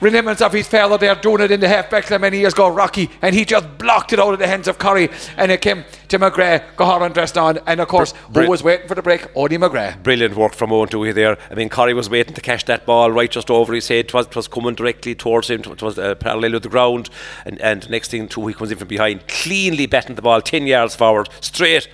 remembrance 0.00 0.42
of 0.42 0.52
his 0.52 0.68
father 0.68 0.98
there 0.98 1.14
doing 1.14 1.40
it 1.40 1.50
in 1.50 1.60
the 1.60 1.68
half 1.68 1.90
back 1.90 2.10
line 2.10 2.20
many 2.20 2.38
years 2.38 2.52
ago, 2.52 2.68
Rocky, 2.68 3.10
and 3.22 3.34
he 3.34 3.44
just 3.44 3.78
blocked 3.78 4.12
it 4.12 4.18
out 4.18 4.32
of 4.32 4.38
the 4.38 4.46
hands 4.46 4.68
of 4.68 4.78
Curry, 4.78 5.08
and 5.36 5.50
it 5.50 5.60
came 5.60 5.84
to 6.08 6.18
McGrath, 6.18 6.74
Goharan 6.76 7.12
dressed 7.12 7.38
on, 7.38 7.58
and 7.66 7.80
of 7.80 7.88
course, 7.88 8.14
Br- 8.30 8.42
who 8.42 8.50
was 8.50 8.62
waiting 8.62 8.88
for 8.88 8.94
the 8.94 9.02
break? 9.02 9.22
Odie 9.34 9.58
McGrath. 9.58 10.02
Brilliant 10.02 10.36
work 10.36 10.54
from 10.54 10.72
Owen 10.72 10.88
Dewey 10.88 11.12
there. 11.12 11.38
I 11.50 11.54
mean, 11.54 11.68
Corey 11.68 11.94
was 11.94 12.10
waiting 12.10 12.34
to 12.34 12.40
catch 12.40 12.64
that 12.66 12.86
ball 12.86 13.10
right 13.10 13.30
just 13.30 13.50
over 13.50 13.72
his 13.72 13.88
head. 13.88 14.06
It 14.06 14.14
was, 14.14 14.32
was 14.34 14.48
coming 14.48 14.74
directly 14.74 15.14
towards 15.14 15.48
him. 15.48 15.60
It 15.60 15.82
was 15.82 15.98
uh, 15.98 16.14
parallel 16.16 16.52
with 16.52 16.62
the 16.62 16.68
ground. 16.68 17.10
And, 17.44 17.60
and 17.60 17.88
next 17.90 18.10
thing, 18.10 18.26
Dewey 18.26 18.54
comes 18.54 18.70
in 18.70 18.78
from 18.78 18.88
behind, 18.88 19.26
cleanly 19.28 19.86
betting 19.86 20.16
the 20.16 20.22
ball 20.22 20.40
10 20.40 20.66
yards 20.66 20.94
forward, 20.94 21.28
straight 21.40 21.88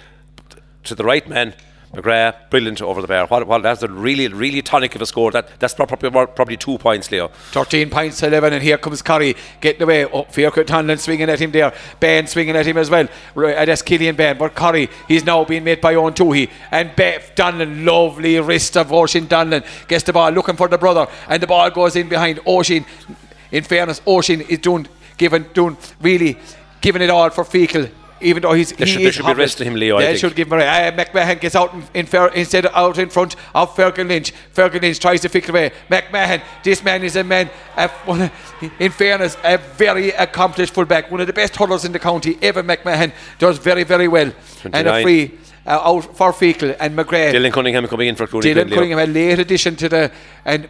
to 0.84 0.94
the 0.94 1.04
right 1.04 1.26
man. 1.28 1.54
McGrath, 1.92 2.48
brilliant 2.48 2.80
over 2.80 3.02
the 3.02 3.06
bar. 3.06 3.26
What, 3.26 3.46
what, 3.46 3.62
that's 3.62 3.82
a 3.82 3.88
really, 3.88 4.26
really 4.28 4.62
tonic 4.62 4.94
of 4.94 5.02
a 5.02 5.06
score. 5.06 5.30
That, 5.30 5.48
that's 5.58 5.74
probably, 5.74 6.10
probably 6.10 6.56
two 6.56 6.78
points, 6.78 7.10
Leo. 7.10 7.28
13 7.28 7.90
points 7.90 8.18
to 8.20 8.28
11, 8.28 8.54
and 8.54 8.62
here 8.62 8.78
comes 8.78 9.02
Curry 9.02 9.36
getting 9.60 9.82
away. 9.82 10.06
Oh, 10.06 10.24
Fiorco 10.24 10.64
Tonlin 10.64 10.98
swinging 10.98 11.28
at 11.28 11.38
him 11.38 11.50
there. 11.50 11.74
Ben 12.00 12.26
swinging 12.26 12.56
at 12.56 12.66
him 12.66 12.78
as 12.78 12.88
well. 12.88 13.08
Right, 13.34 13.56
uh, 13.56 13.64
that's 13.66 13.82
Killian 13.82 14.16
Ben, 14.16 14.38
but 14.38 14.54
Curry, 14.54 14.88
he's 15.06 15.24
now 15.24 15.44
being 15.44 15.64
met 15.64 15.82
by 15.82 15.94
Owen 15.94 16.14
Toohey. 16.14 16.50
And 16.70 16.96
Beth 16.96 17.32
Donlan, 17.34 17.84
lovely 17.84 18.40
wrist 18.40 18.76
of 18.78 18.88
Oisín 18.88 19.26
Donlan, 19.26 19.62
gets 19.86 20.04
the 20.04 20.14
ball 20.14 20.30
looking 20.30 20.56
for 20.56 20.68
the 20.68 20.78
brother, 20.78 21.06
and 21.28 21.42
the 21.42 21.46
ball 21.46 21.70
goes 21.70 21.94
in 21.94 22.08
behind 22.08 22.38
Oisín. 22.40 22.86
In 23.50 23.64
fairness, 23.64 24.00
Oisín 24.00 24.48
is 24.48 24.60
doing, 24.60 24.88
giving, 25.18 25.44
doing 25.52 25.76
really 26.00 26.38
giving 26.80 27.02
it 27.02 27.10
all 27.10 27.28
for 27.28 27.44
Feakle. 27.44 27.90
Even 28.22 28.42
though 28.42 28.52
he's 28.52 28.72
They 28.72 28.84
he 28.84 28.90
should- 28.92 29.02
they 29.02 29.06
is 29.06 29.14
should 29.14 29.26
be 29.26 29.34
resting 29.34 29.66
him, 29.68 29.74
Leo, 29.74 29.96
I 29.96 30.00
They 30.02 30.06
think. 30.08 30.18
should 30.20 30.34
give 30.36 30.50
him 30.52 30.60
a 30.60 30.64
uh, 30.64 30.90
McMahon 30.92 31.40
gets 31.40 31.54
out 31.56 31.74
in, 31.74 31.82
in 31.94 32.06
fair, 32.06 32.28
instead 32.28 32.66
of 32.66 32.72
out 32.74 32.98
in 32.98 33.08
front 33.10 33.36
of 33.54 33.74
Fergal 33.76 34.06
Lynch. 34.08 34.32
Fergal 34.54 34.80
Lynch 34.80 34.98
tries 35.00 35.20
to 35.22 35.36
it 35.36 35.48
away. 35.48 35.72
McMahon, 35.90 36.40
this 36.62 36.82
man 36.84 37.02
is 37.02 37.16
a 37.16 37.24
man, 37.24 37.50
uh, 37.76 37.88
in 38.78 38.90
fairness, 38.92 39.36
a 39.44 39.58
very 39.58 40.10
accomplished 40.10 40.74
fullback, 40.74 41.10
one 41.10 41.20
of 41.20 41.26
the 41.26 41.32
best 41.32 41.56
hurlers 41.56 41.84
in 41.84 41.92
the 41.92 41.98
county. 41.98 42.38
ever. 42.42 42.62
McMahon 42.62 43.12
does 43.38 43.58
very, 43.58 43.84
very 43.84 44.08
well. 44.08 44.32
And 44.64 44.86
a 44.86 45.02
29. 45.02 45.02
free 45.02 45.30
uh, 45.66 45.70
out 45.70 46.16
for 46.16 46.32
Feakle 46.32 46.76
and 46.80 46.96
McGrath. 46.96 47.32
Dylan 47.34 47.52
Cunningham 47.52 47.86
coming 47.88 48.08
in 48.08 48.16
for 48.16 48.26
Clooney. 48.26 48.42
Dylan. 48.54 48.70
Cunningham, 48.72 48.98
a 48.98 49.06
late 49.06 49.38
addition 49.38 49.76
to 49.76 49.88
the 49.88 50.10
and 50.44 50.68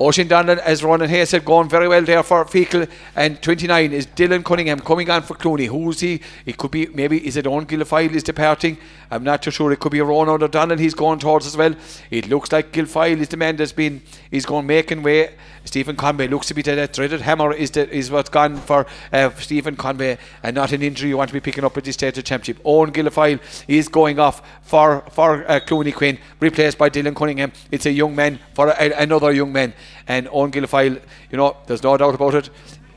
Oisín 0.00 0.28
Donlan, 0.28 0.56
as 0.60 0.82
Ronan 0.82 1.10
Hayes 1.10 1.28
said, 1.28 1.44
going 1.44 1.68
very 1.68 1.86
well 1.86 2.00
there 2.00 2.22
for 2.22 2.46
Feakle. 2.46 2.88
And 3.14 3.40
29 3.42 3.92
is 3.92 4.06
Dylan 4.06 4.42
Cunningham 4.42 4.80
coming 4.80 5.10
on 5.10 5.20
for 5.20 5.34
Clooney. 5.34 5.66
Who's 5.66 6.00
he? 6.00 6.22
It 6.46 6.56
could 6.56 6.70
be 6.70 6.86
maybe 6.86 7.26
is 7.26 7.36
it 7.36 7.46
Owen 7.46 7.66
Guilfoyle 7.66 8.10
is 8.12 8.22
departing. 8.22 8.78
I'm 9.10 9.24
not 9.24 9.42
too 9.42 9.50
sure. 9.50 9.70
It 9.72 9.78
could 9.78 9.92
be 9.92 10.00
Ronan 10.00 10.42
O'Donnell 10.42 10.78
he's 10.78 10.94
going 10.94 11.18
towards 11.18 11.44
as 11.44 11.54
well. 11.54 11.74
It 12.10 12.30
looks 12.30 12.50
like 12.50 12.72
Guilfoyle 12.72 13.20
is 13.20 13.28
the 13.28 13.36
man 13.36 13.56
that's 13.56 13.72
been 13.72 14.00
he's 14.30 14.46
going 14.46 14.66
making 14.66 15.02
way. 15.02 15.34
Stephen 15.64 15.96
Conway 15.96 16.28
looks 16.28 16.46
to 16.46 16.54
be 16.54 16.62
that, 16.62 16.92
dreaded 16.92 17.20
hammer 17.20 17.52
is 17.52 17.70
the, 17.72 17.88
is 17.94 18.10
what's 18.10 18.30
gone 18.30 18.56
for 18.56 18.86
uh, 19.12 19.30
Stephen 19.38 19.76
Conway 19.76 20.16
and 20.42 20.54
not 20.54 20.72
an 20.72 20.82
injury 20.82 21.10
you 21.10 21.18
want 21.18 21.28
to 21.28 21.34
be 21.34 21.40
picking 21.40 21.64
up 21.64 21.76
at 21.76 21.84
this 21.84 21.94
stage 21.94 22.10
of 22.10 22.14
the 22.16 22.22
championship. 22.22 22.62
Owen 22.64 22.90
Guilfoyle 22.90 23.38
is 23.68 23.88
going 23.88 24.18
off 24.18 24.42
for 24.62 25.02
for 25.10 25.44
uh, 25.50 25.60
Clooney 25.60 25.94
Quin, 25.94 26.18
replaced 26.40 26.78
by 26.78 26.88
Dylan 26.88 27.14
Cunningham. 27.14 27.52
It's 27.70 27.86
a 27.86 27.92
young 27.92 28.14
man 28.16 28.38
for 28.54 28.68
a, 28.68 28.90
another 28.92 29.32
young 29.32 29.52
man, 29.52 29.74
and 30.08 30.28
Owen 30.32 30.50
Guilfoyle, 30.50 31.00
you 31.30 31.36
know, 31.36 31.56
there's 31.66 31.82
no 31.82 31.96
doubt 31.96 32.14
about 32.14 32.34
it. 32.34 32.50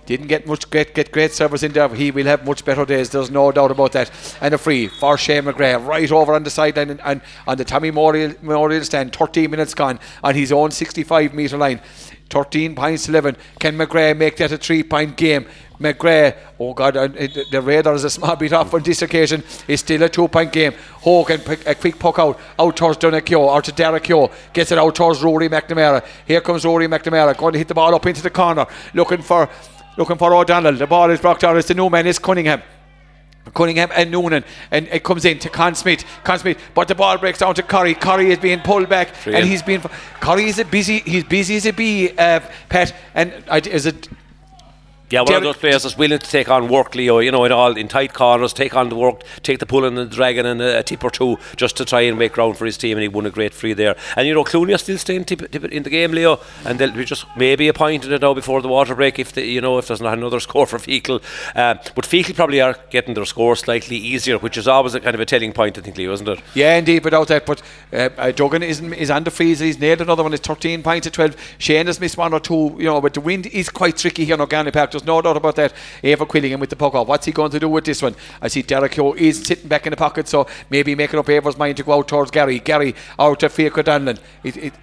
Didn't 0.06 0.28
get 0.28 0.46
much 0.46 0.70
great 0.70 0.94
get 0.94 1.14
great 1.14 1.32
service 1.32 1.64
in 1.64 1.72
there. 1.72 1.88
He 1.88 2.12
will 2.12 2.26
have 2.26 2.46
much 2.46 2.66
better 2.66 2.84
days. 2.84 3.10
There's 3.10 3.32
no 3.32 3.54
doubt 3.54 3.72
about 3.72 3.94
that. 3.94 4.12
And 4.41 4.54
a 4.54 4.58
free 4.58 4.88
for 4.88 5.18
Shane 5.18 5.44
McGrath 5.44 5.86
right 5.88 6.12
over 6.12 6.34
on 6.34 6.44
the 6.44 6.50
sideline 6.50 6.89
and, 6.89 7.02
and 7.02 7.22
on 7.48 7.58
the 7.58 7.64
Tommy 7.64 7.89
Memorial, 7.89 8.34
Memorial 8.41 8.84
stand. 8.84 9.16
13 9.16 9.50
minutes 9.50 9.74
gone 9.74 10.02
on 10.22 10.36
his 10.36 10.52
own 10.52 10.72
65 10.72 11.34
metre 11.34 11.58
line. 11.58 11.80
13 12.30 12.76
points 12.76 13.08
11. 13.08 13.38
Can 13.60 13.78
McGrath 13.78 14.18
make 14.18 14.36
that 14.38 14.52
a 14.52 14.58
three 14.58 14.84
point 14.84 15.16
game? 15.16 15.46
McGrath, 15.84 16.38
oh 16.60 16.74
God, 16.74 16.98
uh, 16.98 17.08
the 17.08 17.62
radar 17.62 17.94
is 17.94 18.04
a 18.04 18.10
small 18.10 18.36
bit 18.36 18.54
off 18.54 18.74
on 18.74 18.82
this 18.82 19.02
occasion. 19.02 19.44
It's 19.68 19.82
still 19.82 20.02
a 20.04 20.10
two 20.10 20.28
point 20.28 20.52
game. 20.52 20.74
Hogan, 21.02 21.42
pick, 21.42 21.68
a 21.68 21.76
quick 21.76 22.00
puck 22.00 22.18
out, 22.20 22.40
out 22.58 22.76
towards 22.76 22.98
Donachio, 22.98 23.40
or 23.40 23.62
to 23.62 23.72
Derek 23.72 24.04
Keogh, 24.04 24.32
gets 24.54 24.72
it 24.72 24.78
out 24.78 24.96
towards 24.96 25.22
Rory 25.22 25.50
McNamara. 25.50 26.04
Here 26.26 26.42
comes 26.42 26.66
Rory 26.66 26.88
McNamara, 26.88 27.38
going 27.38 27.54
to 27.54 27.60
hit 27.60 27.68
the 27.68 27.74
ball 27.74 27.94
up 27.94 28.06
into 28.06 28.24
the 28.24 28.30
corner, 28.30 28.66
looking 28.94 29.22
for 29.22 29.50
looking 29.98 30.18
for 30.18 30.34
O'Donnell. 30.34 30.74
The 30.74 30.88
ball 30.88 31.12
is 31.12 31.20
blocked 31.20 31.44
out. 31.44 31.58
It's 31.58 31.68
the 31.68 31.76
new 31.76 31.90
man, 31.90 32.08
it's 32.08 32.20
Cunningham. 32.20 32.62
Cunningham 33.54 33.90
and 33.94 34.10
Noonan, 34.10 34.44
and 34.72 34.88
it 34.88 35.04
comes 35.04 35.26
in 35.26 35.38
to 35.40 35.50
Con 35.50 35.76
Smith. 35.76 36.06
Con 36.24 36.40
Smith, 36.40 36.58
but 36.74 36.88
the 36.88 36.96
ball 36.96 37.18
breaks 37.18 37.40
down 37.40 37.54
to 37.56 37.64
Curry. 37.64 37.94
Curry 37.94 38.32
is 38.32 38.40
being 38.40 38.62
pulled 38.62 38.88
back, 38.88 39.10
and 39.26 39.36
in. 39.36 39.48
he's 39.48 39.62
been. 39.62 39.82
Curry 40.22 40.46
is 40.46 40.60
a 40.60 40.66
busy. 40.66 41.00
He's 41.00 41.26
busy 41.26 41.58
as 41.58 41.66
a 41.66 41.74
bee, 41.74 42.12
uh, 42.18 42.40
Pat. 42.70 42.96
And 43.14 43.34
I, 43.50 43.60
is 43.60 43.86
it? 43.86 44.08
Yeah, 45.14 45.20
one 45.20 45.28
Derek- 45.28 45.41
of 45.41 45.43
those 45.43 45.57
players 45.57 45.84
that's 45.84 45.95
willing 45.95 46.18
to 46.18 46.28
take 46.28 46.49
on 46.49 46.70
work, 46.70 46.95
Leo. 46.95 47.20
You 47.20 47.32
know, 47.32 47.45
in 47.45 47.51
all 47.51 47.78
in 47.78 47.88
tight 47.88 48.16
corners, 48.16 48.51
take 48.51 48.76
on 48.76 48.89
the 48.89 48.95
work, 48.95 49.22
take 49.43 49.59
the 49.59 49.68
pulling 49.68 49.95
and 49.95 50.09
the 50.09 50.16
dragon 50.16 50.47
and 50.47 50.59
a, 50.59 50.80
a 50.80 50.84
tip 50.84 51.03
or 51.03 51.11
two 51.11 51.38
just 51.55 51.78
to 51.78 51.86
try 51.86 52.01
and 52.01 52.18
make 52.18 52.34
ground 52.34 52.57
for 52.57 52.66
his 52.66 52.78
team. 52.78 52.97
And 52.97 53.03
he 53.03 53.09
won 53.09 53.28
a 53.28 53.30
great 53.30 53.53
free 53.53 53.74
there. 53.74 53.95
And 54.16 54.28
you 54.28 54.34
know, 54.34 54.43
Clooney 54.43 54.74
are 54.74 54.80
still 54.80 54.97
staying 54.97 55.26
tip, 55.26 55.51
tip 55.51 55.66
in 55.66 55.84
the 55.84 55.91
game, 55.91 56.14
Leo. 56.14 56.39
And 56.66 56.80
they'll 56.80 56.91
be 56.91 57.05
just 57.05 57.28
maybe 57.38 57.68
a 57.68 57.74
point 57.74 58.05
in 58.05 58.11
it 58.11 58.24
now 58.24 58.34
before 58.34 58.64
the 58.64 58.68
water 58.68 58.95
break 58.95 59.20
if 59.20 59.34
the, 59.34 59.45
you 59.45 59.61
know 59.61 59.78
if 59.78 59.88
there's 59.88 60.01
not 60.01 60.18
another 60.18 60.39
score 60.47 60.66
for 60.66 60.80
Feakle. 60.80 61.22
Uh, 61.55 61.76
but 61.93 62.05
Feakle 62.05 62.34
probably 62.34 62.59
are 62.59 62.76
getting 62.89 63.14
their 63.14 63.26
score 63.26 63.55
slightly 63.55 63.97
easier, 63.97 64.39
which 64.39 64.57
is 64.57 64.68
always 64.68 64.95
a 64.95 64.99
kind 64.99 65.14
of 65.14 65.22
a 65.22 65.26
telling 65.28 65.53
point, 65.53 65.78
I 65.78 65.82
think, 65.82 65.95
Leo, 65.95 66.11
isn't 66.14 66.28
it? 66.28 66.39
Yeah, 66.55 66.76
indeed, 66.78 67.03
without 67.03 67.28
that. 67.28 67.45
But 67.45 67.61
uh, 67.91 68.09
uh, 68.18 68.32
Duggan 68.32 68.64
is, 68.64 68.82
is 68.82 69.11
on 69.11 69.26
the 69.26 69.30
freeze. 69.30 69.59
He's 69.59 69.78
nailed 69.78 70.01
another 70.01 70.24
one. 70.24 70.34
It's 70.34 70.47
13 70.47 70.82
points 70.82 71.05
to 71.05 71.11
12. 71.11 71.36
Shane 71.59 71.86
has 71.86 71.99
missed 71.99 72.18
one 72.18 72.34
or 72.34 72.39
two, 72.39 72.76
you 72.80 72.86
know, 72.86 72.99
but 72.99 73.14
the 73.14 73.22
wind 73.22 73.45
is 73.45 73.70
quite 73.70 73.97
tricky 73.97 74.26
here 74.26 74.34
in 74.34 74.41
O'Galley 74.41 74.72
Park. 74.72 74.89
There's 74.89 75.03
no 75.06 75.22
doubt 75.22 75.38
about 75.38 75.56
that. 75.56 75.74
Eibhear 76.04 76.28
Quilligan 76.28 76.60
with 76.60 76.70
the 76.70 76.76
puck 76.76 76.93
off. 76.95 77.08
What's 77.08 77.26
he 77.26 77.32
going 77.32 77.51
to 77.51 77.60
do 77.60 77.70
with 77.70 77.86
this 77.86 78.01
one? 78.01 78.16
I 78.41 78.47
see 78.47 78.62
Derek 78.62 78.93
Keogh 78.93 79.14
is 79.14 79.43
sitting 79.43 79.68
back 79.68 79.86
in 79.86 79.91
the 79.91 79.97
pocket, 79.97 80.28
so 80.28 80.47
maybe 80.70 80.95
making 80.95 81.20
up 81.20 81.26
Eibhear's 81.26 81.58
mind 81.58 81.78
to 81.78 81.84
go 81.84 81.93
out 81.93 82.08
towards 82.08 82.32
Gary. 82.32 82.60
Gary 82.60 82.95
out 83.20 83.39
to 83.41 83.49
Fiacre 83.49 83.84
Donlan. 83.84 84.20
It, 84.43 84.58
it, 84.58 84.74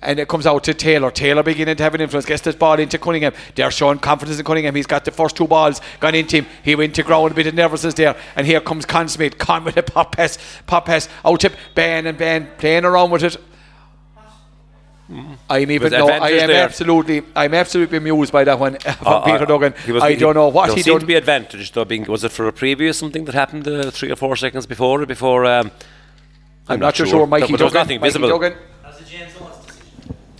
and 0.00 0.20
it 0.20 0.28
comes 0.28 0.46
out 0.46 0.62
to 0.64 0.74
Taylor. 0.74 1.10
Taylor 1.10 1.42
beginning 1.42 1.76
to 1.76 1.82
have 1.82 1.94
an 1.94 2.00
influence. 2.00 2.26
Gets 2.26 2.42
this 2.42 2.54
ball 2.54 2.78
into 2.78 2.98
Cunningham. 2.98 3.32
They're 3.54 3.70
showing 3.70 3.98
confidence 3.98 4.38
in 4.38 4.44
Cunningham. 4.44 4.74
He's 4.74 4.86
got 4.86 5.04
the 5.04 5.10
first 5.10 5.36
two 5.36 5.46
balls 5.46 5.80
gone 6.00 6.14
into 6.14 6.38
him. 6.38 6.46
He 6.62 6.74
went 6.74 6.94
to 6.96 7.02
ground. 7.02 7.32
A 7.32 7.34
bit 7.34 7.46
of 7.46 7.54
nervousness 7.54 7.94
there. 7.94 8.14
And 8.36 8.46
here 8.46 8.60
comes 8.60 8.84
Con 8.84 9.08
Smith. 9.08 9.38
Con 9.38 9.64
with 9.64 9.76
a 9.76 9.82
pop 9.82 10.14
pass. 10.14 10.38
Pop 10.66 10.86
pass. 10.86 11.08
Out 11.24 11.40
to 11.40 11.52
Ben 11.74 12.06
and 12.06 12.16
Ben 12.16 12.48
playing 12.58 12.84
around 12.84 13.10
with 13.10 13.24
it. 13.24 13.36
I'm 15.48 15.70
even 15.70 15.84
With 15.84 15.92
no, 15.92 16.08
I 16.08 16.30
am 16.30 16.48
there. 16.48 16.64
absolutely 16.64 17.22
I'm 17.36 17.54
absolutely 17.54 17.98
amused 17.98 18.32
by 18.32 18.42
that 18.44 18.58
one 18.58 18.76
from 18.80 19.06
Uh, 19.06 19.20
Peter 19.20 19.44
uh, 19.44 19.46
Duggan. 19.46 19.74
was- 19.94 20.02
I 20.02 20.10
he- 20.12 20.16
don't 20.16 20.34
know 20.34 20.48
what 20.48 20.70
he 20.74 20.82
seemed 20.82 20.94
done. 20.94 21.00
to 21.00 21.06
be 21.06 21.14
advantage 21.14 21.70
though. 21.72 21.84
Being 21.84 22.04
was 22.04 22.24
it 22.24 22.32
for 22.32 22.48
a 22.48 22.52
previous 22.52 22.98
something 22.98 23.24
that 23.26 23.34
happened 23.34 23.68
uh, 23.68 23.90
three 23.92 24.10
or 24.10 24.16
four 24.16 24.34
seconds 24.36 24.66
before? 24.66 25.06
Before 25.06 25.44
um, 25.46 25.70
I'm 26.68 26.80
not, 26.80 26.96
too 26.96 27.06
sure. 27.06 27.24
Mikey 27.26 27.52
but 27.52 27.58
there 27.58 27.64
was 27.66 27.72
Duggan. 27.72 27.86
nothing 27.86 28.00
Mikey 28.00 28.08
visible. 28.18 28.28
Duggan. 28.28 28.58
That's 28.82 29.00
a 29.00 29.04
James 29.04 29.32
Owens 29.40 29.66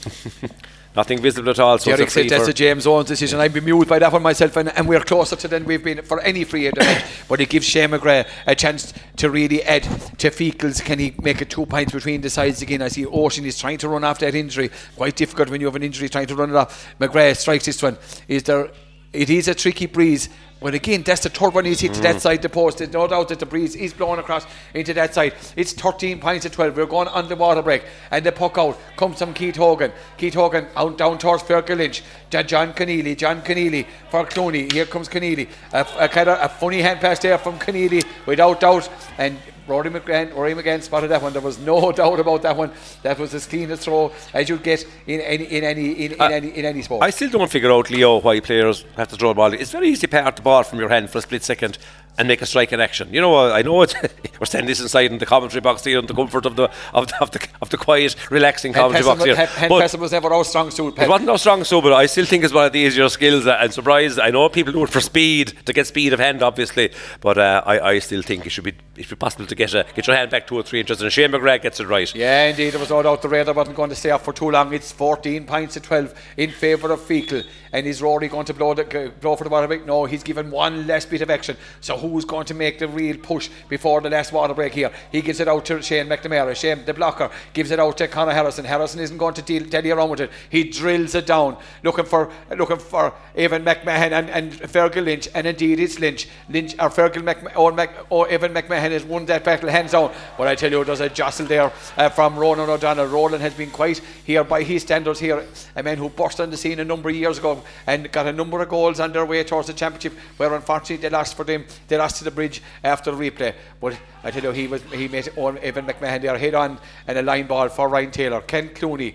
decision. 0.04 0.50
Nothing 0.96 1.20
visible 1.20 1.50
at 1.50 1.58
all. 1.58 1.78
So 1.78 1.94
Derek 1.94 2.08
said 2.08 2.30
that's 2.30 2.48
a 2.48 2.54
James 2.54 2.86
Owens 2.86 3.06
decision. 3.06 3.38
I'd 3.38 3.52
be 3.52 3.60
moved 3.60 3.86
by 3.86 3.98
that 3.98 4.10
one 4.10 4.22
myself, 4.22 4.56
and, 4.56 4.70
and 4.70 4.88
we're 4.88 5.00
closer 5.00 5.36
to 5.36 5.46
than 5.46 5.66
we've 5.66 5.84
been 5.84 6.02
for 6.02 6.20
any 6.22 6.42
free 6.44 6.64
hit 6.64 6.76
match. 6.78 7.04
But 7.28 7.40
it 7.40 7.50
gives 7.50 7.66
Shane 7.66 7.90
McGrath 7.90 8.26
a 8.46 8.54
chance 8.54 8.94
to 9.16 9.28
really 9.28 9.62
add 9.62 9.82
to 9.82 10.30
Feakle's. 10.30 10.80
Can 10.80 10.98
he 10.98 11.14
make 11.20 11.42
it 11.42 11.50
two 11.50 11.66
points 11.66 11.92
between 11.92 12.22
the 12.22 12.30
sides 12.30 12.62
again? 12.62 12.80
I 12.80 12.88
see 12.88 13.04
Oisín 13.04 13.44
is 13.44 13.58
trying 13.58 13.76
to 13.78 13.88
run 13.90 14.04
off 14.04 14.20
that 14.20 14.34
injury. 14.34 14.70
Quite 14.96 15.16
difficult 15.16 15.50
when 15.50 15.60
you 15.60 15.66
have 15.66 15.76
an 15.76 15.82
injury 15.82 16.08
trying 16.08 16.28
to 16.28 16.34
run 16.34 16.48
it 16.48 16.56
off. 16.56 16.86
McGrath 16.98 17.36
strikes 17.36 17.66
this 17.66 17.82
one. 17.82 17.98
Is 18.26 18.44
there? 18.44 18.70
It 19.12 19.28
is 19.28 19.48
a 19.48 19.54
tricky 19.54 19.86
breeze. 19.86 20.30
But 20.66 20.74
again, 20.74 21.04
that's 21.04 21.20
the 21.20 21.28
third 21.28 21.54
one 21.54 21.64
he's 21.64 21.78
hit 21.78 21.94
to 21.94 22.00
that 22.00 22.20
side 22.20 22.38
of 22.38 22.42
the 22.42 22.48
post. 22.48 22.78
There's 22.78 22.92
no 22.92 23.06
doubt 23.06 23.28
that 23.28 23.38
the 23.38 23.46
breeze 23.46 23.76
is 23.76 23.94
blowing 23.94 24.18
across 24.18 24.44
into 24.74 24.92
that 24.94 25.14
side. 25.14 25.34
It's 25.54 25.72
13 25.72 26.18
points 26.18 26.42
to 26.42 26.50
12. 26.50 26.76
We're 26.76 26.86
going 26.86 27.06
on 27.06 27.28
the 27.28 27.36
water 27.36 27.62
break. 27.62 27.84
And 28.10 28.26
the 28.26 28.32
puck 28.32 28.58
out 28.58 28.76
comes 28.96 29.20
from 29.20 29.32
Keith 29.32 29.54
Hogan. 29.54 29.92
Keith 30.16 30.34
Hogan 30.34 30.66
out 30.74 30.98
down 30.98 31.18
towards 31.18 31.44
Fergal 31.44 31.76
Lynch. 31.76 32.02
John 32.30 32.72
Keneally. 32.72 33.16
John 33.16 33.42
Keneally 33.42 33.86
for 34.10 34.24
Clooney. 34.24 34.72
Here 34.72 34.86
comes 34.86 35.08
Keneally. 35.08 35.48
A, 35.72 35.86
a, 36.00 36.08
kind 36.08 36.30
of 36.30 36.40
a 36.42 36.48
funny 36.48 36.80
hand 36.80 36.98
pass 36.98 37.20
there 37.20 37.38
from 37.38 37.60
Keneally 37.60 38.04
without 38.26 38.58
doubt. 38.58 38.88
And 39.18 39.38
Rory 39.66 39.90
McGann, 39.90 40.34
Rory 40.34 40.54
McGann 40.54 40.80
spotted 40.82 41.10
that 41.10 41.22
one. 41.22 41.32
There 41.32 41.42
was 41.42 41.58
no 41.58 41.90
doubt 42.00 42.20
about 42.20 42.42
that 42.42 42.56
one. 42.56 42.70
That 43.02 43.18
was 43.18 43.34
as 43.34 43.46
clean 43.46 43.70
a 43.70 43.76
throw 43.76 44.12
as 44.32 44.48
you'd 44.48 44.62
get 44.62 44.86
in 45.06 45.20
any 45.20 45.44
in 45.44 45.64
any 45.64 45.92
in, 45.92 46.12
in 46.12 46.20
Uh, 46.20 46.26
any 46.26 46.48
in 46.50 46.64
any 46.64 46.82
sport. 46.82 47.02
I 47.02 47.10
still 47.10 47.30
don't 47.30 47.50
figure 47.50 47.72
out, 47.72 47.90
Leo, 47.90 48.20
why 48.20 48.40
players 48.40 48.84
have 48.96 49.08
to 49.08 49.16
throw 49.16 49.30
the 49.30 49.34
ball. 49.34 49.52
It's 49.52 49.72
very 49.72 49.88
easy 49.88 50.06
to 50.06 50.08
part 50.08 50.36
the 50.36 50.42
ball 50.42 50.55
from 50.64 50.78
your 50.78 50.88
hand 50.88 51.10
for 51.10 51.18
a 51.18 51.22
split 51.22 51.42
second 51.42 51.78
and 52.18 52.28
make 52.28 52.42
a 52.42 52.46
strike 52.46 52.72
in 52.72 52.80
action. 52.80 53.12
You 53.12 53.20
know, 53.20 53.30
what 53.30 53.52
I 53.52 53.62
know 53.62 53.82
it. 53.82 53.94
we're 54.40 54.46
standing 54.46 54.68
this 54.68 54.80
inside 54.80 55.12
in 55.12 55.18
the 55.18 55.26
commentary 55.26 55.60
box 55.60 55.84
here 55.84 55.98
in 55.98 56.06
the 56.06 56.14
comfort 56.14 56.46
of 56.46 56.56
the 56.56 56.70
of 56.92 57.08
the, 57.08 57.20
of 57.20 57.30
the, 57.30 57.48
of 57.62 57.70
the 57.70 57.76
quiet, 57.76 58.16
relaxing 58.30 58.72
commentary 58.72 59.04
box 59.04 59.22
here. 59.22 59.32
was, 59.32 59.38
hand, 59.38 59.50
hand 59.50 59.68
But- 59.70 60.00
was 60.00 60.12
never 60.12 60.32
our 60.32 60.44
strong 60.44 60.70
suit. 60.70 60.98
It 60.98 61.08
wasn't 61.08 61.26
no 61.26 61.36
strong 61.36 61.64
so, 61.64 61.80
but 61.80 61.92
I 61.92 62.06
still 62.06 62.24
think 62.26 62.44
it's 62.44 62.52
one 62.52 62.66
of 62.66 62.72
the 62.72 62.80
easier 62.80 63.08
skills. 63.08 63.46
uh, 63.46 63.58
And 63.60 63.72
surprised, 63.72 64.18
I 64.18 64.30
know 64.30 64.48
people 64.48 64.72
do 64.72 64.82
it 64.84 64.90
for 64.90 65.00
speed 65.00 65.54
to 65.66 65.72
get 65.72 65.86
speed 65.86 66.12
of 66.12 66.20
hand, 66.20 66.42
obviously, 66.42 66.92
but 67.20 67.38
uh, 67.38 67.62
I, 67.64 67.80
I 67.80 67.98
still 67.98 68.22
think 68.22 68.46
it 68.46 68.50
should 68.50 68.64
be 68.64 68.74
it 68.96 69.04
should 69.04 69.10
be 69.10 69.16
possible 69.16 69.46
to 69.46 69.54
get 69.54 69.74
a, 69.74 69.84
get 69.94 70.06
your 70.06 70.16
hand 70.16 70.30
back 70.30 70.46
two 70.46 70.56
or 70.56 70.62
three 70.62 70.80
inches. 70.80 71.02
And 71.02 71.12
Shane 71.12 71.30
McGrath 71.30 71.62
gets 71.62 71.80
it 71.80 71.86
right. 71.86 72.12
Yeah, 72.14 72.46
indeed, 72.46 72.70
there 72.70 72.80
was 72.80 72.90
no 72.90 73.02
doubt 73.02 73.22
the 73.22 73.28
radar 73.28 73.54
wasn't 73.54 73.76
going 73.76 73.90
to 73.90 73.96
stay 73.96 74.10
off 74.10 74.24
for 74.24 74.32
too 74.32 74.50
long. 74.50 74.72
It's 74.72 74.90
14 74.92 75.44
points 75.44 75.74
to 75.74 75.80
12 75.80 76.14
in 76.38 76.50
favour 76.50 76.92
of 76.92 77.00
Feakle. 77.00 77.44
And 77.72 77.86
is 77.86 78.00
Rory 78.00 78.28
going 78.28 78.46
to 78.46 78.54
blow, 78.54 78.72
the, 78.72 79.12
blow 79.20 79.36
for 79.36 79.44
the 79.44 79.66
break? 79.66 79.84
No, 79.84 80.06
he's 80.06 80.22
given 80.22 80.50
one 80.50 80.86
less 80.86 81.04
bit 81.04 81.20
of 81.20 81.28
action. 81.28 81.56
So 81.80 81.96
who's 82.08 82.24
going 82.24 82.46
to 82.46 82.54
make 82.54 82.78
the 82.78 82.88
real 82.88 83.16
push 83.16 83.48
before 83.68 84.00
the 84.00 84.10
last 84.10 84.32
water 84.32 84.54
break 84.54 84.74
here? 84.74 84.90
He 85.12 85.20
gives 85.22 85.40
it 85.40 85.48
out 85.48 85.64
to 85.66 85.82
Shane 85.82 86.06
McNamara. 86.06 86.54
Shane, 86.56 86.84
the 86.84 86.94
blocker, 86.94 87.30
gives 87.52 87.70
it 87.70 87.80
out 87.80 87.96
to 87.98 88.08
Conor 88.08 88.32
Harrison. 88.32 88.64
Harrison 88.64 89.00
isn't 89.00 89.18
going 89.18 89.34
to 89.34 89.42
deal, 89.42 89.64
tell 89.66 89.84
you 89.84 89.94
around 89.94 90.10
with 90.10 90.20
it. 90.20 90.30
He 90.50 90.64
drills 90.64 91.14
it 91.14 91.26
down, 91.26 91.56
looking 91.82 92.04
for 92.04 92.30
looking 92.56 92.78
for 92.78 93.12
Evan 93.34 93.64
McMahon 93.64 94.12
and, 94.12 94.30
and 94.30 94.52
Fergal 94.52 95.04
Lynch. 95.04 95.28
And 95.34 95.46
indeed, 95.46 95.80
it's 95.80 95.98
Lynch. 95.98 96.28
Lynch 96.48 96.74
or 96.74 96.90
Fergal 96.90 97.22
McMahon 97.22 97.56
or, 97.56 97.72
Mac, 97.72 97.90
or 98.10 98.28
Evan 98.28 98.52
McMahon 98.54 98.90
has 98.90 99.04
won 99.04 99.26
that 99.26 99.44
battle 99.44 99.68
hands 99.68 99.92
down. 99.92 100.12
But 100.38 100.48
I 100.48 100.54
tell 100.54 100.70
you, 100.70 100.84
there's 100.84 101.00
a 101.00 101.08
jostle 101.08 101.46
there 101.46 101.72
uh, 101.96 102.08
from 102.08 102.38
Ronan 102.38 102.70
O'Donnell. 102.70 103.06
Roland 103.06 103.42
has 103.42 103.54
been 103.54 103.70
quite 103.70 104.00
here 104.24 104.44
by 104.44 104.62
his 104.62 104.82
standards 104.82 105.20
here. 105.20 105.44
A 105.74 105.82
man 105.82 105.98
who 105.98 106.08
burst 106.08 106.40
on 106.40 106.50
the 106.50 106.56
scene 106.56 106.80
a 106.80 106.84
number 106.84 107.08
of 107.08 107.14
years 107.14 107.38
ago 107.38 107.62
and 107.86 108.10
got 108.12 108.26
a 108.26 108.32
number 108.32 108.60
of 108.60 108.68
goals 108.68 109.00
on 109.00 109.12
their 109.12 109.26
way 109.26 109.42
towards 109.44 109.68
the 109.68 109.72
championship, 109.72 110.12
where 110.36 110.54
unfortunately 110.54 110.96
they 110.96 111.10
lost 111.10 111.36
for 111.36 111.44
them. 111.44 111.64
They 111.88 111.95
lost 111.96 112.16
to 112.18 112.24
the 112.24 112.30
bridge 112.30 112.62
after 112.84 113.10
the 113.10 113.30
replay. 113.30 113.54
But 113.80 113.98
I 114.22 114.30
tell 114.30 114.42
you, 114.42 114.50
he 114.52 114.66
was 114.66 114.82
he 114.92 115.08
made 115.08 115.28
Owen- 115.36 115.58
Evan 115.58 115.86
McMahon 115.86 116.22
there 116.22 116.38
head 116.38 116.54
on 116.54 116.78
and 117.06 117.18
a 117.18 117.22
line 117.22 117.46
ball 117.46 117.68
for 117.68 117.88
Ryan 117.88 118.10
Taylor. 118.10 118.40
Ken 118.40 118.70
Clooney 118.70 119.14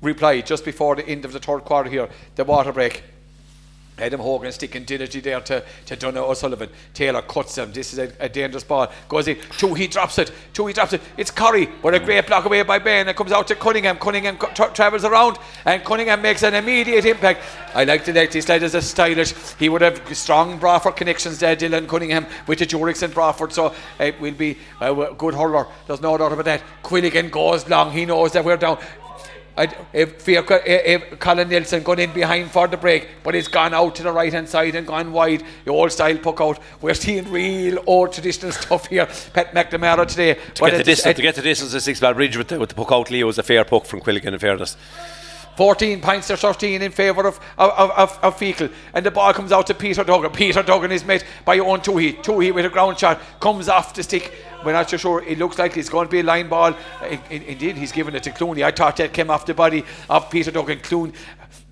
replied 0.00 0.46
just 0.46 0.64
before 0.64 0.96
the 0.96 1.06
end 1.08 1.24
of 1.24 1.32
the 1.32 1.40
third 1.40 1.64
quarter 1.64 1.88
here, 1.90 2.08
the 2.34 2.44
water 2.44 2.72
break. 2.72 3.02
Adam 3.98 4.20
Hogan 4.20 4.50
sticking 4.50 4.84
diligently 4.84 5.20
there 5.20 5.40
to, 5.40 5.64
to 5.86 5.96
Donagh 5.96 6.28
O'Sullivan. 6.28 6.68
Taylor 6.92 7.22
cuts 7.22 7.56
him. 7.56 7.72
This 7.72 7.92
is 7.92 7.98
a, 7.98 8.12
a 8.18 8.28
dangerous 8.28 8.64
ball. 8.64 8.90
Goes 9.08 9.28
in. 9.28 9.38
Two, 9.56 9.74
he 9.74 9.86
drops 9.86 10.18
it. 10.18 10.32
Two, 10.52 10.66
he 10.66 10.72
drops 10.72 10.92
it. 10.94 11.00
It's 11.16 11.30
Curry, 11.30 11.68
but 11.80 11.94
a 11.94 12.00
great 12.00 12.26
block 12.26 12.44
away 12.44 12.62
by 12.62 12.78
Bain. 12.78 13.06
It 13.06 13.14
comes 13.14 13.30
out 13.30 13.46
to 13.48 13.54
Cunningham. 13.54 13.98
Cunningham 13.98 14.36
tra- 14.36 14.72
travels 14.72 15.04
around, 15.04 15.38
and 15.64 15.84
Cunningham 15.84 16.22
makes 16.22 16.42
an 16.42 16.54
immediate 16.54 17.04
impact. 17.04 17.40
I 17.74 17.84
like 17.84 18.06
let 18.08 18.32
this 18.32 18.48
lad 18.48 18.62
as 18.62 18.74
a 18.74 18.82
stylish. 18.82 19.32
He 19.58 19.68
would 19.68 19.82
have 19.82 20.16
strong 20.16 20.58
Bradford 20.58 20.96
connections 20.96 21.38
there, 21.38 21.54
Dylan 21.54 21.88
Cunningham, 21.88 22.26
with 22.46 22.58
the 22.58 22.66
Jurix 22.66 23.02
and 23.02 23.14
Bradford. 23.14 23.52
So 23.52 23.66
uh, 23.66 23.74
it 24.00 24.20
will 24.20 24.34
be 24.34 24.58
uh, 24.80 25.10
a 25.10 25.14
good 25.14 25.34
hurler. 25.34 25.66
There's 25.86 26.00
no 26.00 26.18
doubt 26.18 26.32
about 26.32 26.44
that. 26.46 26.62
Quilligan 26.82 27.30
goes 27.30 27.68
long. 27.68 27.92
He 27.92 28.04
knows 28.04 28.32
that 28.32 28.44
we're 28.44 28.56
down. 28.56 28.78
I, 29.56 29.72
if, 29.92 30.28
if, 30.28 31.18
Colin 31.20 31.48
Nelson 31.48 31.82
gone 31.82 32.00
in 32.00 32.12
behind 32.12 32.50
for 32.50 32.66
the 32.66 32.76
break, 32.76 33.08
but 33.22 33.34
he's 33.34 33.46
gone 33.46 33.72
out 33.72 33.94
to 33.96 34.02
the 34.02 34.10
right 34.10 34.32
hand 34.32 34.48
side 34.48 34.74
and 34.74 34.86
gone 34.86 35.12
wide, 35.12 35.44
the 35.64 35.70
old 35.70 35.92
style 35.92 36.18
puck 36.18 36.40
out. 36.40 36.58
We're 36.80 36.94
seeing 36.94 37.30
real 37.30 37.82
old 37.86 38.12
traditional 38.12 38.50
stuff 38.52 38.86
here. 38.86 39.06
Pat 39.32 39.54
McNamara 39.54 40.06
today. 40.08 40.34
To 40.34 40.40
but 40.60 40.70
get, 40.70 40.78
the 40.78 40.84
distance, 40.84 41.12
it- 41.12 41.16
to 41.16 41.22
get 41.22 41.34
the 41.36 41.42
distance 41.42 41.72
of 41.72 41.82
six 41.82 42.00
ball 42.00 42.14
bridge 42.14 42.36
with 42.36 42.48
the, 42.48 42.58
with 42.58 42.70
the 42.70 42.74
puck 42.74 42.90
out, 42.90 43.10
Leo 43.10 43.26
was 43.26 43.38
a 43.38 43.44
fair 43.44 43.64
puck 43.64 43.86
from 43.86 44.00
Quilligan, 44.00 44.32
in 44.32 44.38
fairness. 44.38 44.76
14 45.56 46.00
points 46.00 46.26
to 46.28 46.36
13 46.36 46.82
in 46.82 46.90
favour 46.90 47.26
of, 47.26 47.40
of, 47.58 47.90
of, 47.90 48.18
of, 48.22 48.38
Feakle. 48.38 48.72
And 48.92 49.06
the 49.06 49.10
ball 49.10 49.32
comes 49.32 49.52
out 49.52 49.66
to 49.68 49.74
Peter 49.74 50.02
Duggan. 50.02 50.32
Peter 50.32 50.62
Duggan 50.62 50.90
is 50.90 51.04
met 51.04 51.24
by 51.44 51.58
Owen 51.58 51.80
Toohey. 51.80 52.16
Toohey 52.22 52.52
with 52.52 52.66
a 52.66 52.68
ground 52.68 52.98
shot 52.98 53.20
comes 53.40 53.68
off 53.68 53.94
the 53.94 54.02
stick. 54.02 54.32
We're 54.64 54.72
not 54.72 54.90
so 54.90 54.96
sure. 54.96 55.22
It 55.22 55.38
looks 55.38 55.58
like 55.58 55.76
it's 55.76 55.88
going 55.88 56.06
to 56.06 56.10
be 56.10 56.20
a 56.20 56.22
line 56.22 56.48
ball. 56.48 56.74
In, 57.08 57.20
in, 57.30 57.42
indeed, 57.42 57.76
he's 57.76 57.92
given 57.92 58.14
it 58.16 58.22
to 58.24 58.30
Clooney. 58.30 58.64
I 58.64 58.70
thought 58.70 58.96
that 58.96 59.12
came 59.12 59.30
off 59.30 59.46
the 59.46 59.54
body 59.54 59.84
of 60.08 60.30
Peter 60.30 60.50
Duggan. 60.50 60.78
Clooney. 60.80 61.14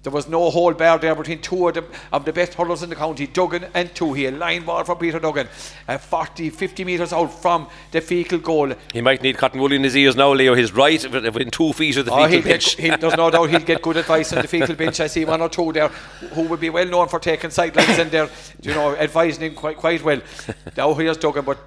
There 0.03 0.13
was 0.13 0.27
no 0.27 0.51
hold 0.51 0.79
bar 0.79 0.99
there 0.99 1.15
between 1.15 1.41
two 1.41 1.69
of 1.69 1.75
the, 1.75 1.85
of 2.13 2.25
the 2.25 2.33
best 2.33 2.55
hurlers 2.55 2.83
in 2.83 2.91
the 2.91 2.97
county, 2.97 3.29
Duggan 3.29 3.67
and 3.73 3.89
Toohey. 3.95 4.33
A 4.33 4.37
line 4.37 4.65
ball 4.65 4.83
for 4.83 4.97
Peter 4.97 5.21
Duggan. 5.21 5.47
Uh, 5.87 5.97
40, 5.97 6.51
50 6.51 6.85
metres 6.85 7.13
out 7.13 7.29
from 7.29 7.69
the 7.93 8.01
Feakle 8.01 8.43
goal. 8.43 8.73
He 8.93 9.01
might 9.01 9.23
need 9.23 9.39
cotton 9.39 9.61
wool 9.61 9.71
in 9.71 9.85
his 9.85 9.97
ears 9.97 10.17
now, 10.17 10.33
Leo. 10.33 10.55
He's 10.57 10.73
right 10.73 11.01
within 11.09 11.51
two 11.53 11.73
feet 11.73 11.97
of 11.99 12.07
the 12.07 12.13
Oh, 12.13 12.17
Feakle 12.27 12.43
pitch. 12.43 12.77
get, 12.77 13.01
there's 13.01 13.17
no 13.17 13.31
doubt 13.31 13.51
he'll 13.51 13.61
get 13.61 13.81
good 13.81 13.97
advice 13.97 14.33
on 14.33 14.43
the 14.43 14.49
Feakle 14.49 14.77
bench. 14.77 14.99
I 14.99 15.07
see 15.07 15.25
one 15.25 15.41
or 15.41 15.49
two 15.49 15.73
there 15.73 15.89
who 15.89 16.43
would 16.49 16.59
be 16.61 16.71
well 16.71 16.87
known 16.87 17.07
for 17.07 17.21
taking 17.21 17.51
sidelines 17.51 17.97
and 17.99 18.11
they're, 18.11 18.29
you 18.61 18.75
know, 18.75 18.97
advising 18.97 19.43
him 19.45 19.55
quite 19.55 19.77
quite 19.77 20.03
well. 20.03 20.21
now 20.77 20.95
here's 20.95 21.17
Duggan, 21.17 21.45
but 21.45 21.59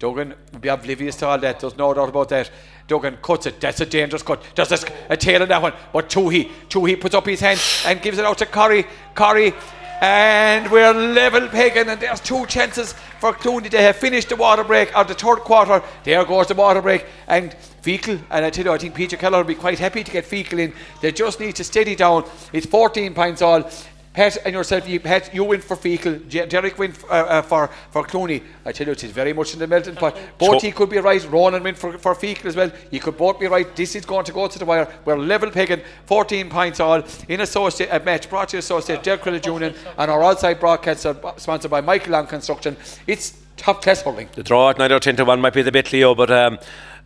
Duggan 0.00 0.34
be 0.60 0.68
oblivious 0.68 1.14
to 1.16 1.26
all 1.26 1.38
that. 1.38 1.60
There's 1.60 1.76
no 1.76 1.92
doubt 1.92 2.08
about 2.08 2.30
that. 2.30 2.50
Duggan 2.88 3.18
cuts 3.22 3.46
it. 3.46 3.60
That's 3.60 3.80
a 3.82 3.86
dangerous 3.86 4.22
cut. 4.22 4.42
There's 4.56 4.72
a, 4.72 4.78
a 5.10 5.16
tail 5.16 5.42
on 5.42 5.48
that 5.48 5.60
one. 5.60 5.74
But 5.92 6.08
Toohey, 6.08 6.50
Toohey 6.70 6.98
puts 6.98 7.14
up 7.14 7.26
his 7.26 7.40
hand 7.40 7.60
and 7.84 8.00
gives 8.00 8.16
it 8.18 8.24
out 8.24 8.38
to 8.38 8.46
Curry. 8.46 8.86
Curry. 9.14 9.52
And 10.00 10.70
we're 10.70 10.94
level 10.94 11.46
pegging, 11.48 11.90
and 11.90 12.00
there's 12.00 12.20
two 12.20 12.46
chances 12.46 12.94
for 13.20 13.34
Clooney 13.34 13.68
to 13.68 13.78
have 13.78 13.96
finished 13.96 14.30
the 14.30 14.36
water 14.36 14.64
break 14.64 14.96
or 14.96 15.04
the 15.04 15.12
third 15.12 15.40
quarter. 15.40 15.82
There 16.04 16.24
goes 16.24 16.46
the 16.46 16.54
water 16.54 16.80
break, 16.80 17.04
and 17.28 17.54
Feakle, 17.82 18.18
and 18.30 18.46
I 18.46 18.48
tell 18.48 18.64
you, 18.64 18.72
I 18.72 18.78
think 18.78 18.94
Peter 18.94 19.18
Keller 19.18 19.38
will 19.38 19.44
be 19.44 19.54
quite 19.54 19.78
happy 19.78 20.02
to 20.02 20.10
get 20.10 20.24
Feakle 20.24 20.58
in. 20.58 20.72
They 21.02 21.12
just 21.12 21.38
need 21.38 21.56
to 21.56 21.64
steady 21.64 21.94
down. 21.94 22.24
It's 22.54 22.64
14 22.64 23.12
points 23.12 23.42
all. 23.42 23.70
Pat 24.20 24.36
and 24.44 24.52
yourself, 24.52 24.86
you, 24.86 25.00
Pat, 25.00 25.34
you 25.34 25.44
win 25.44 25.62
for 25.62 25.78
Feakle. 25.78 26.28
J- 26.28 26.44
Derek 26.44 26.78
win 26.78 26.90
f- 26.90 27.04
uh, 27.04 27.14
uh, 27.14 27.40
for 27.40 27.70
for 27.90 28.02
Clooney. 28.04 28.42
I 28.66 28.72
tell 28.72 28.86
you, 28.86 28.92
it 28.92 29.02
is 29.02 29.12
very 29.12 29.32
much 29.32 29.54
in 29.54 29.58
the 29.58 29.66
melting 29.66 29.94
pot. 29.96 30.14
Both 30.36 30.60
So- 30.60 30.66
he 30.66 30.72
could 30.72 30.90
be 30.90 30.98
right. 30.98 31.24
Ronan 31.30 31.62
win 31.62 31.74
for, 31.74 31.96
for 31.96 32.14
Feakle 32.14 32.44
as 32.44 32.54
well. 32.54 32.70
You 32.90 33.00
could 33.00 33.16
both 33.16 33.40
be 33.40 33.46
right. 33.46 33.74
This 33.74 33.94
is 33.96 34.04
going 34.04 34.26
to 34.26 34.32
go 34.32 34.46
to 34.46 34.58
the 34.58 34.66
wire. 34.66 34.86
We're 35.06 35.16
level 35.16 35.50
pegging. 35.50 35.80
14 36.04 36.50
points 36.50 36.80
all 36.80 37.02
in 37.28 37.40
associate 37.40 37.88
a 37.90 37.98
match 38.00 38.28
brought 38.28 38.50
to 38.50 38.56
you 38.56 38.58
associate 38.58 39.02
Derek 39.02 39.22
Crillage 39.22 39.46
Union 39.46 39.74
and 39.96 40.10
our 40.10 40.22
outside 40.22 40.60
broadcast 40.60 41.06
are 41.06 41.16
sponsored 41.38 41.70
by 41.70 41.80
Michael 41.80 42.12
Long 42.12 42.26
Construction. 42.26 42.76
It's 43.06 43.38
top 43.56 43.80
class 43.80 44.02
hurling. 44.02 44.28
The 44.34 44.42
draw 44.42 44.68
at 44.68 44.76
9 44.78 44.92
or 44.92 45.00
10 45.00 45.16
to 45.16 45.24
1 45.24 45.40
might 45.40 45.54
be 45.54 45.62
the 45.62 45.72
bit, 45.72 45.92
Leo, 45.94 46.14
but 46.14 46.30
um, 46.30 46.58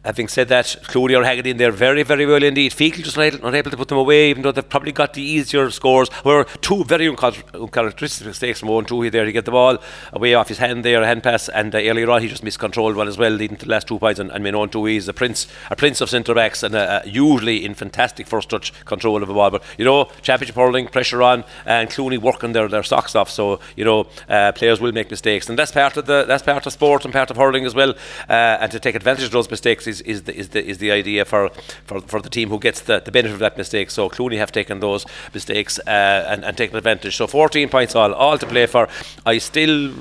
having 0.04 0.28
said 0.28 0.48
that, 0.48 0.66
Clooney 0.84 1.22
hanging 1.24 1.46
in 1.46 1.56
there 1.56 1.72
very, 1.72 2.02
very 2.02 2.26
well 2.26 2.42
indeed. 2.42 2.72
Feakle 2.72 3.02
just 3.02 3.16
not, 3.16 3.42
not 3.42 3.54
able 3.54 3.70
to 3.70 3.76
put 3.76 3.88
them 3.88 3.98
away, 3.98 4.30
even 4.30 4.42
though 4.42 4.52
they've 4.52 4.68
probably 4.68 4.92
got 4.92 5.14
the 5.14 5.22
easier 5.22 5.70
scores. 5.70 6.08
Were 6.24 6.44
two 6.60 6.84
very 6.84 7.08
uncharacteristic 7.08 8.26
mistakes 8.26 8.60
from 8.60 8.70
Owen 8.70 8.84
Toohey 8.84 9.10
there. 9.10 9.24
He 9.24 9.32
get 9.32 9.44
the 9.44 9.50
ball 9.50 9.78
away 10.12 10.34
off 10.34 10.48
his 10.48 10.58
hand 10.58 10.84
there, 10.84 11.02
a 11.02 11.06
hand 11.06 11.22
pass, 11.22 11.48
and 11.48 11.74
uh, 11.74 11.78
earlier 11.78 12.10
on 12.10 12.22
he 12.22 12.28
just 12.28 12.42
miscontrolled 12.42 12.96
one 12.96 13.08
as 13.08 13.18
well, 13.18 13.30
leading 13.30 13.56
to 13.56 13.64
the 13.64 13.70
last 13.70 13.88
two 13.88 13.98
points. 13.98 14.20
And, 14.20 14.30
and 14.30 14.46
Owen 14.54 14.68
Toohey 14.68 14.96
is 14.96 15.08
a 15.08 15.14
prince, 15.14 15.46
a 15.70 15.76
prince 15.76 16.00
of 16.00 16.10
centre 16.10 16.34
backs, 16.34 16.62
and 16.62 16.74
uh, 16.74 17.00
usually 17.04 17.64
in 17.64 17.74
fantastic 17.74 18.26
first 18.26 18.50
touch 18.50 18.72
control 18.84 19.22
of 19.22 19.28
the 19.28 19.34
ball. 19.34 19.50
But 19.50 19.62
you 19.78 19.84
know, 19.84 20.10
championship 20.22 20.56
hurling, 20.56 20.88
pressure 20.88 21.22
on, 21.22 21.44
and 21.64 21.88
Clooney 21.88 22.18
working 22.18 22.52
their, 22.52 22.68
their 22.68 22.82
socks 22.82 23.14
off. 23.14 23.30
So 23.30 23.60
you 23.76 23.84
know, 23.84 24.06
uh, 24.28 24.52
players 24.52 24.80
will 24.80 24.92
make 24.92 25.10
mistakes, 25.10 25.48
and 25.48 25.58
that's 25.58 25.72
part 25.72 25.96
of 25.96 26.06
the 26.06 26.24
that's 26.24 26.42
part 26.42 26.66
of 26.66 26.72
sport 26.72 27.04
and 27.04 27.12
part 27.12 27.30
of 27.30 27.36
hurling 27.36 27.64
as 27.64 27.74
well. 27.74 27.94
Uh, 28.28 28.58
and 28.60 28.70
to 28.72 28.80
take 28.80 28.94
advantage 28.94 29.24
of 29.24 29.32
those 29.32 29.50
mistakes 29.50 29.86
is, 30.00 30.00
is 30.02 30.22
the 30.22 30.36
is 30.36 30.48
the 30.50 30.64
is 30.64 30.78
the 30.78 30.90
idea 30.90 31.24
for, 31.24 31.50
for, 31.86 32.00
for 32.00 32.20
the 32.20 32.30
team 32.30 32.48
who 32.48 32.58
gets 32.58 32.80
the, 32.80 33.00
the 33.00 33.10
benefit 33.10 33.34
of 33.34 33.40
that 33.40 33.56
mistake. 33.56 33.90
So 33.90 34.08
Clooney 34.08 34.38
have 34.38 34.52
taken 34.52 34.80
those 34.80 35.06
mistakes 35.32 35.78
uh, 35.86 36.26
and, 36.28 36.44
and 36.44 36.56
taken 36.56 36.76
advantage. 36.76 37.16
So 37.16 37.26
14 37.26 37.68
points 37.68 37.94
all, 37.94 38.12
all 38.14 38.38
to 38.38 38.46
play 38.46 38.66
for. 38.66 38.88
I 39.26 39.38
still 39.38 39.92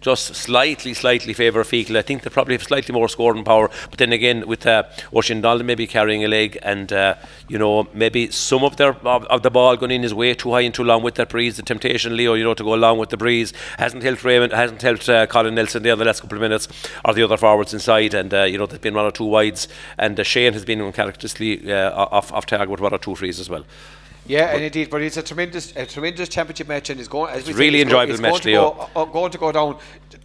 just 0.00 0.34
slightly, 0.34 0.94
slightly 0.94 1.32
favour 1.32 1.62
Feakle. 1.62 1.96
I 1.96 2.02
think 2.02 2.22
they 2.22 2.30
probably 2.30 2.54
have 2.54 2.62
slightly 2.62 2.92
more 2.92 3.08
scoring 3.08 3.44
power. 3.44 3.70
But 3.90 3.98
then 3.98 4.12
again, 4.12 4.46
with 4.46 4.66
uh, 4.66 4.84
Donald 5.12 5.64
maybe 5.64 5.86
carrying 5.86 6.24
a 6.24 6.28
leg, 6.28 6.58
and 6.62 6.92
uh, 6.92 7.16
you 7.48 7.58
know 7.58 7.88
maybe 7.92 8.30
some 8.30 8.64
of 8.64 8.76
their 8.76 8.94
of, 9.06 9.24
of, 9.24 9.42
the 9.42 9.50
ball 9.50 9.76
going 9.76 9.90
in 9.90 10.04
is 10.04 10.14
way 10.14 10.34
too 10.34 10.52
high 10.52 10.60
and 10.60 10.74
too 10.74 10.84
long 10.84 11.02
with 11.02 11.16
that 11.16 11.28
breeze. 11.28 11.56
The 11.56 11.62
temptation, 11.62 12.16
Leo, 12.16 12.34
you 12.34 12.44
know, 12.44 12.54
to 12.54 12.64
go 12.64 12.74
along 12.74 12.98
with 12.98 13.10
the 13.10 13.16
breeze 13.16 13.52
hasn't 13.78 14.02
helped 14.02 14.24
Raymond, 14.24 14.52
hasn't 14.52 14.82
helped 14.82 15.08
uh, 15.08 15.26
Colin 15.26 15.54
Nelson 15.54 15.82
the 15.82 15.96
last 15.96 16.20
couple 16.20 16.38
of 16.38 16.42
minutes, 16.42 16.68
or 17.04 17.14
the 17.14 17.22
other 17.22 17.36
forwards 17.36 17.74
inside, 17.74 18.14
and 18.14 18.32
uh, 18.32 18.42
you 18.44 18.58
know 18.58 18.66
they've 18.66 18.80
been 18.80 18.94
one 18.94 19.06
or 19.06 19.10
two 19.10 19.24
wides, 19.24 19.68
and 19.98 20.18
uh, 20.18 20.22
Shane 20.22 20.52
has 20.54 20.64
been 20.64 20.80
uncharacteristically 20.80 21.72
uh, 21.72 21.92
off 21.92 22.32
off 22.32 22.46
target 22.46 22.70
with 22.70 22.80
one 22.80 22.94
or 22.94 22.98
two 22.98 23.14
frees 23.14 23.38
as 23.38 23.50
well. 23.50 23.64
Yeah, 24.30 24.46
but 24.46 24.54
and 24.54 24.64
indeed, 24.64 24.90
but 24.90 25.02
it's 25.02 25.16
a 25.16 25.22
tremendous, 25.22 25.74
a 25.76 25.86
tremendous 25.86 26.28
championship 26.28 26.68
match, 26.68 26.90
and 26.90 27.00
it's 27.00 27.08
going. 27.08 27.32
As 27.34 27.46
we 27.46 27.54
really 27.54 27.78
said, 27.78 27.88
enjoyable 27.88 28.12
it's 28.12 28.22
match, 28.22 28.42
going 28.44 28.54
Leo. 28.54 28.70
To 28.70 28.76
go, 28.94 29.00
uh, 29.00 29.04
going 29.06 29.32
to 29.32 29.38
go 29.38 29.52
down, 29.52 29.78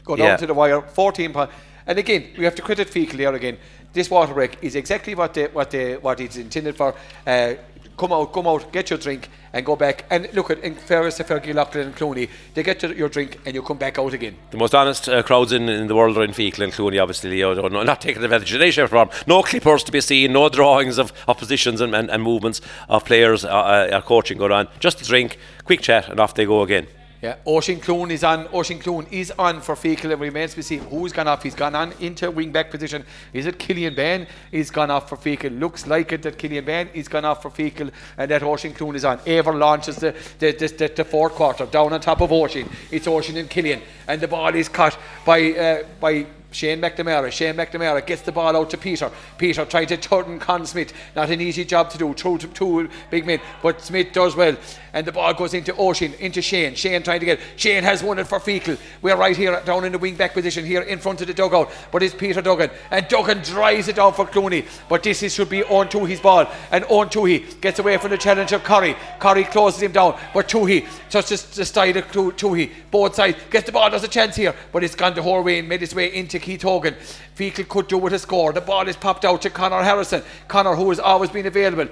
go 0.03 0.15
down 0.15 0.27
yeah. 0.27 0.37
to 0.37 0.47
the 0.47 0.53
wire. 0.53 0.81
Fourteen 0.81 1.33
points. 1.33 1.53
And 1.87 1.99
again, 1.99 2.21
we 2.37 2.43
have 2.45 2.55
to 2.55 2.61
credit 2.61 2.87
Feakle 2.87 3.33
again. 3.35 3.57
This 3.93 4.09
water 4.09 4.33
break 4.33 4.57
is 4.61 4.75
exactly 4.75 5.15
what 5.15 5.33
they, 5.33 5.45
what 5.47 5.69
they, 5.69 5.97
what 5.97 6.19
it's 6.19 6.35
intended 6.35 6.75
for. 6.75 6.95
Uh, 7.25 7.53
come 7.97 8.11
out, 8.11 8.33
come 8.33 8.47
out, 8.47 8.71
get 8.71 8.89
your 8.89 8.99
drink, 8.99 9.29
and 9.53 9.65
go 9.65 9.75
back. 9.75 10.05
And 10.09 10.27
look 10.33 10.49
at 10.51 10.59
in 10.59 10.75
fairness 10.75 11.19
Fergie 11.19 11.53
Loughlin 11.53 11.87
and 11.87 11.95
Clooney, 11.95 12.29
they 12.53 12.63
get 12.63 12.83
your 12.83 13.09
drink 13.09 13.39
and 13.45 13.55
you 13.55 13.61
come 13.61 13.77
back 13.77 13.97
out 13.97 14.13
again. 14.13 14.35
The 14.51 14.57
most 14.57 14.75
honest 14.75 15.07
uh, 15.07 15.23
crowds 15.23 15.51
in, 15.51 15.69
in 15.69 15.87
the 15.87 15.95
world 15.95 16.17
are 16.17 16.23
in 16.23 16.31
Feakle 16.31 16.63
and 16.63 16.73
Clooney, 16.73 17.01
obviously. 17.01 17.39
No, 17.41 17.69
not 17.83 18.01
taking 18.01 18.23
advantage 18.23 18.53
of 18.53 18.61
any 18.61 18.71
or. 18.71 19.09
No 19.27 19.43
clippers 19.43 19.83
to 19.83 19.91
be 19.91 20.01
seen, 20.01 20.33
no 20.33 20.49
drawings 20.49 20.97
of 21.27 21.37
positions 21.37 21.81
and, 21.81 21.95
and, 21.95 22.09
and 22.09 22.21
movements 22.21 22.61
of 22.89 23.05
players 23.05 23.45
uh, 23.45 23.49
uh, 23.49 24.01
coaching 24.01 24.37
going 24.37 24.51
on. 24.51 24.67
Just 24.79 25.01
a 25.01 25.05
drink, 25.05 25.37
quick 25.63 25.81
chat, 25.81 26.09
and 26.09 26.19
off 26.19 26.33
they 26.33 26.45
go 26.45 26.61
again. 26.61 26.87
Yeah, 27.25 27.37
Oisín 27.47 27.81
Clune 27.81 28.11
is 28.11 28.23
on. 28.23 28.45
Oisín 28.49 28.79
Clune 28.79 29.07
is 29.09 29.31
on 29.39 29.59
for 29.59 29.73
Feakle. 29.73 30.11
It 30.11 30.19
remains 30.19 30.51
to 30.51 30.57
be 30.57 30.61
seen 30.61 30.81
who's 30.81 31.11
gone 31.11 31.27
off. 31.27 31.41
He's 31.41 31.55
gone 31.55 31.73
on 31.73 31.91
into 31.99 32.29
wing 32.29 32.51
back 32.51 32.69
position. 32.69 33.03
Is 33.33 33.47
it 33.47 33.57
Killian 33.57 33.95
Bain? 33.95 34.27
He's 34.51 34.69
gone 34.69 34.91
off 34.91 35.09
for 35.09 35.17
Feakle. 35.17 35.59
Looks 35.59 35.87
like 35.87 36.11
it 36.11 36.21
that 36.21 36.37
Killian 36.37 36.65
Bain 36.65 36.87
is 36.93 37.07
gone 37.07 37.25
off 37.25 37.41
for 37.41 37.49
Feakle, 37.49 37.89
and 38.19 38.29
that 38.29 38.43
Oisín 38.43 38.75
Clune 38.75 38.95
is 38.95 39.05
on. 39.05 39.17
Eibhear 39.25 39.57
launches 39.57 39.95
the 39.95 40.13
the, 40.37 40.51
the, 40.51 40.67
the, 40.67 40.93
the 40.97 41.03
fourth 41.03 41.33
quarter 41.33 41.65
down 41.65 41.93
on 41.93 41.99
top 41.99 42.21
of 42.21 42.29
Oisín. 42.29 42.71
It's 42.91 43.07
Oisín 43.07 43.39
and 43.39 43.49
Killian, 43.49 43.81
and 44.07 44.21
the 44.21 44.27
ball 44.27 44.53
is 44.53 44.69
cut 44.69 44.95
by 45.25 45.51
uh, 45.53 45.83
by 45.99 46.27
Shane 46.55 46.79
McNamara. 46.79 47.31
Shane 47.31 47.55
McNamara 47.55 48.05
gets 48.05 48.21
the 48.21 48.31
ball 48.31 48.55
out 48.55 48.69
to 48.69 48.77
Peter. 48.77 49.11
Peter 49.37 49.65
trying 49.65 49.87
to 49.87 49.97
turn 49.97 50.39
Con 50.39 50.65
Smith. 50.65 50.93
Not 51.13 51.29
an 51.29 51.41
easy 51.41 51.65
job 51.65 51.89
to 51.89 51.97
do. 51.97 52.13
Two, 52.13 52.37
two 52.37 52.89
big 53.09 53.27
men, 53.27 53.41
but 53.61 53.81
Smith 53.81 54.13
does 54.13 54.37
well. 54.37 54.55
And 54.93 55.05
the 55.05 55.11
ball 55.11 55.33
goes 55.33 55.53
into 55.53 55.73
Oisín, 55.73 56.17
into 56.19 56.41
Shane. 56.41 56.73
Shane 56.75 57.03
trying 57.03 57.19
to 57.19 57.25
get. 57.25 57.41
Shane 57.57 57.83
has 57.83 58.01
won 58.01 58.19
it 58.19 58.27
for 58.27 58.39
Feakle. 58.39 58.79
We're 59.01 59.17
right 59.17 59.35
here 59.35 59.61
down 59.65 59.83
in 59.83 59.91
the 59.91 59.97
wing 59.97 60.15
back 60.15 60.33
position 60.33 60.63
here 60.63 60.81
in 60.81 60.99
front 60.99 61.19
of 61.19 61.27
the 61.27 61.33
dugout. 61.33 61.69
But 61.91 62.03
it's 62.03 62.15
Peter 62.15 62.41
Duggan. 62.41 62.69
And 62.89 63.05
Duggan 63.09 63.39
drives 63.39 63.89
it 63.89 63.97
down 63.97 64.13
for 64.13 64.25
Clooney. 64.25 64.65
But 64.87 65.03
this 65.03 65.23
is, 65.23 65.33
should 65.33 65.49
be 65.49 65.65
on 65.65 65.89
his 66.07 66.21
ball. 66.21 66.49
And 66.71 66.85
on 66.85 67.09
Toohey 67.09 67.59
gets 67.59 67.79
away 67.79 67.97
from 67.97 68.11
the 68.11 68.17
challenge 68.17 68.53
of 68.53 68.63
Curry. 68.63 68.95
Curry 69.19 69.43
closes 69.43 69.81
him 69.81 69.91
down. 69.91 70.17
But 70.33 70.47
Toohey 70.47 70.87
touches 71.09 71.43
the 71.53 71.65
side 71.65 71.97
of 71.97 72.09
Toohey. 72.13 72.71
Both 72.89 73.15
sides. 73.15 73.37
Gets 73.49 73.65
the 73.65 73.73
ball. 73.73 73.89
There's 73.89 74.05
a 74.05 74.07
chance 74.07 74.37
here. 74.37 74.55
But 74.71 74.85
it's 74.85 74.95
gone 74.95 75.13
the 75.13 75.21
whole 75.21 75.43
way 75.43 75.59
and 75.59 75.67
made 75.67 75.83
its 75.83 75.93
way 75.93 76.15
into 76.15 76.39
Keith 76.45 76.61
Hogan. 76.61 76.95
Feakle 77.35 77.67
could 77.67 77.87
do 77.87 77.97
with 77.97 78.13
a 78.13 78.19
score. 78.19 78.53
The 78.53 78.61
ball 78.61 78.87
is 78.87 78.95
popped 78.95 79.25
out 79.25 79.41
to 79.41 79.49
Connor 79.49 79.81
Harrison. 79.81 80.21
Connor, 80.47 80.75
who 80.75 80.89
has 80.89 80.99
always 80.99 81.31
been 81.31 81.47
available, 81.47 81.87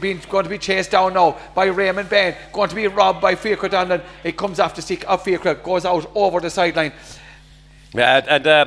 being 0.00 0.20
going 0.28 0.42
to 0.42 0.50
be 0.50 0.58
chased 0.58 0.90
down 0.90 1.14
now 1.14 1.38
by 1.54 1.66
Raymond 1.66 2.10
Bain, 2.10 2.34
going 2.52 2.68
to 2.68 2.74
be 2.74 2.88
robbed 2.88 3.20
by 3.20 3.36
Fiacre 3.36 3.68
Donlan. 3.68 4.02
It 4.24 4.36
comes 4.36 4.56
the 4.56 4.82
stick 4.82 5.08
of 5.08 5.22
Fiacre, 5.22 5.54
goes 5.54 5.84
out 5.84 6.10
over 6.16 6.40
the 6.40 6.50
sideline. 6.50 6.92
Yeah, 7.94 8.26
and. 8.28 8.46
Uh, 8.46 8.64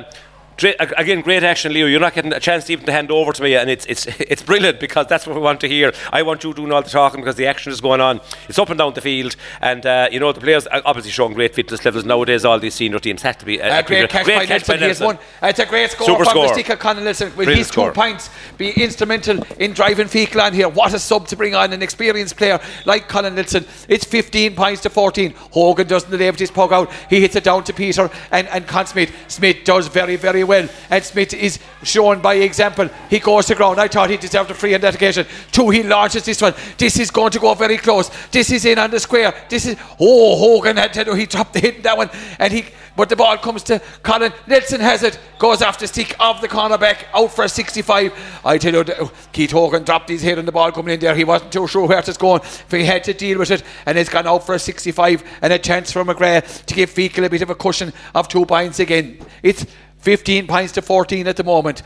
again, 0.64 1.20
great 1.20 1.42
action, 1.42 1.72
Leo. 1.72 1.86
You're 1.86 2.00
not 2.00 2.14
getting 2.14 2.32
a 2.32 2.40
chance 2.40 2.70
even 2.70 2.86
to 2.86 2.92
hand 2.92 3.10
over 3.10 3.32
to 3.32 3.42
me, 3.42 3.56
and 3.56 3.68
it's 3.68 3.84
it's 3.86 4.06
it's 4.20 4.42
brilliant 4.42 4.80
because 4.80 5.06
that's 5.06 5.26
what 5.26 5.36
we 5.36 5.42
want 5.42 5.60
to 5.60 5.68
hear. 5.68 5.92
I 6.12 6.22
want 6.22 6.44
you 6.44 6.54
doing 6.54 6.72
all 6.72 6.82
the 6.82 6.90
talking 6.90 7.20
because 7.20 7.36
the 7.36 7.46
action 7.46 7.72
is 7.72 7.80
going 7.80 8.00
on. 8.00 8.20
It's 8.48 8.58
up 8.58 8.70
and 8.70 8.78
down 8.78 8.94
the 8.94 9.00
field, 9.00 9.36
and 9.60 9.84
uh, 9.84 10.08
you 10.10 10.20
know 10.20 10.32
the 10.32 10.40
players 10.40 10.66
are 10.66 10.82
obviously 10.84 11.12
showing 11.12 11.34
great 11.34 11.54
fitness 11.54 11.84
levels 11.84 12.04
nowadays. 12.04 12.44
All 12.44 12.58
these 12.58 12.74
senior 12.74 12.98
teams 12.98 13.22
have 13.22 13.38
to 13.38 13.44
be 13.44 13.60
uh, 13.60 13.80
a 13.80 13.82
great, 13.82 14.08
catch, 14.08 14.24
great 14.24 14.38
by 14.38 14.46
catch 14.46 14.66
by 14.66 14.76
Nelson. 14.76 15.06
One. 15.06 15.18
It's 15.42 15.58
a 15.58 15.66
great 15.66 15.90
score 15.90 16.06
Super 16.06 16.24
from 16.24 16.30
score. 16.30 16.48
the 16.48 16.54
stick 16.54 16.70
of 16.70 16.96
Nelson. 16.96 17.36
With 17.36 17.48
his 17.48 17.70
two 17.70 17.90
points, 17.90 18.30
be 18.56 18.70
instrumental 18.70 19.42
in 19.58 19.72
driving 19.72 20.06
Feakle 20.06 20.42
on 20.42 20.54
here. 20.54 20.68
What 20.68 20.94
a 20.94 20.98
sub 20.98 21.28
to 21.28 21.36
bring 21.36 21.54
on 21.54 21.72
an 21.72 21.82
experienced 21.82 22.36
player 22.36 22.60
like 22.86 23.08
Colin 23.08 23.34
Nelson. 23.34 23.66
It's 23.88 24.04
15 24.04 24.54
points 24.54 24.82
to 24.82 24.90
14. 24.90 25.34
Hogan 25.50 25.86
doesn't 25.86 26.12
leave 26.12 26.36
his 26.36 26.50
puck 26.50 26.72
out. 26.72 26.90
He 27.10 27.20
hits 27.20 27.36
it 27.36 27.44
down 27.44 27.64
to 27.64 27.72
Peter 27.72 28.10
and 28.30 28.48
and 28.48 28.66
Con 28.66 28.86
Smith. 28.86 29.12
Smith 29.28 29.58
does 29.64 29.88
very 29.88 30.16
very 30.16 30.45
well, 30.46 30.68
and 30.90 31.04
Smith 31.04 31.34
is 31.34 31.58
shown 31.82 32.20
by 32.20 32.34
example. 32.34 32.88
He 33.10 33.18
goes 33.18 33.46
to 33.46 33.54
ground. 33.54 33.80
I 33.80 33.88
thought 33.88 34.10
he 34.10 34.16
deserved 34.16 34.50
a 34.50 34.54
free 34.54 34.74
on 34.74 34.80
that 34.80 34.94
occasion. 34.94 35.26
Two, 35.52 35.70
he 35.70 35.82
launches 35.82 36.24
this 36.24 36.40
one. 36.40 36.54
This 36.78 36.98
is 36.98 37.10
going 37.10 37.30
to 37.32 37.38
go 37.38 37.54
very 37.54 37.78
close. 37.78 38.10
This 38.30 38.50
is 38.50 38.64
in 38.64 38.78
on 38.78 38.90
the 38.90 39.00
square. 39.00 39.34
This 39.48 39.66
is 39.66 39.76
oh 40.00 40.36
Hogan 40.36 40.76
had 40.76 40.92
to 40.94 41.14
he 41.14 41.26
dropped 41.26 41.54
the 41.54 41.60
hit 41.60 41.76
in 41.76 41.82
that 41.82 41.96
one 41.96 42.10
and 42.38 42.52
he 42.52 42.64
but 42.96 43.10
the 43.10 43.16
ball 43.16 43.36
comes 43.36 43.62
to 43.64 43.80
Colin. 44.02 44.32
Nelson 44.46 44.80
has 44.80 45.02
it, 45.02 45.18
goes 45.38 45.60
after 45.60 45.86
stick 45.86 46.16
of 46.18 46.40
the 46.40 46.48
cornerback, 46.48 47.04
out 47.12 47.30
for 47.30 47.44
a 47.44 47.48
65. 47.48 48.40
I 48.44 48.56
tell 48.56 48.72
you, 48.72 49.10
Keith 49.32 49.50
Hogan 49.50 49.84
dropped 49.84 50.08
his 50.08 50.22
head 50.22 50.38
on 50.38 50.46
the 50.46 50.52
ball 50.52 50.72
coming 50.72 50.94
in 50.94 51.00
there. 51.00 51.14
He 51.14 51.24
wasn't 51.24 51.52
too 51.52 51.68
sure 51.68 51.86
where 51.86 51.98
it 51.98 52.06
was 52.06 52.16
going, 52.16 52.40
but 52.70 52.80
he 52.80 52.86
had 52.86 53.04
to 53.04 53.12
deal 53.12 53.38
with 53.38 53.50
it, 53.50 53.62
and 53.84 53.98
it's 53.98 54.08
gone 54.08 54.26
out 54.26 54.46
for 54.46 54.54
a 54.54 54.58
65 54.58 55.22
and 55.42 55.52
a 55.52 55.58
chance 55.58 55.92
for 55.92 56.04
McGrath 56.04 56.64
to 56.64 56.74
give 56.74 56.90
Feakle 56.90 57.26
a 57.26 57.30
bit 57.30 57.42
of 57.42 57.50
a 57.50 57.54
cushion 57.54 57.92
of 58.14 58.28
two 58.28 58.46
points 58.46 58.80
again. 58.80 59.18
It's 59.42 59.66
15 60.06 60.46
points 60.46 60.70
to 60.70 60.82
14 60.82 61.26
at 61.26 61.34
the 61.34 61.42
moment 61.42 61.82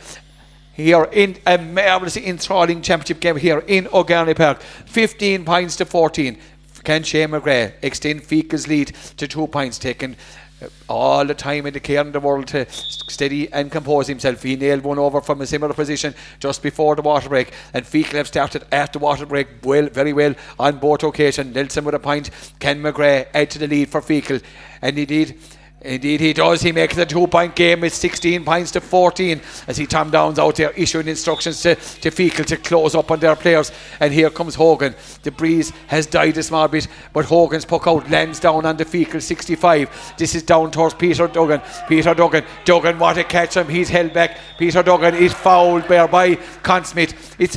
here 0.75 1.05
in 1.05 1.39
a 1.47 1.57
marvellously 1.57 2.27
enthralling 2.27 2.83
championship 2.83 3.19
game 3.19 3.37
here 3.37 3.61
in 3.61 3.89
O'Garney 3.95 4.35
Park. 4.35 4.61
15 4.61 5.47
points 5.47 5.77
to 5.77 5.87
14. 5.87 6.37
Can 6.85 7.03
Shane 7.03 7.31
McGrath 7.31 7.73
extend 7.81 8.21
Feakle's 8.21 8.69
lead 8.69 8.89
to 9.17 9.27
two 9.27 9.47
points 9.47 9.79
taken 9.79 10.19
uh, 10.61 10.67
all 10.87 11.25
the 11.25 11.35
time 11.35 11.65
in 11.65 11.73
the 11.73 11.81
care 11.81 12.03
in 12.03 12.13
the 12.13 12.21
world 12.21 12.49
to 12.49 12.67
steady 12.71 13.51
and 13.55 13.73
compose 13.73 14.07
himself. 14.07 14.43
He 14.43 14.55
nailed 14.55 14.83
one 14.83 14.99
over 14.99 15.23
from 15.23 15.41
a 15.41 15.47
similar 15.47 15.73
position 15.73 16.15
just 16.41 16.63
before 16.63 16.97
the 16.97 17.03
water 17.03 17.31
break, 17.31 17.53
and 17.73 17.87
have 17.87 18.29
started 18.29 18.67
at 18.71 18.93
the 18.93 18.99
water 18.99 19.25
break 19.25 19.49
well, 19.63 19.87
very 19.87 20.13
well 20.13 20.35
on 20.59 20.77
both 20.77 21.05
occasions. 21.05 21.55
Nelson 21.55 21.87
with 21.87 21.95
a 21.95 21.99
point, 21.99 22.29
Ken 22.59 22.83
McGrath 22.83 23.29
add 23.33 23.51
to 23.53 23.59
the 23.59 23.67
lead 23.67 23.89
for 23.89 24.03
Feakle, 24.03 24.43
and 24.83 24.99
indeed. 24.99 25.39
Indeed, 25.83 26.21
he 26.21 26.33
does. 26.35 26.61
He 26.61 26.73
makes 26.73 26.99
a 26.99 27.07
two 27.07 27.27
point 27.27 27.57
game 27.57 27.81
with 27.81 27.95
16 27.95 28.45
points 28.45 28.71
to 28.73 28.83
14 28.83 29.41
as 29.67 29.79
he 29.79 29.87
Tom 29.87 30.11
Downs 30.11 30.39
out 30.39 30.57
there 30.57 30.73
issuing 30.73 31.09
instructions 31.09 31.63
to, 31.63 31.75
to 31.75 32.11
Feakle 32.11 32.45
to 32.47 32.59
close 32.59 32.95
up 32.95 33.11
on 33.11 33.19
their 33.19 33.35
players. 33.35 33.73
And 33.99 34.13
here 34.13 34.29
comes 34.29 34.55
Hogan. 34.55 34.95
The 35.23 35.31
breeze 35.31 35.73
has 35.87 36.07
died 36.07 36.37
a 36.37 36.43
small 36.43 36.69
bit, 36.69 36.87
but 37.15 37.25
Hogan's 37.25 37.65
puck 37.65 37.87
out 37.87 38.11
lands 38.11 38.41
down 38.41 38.67
on 38.67 38.77
the 38.77 38.85
Feakle 38.85 39.23
65. 39.23 40.15
This 40.19 40.35
is 40.35 40.43
down 40.43 40.71
towards 40.71 40.95
Peter 40.95 41.27
Duggan. 41.27 41.63
Peter 41.89 42.15
Duggan. 42.15 42.45
Duggan, 42.67 42.99
what 42.99 43.17
a 43.17 43.25
catch 43.25 43.57
him. 43.57 43.69
He's 43.69 43.89
held 43.89 44.13
back. 44.13 44.37
Peter 44.59 44.83
Duggan 44.83 45.15
is 45.15 45.33
fouled 45.33 45.89
there 45.89 46.09
by 46.09 46.35
Con 46.63 46.85
Smith. 46.85 47.37
It's 47.39 47.57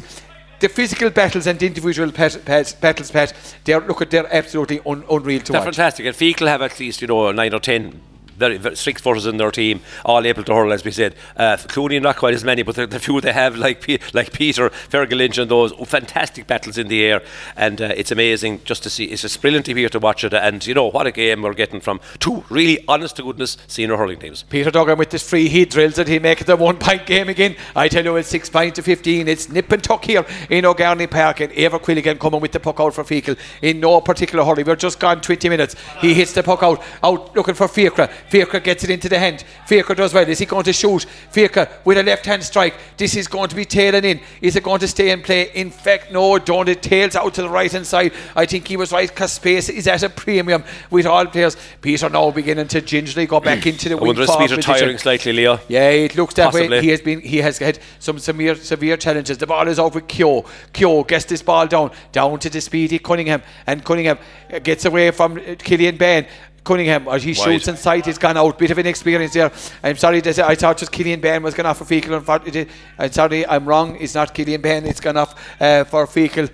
the 0.62 0.70
physical 0.70 1.10
battles 1.10 1.46
and 1.46 1.62
individual 1.62 2.10
pet, 2.10 2.40
pet, 2.46 2.74
battles, 2.80 3.12
Pat, 3.12 3.34
they're 3.66 3.82
look 3.82 4.02
at 4.02 4.12
they're 4.12 4.34
absolutely 4.34 4.80
un, 4.86 5.04
unreal 5.12 5.42
to 5.42 5.52
they're 5.52 5.60
watch. 5.60 5.76
fantastic. 5.76 6.06
And 6.06 6.16
Feakle 6.16 6.48
have 6.48 6.62
at 6.62 6.80
least 6.80 7.02
you 7.02 7.08
know 7.08 7.30
nine 7.34 7.54
or 7.54 7.60
ten 7.60 8.00
very, 8.38 8.58
very 8.58 8.76
six 8.76 9.02
footers 9.02 9.26
in 9.26 9.38
their 9.38 9.52
team, 9.52 9.82
all 10.06 10.26
able 10.26 10.44
to 10.44 10.54
hurl, 10.54 10.74
as 10.74 10.84
we 10.84 10.92
said. 10.92 11.16
Uh, 11.36 11.58
Clooney 11.58 12.02
not 12.02 12.18
quite 12.18 12.34
as 12.34 12.44
many, 12.44 12.64
but 12.64 12.76
the, 12.76 12.88
the 12.88 13.00
few 13.00 13.22
they 13.22 13.34
have, 13.34 13.56
like 13.56 13.82
P- 13.82 14.00
like 14.14 14.34
Peter, 14.34 14.70
Fergal 14.70 15.18
Lynch, 15.18 15.38
and 15.38 15.50
those 15.50 15.72
fantastic 15.88 16.48
battles 16.48 16.78
in 16.78 16.88
the 16.88 17.04
air, 17.04 17.22
and 17.56 17.82
uh, 17.82 17.94
it's 17.96 18.12
amazing 18.12 18.62
just 18.64 18.84
to 18.84 18.90
see. 18.90 19.06
It's 19.06 19.22
just 19.22 19.42
brilliant 19.42 19.66
to 19.68 19.74
be 19.74 19.82
here 19.82 19.90
to 19.90 20.00
watch 20.00 20.24
it, 20.24 20.34
and 20.34 20.66
you 20.66 20.74
know 20.74 20.88
what 20.88 21.08
a 21.08 21.12
game 21.12 21.42
we're 21.42 21.54
getting 21.54 21.82
from 21.82 22.00
two 22.20 22.44
really 22.50 22.84
honest 22.88 23.16
to 23.18 23.24
goodness 23.24 23.58
senior 23.68 23.98
hurling 23.98 24.20
teams. 24.20 24.44
Peter 24.44 24.72
Duggan 24.72 24.98
with 24.98 25.10
this 25.10 25.28
free, 25.28 25.48
he 25.48 25.66
drills 25.66 25.98
it. 25.98 26.08
He 26.08 26.20
makes 26.20 26.42
it 26.42 26.50
a 26.50 26.56
one 26.56 26.78
point 26.78 27.06
game 27.06 27.30
again. 27.30 27.56
I 27.76 27.88
tell 27.88 28.04
you, 28.04 28.16
it's 28.16 28.30
six 28.30 28.50
points 28.50 28.76
to 28.76 28.84
fifteen. 28.84 29.28
It's 29.28 29.50
nip 29.50 29.72
and 29.72 29.84
tuck 29.84 30.06
here 30.06 30.26
in 30.50 30.66
O'Garney 30.66 31.08
Park, 31.08 31.42
and 31.42 31.52
Eibhear 31.54 31.80
Quilligan 31.82 32.20
coming 32.20 32.42
with 32.42 32.52
the 32.52 32.60
puck 32.60 32.80
out 32.80 32.94
for 32.94 33.04
Feakle 33.04 33.38
in 33.62 33.80
no 33.80 34.02
particular 34.02 34.44
hurry. 34.46 34.64
We're 34.64 34.76
just 34.76 35.00
gone 35.00 35.22
20 35.22 35.50
minutes. 35.50 35.76
He 36.00 36.14
hits 36.14 36.34
the 36.34 36.44
puck 36.44 36.64
out, 36.64 36.82
out 37.04 37.36
looking 37.36 37.56
for 37.56 37.68
Fiacre. 37.68 38.10
Fiacre 38.34 38.62
gets 38.62 38.84
it 38.84 38.90
into 38.90 39.08
the 39.08 39.20
hand. 39.20 39.44
Fiacre 39.68 39.94
does 39.94 40.12
well. 40.12 40.28
Is 40.28 40.40
he 40.40 40.48
going 40.48 40.64
to 40.64 40.74
shoot? 40.74 41.06
Fiacre 41.30 41.70
with 41.86 42.00
a 42.00 42.02
left 42.02 42.26
hand 42.26 42.44
strike. 42.44 42.74
This 42.98 43.16
is 43.16 43.28
going 43.28 43.48
to 43.50 43.56
be 43.56 43.64
tailing 43.64 44.04
in. 44.04 44.22
Is 44.42 44.56
it 44.56 44.64
going 44.64 44.80
to 44.80 44.88
stay 44.88 45.12
in 45.12 45.22
play? 45.22 45.52
In 45.54 45.70
fact, 45.70 46.12
no, 46.12 46.40
don't. 46.40 46.68
It 46.68 46.82
tails 46.82 47.16
out 47.16 47.36
to 47.36 47.44
the 47.44 47.50
right 47.50 47.72
hand 47.72 47.86
side. 47.86 48.12
I 48.36 48.48
think 48.48 48.68
he 48.68 48.76
was 48.76 48.92
right 48.92 49.08
because 49.08 49.34
space 49.34 49.70
is 49.70 49.88
at 49.88 50.02
a 50.02 50.10
premium 50.10 50.64
with 50.90 51.06
all 51.06 51.28
players. 51.28 51.56
Peter 51.80 52.10
now 52.10 52.32
beginning 52.32 52.70
to 52.70 52.82
gingerly 52.82 53.28
go 53.28 53.40
back 53.40 53.62
hmm. 53.62 53.70
into 53.70 53.90
the 53.90 53.98
I 53.98 54.02
wonder 54.02 54.26
Peter 54.26 54.58
tiring 54.60 54.98
slightly, 54.98 55.32
Leo? 55.32 55.60
Yeah, 55.68 55.90
it 55.90 56.16
looks 56.16 56.34
that 56.34 56.46
Possibly. 56.46 56.70
way. 56.70 56.82
He 56.82 56.90
has 56.90 57.02
been. 57.02 57.20
He 57.22 57.38
has 57.38 57.60
had 57.60 57.78
some 58.00 58.18
severe, 58.18 58.56
severe 58.56 58.98
challenges. 58.98 59.38
The 59.38 59.46
ball 59.46 59.68
is 59.68 59.78
out 59.78 59.94
with 59.94 60.08
Keogh. 60.08 60.44
Keogh 60.74 61.04
gets 61.04 61.26
this 61.26 61.44
ball 61.44 61.68
down, 61.68 61.92
down 62.12 62.40
to 62.40 62.50
the 62.50 62.62
speedy 62.62 62.98
Cunningham, 62.98 63.44
and 63.68 63.86
Cunningham 63.86 64.18
uh, 64.52 64.58
gets 64.58 64.86
away 64.86 65.12
from 65.12 65.38
uh, 65.38 65.54
Killian 65.60 65.98
Bain. 65.98 66.26
Cunningham, 66.64 67.08
as 67.08 67.24
he 67.24 67.32
Wide. 67.32 67.36
shoots 67.38 67.68
inside, 67.68 68.06
he's 68.06 68.18
gone 68.18 68.38
out. 68.38 68.58
Bit 68.58 68.72
of 68.72 68.80
inexperience 68.80 69.34
there. 69.34 69.52
I'm 69.84 69.98
sorry, 69.98 70.22
to 70.22 70.34
say, 70.34 70.44
I 70.44 70.56
thought 70.56 70.78
just 70.78 70.92
Killian 70.92 71.20
Bain 71.20 71.44
was 71.44 71.54
going 71.54 71.66
off 71.66 71.80
for 71.80 71.86
Feakle. 71.86 72.74
I'm 72.98 73.12
sorry, 73.12 73.46
I'm 73.46 73.66
wrong. 73.66 73.98
It's 74.00 74.16
not 74.16 74.34
Killian 74.34 74.62
Bain. 74.62 74.86
It's 74.86 75.00
gone 75.02 75.18
off 75.18 75.36
uh, 75.62 75.84
for 75.84 76.06
Feakle. 76.08 76.50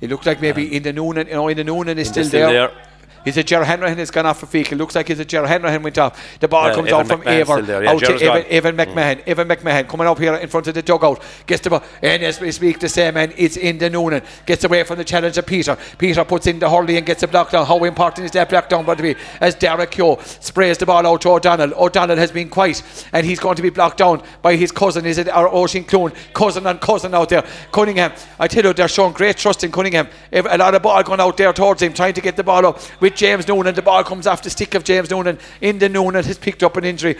It 0.00 0.10
looked 0.10 0.26
like 0.26 0.40
maybe 0.40 0.70
Enda 0.70 0.94
Noonan, 0.94 1.26
you 1.26 1.34
know, 1.34 1.44
Enda 1.44 1.64
Noonan 1.64 1.98
is 1.98 2.08
still, 2.08 2.24
still 2.24 2.48
there. 2.48 2.68
there. 2.68 2.89
Is 3.24 3.36
it 3.36 3.46
Ger 3.46 3.64
Henry 3.64 3.94
has 3.94 4.10
gone 4.10 4.24
off 4.26 4.40
for 4.40 4.46
Feakle? 4.46 4.78
Looks 4.78 4.94
like 4.94 5.10
it's 5.10 5.20
a 5.20 5.24
Ger 5.24 5.46
Henry 5.46 5.76
went 5.76 5.98
off. 5.98 6.38
The 6.40 6.48
ball 6.48 6.74
comes 6.74 6.88
Evan 6.88 7.00
out 7.00 7.06
from 7.06 7.20
Eibhear. 7.22 7.82
Yeah, 7.82 7.90
out 7.90 8.00
to 8.00 8.14
Evan, 8.14 8.26
gone. 8.26 8.42
Mm. 8.42 8.50
Evan 8.50 8.76
McMahon. 8.76 9.22
Evan 9.26 9.48
McMahon 9.48 9.88
coming 9.88 10.06
up 10.06 10.18
here 10.18 10.34
in 10.34 10.48
front 10.48 10.66
of 10.68 10.74
the 10.74 10.82
dugout. 10.82 11.22
Gets 11.46 11.62
the 11.62 11.70
ball. 11.70 11.82
And 12.02 12.22
as 12.22 12.40
we 12.40 12.50
speak, 12.50 12.78
the 12.78 12.88
same 12.88 13.14
man, 13.14 13.34
it's 13.36 13.58
Enda 13.58 13.92
Noonan. 13.92 14.22
Gets 14.46 14.64
away 14.64 14.82
from 14.84 14.96
the 14.96 15.04
challenge 15.04 15.36
of 15.36 15.46
Peter. 15.46 15.76
Peter 15.98 16.24
puts 16.24 16.46
in 16.46 16.58
the 16.58 16.70
hurley 16.70 16.96
and 16.96 17.04
gets 17.04 17.22
a 17.22 17.28
block 17.28 17.50
down. 17.50 17.66
How 17.66 17.84
important 17.84 18.24
is 18.24 18.30
that 18.32 18.48
block 18.48 18.70
down 18.70 18.86
going 18.86 18.96
to 18.96 19.02
be? 19.02 19.16
As 19.40 19.54
Derek 19.54 19.90
Keogh 19.90 20.18
sprays 20.40 20.78
the 20.78 20.86
ball 20.86 21.06
out 21.06 21.20
to 21.20 21.30
O'Donnell. 21.30 21.74
O'Donnell 21.74 22.16
has 22.16 22.32
been 22.32 22.48
quiet 22.48 22.82
and 23.12 23.26
he's 23.26 23.38
going 23.38 23.56
to 23.56 23.62
be 23.62 23.70
blocked 23.70 23.98
down 23.98 24.22
by 24.40 24.56
his 24.56 24.72
cousin. 24.72 25.04
Is 25.04 25.18
it 25.18 25.28
our 25.28 25.48
Oisín 25.50 25.86
Clune? 25.86 26.12
Cousin 26.32 26.66
and 26.66 26.80
cousin 26.80 27.14
out 27.14 27.28
there. 27.28 27.44
Cunningham. 27.70 28.12
I 28.38 28.48
tell 28.48 28.64
you, 28.64 28.72
they're 28.72 28.88
showing 28.88 29.12
great 29.12 29.36
trust 29.36 29.62
in 29.62 29.70
Cunningham. 29.70 30.08
A 30.32 30.56
lot 30.56 30.74
of 30.74 30.82
ball 30.82 31.02
going 31.02 31.20
out 31.20 31.36
there 31.36 31.52
towards 31.52 31.82
him, 31.82 31.92
trying 31.92 32.14
to 32.14 32.20
get 32.22 32.36
the 32.36 32.44
ball 32.44 32.64
up 32.64 32.80
with 33.10 33.18
James 33.18 33.48
Noonan. 33.48 33.74
The 33.74 33.82
ball 33.82 34.04
comes 34.04 34.26
off 34.26 34.42
the 34.42 34.50
stick 34.50 34.74
of 34.74 34.84
James 34.84 35.10
Noonan. 35.10 35.38
Enda 35.60 35.90
Noonan 35.90 36.24
has 36.24 36.38
picked 36.38 36.62
up 36.62 36.76
an 36.76 36.84
injury. 36.84 37.16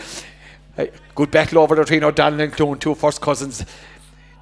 Good 1.15 1.31
battle 1.31 1.59
over 1.59 1.77
between 1.77 2.05
O'Donnell 2.05 2.41
and 2.41 2.53
Clune, 2.53 2.79
two 2.79 2.95
first 2.95 3.21
cousins. 3.21 3.65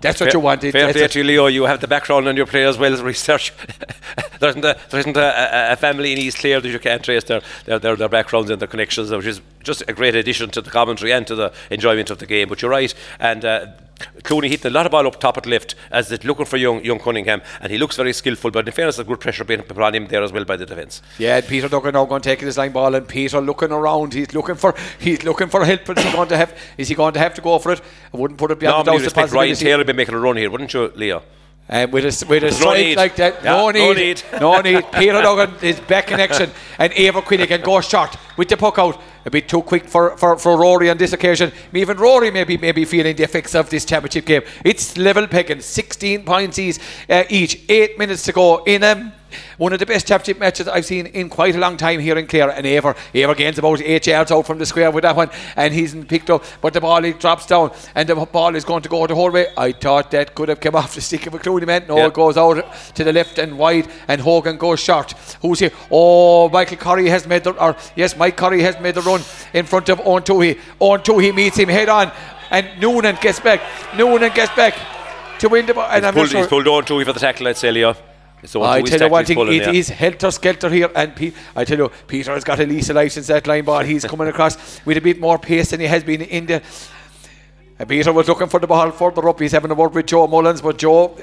That's 0.01 0.21
what 0.21 0.33
you 0.33 0.39
wanted. 0.39 0.71
Fair 0.71 0.93
play 0.93 1.09
to 1.09 1.19
you, 1.19 1.25
Leo. 1.25 1.47
You 1.47 1.65
have 1.65 1.81
the 1.81 1.89
background 1.89 2.29
on 2.29 2.37
your 2.37 2.47
players 2.47 2.79
well 2.79 2.93
as 2.93 3.03
research. 3.03 3.53
there 4.39 4.51
isn't, 4.51 4.65
a, 4.65 4.79
there 4.91 5.01
isn't 5.01 5.17
a, 5.17 5.73
a 5.73 5.77
family 5.77 6.13
in 6.13 6.19
East 6.19 6.39
Clare 6.39 6.61
that 6.61 6.69
you 6.69 6.79
can't 6.79 7.03
trace 7.03 7.25
their, 7.25 7.41
their, 7.65 7.81
their, 7.81 7.97
their 7.97 8.09
backgrounds 8.09 8.49
and 8.49 8.61
their 8.61 8.69
connections, 8.69 9.11
which 9.11 9.27
is 9.27 9.41
just 9.65 9.83
a 9.89 9.93
great 9.93 10.15
addition 10.15 10.51
to 10.51 10.61
the 10.61 10.71
commentary 10.71 11.13
and 11.13 11.27
to 11.27 11.35
the 11.35 11.53
enjoyment 11.71 12.11
of 12.11 12.19
the 12.19 12.27
game. 12.27 12.49
But 12.49 12.63
you're 12.63 12.71
right. 12.71 12.95
And 13.19 13.45
uh, 13.45 13.67
Clooney 14.23 14.49
hitting 14.49 14.71
a 14.71 14.75
lot 14.75 14.87
of 14.87 14.93
ball 14.93 15.07
up 15.07 15.19
top 15.21 15.37
at 15.39 15.47
left 15.47 15.75
as 15.91 16.11
it 16.13 16.25
looking 16.25 16.45
for 16.47 16.57
young 16.57 16.85
young 16.85 16.99
Cunningham. 16.99 17.43
And 17.61 17.73
he 17.73 17.79
looks 17.79 17.97
very 17.97 18.13
skillful. 18.13 18.51
But 18.51 18.67
in 18.67 18.73
fairness, 18.73 18.97
there's 18.97 19.09
good 19.09 19.21
pressure 19.21 19.45
being 19.45 19.63
put 19.63 19.79
on 19.79 19.95
him 19.95 20.07
there 20.07 20.23
as 20.23 20.33
well 20.33 20.45
by 20.45 20.57
the 20.57 20.67
defence. 20.67 21.03
Yeah, 21.19 21.41
Peter 21.41 21.69
Duggan 21.69 21.93
now 21.95 22.05
going 22.05 22.23
to 22.23 22.29
take 22.29 22.41
his 22.41 22.57
line 22.59 22.73
ball, 22.73 22.95
and 22.95 23.07
Peter 23.09 23.41
looking 23.41 23.73
around. 23.73 24.15
He's 24.15 24.33
looking 24.35 24.55
for 24.57 24.75
he's 24.99 25.25
looking 25.25 25.49
for 25.49 25.65
help. 25.65 25.89
Is 25.89 26.05
he 26.05 26.13
going 26.13 26.29
to 26.29 26.37
have? 26.37 26.59
Is 26.77 26.89
he 26.89 26.95
going 26.95 27.15
to 27.15 27.19
have 27.21 27.35
to 27.35 27.41
go 27.41 27.59
for 27.59 27.73
it? 27.73 27.81
I 28.13 28.17
wouldn't 28.17 28.39
put 28.39 28.51
it 28.51 28.59
beyond 28.61 28.87
Normally, 28.87 29.01
the 29.03 29.05
expect 29.07 29.33
Ryan. 29.33 29.55
Taylor 29.57 29.85
be 29.85 29.93
making 29.93 30.15
a 30.15 30.19
run 30.19 30.37
here, 30.37 30.51
wouldn't 30.51 30.73
you, 30.75 30.93
Leo? 30.95 31.23
And 31.71 31.93
with 31.93 32.05
a 32.05 32.27
with 32.27 32.45
a 32.45 32.47
no 32.47 32.51
strike 32.53 32.79
need. 32.79 32.97
like 32.97 33.17
that, 33.17 33.45
Yeah, 33.45 33.53
no 33.57 33.71
no 33.71 33.93
need, 33.93 33.97
need. 33.97 34.41
no 34.41 34.61
need. 34.63 34.91
Peter 34.93 35.21
Duggan 35.21 35.55
is 35.61 35.79
back 35.81 36.11
in 36.11 36.19
action, 36.19 36.51
and 36.79 36.91
Eibhear 36.95 37.23
Quilligan 37.23 37.63
goes 37.63 37.87
short 37.87 38.17
with 38.39 38.49
the 38.49 38.57
puck 38.57 38.79
out. 38.79 38.99
A 39.29 39.31
bit 39.31 39.47
too 39.47 39.61
quick 39.61 39.85
for, 39.85 40.17
for, 40.17 40.39
for 40.39 40.57
Rory 40.57 40.89
on 40.89 40.97
this 40.97 41.13
occasion. 41.13 41.53
Even 41.75 41.99
Rory 41.99 42.31
may 42.31 42.45
be, 42.45 42.57
may 42.57 42.73
be 42.73 42.87
feeling 42.87 43.15
the 43.15 43.25
effects 43.25 43.55
of 43.55 43.69
this 43.69 43.85
championship 43.85 44.25
game. 44.25 44.41
It's 44.65 44.97
level 44.97 45.29
picking, 45.29 45.61
16 45.61 46.25
points 46.25 46.59
each, 46.59 46.79
uh, 47.11 47.25
each. 47.29 47.61
eight 47.69 47.99
minutes 47.99 48.23
to 48.23 48.33
go 48.33 48.65
in 48.65 48.83
um, 48.83 49.13
one 49.59 49.73
of 49.73 49.79
the 49.79 49.87
best 49.87 50.07
championship 50.07 50.39
matches 50.39 50.69
I've 50.69 50.85
seen 50.87 51.07
in 51.07 51.29
quite 51.29 51.55
a 51.55 51.59
long 51.59 51.77
time 51.77 52.01
here 52.01 52.17
in 52.19 52.27
Clare. 52.27 52.51
And 52.51 52.65
Eibhear, 52.67 52.97
Eibhear 53.15 53.37
gains 53.37 53.59
about 53.59 53.81
eight 53.81 54.07
yards 54.07 54.31
out 54.31 54.47
from 54.47 54.59
the 54.59 54.67
square 54.67 54.91
with 54.91 55.03
that 55.03 55.17
one, 55.17 55.31
and 55.57 55.73
he's 55.75 55.95
picked 56.07 56.31
up, 56.31 56.45
but 56.61 56.73
the 56.75 56.81
ball 56.81 57.03
he 57.03 57.13
drops 57.13 57.47
down, 57.47 57.73
and 57.95 58.09
the 58.09 58.15
ball 58.15 58.55
is 58.57 58.65
going 58.65 58.83
to 58.83 58.89
go 58.89 59.07
the 59.07 59.15
whole 59.15 59.31
way. 59.31 59.47
I 59.57 59.73
thought 59.73 60.11
that 60.13 60.35
could 60.35 60.49
have 60.49 60.61
come 60.61 60.75
off 60.81 60.95
the 60.95 61.01
stick 61.01 61.27
of 61.27 61.35
a 61.35 61.39
Clooney 61.39 61.67
man. 61.67 61.85
No, 61.89 61.97
Yeah. 61.97 62.07
it 62.07 62.15
goes 62.15 62.37
out 62.37 62.65
to 62.95 63.05
the 63.05 63.13
left 63.13 63.39
and 63.39 63.59
wide, 63.59 63.89
and 64.09 64.21
Hogan 64.21 64.57
goes 64.57 64.81
short. 64.81 65.13
Who's 65.43 65.59
here? 65.61 65.73
Oh, 65.91 66.49
Michael 66.49 66.77
Curry 66.77 67.09
has 67.09 67.27
made 67.27 67.45
the, 67.45 67.53
or 67.53 67.77
yes, 67.97 68.17
Mike 68.17 68.37
Curry 68.37 68.63
has 68.63 68.79
made 68.81 68.95
the 68.95 69.03
run 69.03 69.21
in 69.53 69.65
front 69.67 69.89
of 69.89 70.01
Owen 70.05 70.23
Toohey. 70.23 70.59
Owen 70.81 71.01
Toohey 71.01 71.35
meets 71.35 71.57
him 71.57 71.69
head 71.69 71.89
on, 71.89 72.11
and 72.51 72.67
Noonan 72.81 73.17
gets 73.21 73.41
back. 73.41 73.61
Noonan 73.97 74.33
gets 74.33 74.55
back 74.55 74.75
to 75.41 75.49
win 75.49 75.67
the 75.67 75.75
ball. 75.75 75.85
And 75.91 75.97
He's 76.05 76.09
I'm 76.09 76.15
pulled, 76.15 76.29
sure. 76.31 76.41
he's 76.41 76.49
pulled 76.49 76.69
on 76.69 76.85
to 76.87 76.99
you 76.99 77.05
for 77.05 77.13
the 77.13 77.21
tackle, 77.21 77.47
I'd 77.49 77.57
say, 77.57 77.71
Leo. 77.71 77.95
One 78.53 78.69
I 78.69 78.83
tell 78.83 79.01
you 79.01 79.09
one 79.09 79.25
thing, 79.25 79.39
it 79.49 79.63
yeah. 79.63 79.71
is 79.73 79.89
helter 79.89 80.31
skelter 80.31 80.71
here, 80.71 80.91
and 80.95 81.15
Pe- 81.15 81.33
I 81.57 81.65
tell 81.65 81.79
you, 81.79 81.91
Peter 82.07 82.33
has 82.33 82.45
got 82.45 82.61
a 82.61 82.67
lease 82.67 82.89
of 82.89 82.97
life 82.97 83.13
since 83.13 83.27
that 83.27 83.47
line 83.47 83.65
ball. 83.65 83.81
He's 83.81 84.05
coming 84.05 84.29
across 84.29 84.85
with 84.85 84.97
a 84.97 85.01
bit 85.01 85.19
more 85.19 85.39
pace 85.39 85.71
than 85.71 85.81
he 85.81 85.87
has 85.87 86.05
been 86.05 86.23
in 86.23 86.47
the. 86.47 86.63
And 87.81 87.89
Peter 87.89 88.13
was 88.13 88.29
looking 88.29 88.49
for 88.49 88.61
the 88.61 88.67
ball 88.67 88.91
further 88.93 89.29
up. 89.29 89.41
He's 89.41 89.53
having 89.53 89.71
a 89.71 89.75
word 89.75 89.93
with 89.93 90.07
Joe 90.07 90.27
Mullins, 90.27 90.63
but 90.63 90.79
Joe. 90.79 91.17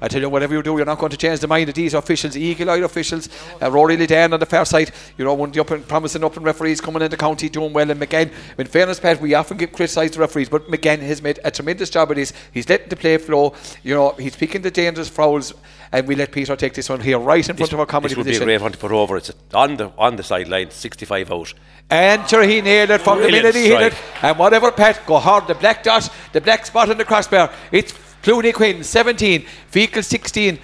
I 0.00 0.08
tell 0.08 0.20
you, 0.20 0.28
whatever 0.28 0.54
you 0.54 0.62
do, 0.62 0.76
you're 0.76 0.86
not 0.86 0.98
going 0.98 1.10
to 1.10 1.16
change 1.16 1.40
the 1.40 1.48
mind 1.48 1.68
of 1.68 1.74
these 1.74 1.94
officials, 1.94 2.36
eagle-eyed 2.36 2.82
officials. 2.82 3.28
Uh, 3.60 3.70
Rory 3.70 3.96
Lidan 3.96 4.32
on 4.32 4.40
the 4.40 4.46
far 4.46 4.64
side, 4.64 4.90
you 5.18 5.24
know, 5.24 5.34
one 5.34 5.50
of 5.50 5.54
the 5.54 5.60
up 5.60 5.70
and 5.70 5.86
promising 5.86 6.24
up 6.24 6.36
and 6.36 6.44
referees 6.44 6.80
coming 6.80 7.02
into 7.02 7.16
county 7.16 7.48
doing 7.48 7.72
well. 7.72 7.90
And 7.90 8.00
McGann, 8.00 8.32
in 8.56 8.66
fairness, 8.66 9.00
Pat, 9.00 9.20
we 9.20 9.34
often 9.34 9.56
get 9.56 9.72
criticised 9.72 10.14
the 10.14 10.20
referees, 10.20 10.48
but 10.48 10.68
McGann 10.68 11.00
has 11.00 11.22
made 11.22 11.38
a 11.44 11.50
tremendous 11.50 11.90
job 11.90 12.10
of 12.10 12.16
this. 12.16 12.32
He's 12.52 12.68
letting 12.68 12.88
the 12.88 12.96
play 12.96 13.18
flow. 13.18 13.54
You 13.82 13.94
know, 13.94 14.10
he's 14.12 14.36
picking 14.36 14.62
the 14.62 14.70
dangerous 14.70 15.08
fouls, 15.08 15.52
and 15.92 16.06
we 16.06 16.14
let 16.14 16.32
Peter 16.32 16.56
take 16.56 16.74
this 16.74 16.88
one 16.88 17.00
here 17.00 17.18
right 17.18 17.46
in 17.48 17.56
front 17.56 17.72
of 17.72 17.80
our 17.80 17.86
comedy 17.86 18.14
this 18.14 18.18
would 18.18 18.26
be 18.26 18.36
a 18.36 18.44
great 18.44 18.60
one 18.60 18.72
to 18.72 18.78
put 18.78 18.92
over. 18.92 19.16
It's 19.16 19.32
on 19.52 19.76
the 19.76 19.92
on 19.98 20.16
the 20.16 20.22
sideline, 20.22 20.70
65 20.70 21.32
out. 21.32 21.54
And 21.90 22.28
sure, 22.28 22.44
he 22.44 22.60
nailed 22.60 22.90
it 22.90 23.00
from 23.00 23.18
Brilliant 23.18 23.52
the 23.52 23.52
minute 23.52 23.68
he 23.68 23.74
hit 23.74 23.92
it. 23.92 23.98
And 24.22 24.38
whatever, 24.38 24.70
Pat, 24.70 25.04
go 25.06 25.18
hard. 25.18 25.48
The 25.48 25.56
black 25.56 25.82
dot, 25.82 26.08
the 26.32 26.40
black 26.40 26.64
spot 26.64 26.88
on 26.88 26.98
the 26.98 27.04
crossbar. 27.04 27.52
It's 27.72 27.92
Clooney 28.22 28.52
Quin, 28.52 28.84
17. 28.84 29.46
Feakle, 29.72 30.04
16. 30.04 30.58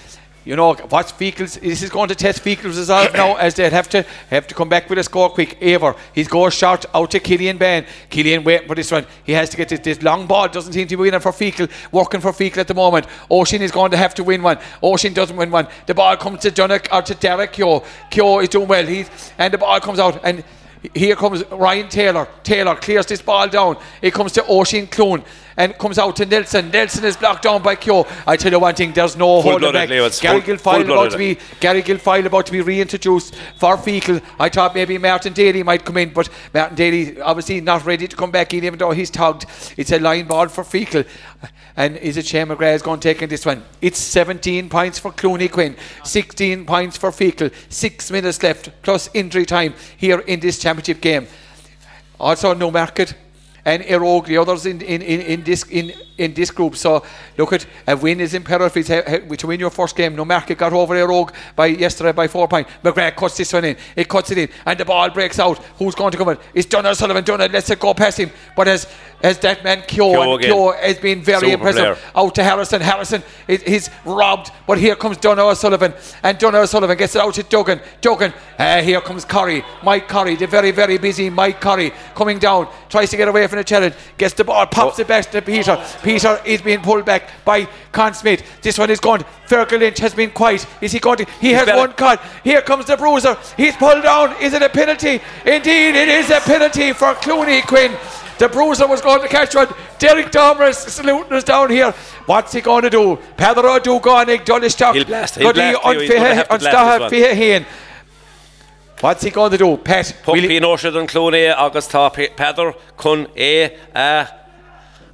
You 0.45 0.55
know, 0.55 0.75
what's 0.75 1.11
Feakle's? 1.11 1.57
This 1.57 1.83
is 1.83 1.91
going 1.91 2.09
to 2.09 2.15
test 2.15 2.45
Feakle's 2.45 2.79
resolve 2.79 3.13
now 3.15 3.35
as 3.35 3.55
they'd 3.55 3.73
have 3.73 3.89
to 3.89 4.07
have 4.31 4.47
to 4.47 4.55
come 4.55 4.69
back 4.69 4.89
with 4.89 4.97
a 4.97 5.03
score 5.03 5.29
quick. 5.29 5.59
Eibhear, 5.61 5.99
he's 6.15 6.29
goes 6.29 6.55
short 6.55 6.87
out 6.95 7.11
to 7.11 7.19
Killian 7.19 7.59
Bain. 7.59 7.85
Killian 8.11 8.45
waiting 8.45 8.69
for 8.69 8.77
this 8.77 8.93
one. 8.93 9.07
He 9.25 9.33
has 9.33 9.51
to 9.51 9.57
get 9.57 9.71
this, 9.71 9.81
this 9.81 10.03
long 10.03 10.29
ball. 10.29 10.47
Doesn't 10.47 10.73
seem 10.73 10.87
to 10.87 10.97
be 10.97 11.03
winning 11.03 11.19
for 11.19 11.33
Feakle. 11.33 11.69
Working 11.91 12.21
for 12.21 12.31
Feakle 12.31 12.59
at 12.59 12.69
the 12.69 12.75
moment. 12.75 13.07
Oisín 13.29 13.59
is 13.59 13.73
going 13.73 13.91
to 13.91 13.97
have 13.97 14.15
to 14.15 14.23
win 14.23 14.41
one. 14.41 14.59
Oisín 14.85 15.15
doesn't 15.15 15.37
win 15.37 15.51
one. 15.51 15.67
The 15.87 15.95
ball 15.95 16.17
comes 16.17 16.43
to 16.43 16.53
Dunnock 16.53 16.93
or 16.93 17.03
to 17.03 17.15
Derek 17.17 17.53
Keogh. 17.53 17.83
Keogh 18.11 18.39
is 18.39 18.49
doing 18.49 18.69
well. 18.69 18.87
He's 18.87 19.11
and 19.39 19.53
the 19.53 19.59
ball 19.59 19.81
comes 19.81 19.99
out 19.99 20.21
and 20.25 20.45
here 20.95 21.17
comes 21.17 21.45
Ryan 21.51 21.89
Taylor. 21.89 22.29
Taylor 22.45 22.77
clears 22.77 23.07
this 23.07 23.21
ball 23.21 23.49
down. 23.49 23.79
It 24.01 24.13
comes 24.13 24.31
to 24.33 24.43
Oisín 24.43 24.89
Clune 24.89 25.25
and 25.57 25.77
comes 25.79 25.99
out 25.99 26.17
to 26.17 26.27
Nelson. 26.27 26.71
Nelson 26.71 27.05
is 27.05 27.17
blocked 27.17 27.43
down 27.43 27.63
by 27.63 27.75
Keogh. 27.77 28.07
I 28.27 28.37
tell 28.37 28.53
you 28.53 28.59
one 28.61 28.75
thing, 28.75 28.93
there's 28.93 29.17
no 29.17 29.41
holding 29.43 29.73
back. 29.73 29.89
Gary 30.21 30.41
Guilfoyle 30.43 30.85
about 30.93 31.11
to 31.13 31.19
be 31.19 31.39
Gary 31.61 31.83
Guilfoyle 31.83 32.27
about 32.27 32.47
to 32.47 32.53
be 32.53 32.61
reintroduced 32.61 33.35
for 33.59 33.77
Feakle. 33.77 34.23
I 34.39 34.49
thought 34.49 34.75
maybe 34.75 34.99
Martin 34.99 35.33
Daly 35.33 35.63
might 35.63 35.85
come 35.85 35.97
in, 35.99 36.13
but 36.13 36.29
Martin 36.53 36.77
Daly 36.77 37.21
obviously 37.21 37.61
not 37.61 37.85
ready 37.87 38.07
to 38.07 38.17
come 38.17 38.31
back 38.31 38.53
in, 38.55 38.65
even 38.65 38.79
though 38.79 38.91
he's 38.93 39.11
tugged. 39.11 39.47
It's 39.77 39.93
a 39.93 39.99
line 39.99 40.27
ball 40.27 40.49
for 40.49 40.65
Feakle. 40.65 41.07
And 41.79 41.99
is 41.99 42.17
it 42.17 42.25
Shane 42.27 42.47
McGrath 42.47 42.77
is 42.77 42.83
going 42.83 43.01
to 43.01 43.09
take 43.09 43.21
in 43.21 43.29
this 43.29 43.45
one? 43.45 43.63
It's 43.83 43.99
17 43.99 44.71
points 44.71 44.99
for 44.99 45.13
Clooney 45.13 45.53
Quin, 45.53 45.77
16 46.05 46.65
points 46.65 46.97
for 46.97 47.11
Feakle, 47.11 47.53
six 47.69 48.11
minutes 48.11 48.43
left 48.43 48.71
plus 48.83 49.11
injury 49.13 49.45
time 49.45 49.75
here 49.97 50.21
in 50.21 50.41
this 50.41 50.59
championship 50.59 51.03
game. 51.03 51.27
Also, 52.19 52.55
Newmarket 52.55 53.15
and 53.67 53.83
Éire 53.83 54.01
Óg, 54.01 54.27
the 54.27 54.39
others 54.39 54.65
in, 54.65 54.81
in, 54.81 55.03
in, 55.03 55.21
in 55.21 55.43
this 55.43 55.65
in, 55.65 55.93
in 56.17 56.33
this 56.33 56.53
group. 56.53 56.77
So 56.77 57.03
look 57.37 57.53
at 57.53 57.67
a 57.87 57.97
win 57.97 58.21
is 58.21 58.33
imperative. 58.33 58.77
It's, 58.77 58.91
uh, 58.91 59.37
to 59.37 59.47
win 59.49 59.61
your 59.61 59.71
first 59.71 59.97
game. 59.97 60.15
Newmarket 60.15 60.57
got 60.57 60.73
over 60.73 60.95
Éire 60.95 61.09
Óg 61.09 61.35
by 61.57 61.67
yesterday 61.67 62.13
by 62.13 62.29
four 62.29 62.47
points. 62.47 62.71
McGrath 62.83 63.17
cuts 63.17 63.37
this 63.37 63.53
one 63.53 63.65
in. 63.65 63.77
It 63.97 64.09
cuts 64.09 64.31
it 64.31 64.39
in, 64.39 64.49
and 64.65 64.79
the 64.79 64.85
ball 64.85 65.11
breaks 65.11 65.41
out. 65.41 65.59
Who's 65.79 65.97
going 65.97 66.13
to 66.13 66.19
come 66.19 66.29
in? 66.29 66.39
It's 66.55 66.67
Donald 66.67 66.97
Sullivan. 66.97 67.25
Donald 67.25 67.53
lets 67.53 67.69
it 67.69 67.81
go 67.81 67.93
past 67.93 68.21
him, 68.21 68.31
but 68.57 68.69
as 68.69 68.87
as 69.23 69.39
that 69.39 69.65
man 69.65 69.83
Keogh, 69.89 70.39
Keogh 70.39 70.71
and. 70.73 70.81
Has 70.85 70.99
been 70.99 71.23
very 71.23 71.41
Super 71.41 71.55
impressive. 71.55 71.83
player. 71.99 72.13
Out 72.15 72.35
to 72.35 72.45
Harrison. 72.45 72.81
Harrison 72.81 73.23
is 73.49 73.63
he's 73.63 73.91
robbed, 74.05 74.51
but 74.67 74.79
here 74.79 74.95
comes 74.97 75.17
Donald 75.17 75.51
O'Sullivan, 75.51 75.95
and 76.23 76.39
Donald 76.39 76.63
O'Sullivan 76.65 76.97
gets 76.97 77.17
it 77.17 77.23
out 77.23 77.35
to 77.35 77.43
Duggan. 77.43 77.81
Duggan, 78.01 78.33
uh, 78.59 78.83
here 78.83 79.01
comes 79.01 79.25
Curry, 79.25 79.65
Mike 79.83 80.07
Curry, 80.09 80.37
the 80.37 80.47
very 80.47 80.71
very 80.71 80.99
busy 80.99 81.31
Mike 81.31 81.61
Curry 81.61 81.93
coming 82.15 82.39
down, 82.39 82.69
tries 82.89 83.11
to 83.11 83.17
get 83.17 83.29
away 83.29 83.47
from 83.47 83.59
the 83.59 83.65
challenge, 83.65 83.95
gets 84.19 84.35
the 84.35 84.45
ball, 84.45 84.67
pops 84.67 84.99
Oh. 84.99 85.03
it 85.03 85.09
back 85.09 85.31
to 85.31 85.43
Peter. 85.43 85.83
Peter 86.03 86.41
is 86.45 86.63
being 86.63 86.81
pulled 86.81 87.05
back 87.05 87.31
by 87.45 87.67
Con 87.93 88.13
Smith. 88.15 88.43
This 88.63 88.79
one 88.79 88.91
is 88.91 89.01
gone. 89.01 89.25
Fergal 89.49 89.79
Lynch 89.81 89.99
has 89.99 90.15
been 90.15 90.31
quiet. 90.31 90.67
Is 90.81 90.93
he 90.93 90.99
going 90.99 91.19
to? 91.19 91.27
He 91.41 91.53
has 91.53 91.67
better. 91.67 91.79
one 91.79 91.93
cut. 91.95 92.21
Here 92.45 92.61
comes 92.63 92.87
the 92.87 92.97
bruiser. 92.97 93.37
He's 93.57 93.77
pulled 93.77 94.03
down. 94.03 94.35
Is 94.41 94.53
it 94.53 94.63
a 94.63 94.69
penalty? 94.69 95.21
Indeed, 95.45 95.95
it 95.97 96.09
is 96.09 96.31
a 96.31 96.41
penalty 96.41 96.93
for 96.93 97.15
Clooney 97.15 97.63
Quin. 97.67 97.93
The 98.39 98.49
bruiser 98.49 98.87
was 98.87 99.01
going 99.01 99.23
to 99.23 99.29
catch 99.29 99.55
one. 99.55 99.69
Derek 99.99 100.31
Domer 100.31 100.69
is 100.69 100.77
saluting 100.79 101.33
us 101.33 101.45
down 101.45 101.71
here. 101.71 101.93
What's 102.27 102.53
he 102.53 102.61
going 102.61 102.83
to 102.83 102.91
do? 102.91 103.17
Pedro 103.37 103.79
Dugonig, 103.79 104.45
Dullistock. 104.45 104.95
He'll 104.95 105.05
blast, 105.05 105.37
he'll 105.37 105.53
blast, 105.55 105.85
Leo, 105.85 106.01
he's 106.01 106.11
gonna 106.11 106.35
have 106.35 106.49
to 106.49 106.59
blast 106.59 106.65
this 106.65 107.01
one. 107.01 107.11
What's 109.01 109.23
he 109.23 109.31
going 109.31 109.51
to 109.53 109.59
do? 109.59 109.77
He- 109.77 109.83
Pumpy 110.49 110.61
Norsha 110.61 110.93
than 110.93 111.07
Cloney, 111.07 111.55
August 111.57 111.91
Top, 111.91 112.17
Pether, 112.17 112.75
Kun, 112.97 113.27
A, 113.37 113.77
uh, 113.95 114.27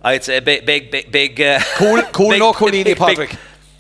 I'd 0.05 0.25
say 0.25 0.41
big, 0.41 0.65
big, 0.67 0.91
big, 0.91 1.11
big. 1.13 1.41
Uh, 1.41 1.61
Cool- 1.77 2.03
cool, 2.13 2.39
no 2.39 2.53
Coolini, 2.53 2.85
big- 2.85 2.85
big- 2.85 2.99
Patrick. 2.99 3.37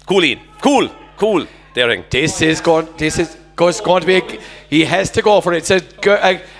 Coolin, 0.06 0.40
cool, 0.60 0.88
cool, 1.16 1.46
daring. 1.74 2.04
This 2.10 2.42
is 2.42 2.60
going. 2.60 2.88
This 2.96 3.18
is 3.18 3.36
because 3.62 3.78
it's 3.78 3.86
going 3.86 4.00
to 4.00 4.06
be. 4.06 4.16
A, 4.16 4.40
he 4.68 4.84
has 4.84 5.10
to 5.12 5.22
go 5.22 5.40
for 5.40 5.52
it. 5.52 5.70
It's 5.70 5.84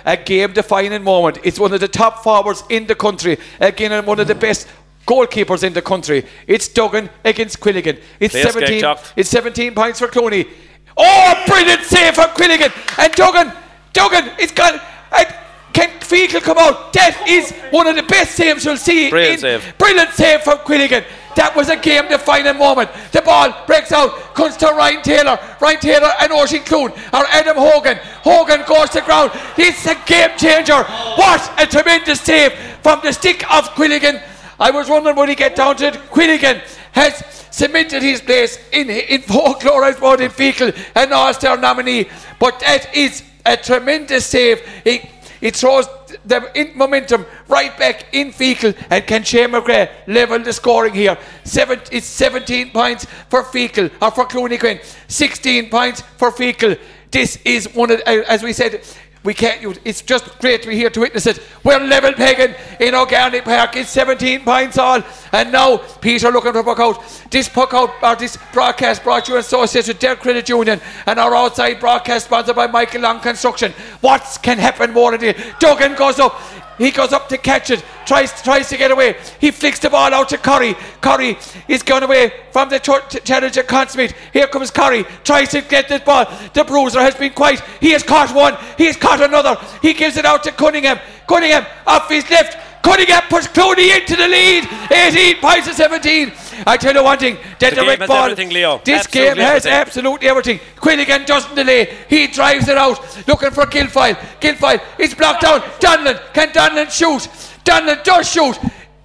a 0.05 0.17
game-defining 0.17 1.03
moment. 1.03 1.39
It's 1.43 1.59
one 1.59 1.73
of 1.73 1.81
the 1.81 1.87
top 1.87 2.23
forwards 2.23 2.63
in 2.69 2.87
the 2.87 2.95
country. 2.95 3.37
Again, 3.59 3.91
and 3.91 4.07
one 4.07 4.19
of 4.19 4.27
the 4.27 4.35
best 4.35 4.67
goalkeepers 5.05 5.63
in 5.63 5.73
the 5.73 5.81
country. 5.81 6.25
It's 6.47 6.67
Duggan 6.69 7.09
against 7.25 7.59
Quilligan. 7.59 7.99
It's 8.19 8.33
Players 8.33 8.53
17. 8.53 8.79
chucked. 8.79 9.13
It's 9.17 9.29
17 9.29 9.75
points 9.75 9.99
for 9.99 10.07
Clooney. 10.07 10.47
Oh, 10.95 11.43
brilliant 11.47 11.81
save 11.83 12.15
from 12.15 12.29
Quilligan 12.29 12.71
and 12.99 13.13
Duggan. 13.13 13.51
Duggan, 13.91 14.31
it's 14.39 14.53
got. 14.53 14.81
And 15.11 15.27
can 15.73 15.89
Feakle 15.99 16.41
come 16.41 16.57
out? 16.57 16.93
That 16.93 17.25
is 17.27 17.51
one 17.71 17.87
of 17.87 17.95
the 17.95 18.03
best 18.03 18.35
saves 18.35 18.63
you'll 18.63 18.77
see. 18.77 19.09
Brilliant 19.09 19.33
in- 19.35 19.39
save. 19.39 19.77
Brilliant 19.77 20.11
save 20.11 20.41
from 20.41 20.59
Quilligan. 20.59 21.03
That 21.35 21.55
was 21.55 21.69
a 21.69 21.77
game 21.77 22.07
defining 22.07 22.57
moment. 22.57 22.89
The 23.11 23.21
ball 23.21 23.53
breaks 23.65 23.91
out, 23.91 24.33
comes 24.33 24.57
to 24.57 24.67
Ryan 24.67 25.01
Taylor. 25.01 25.39
Ryan 25.59 25.79
Taylor 25.79 26.11
and 26.19 26.31
Oisín 26.31 26.65
Clune 26.65 26.91
or 26.91 27.25
Adam 27.29 27.57
Hogan. 27.57 27.97
Hogan 28.21 28.63
goes 28.67 28.89
to 28.91 29.01
ground. 29.01 29.31
It's 29.57 29.85
a 29.85 29.95
game 30.05 30.37
changer. 30.37 30.83
What 30.83 31.51
a 31.59 31.65
tremendous 31.65 32.21
save 32.21 32.53
from 32.81 32.99
the 33.03 33.11
stick 33.11 33.43
of 33.51 33.69
Quilligan. 33.75 34.21
I 34.59 34.71
was 34.71 34.89
wondering 34.89 35.15
would 35.15 35.29
he 35.29 35.35
get 35.35 35.55
down 35.55 35.77
to 35.77 35.87
it. 35.87 35.93
Quilligan 36.11 36.61
has 36.91 37.23
cemented 37.51 38.03
his 38.03 38.21
place 38.21 38.59
in 38.71 38.89
in 38.89 39.21
folklore 39.21 39.83
as 39.91 39.99
well 39.99 40.19
in 40.19 40.29
Feakle, 40.29 40.75
an 40.95 41.13
All-Star 41.13 41.57
nominee. 41.57 42.09
But 42.39 42.59
that 42.59 42.95
is 42.95 43.23
a 43.45 43.57
tremendous 43.57 44.25
save. 44.25 44.61
He, 44.83 45.09
it 45.41 45.55
throws 45.55 45.87
the 46.25 46.71
momentum 46.75 47.25
right 47.47 47.77
back 47.77 48.05
in 48.13 48.31
Feakle 48.31 48.75
and 48.89 49.05
can 49.05 49.23
Shane 49.23 49.49
McGrath 49.49 49.89
level 50.07 50.39
the 50.39 50.53
scoring 50.53 50.93
here. 50.93 51.17
Seven, 51.43 51.81
it's 51.91 52.07
17 52.07 52.71
points 52.71 53.05
for 53.29 53.43
Feakle 53.43 53.91
or 54.01 54.11
for 54.11 54.25
Clooney 54.25 54.59
Quin. 54.59 54.79
16 55.07 55.69
points 55.69 56.01
for 56.17 56.31
Feakle. 56.31 56.79
This 57.11 57.37
is 57.45 57.73
one 57.73 57.91
of, 57.91 57.99
uh, 58.07 58.23
as 58.27 58.41
we 58.41 58.53
said, 58.53 58.81
we 59.23 59.33
can't 59.33 59.61
use 59.61 59.79
it's 59.85 60.01
just 60.01 60.37
great 60.39 60.61
to 60.63 60.69
be 60.69 60.75
here 60.75 60.89
to 60.89 60.99
witness 60.99 61.25
it. 61.25 61.41
We're 61.63 61.79
level 61.79 62.11
pegging 62.13 62.55
in 62.79 62.93
O'Garney 62.93 63.41
Park. 63.41 63.75
It's 63.77 63.89
17 63.89 64.43
points 64.43 64.77
all. 64.77 65.01
And 65.31 65.51
now 65.51 65.77
Peter 65.77 66.29
looking 66.29 66.51
for 66.51 66.63
puck 66.63 66.79
out. 66.79 67.03
This 67.31 67.47
puck 67.47 67.73
out 67.73 67.91
or 68.03 68.15
this 68.15 68.37
broadcast 68.51 69.03
brought 69.03 69.27
you 69.27 69.35
in 69.35 69.39
association 69.39 69.91
with 69.91 69.99
Dare 69.99 70.17
Credit 70.17 70.47
Union 70.49 70.81
and 71.05 71.19
our 71.19 71.35
outside 71.35 71.79
broadcast 71.79 72.25
sponsored 72.25 72.55
by 72.55 72.67
Michael 72.67 73.01
Long 73.01 73.21
Construction. 73.21 73.71
What 74.01 74.39
can 74.41 74.57
happen 74.57 74.91
more 74.91 75.11
than 75.11 75.21
this? 75.21 75.53
Duggan 75.59 75.95
goes 75.95 76.19
up. 76.19 76.39
He 76.77 76.91
goes 76.91 77.13
up 77.13 77.29
to 77.29 77.37
catch 77.37 77.69
it, 77.69 77.83
tries 78.05 78.41
tries 78.41 78.69
to 78.69 78.77
get 78.77 78.91
away. 78.91 79.15
He 79.39 79.51
flicks 79.51 79.79
the 79.79 79.89
ball 79.89 80.13
out 80.13 80.29
to 80.29 80.37
Curry. 80.37 80.75
Curry 81.01 81.37
is 81.67 81.83
going 81.83 82.03
away 82.03 82.33
from 82.51 82.69
the 82.69 82.79
ch- 82.79 83.07
ch- 83.09 83.23
challenge 83.23 83.57
of 83.57 83.67
Consmith. 83.67 84.13
Here 84.31 84.47
comes 84.47 84.71
Curry, 84.71 85.05
tries 85.23 85.49
to 85.49 85.61
get 85.61 85.87
this 85.87 86.01
ball. 86.01 86.25
The 86.53 86.63
bruiser 86.63 86.99
has 86.99 87.15
been 87.15 87.33
quiet. 87.33 87.61
He 87.79 87.91
has 87.91 88.03
caught 88.03 88.33
one. 88.35 88.57
He 88.77 88.85
has 88.85 88.97
caught 88.97 89.21
another. 89.21 89.57
He 89.81 89.93
gives 89.93 90.17
it 90.17 90.25
out 90.25 90.43
to 90.43 90.51
Cunningham. 90.51 90.99
Cunningham 91.27 91.65
off 91.85 92.09
his 92.09 92.29
left. 92.29 92.57
Cunningham 92.83 93.23
puts 93.29 93.47
Clooney 93.47 93.97
into 93.97 94.15
the 94.15 94.27
lead. 94.27 94.67
18 94.91 95.37
points 95.37 95.67
to 95.67 95.73
17. 95.73 96.31
I 96.67 96.77
tell 96.77 96.93
you 96.93 97.03
one 97.03 97.17
thing, 97.17 97.37
that 97.59 97.69
The 97.71 97.75
the 97.77 97.81
game 97.81 97.99
has 97.99 98.07
ball. 98.07 98.29
Leo. 98.51 98.81
This 98.83 99.05
Absolutely 99.05 99.21
game 99.21 99.37
has 99.37 99.65
everything. 99.65 99.81
absolutely 99.81 100.27
everything. 100.27 100.59
Quilligan 100.75 101.25
doesn't 101.25 101.55
delay. 101.55 101.97
He 102.09 102.27
drives 102.27 102.67
it 102.67 102.77
out, 102.77 102.99
looking 103.27 103.51
for 103.51 103.65
Guilfoyle. 103.65 104.15
Guilfoyle 104.41 104.81
is 104.99 105.15
blocked 105.15 105.41
down. 105.41 105.61
Donlan. 105.79 106.19
Can 106.33 106.49
Donlan 106.49 106.91
shoot? 106.91 107.23
Donlan 107.63 108.03
does 108.03 108.29
shoot. 108.29 108.57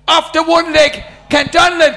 Off 0.08 0.32
the 0.32 0.42
one 0.42 0.72
leg. 0.72 1.04
Can 1.30 1.46
Donlan? 1.46 1.94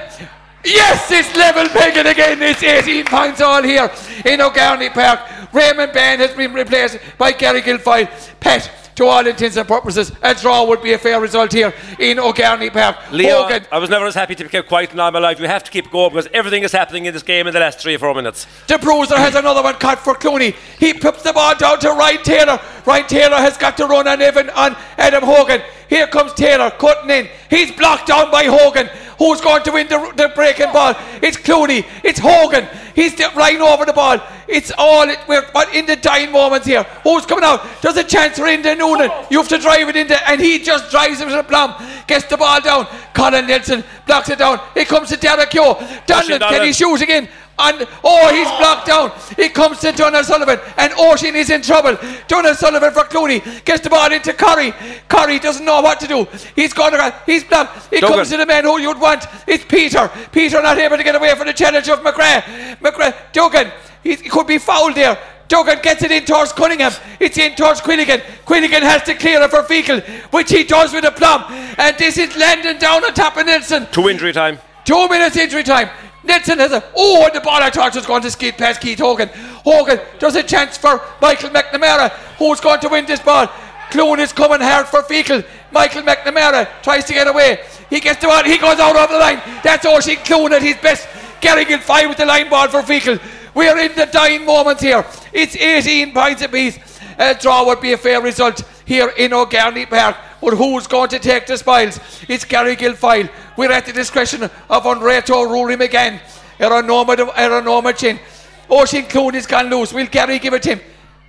Yes, 0.64 1.10
it's 1.12 1.36
level 1.36 1.68
pegging 1.70 2.06
again. 2.06 2.42
It's 2.44 2.62
18 2.62 3.06
points 3.06 3.42
all 3.42 3.64
here 3.64 3.92
in 4.26 4.40
O'Garney 4.40 4.90
Park. 4.90 5.20
Raymond 5.52 5.92
Bain 5.94 6.20
has 6.20 6.32
been 6.36 6.54
replaced 6.54 7.00
by 7.18 7.32
Gary 7.32 7.62
Guilfoyle. 7.64 8.08
Pat, 8.40 8.70
to 9.02 9.08
all 9.08 9.26
intents 9.26 9.58
and 9.58 9.68
purposes, 9.68 10.12
a 10.22 10.36
draw 10.36 10.64
would 10.66 10.82
be 10.82 10.94
a 10.94 10.98
fair 10.98 11.20
result 11.20 11.52
here 11.52 11.74
in 12.00 12.20
O'Garney 12.20 12.70
Park. 12.70 12.98
Leo, 13.12 13.44
Hogan 13.44 13.66
I 13.72 13.80
was 13.80 13.90
never 13.90 14.06
as 14.06 14.14
happy 14.14 14.36
to 14.36 14.44
be 14.44 14.50
kept 14.50 14.68
quiet 14.68 14.94
in 14.94 15.00
all 15.00 15.12
my 15.12 15.20
life. 15.20 15.40
We 15.40 15.48
have 15.48 15.64
to 15.64 15.72
keep 15.72 15.90
going 15.90 16.12
because 16.12 16.30
everything 16.34 16.64
is 16.64 16.72
happening 16.72 17.06
in 17.06 17.14
this 17.14 17.24
game 17.24 17.48
in 17.48 17.54
the 17.54 17.60
last 17.60 17.80
three 17.80 17.96
or 17.96 18.00
four 18.00 18.14
minutes. 18.14 18.46
The 18.68 18.78
Bruiser 18.78 19.18
has 19.18 19.34
another 19.34 19.64
one 19.64 19.76
cut 19.76 20.00
for 20.00 20.14
Clooney. 20.14 20.56
He 20.80 20.94
puts 20.94 21.24
the 21.24 21.34
ball 21.34 21.56
down 21.56 21.80
to 21.80 21.90
Ryan 21.90 22.24
Taylor. 22.24 22.60
Ryan 22.86 23.08
Taylor 23.08 23.38
has 23.38 23.58
got 23.58 23.76
to 23.78 23.88
run 23.88 24.08
on 24.08 24.22
Evan 24.22 24.50
on 24.52 24.76
Adam 24.98 25.24
Hogan. 25.24 25.62
Here 25.92 26.08
comes 26.08 26.34
Taylor 26.34 26.72
cutting 26.72 27.10
in. 27.10 27.28
He's 27.50 27.70
blocked 27.70 28.08
down 28.08 28.32
by 28.32 28.46
Hogan. 28.46 28.88
Who's 29.18 29.42
going 29.42 29.62
to 29.64 29.74
win 29.74 29.90
the, 29.90 30.14
the 30.16 30.32
breaking 30.34 30.72
ball? 30.72 30.96
It's 31.22 31.36
Clooney. 31.36 31.86
It's 32.02 32.18
Hogan. 32.18 32.66
He's 32.96 33.14
flying 33.14 33.60
over 33.60 33.84
the 33.84 33.92
ball. 33.92 34.18
It's 34.48 34.72
all 34.78 35.10
it, 35.10 35.20
we're 35.28 35.46
but 35.52 35.76
in 35.76 35.86
the 35.86 35.98
dying 35.98 36.32
moments 36.32 36.66
here. 36.66 36.84
Who's 37.04 37.26
coming 37.26 37.44
out? 37.44 37.68
There's 37.82 37.98
a 37.98 38.06
chance 38.06 38.40
for 38.40 38.46
Enda 38.46 38.78
Noonan. 38.78 39.12
You 39.30 39.40
have 39.40 39.50
to 39.50 39.58
drive 39.58 39.90
it 39.90 39.98
into, 39.98 40.30
and 40.30 40.40
he 40.40 40.60
just 40.60 40.90
drives 40.92 41.20
it 41.20 41.26
to 41.26 41.36
the 41.36 41.44
plum. 41.44 41.76
Gets 42.08 42.24
the 42.28 42.38
ball 42.38 42.62
down. 42.62 42.88
Colin 43.14 43.46
Nelson 43.46 43.84
blocks 44.08 44.30
it 44.30 44.40
down. 44.40 44.62
It 44.78 44.88
comes 44.88 45.10
to 45.10 45.18
Derek 45.18 45.50
Keogh. 45.50 45.76
Donlan, 46.08 46.40
can 46.40 46.66
he 46.66 46.72
shoot 46.72 47.02
again? 47.02 47.28
And 47.62 47.88
oh, 48.04 48.34
he's 48.34 48.48
blocked 48.60 48.88
down. 48.88 49.12
He 49.36 49.50
comes 49.50 49.80
to 49.82 49.92
Donald 49.92 50.26
Sullivan, 50.26 50.60
and 50.78 50.94
Oisín 50.94 51.36
is 51.36 51.50
in 51.50 51.62
trouble. 51.62 51.98
Donald 52.28 52.58
Sullivan 52.58 52.92
for 52.92 53.04
Clooney 53.04 53.64
gets 53.66 53.82
the 53.82 53.90
ball 53.90 54.12
into 54.12 54.34
Curry. 54.34 54.74
Curry 55.08 55.40
doesn't 55.40 55.64
know 55.64 55.82
what 55.82 56.00
to 56.00 56.08
do. 56.08 56.28
He's 56.56 56.74
gone 56.74 56.94
around. 56.96 57.14
He's 57.26 57.44
blocked. 57.44 57.94
It 57.94 58.02
Duggan. 58.02 58.18
comes 58.18 58.30
to 58.30 58.38
the 58.38 58.46
man 58.46 58.64
who 58.64 58.80
you'd 58.80 59.00
want. 59.00 59.26
It's 59.48 59.64
Peter. 59.66 60.10
Peter 60.32 60.62
not 60.62 60.78
able 60.78 60.98
to 60.98 61.04
get 61.04 61.16
away 61.16 61.34
from 61.36 61.48
the 61.48 61.54
challenge 61.54 61.88
of 61.90 62.00
McGrath. 62.00 62.78
McGrath. 62.80 63.32
Duggan. 63.32 63.72
He, 64.04 64.16
he 64.16 64.30
could 64.30 64.48
be 64.48 64.58
fouled 64.58 64.96
there. 64.96 65.18
Duggan 65.48 65.80
gets 65.84 66.02
it 66.02 66.12
in 66.12 66.24
towards 66.24 66.54
Cunningham. 66.54 66.94
It's 67.20 67.38
in 67.38 67.56
towards 67.56 67.82
Quilligan. 67.82 68.22
Quilligan 68.46 68.82
has 68.82 69.04
to 69.04 69.16
clear 69.16 69.42
it 69.42 69.52
for 69.52 69.64
Feakle, 69.64 70.02
which 70.32 70.50
he 70.50 70.64
does 70.64 70.94
with 70.94 71.04
a 71.04 71.12
plum. 71.12 71.44
And 71.78 71.98
this 71.98 72.18
is 72.18 72.36
landing 72.38 72.80
down 72.80 73.04
on 73.04 73.14
top 73.14 73.36
of 73.36 73.46
Nelson. 73.46 73.86
Two 73.92 74.08
injury 74.08 74.32
time. 74.32 74.60
Two 74.86 75.10
minutes 75.10 75.36
injury 75.36 75.64
time. 75.64 75.90
Nelson 76.24 76.60
has 76.60 76.72
a 76.72 76.84
oh, 76.96 77.26
and 77.26 77.36
the 77.36 77.42
ball 77.42 77.62
I 77.62 77.70
was 77.70 78.06
going 78.06 78.22
to 78.22 78.32
skid 78.32 78.58
past 78.58 78.80
Keith 78.82 79.00
Hogan. 79.00 79.30
Hogan 79.64 80.00
does 80.20 80.36
a 80.36 80.44
chance 80.44 80.78
for 80.78 81.02
Michael 81.22 81.50
McNamara, 81.50 82.10
who's 82.38 82.60
going 82.60 82.80
to 82.82 82.90
win 82.90 83.06
this 83.06 83.20
ball. 83.20 83.48
Clune 83.90 84.20
is 84.20 84.32
coming 84.32 84.62
hard 84.62 84.88
for 84.88 85.02
Feakle. 85.02 85.46
Michael 85.72 86.04
McNamara 86.04 86.68
tries 86.82 87.06
to 87.06 87.14
get 87.14 87.28
away. 87.28 87.64
He 87.90 88.00
gets 88.00 88.22
the 88.22 88.28
ball. 88.28 88.44
He 88.44 88.58
goes 88.58 88.80
out 88.80 88.96
over 88.96 89.14
the 89.14 89.20
line. 89.20 89.42
That's 89.64 89.86
Oisin 89.86 90.18
Clune 90.18 90.54
at 90.54 90.62
his 90.62 90.78
best. 90.78 91.08
Gary 91.42 91.66
Guilfoyle 91.66 92.10
with 92.10 92.18
the 92.18 92.26
line 92.26 92.50
ball 92.50 92.68
for 92.70 92.82
Feakle. 92.82 93.20
We're 93.54 93.78
in 93.80 93.94
the 93.96 94.06
dying 94.06 94.46
moments 94.46 94.82
here. 94.82 95.06
It's 95.34 95.56
18 95.56 96.14
points 96.14 96.42
apiece. 96.42 96.80
A 97.18 97.34
draw 97.34 97.66
would 97.66 97.82
be 97.82 97.94
a 97.94 97.98
fair 97.98 98.22
result 98.22 98.64
here 98.86 99.10
in 99.18 99.34
O'Garney 99.34 99.86
Park. 99.86 100.16
But 100.40 100.56
who's 100.56 100.88
going 100.88 101.10
to 101.10 101.20
take 101.20 101.46
the 101.46 101.58
spoils? 101.58 102.00
It's 102.28 102.46
Gary 102.46 102.76
Guilfoyle. 102.76 103.30
We're 103.62 103.72
at 103.74 103.86
the 103.86 103.94
discretion 103.94 104.50
of 104.72 104.88
Unreto 104.88 105.44
Rory 105.44 105.76
McGann. 105.76 106.20
Eronoma, 106.58 107.16
Eronoma 107.16 107.96
Chin. 107.96 108.20
Oh, 108.68 108.78
Oisín 108.78 109.08
Clune 109.08 109.36
is 109.36 109.46
gone 109.46 109.70
loose. 109.70 109.94
Will 109.94 110.08
Gary 110.08 110.40
give 110.40 110.56
it 110.56 110.64
to 110.64 110.70
him? 110.70 110.82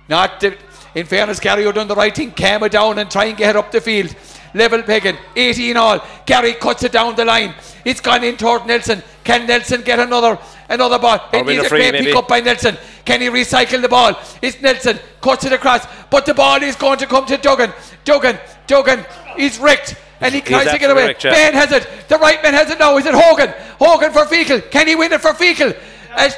Not 0.09 0.39
the, 0.39 0.57
in 0.95 1.05
fairness, 1.05 1.39
Gary, 1.39 1.61
you've 1.61 1.75
done 1.75 1.87
the 1.87 1.93
right 1.93 2.15
thing. 2.15 2.33
It 2.35 2.71
down 2.71 2.97
and 2.97 3.11
try 3.11 3.25
and 3.25 3.37
get 3.37 3.53
her 3.53 3.59
up 3.59 3.71
the 3.71 3.79
field. 3.79 4.15
Level 4.55 4.81
pegging, 4.81 5.15
18 5.35 5.77
all. 5.77 6.03
Gary 6.25 6.53
cuts 6.53 6.81
it 6.81 6.91
down 6.91 7.15
the 7.15 7.23
line. 7.23 7.53
It's 7.85 8.01
gone 8.01 8.23
in 8.23 8.35
toward 8.35 8.65
Nelson. 8.65 9.03
Can 9.23 9.45
Nelson 9.45 9.83
get 9.83 9.99
another 9.99 10.39
another 10.69 10.97
ball? 10.97 11.19
Or 11.33 11.39
It 11.39 11.45
needs 11.45 11.65
a 11.65 11.69
great 11.69 11.93
pick 11.93 12.15
up 12.15 12.27
by 12.27 12.39
Nelson. 12.39 12.77
Can 13.05 13.21
he 13.21 13.27
recycle 13.27 13.79
the 13.79 13.89
ball? 13.89 14.19
It's 14.41 14.59
Nelson. 14.59 14.97
Cuts 15.21 15.45
it 15.45 15.53
across. 15.53 15.85
But 16.09 16.25
the 16.25 16.33
ball 16.33 16.63
is 16.63 16.75
going 16.75 16.97
to 16.97 17.05
come 17.05 17.27
to 17.27 17.37
Duggan. 17.37 17.71
Duggan. 18.03 18.39
Duggan 18.65 19.05
is 19.37 19.59
wrecked. 19.59 19.97
And 20.23 20.33
he 20.33 20.39
He's 20.39 20.49
tries 20.49 20.71
to 20.71 20.79
get 20.79 20.89
away. 20.91 21.07
wrecked, 21.07 21.23
yeah. 21.23 21.31
Ben 21.31 21.53
has 21.53 21.71
it. 21.71 21.87
The 22.07 22.17
right 22.17 22.41
man 22.41 22.53
has 22.53 22.69
it 22.69 22.79
now. 22.79 22.97
Is 22.97 23.05
it 23.05 23.13
Hogan? 23.13 23.53
Hogan 23.79 24.11
for 24.11 24.25
Feakle. 24.25 24.69
Can 24.71 24.87
he 24.87 24.95
win 24.95 25.11
it 25.11 25.21
for 25.21 25.31
Feakle? 25.31 25.77
As. 26.15 26.35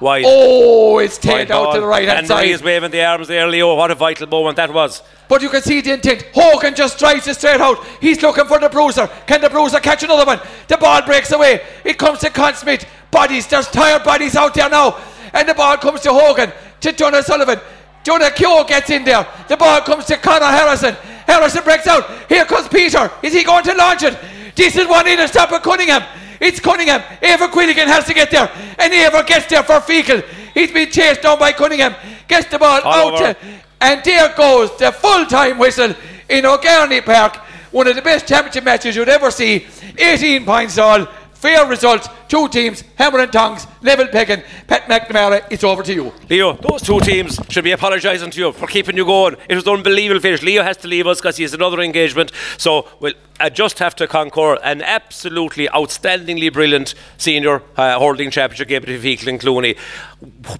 Wide. 0.00 0.24
Oh, 0.26 0.98
it's 0.98 1.18
taken 1.18 1.52
out 1.52 1.64
ball. 1.64 1.74
to 1.74 1.80
the 1.80 1.86
right 1.86 2.06
hand 2.06 2.20
and 2.20 2.28
side. 2.28 2.48
is 2.48 2.62
waving 2.62 2.92
the 2.92 3.04
arms 3.04 3.26
there, 3.26 3.48
Leo. 3.48 3.74
What 3.74 3.90
a 3.90 3.96
vital 3.96 4.28
moment 4.28 4.56
that 4.56 4.72
was. 4.72 5.02
But 5.28 5.42
you 5.42 5.48
can 5.48 5.60
see 5.60 5.80
the 5.80 5.94
intent. 5.94 6.24
Hogan 6.34 6.76
just 6.76 7.00
drives 7.00 7.26
it 7.26 7.34
straight 7.34 7.60
out. 7.60 7.84
He's 8.00 8.22
looking 8.22 8.46
for 8.46 8.60
the 8.60 8.68
bruiser. 8.68 9.08
Can 9.26 9.40
the 9.40 9.50
bruiser 9.50 9.80
catch 9.80 10.04
another 10.04 10.24
one? 10.24 10.40
The 10.68 10.76
ball 10.76 11.02
breaks 11.02 11.32
away. 11.32 11.62
It 11.84 11.98
comes 11.98 12.20
to 12.20 12.30
Con 12.30 12.54
Smith. 12.54 12.86
Bodies, 13.10 13.48
there's 13.48 13.68
tired 13.68 14.04
bodies 14.04 14.36
out 14.36 14.54
there 14.54 14.68
now. 14.68 15.00
And 15.32 15.48
the 15.48 15.54
ball 15.54 15.76
comes 15.78 16.00
to 16.02 16.12
Hogan, 16.12 16.52
to 16.80 16.92
Jonah 16.92 17.22
Sullivan. 17.22 17.58
Jonah 18.04 18.30
Keogh 18.30 18.64
gets 18.64 18.90
in 18.90 19.04
there. 19.04 19.26
The 19.48 19.56
ball 19.56 19.80
comes 19.80 20.04
to 20.06 20.16
Conor 20.16 20.46
Harrison. 20.46 20.96
Harrison 21.28 21.62
breaks 21.62 21.86
out. 21.86 22.08
Here 22.28 22.44
comes 22.44 22.66
Peter. 22.68 23.10
Is 23.22 23.32
he 23.34 23.44
going 23.44 23.62
to 23.64 23.74
launch 23.74 24.02
it? 24.02 24.18
This 24.56 24.76
is 24.76 24.88
one 24.88 25.06
in 25.06 25.18
to 25.18 25.28
stop 25.28 25.52
at 25.52 25.62
Cunningham. 25.62 26.02
It's 26.40 26.58
Cunningham. 26.58 27.00
Eibhear 27.22 27.48
Quilligan 27.50 27.86
has 27.86 28.04
to 28.06 28.14
get 28.14 28.30
there. 28.30 28.50
And 28.78 28.92
Eibhear 28.92 29.26
gets 29.26 29.46
there 29.46 29.62
for 29.62 29.74
Feakle. 29.74 30.24
He's 30.54 30.72
been 30.72 30.90
chased 30.90 31.22
down 31.22 31.38
by 31.38 31.52
Cunningham. 31.52 31.94
Gets 32.26 32.48
the 32.48 32.58
ball 32.58 32.80
All 32.82 33.14
out 33.14 33.18
to 33.18 33.36
and 33.80 34.02
there 34.04 34.34
goes 34.36 34.76
the 34.78 34.90
full 34.90 35.26
time 35.26 35.58
whistle 35.58 35.94
in 36.28 36.44
O'Garney 36.44 37.00
Park. 37.00 37.36
One 37.70 37.86
of 37.86 37.96
the 37.96 38.02
best 38.02 38.26
championship 38.26 38.64
matches 38.64 38.96
you'd 38.96 39.08
ever 39.08 39.30
see. 39.30 39.66
18 39.96 40.44
points 40.44 40.78
all. 40.78 41.06
Fair 41.38 41.68
result. 41.68 42.10
Two 42.28 42.48
teams, 42.48 42.82
hammer 42.96 43.20
and 43.20 43.32
tongs, 43.32 43.64
level 43.80 44.08
pegging. 44.08 44.42
Pat 44.66 44.82
McNamara, 44.82 45.46
it's 45.52 45.62
over 45.62 45.84
to 45.84 45.94
you. 45.94 46.12
Leo, 46.28 46.54
those 46.54 46.82
two 46.82 46.98
teams 46.98 47.38
should 47.48 47.62
be 47.62 47.70
apologising 47.70 48.30
to 48.30 48.40
you 48.40 48.52
for 48.52 48.66
keeping 48.66 48.96
you 48.96 49.04
going. 49.04 49.36
It 49.48 49.54
was 49.54 49.64
an 49.64 49.74
unbelievable 49.74 50.20
finish. 50.20 50.42
Leo 50.42 50.64
has 50.64 50.76
to 50.78 50.88
leave 50.88 51.06
us 51.06 51.20
because 51.20 51.36
he 51.36 51.44
has 51.44 51.54
another 51.54 51.80
engagement. 51.80 52.32
So 52.56 52.88
we'll 52.98 53.14
I 53.40 53.50
just 53.50 53.78
have 53.78 53.94
to 53.96 54.08
concur 54.08 54.58
an 54.64 54.82
absolutely 54.82 55.68
outstandingly 55.68 56.52
brilliant 56.52 56.94
senior 57.18 57.62
uh, 57.76 58.00
hurling 58.00 58.32
championship 58.32 58.66
game 58.66 58.80
between 58.80 59.00
Feakle 59.00 59.28
and 59.28 59.40
Clooney. 59.40 59.78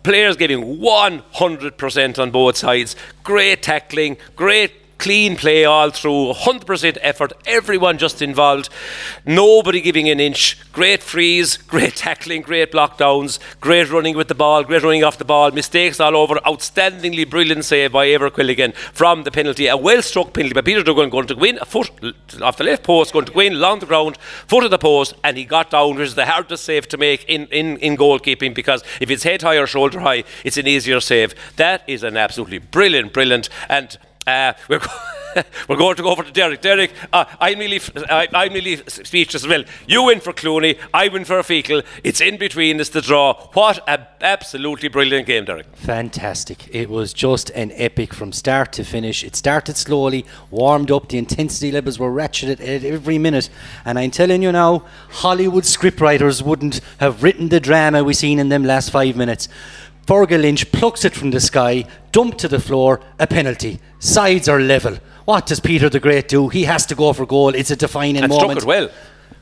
Players 0.05 0.37
giving 0.37 0.79
100% 0.79 2.19
on 2.21 2.31
both 2.31 2.57
sides. 2.57 2.95
Great 3.25 3.65
tackling, 3.65 4.17
great 4.37 4.78
clean 4.99 5.37
play 5.37 5.65
all 5.65 5.91
through, 5.91 6.33
100% 6.33 6.99
effort, 7.01 7.33
everyone 7.47 7.99
just 7.99 8.21
involved, 8.21 8.69
nobody 9.25 9.81
giving 9.81 10.09
an 10.09 10.21
inch. 10.21 10.59
Great 10.73 11.03
freeze, 11.03 11.57
great 11.75 11.97
tackling, 11.97 12.43
great 12.43 12.73
blockdowns, 12.73 13.39
great 13.61 13.91
running 13.91 14.17
with 14.17 14.29
the 14.29 14.35
ball, 14.35 14.65
great 14.65 14.83
running 14.83 15.05
off 15.05 15.19
the 15.19 15.25
ball, 15.25 15.51
mistakes 15.51 16.01
all 16.01 16.17
over, 16.17 16.35
outstandingly 16.47 17.29
brilliant 17.29 17.65
save 17.65 17.93
by 17.93 18.07
Eibhear 18.07 18.31
Quilligan 18.31 18.75
from 18.75 19.23
the 19.23 19.31
penalty. 19.31 19.67
A 19.67 19.77
well 19.77 20.03
struck 20.03 20.33
penalty 20.33 20.55
by 20.55 20.61
Peter 20.61 20.83
Duggan 20.83 21.11
going 21.11 21.27
to 21.29 21.37
win 21.37 21.59
a 21.61 21.65
foot 21.65 21.91
off 22.43 22.57
the 22.57 22.65
left 22.65 22.83
post, 22.83 23.13
going 23.13 23.25
to 23.25 23.33
go 23.33 23.41
in 23.41 23.55
along 23.55 23.79
the 23.79 23.87
ground, 23.87 24.17
foot 24.47 24.65
of 24.65 24.71
the 24.71 24.79
post, 24.79 25.15
and 25.23 25.37
he 25.37 25.45
got 25.45 25.71
down, 25.71 25.97
which 25.97 26.09
is 26.09 26.15
the 26.15 26.27
hardest 26.27 26.65
save 26.65 26.89
to 26.89 26.97
make 26.97 27.25
in, 27.25 27.47
in, 27.47 27.77
in 27.79 27.97
goalkeeping 27.97 28.55
because 28.55 28.83
if 29.01 29.11
it's 29.11 29.23
head 29.23 29.43
high 29.43 29.57
or 29.57 29.67
shoulder 29.67 30.01
high, 30.01 30.25
it's 30.45 30.57
an 30.57 30.67
easier 30.67 31.01
save. 31.01 31.35
That 31.57 31.83
is 31.87 32.03
an 32.03 32.17
absolutely 32.17 32.59
brilliant, 32.59 33.13
brilliant, 33.13 33.49
and 33.69 33.97
uh, 34.29 34.53
we're, 34.69 34.81
we're 35.69 35.77
going 35.77 35.97
to 35.97 36.03
go 36.03 36.11
over 36.11 36.23
to 36.23 36.33
Derek. 36.33 36.61
Derek, 36.61 36.93
uh, 37.13 37.25
I'm, 37.41 37.59
really, 37.59 37.81
I, 38.09 38.29
I'm 38.33 38.53
really 38.53 38.77
speechless 38.77 39.43
as 39.43 39.49
well. 39.49 39.65
You 39.87 40.05
win 40.05 40.21
for 40.21 40.33
Clooney, 40.33 40.79
I 40.93 41.09
win 41.09 41.25
for 41.25 41.39
Feakle. 41.39 41.85
It's 42.05 42.21
in 42.21 42.37
between, 42.37 42.81
it's 42.81 42.91
the 42.91 43.01
draw. 43.01 43.35
What 43.53 43.83
an 43.89 44.07
absolutely 44.21 44.89
brilliant 44.89 45.27
game, 45.27 45.45
Derek. 45.45 45.67
Fantastic. 45.77 46.69
It 46.75 46.91
was 46.91 47.13
just 47.13 47.51
an 47.51 47.73
epic 47.75 48.13
from 48.15 48.33
start 48.33 48.73
to 48.75 48.85
finish. 48.85 49.25
It 49.25 49.37
started 49.37 49.77
slowly, 49.77 50.27
warmed 50.51 50.91
up, 50.91 51.09
the 51.09 51.19
intensity 51.19 51.73
levels 51.73 51.99
were 51.99 52.11
ratcheted 52.11 52.61
at 52.61 52.85
every 52.85 53.19
minute. 53.19 53.49
And 53.85 53.99
I'm 53.99 54.11
telling 54.11 54.43
you 54.43 54.53
now, 54.53 54.85
Hollywood 55.11 55.65
scriptwriters 55.65 56.43
wouldn't 56.43 56.81
have 56.99 57.23
written 57.23 57.49
the 57.49 57.61
drama 57.61 58.05
we've 58.05 58.17
seen 58.17 58.39
in 58.39 58.49
them 58.49 58.65
last 58.65 58.91
five 58.91 59.17
minutes. 59.17 59.49
Fergal 60.09 60.41
Lynch 60.41 60.73
plucks 60.73 61.05
it 61.05 61.15
from 61.15 61.33
the 61.33 61.39
sky, 61.39 61.85
dumped 62.13 62.39
to 62.39 62.49
the 62.49 62.59
floor, 62.59 62.99
a 63.19 63.27
penalty. 63.27 63.79
Sides 63.99 64.49
are 64.49 64.59
level. 64.59 64.97
What 65.27 65.45
does 65.45 65.61
Peter 65.61 65.91
the 65.91 66.01
Great 66.01 66.29
do? 66.29 66.49
He 66.49 66.65
has 66.65 66.87
to 66.87 66.95
go 66.95 67.13
for 67.13 67.27
goal. 67.27 67.55
It's 67.55 67.71
a 67.71 67.77
defining 67.77 68.23
and 68.23 68.31
moment. 68.31 68.63
struck 68.63 68.63
it 68.63 68.67
well. 68.67 68.91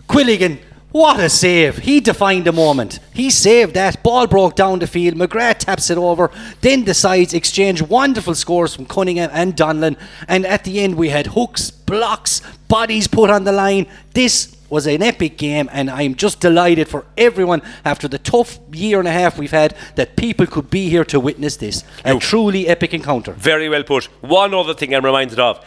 Quilligan, 0.09 0.59
what 0.91 1.21
a 1.21 1.29
save. 1.29 1.79
He 1.79 2.01
defined 2.01 2.47
the 2.47 2.53
moment. 2.53 2.99
He 3.15 3.31
saved 3.31 3.75
that. 3.75 4.03
Ball 4.03 4.27
broke 4.27 4.57
down 4.57 4.81
the 4.81 4.89
field. 4.89 5.15
McGrath 5.15 5.59
taps 5.59 5.89
it 5.89 5.99
over. 5.99 6.33
Then 6.63 6.85
the 6.85 6.95
sides 6.95 7.33
exchange 7.33 7.81
wonderful 7.81 8.35
scores 8.35 8.75
from 8.75 8.87
Cunningham 8.87 9.31
and 9.33 9.55
Donlan. 9.55 9.97
And 10.27 10.45
at 10.45 10.65
the 10.65 10.81
end, 10.81 10.97
we 10.97 11.11
had 11.11 11.29
hooks, 11.29 11.71
blocks, 11.71 12.43
bodies 12.67 13.07
put 13.07 13.31
on 13.31 13.45
the 13.45 13.53
line. 13.53 13.87
This 14.15 14.56
was 14.69 14.87
an 14.87 15.03
epic 15.03 15.39
game, 15.39 15.69
and 15.73 15.91
I'm 15.91 16.15
just 16.15 16.41
delighted 16.41 16.89
for 16.89 17.07
everyone 17.17 17.63
after 17.85 18.09
the 18.09 18.19
tough 18.19 18.59
year 18.73 18.99
and 18.99 19.09
a 19.09 19.13
half 19.13 19.39
we've 19.39 19.51
had 19.51 19.77
that 19.97 20.17
people 20.17 20.47
could 20.47 20.71
be 20.71 20.89
here 20.89 21.05
to 21.07 21.21
witness 21.21 21.57
this. 21.57 21.85
A 22.05 22.19
truly 22.19 22.69
epic 22.69 22.95
encounter. 22.95 23.33
Very 23.33 23.69
well 23.69 23.83
put. 23.85 24.05
One 24.23 24.55
other 24.55 24.75
thing 24.75 24.95
I'm 24.95 25.05
reminded 25.05 25.39
of. 25.39 25.65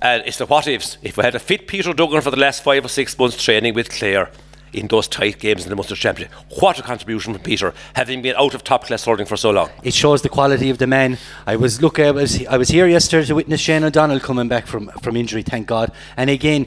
Uh, 0.00 0.20
it's 0.24 0.38
the 0.38 0.46
what 0.46 0.66
ifs. 0.66 0.98
If 1.02 1.16
we 1.16 1.24
had 1.24 1.34
a 1.34 1.38
fit 1.38 1.66
Peter 1.66 1.92
Duggan 1.92 2.20
for 2.20 2.30
the 2.30 2.36
last 2.38 2.62
five 2.62 2.84
or 2.84 2.88
six 2.88 3.18
months 3.18 3.42
training 3.42 3.74
with 3.74 3.90
Clare 3.90 4.30
in 4.72 4.86
those 4.86 5.08
tight 5.08 5.40
games 5.40 5.64
in 5.64 5.68
the 5.68 5.74
Munster 5.74 5.96
Championship, 5.96 6.34
what 6.60 6.78
a 6.78 6.82
contribution 6.82 7.34
from 7.34 7.42
Peter, 7.42 7.74
having 7.94 8.22
been 8.22 8.36
out 8.36 8.54
of 8.54 8.62
top 8.62 8.84
class 8.84 9.04
hurling 9.04 9.26
for 9.26 9.36
so 9.36 9.50
long. 9.50 9.68
It 9.82 9.92
shows 9.92 10.22
the 10.22 10.28
quality 10.28 10.70
of 10.70 10.78
the 10.78 10.86
man. 10.86 11.18
I 11.46 11.56
was 11.56 11.82
look, 11.82 11.98
I 11.98 12.12
was 12.12 12.46
I 12.46 12.56
was 12.56 12.68
here 12.68 12.86
yesterday 12.86 13.26
to 13.26 13.34
witness 13.34 13.60
Shane 13.60 13.82
O'Donnell 13.82 14.20
coming 14.20 14.48
back 14.48 14.66
from 14.66 14.88
from 15.02 15.16
injury, 15.16 15.42
thank 15.42 15.66
God. 15.66 15.92
And 16.16 16.30
again, 16.30 16.66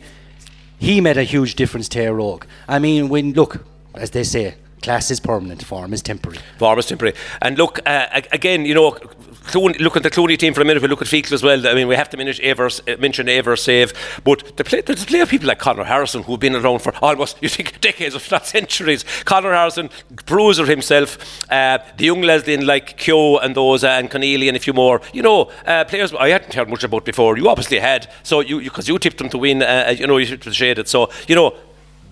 he 0.83 0.99
made 0.99 1.17
a 1.17 1.23
huge 1.23 1.55
difference 1.55 1.87
to 1.87 1.99
Óg. 1.99 2.43
I 2.67 2.77
mean, 2.77 3.07
when 3.07 3.31
look, 3.31 3.65
as 3.95 4.11
they 4.11 4.25
say, 4.25 4.55
class 4.83 5.09
is 5.09 5.19
permanent, 5.19 5.63
form 5.63 5.93
is 5.93 6.01
temporary. 6.01 6.39
Form 6.59 6.77
is 6.77 6.85
temporary. 6.85 7.15
And 7.41 7.57
look, 7.57 7.79
uh, 7.87 8.21
again, 8.31 8.65
you 8.65 8.75
know, 8.75 8.91
Clooney, 8.91 9.79
look 9.79 9.97
at 9.97 10.03
the 10.03 10.09
Clooney 10.09 10.37
team 10.37 10.53
for 10.53 10.61
a 10.61 10.65
minute. 10.65 10.81
We 10.81 10.87
look 10.87 11.01
at 11.01 11.07
Feakle 11.07 11.33
as 11.33 11.43
well. 11.43 11.67
I 11.67 11.73
mean, 11.73 11.87
we 11.87 11.95
have 11.95 12.09
to 12.11 12.17
mention 12.17 12.45
Eibhear's, 12.45 12.81
uh, 12.87 12.95
mention 12.99 13.27
Eibhear's 13.27 13.61
save, 13.61 13.93
but 14.23 14.55
the 14.55 14.63
play, 14.63 14.81
there's 14.81 15.05
player 15.05 15.25
people 15.25 15.47
like 15.47 15.59
Conor 15.59 15.83
Harrison 15.83 16.23
who've 16.23 16.39
been 16.39 16.55
around 16.55 16.79
for 16.79 16.93
almost 17.01 17.37
you 17.41 17.49
think 17.49 17.81
decades, 17.81 18.15
if 18.15 18.31
not 18.31 18.45
centuries. 18.45 19.03
Conor 19.25 19.53
Harrison, 19.53 19.89
bruiser 20.25 20.65
himself, 20.65 21.17
uh, 21.51 21.79
the 21.97 22.05
young 22.05 22.23
in 22.23 22.65
like 22.65 22.97
Keogh 22.97 23.37
and 23.39 23.55
those 23.55 23.83
uh, 23.83 23.89
and 23.89 24.09
Conneely 24.09 24.47
and 24.47 24.55
a 24.55 24.59
few 24.59 24.73
more. 24.73 25.01
You 25.13 25.23
know, 25.23 25.51
uh, 25.65 25.83
players 25.85 26.13
I 26.13 26.29
hadn't 26.29 26.53
heard 26.53 26.69
much 26.69 26.83
about 26.83 27.03
before. 27.03 27.37
You 27.37 27.49
obviously 27.49 27.79
had, 27.79 28.09
so 28.23 28.39
you 28.39 28.61
because 28.61 28.87
you, 28.87 28.95
you, 28.95 28.99
tipped 28.99 29.17
them 29.17 29.29
to 29.29 29.37
win. 29.37 29.61
Uh, 29.61 29.93
you 29.97 30.07
know, 30.07 30.17
you 30.17 30.25
tipped 30.25 30.45
the 30.45 30.53
shaded. 30.53 30.87
So 30.87 31.09
you 31.27 31.35
know 31.35 31.53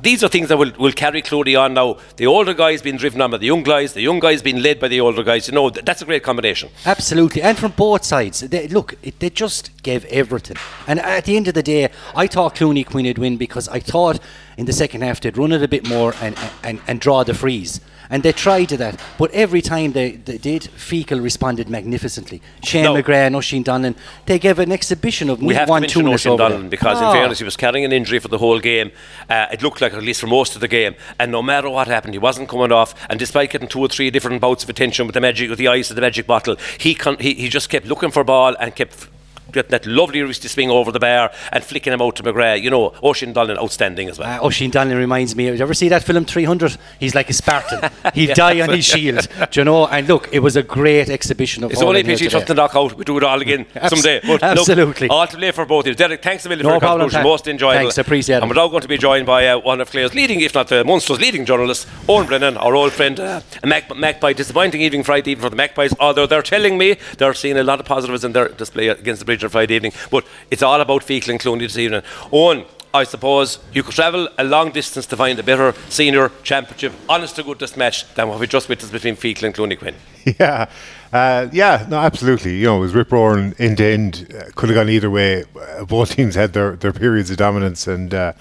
these 0.01 0.23
are 0.23 0.27
things 0.27 0.49
that 0.49 0.57
will, 0.57 0.71
will 0.79 0.91
carry 0.91 1.21
Clooney 1.21 1.59
on 1.59 1.73
now. 1.73 1.97
The 2.17 2.27
older 2.27 2.53
guys 2.53 2.81
being 2.81 2.97
driven 2.97 3.21
on 3.21 3.31
by 3.31 3.37
the 3.37 3.45
young 3.45 3.63
guys, 3.63 3.93
the 3.93 4.01
young 4.01 4.19
guys 4.19 4.41
being 4.41 4.61
led 4.61 4.79
by 4.79 4.87
the 4.87 4.99
older 4.99 5.23
guys. 5.23 5.47
You 5.47 5.53
know, 5.53 5.69
th- 5.69 5.85
that's 5.85 6.01
a 6.01 6.05
great 6.05 6.23
combination. 6.23 6.69
Absolutely. 6.85 7.41
And 7.41 7.57
from 7.57 7.71
both 7.71 8.03
sides. 8.03 8.41
They, 8.41 8.67
look, 8.67 8.95
it, 9.03 9.19
they 9.19 9.29
just 9.29 9.71
gave 9.83 10.05
everything. 10.05 10.57
And 10.87 10.99
at 10.99 11.25
the 11.25 11.37
end 11.37 11.47
of 11.47 11.53
the 11.53 11.63
day, 11.63 11.89
I 12.15 12.27
thought 12.27 12.55
Clooney 12.55 12.85
Quin 12.85 13.05
would 13.05 13.17
win 13.17 13.37
because 13.37 13.67
I 13.69 13.79
thought 13.79 14.19
in 14.57 14.65
the 14.65 14.73
second 14.73 15.01
half 15.01 15.21
they'd 15.21 15.37
run 15.37 15.51
it 15.51 15.61
a 15.61 15.67
bit 15.67 15.87
more 15.87 16.13
and, 16.21 16.37
and, 16.63 16.81
and 16.87 16.99
draw 16.99 17.23
the 17.23 17.33
freeze 17.33 17.81
and 18.11 18.21
they 18.21 18.33
tried 18.33 18.65
to 18.65 18.77
that. 18.77 18.99
But 19.17 19.31
every 19.31 19.61
time 19.61 19.93
they, 19.93 20.11
they 20.11 20.37
did, 20.37 20.63
Feakle 20.75 21.23
responded 21.23 21.69
magnificently. 21.69 22.41
Shane 22.63 22.83
no. 22.83 22.93
McGrath 22.93 23.27
and 23.27 23.35
Oisin 23.37 23.63
Donlan, 23.63 23.95
they 24.25 24.37
gave 24.37 24.59
an 24.59 24.71
exhibition 24.71 25.29
of 25.29 25.41
we 25.41 25.55
have 25.55 25.69
one 25.69 25.83
to 25.83 26.03
mention 26.03 26.37
Donlan 26.37 26.69
because, 26.69 27.01
oh. 27.01 27.07
in 27.07 27.13
fairness, 27.13 27.39
he 27.39 27.45
was 27.45 27.57
carrying 27.57 27.85
an 27.85 27.93
injury 27.93 28.19
for 28.19 28.27
the 28.27 28.37
whole 28.37 28.59
game. 28.59 28.91
Uh, 29.29 29.47
it 29.51 29.63
looked 29.63 29.81
like 29.81 29.93
at 29.93 30.03
least 30.03 30.21
for 30.21 30.27
most 30.27 30.53
of 30.55 30.61
the 30.61 30.67
game, 30.67 30.93
and 31.17 31.31
no 31.31 31.41
matter 31.41 31.69
what 31.69 31.87
happened, 31.87 32.13
he 32.13 32.19
wasn't 32.19 32.49
coming 32.49 32.71
off. 32.71 32.93
And 33.09 33.17
despite 33.17 33.49
getting 33.49 33.69
two 33.69 33.79
or 33.79 33.87
three 33.87 34.11
different 34.11 34.41
bouts 34.41 34.63
of 34.63 34.69
attention 34.69 35.07
with 35.07 35.13
the 35.13 35.21
magic, 35.21 35.49
with 35.49 35.57
the 35.57 35.69
ice 35.69 35.89
of 35.89 35.95
the 35.95 36.01
magic 36.01 36.27
bottle, 36.27 36.57
he 36.77 36.93
con- 36.93 37.17
he, 37.19 37.33
he 37.33 37.47
just 37.47 37.69
kept 37.69 37.85
looking 37.85 38.11
for 38.11 38.23
ball 38.23 38.55
and 38.59 38.75
kept 38.75 39.07
getting 39.51 39.71
that 39.71 39.85
lovely 39.85 40.19
wristy 40.19 40.47
swing 40.47 40.69
over 40.69 40.91
the 40.91 40.99
bar 40.99 41.31
and 41.51 41.63
flicking 41.63 41.93
him 41.93 42.01
out 42.01 42.15
to 42.17 42.23
McGrath. 42.23 42.61
You 42.61 42.69
know, 42.69 42.93
Oisin 43.03 43.33
Donlan 43.33 43.57
outstanding 43.57 44.09
as 44.09 44.19
well. 44.19 44.43
Uh, 44.43 44.47
Oisin 44.47 44.71
Donlan 44.71 44.97
reminds 44.97 45.35
me. 45.35 45.45
Did 45.45 45.59
you 45.59 45.63
ever 45.63 45.73
see 45.73 45.89
that 45.89 46.03
film 46.03 46.25
300? 46.25 46.77
He's 46.99 47.15
like 47.15 47.29
a 47.29 47.33
Spartan. 47.33 47.89
He'd 48.13 48.29
yeah, 48.29 48.33
die 48.33 48.61
on 48.61 48.69
his 48.69 48.85
shield. 48.85 49.27
Do 49.51 49.59
you 49.59 49.65
know? 49.65 49.87
And 49.87 50.07
look, 50.07 50.29
it 50.31 50.39
was 50.39 50.55
a 50.55 50.63
great 50.63 51.09
exhibition 51.09 51.63
of. 51.63 51.71
It's 51.71 51.79
the 51.79 51.85
only 51.85 52.03
pity 52.03 52.27
just 52.27 52.47
to 52.47 52.53
knock 52.53 52.75
out. 52.75 52.93
We 52.95 53.03
do 53.03 53.17
it 53.17 53.23
all 53.23 53.41
again 53.41 53.65
someday. 53.87 54.21
But 54.25 54.43
absolutely. 54.43 55.07
Look, 55.07 55.15
all 55.15 55.27
to 55.27 55.37
play 55.37 55.51
for 55.51 55.65
both 55.65 55.85
of 55.85 55.89
you. 55.89 55.95
Derek, 55.95 56.21
thanks 56.21 56.45
a 56.45 56.49
million 56.49 56.65
no 56.65 56.79
for 56.79 56.85
your 56.85 56.97
contribution. 56.97 57.23
Most 57.23 57.47
enjoyable. 57.47 57.79
Thanks, 57.81 57.97
appreciate 57.97 58.37
it. 58.37 58.41
And 58.41 58.49
we're 58.49 58.55
now 58.55 58.67
going 58.67 58.81
to 58.81 58.87
be 58.87 58.97
joined 58.97 59.25
by 59.25 59.47
uh, 59.47 59.59
one 59.59 59.81
of 59.81 59.89
Clare's 59.91 60.13
leading, 60.13 60.41
if 60.41 60.53
not 60.53 60.67
the 60.67 60.83
Munster's 60.83 61.19
leading 61.19 61.45
journalist, 61.45 61.87
Owen 62.07 62.27
Brennan, 62.27 62.57
our 62.57 62.75
old 62.75 62.93
friend, 62.93 63.19
uh, 63.19 63.41
Mac- 63.63 63.95
Magpie. 63.95 64.33
Disappointing 64.33 64.81
evening 64.81 65.03
Friday 65.03 65.31
evening 65.31 65.43
for 65.43 65.49
the 65.49 65.55
Magpies. 65.55 65.93
Although 65.99 66.25
they're 66.25 66.41
telling 66.41 66.77
me 66.77 66.97
they're 67.17 67.33
seeing 67.33 67.57
a 67.57 67.63
lot 67.63 67.79
of 67.79 67.85
positives 67.85 68.23
in 68.23 68.33
their 68.33 68.49
display 68.49 68.87
against 68.87 69.19
the 69.19 69.25
Bridge 69.25 69.40
Friday 69.49 69.75
evening. 69.75 69.93
But 70.09 70.25
it's 70.49 70.63
all 70.63 70.81
about 70.81 71.03
Feakle 71.03 71.29
and 71.29 71.39
Clooney 71.39 71.61
this 71.61 71.77
evening. 71.77 72.01
Owen, 72.31 72.65
I 72.93 73.05
suppose 73.05 73.59
you 73.73 73.83
could 73.83 73.95
travel 73.95 74.27
a 74.37 74.43
long 74.43 74.71
distance 74.71 75.05
to 75.07 75.17
find 75.17 75.39
a 75.39 75.43
better 75.43 75.73
senior 75.87 76.29
championship, 76.43 76.91
honest 77.07 77.37
to 77.37 77.43
goodness 77.43 77.77
match 77.77 78.13
than 78.15 78.27
what 78.27 78.39
we 78.39 78.47
just 78.47 78.67
witnessed 78.67 78.91
between 78.91 79.15
Feakle 79.15 79.43
and 79.43 79.55
Clooney 79.55 79.79
Quin. 79.79 79.95
Yeah, 80.39 80.69
uh, 81.13 81.47
yeah, 81.51 81.87
no, 81.89 81.97
absolutely. 81.97 82.57
You 82.57 82.65
know, 82.65 82.77
it 82.77 82.81
was 82.81 82.93
rip 82.93 83.11
roaring 83.11 83.55
end 83.57 83.77
to 83.77 83.85
end. 83.85 84.33
Uh, 84.33 84.51
could 84.55 84.69
have 84.69 84.75
gone 84.75 84.89
either 84.89 85.09
way. 85.09 85.45
Uh, 85.59 85.85
both 85.85 86.11
teams 86.15 86.35
had 86.35 86.53
their, 86.53 86.75
their 86.75 86.93
periods 86.93 87.31
of 87.31 87.37
dominance, 87.37 87.87
and 87.87 88.13
uh, 88.13 88.33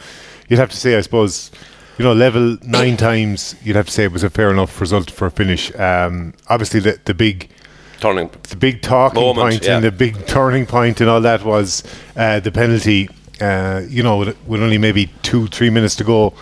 you'd 0.48 0.58
have 0.58 0.70
to 0.70 0.76
say, 0.76 0.96
I 0.96 1.00
suppose, 1.00 1.50
you 1.96 2.04
know, 2.04 2.12
level 2.12 2.58
nine 2.62 2.96
times, 2.96 3.54
you'd 3.62 3.76
have 3.76 3.86
to 3.86 3.92
say 3.92 4.04
it 4.04 4.12
was 4.12 4.24
a 4.24 4.30
fair 4.30 4.50
enough 4.50 4.80
result 4.80 5.10
for 5.10 5.26
a 5.26 5.30
finish. 5.30 5.74
Um, 5.78 6.34
obviously, 6.48 6.80
the, 6.80 7.00
the 7.04 7.14
big 7.14 7.50
turning 8.00 8.30
the 8.48 8.56
big 8.56 8.82
talking 8.82 9.20
moment, 9.20 9.50
point 9.50 9.64
yeah. 9.64 9.76
and 9.76 9.84
the 9.84 9.92
big 9.92 10.26
turning 10.26 10.66
point 10.66 11.00
and 11.00 11.08
all 11.10 11.20
that 11.20 11.44
was 11.44 11.84
uh, 12.16 12.40
the 12.40 12.52
penalty. 12.52 13.08
Uh, 13.40 13.82
you 13.88 14.02
know, 14.02 14.18
with, 14.18 14.36
with, 14.46 14.62
only 14.62 14.76
maybe 14.76 15.06
two, 15.22 15.46
three 15.46 15.70
minutes 15.70 15.96
to 15.96 16.04
go, 16.04 16.34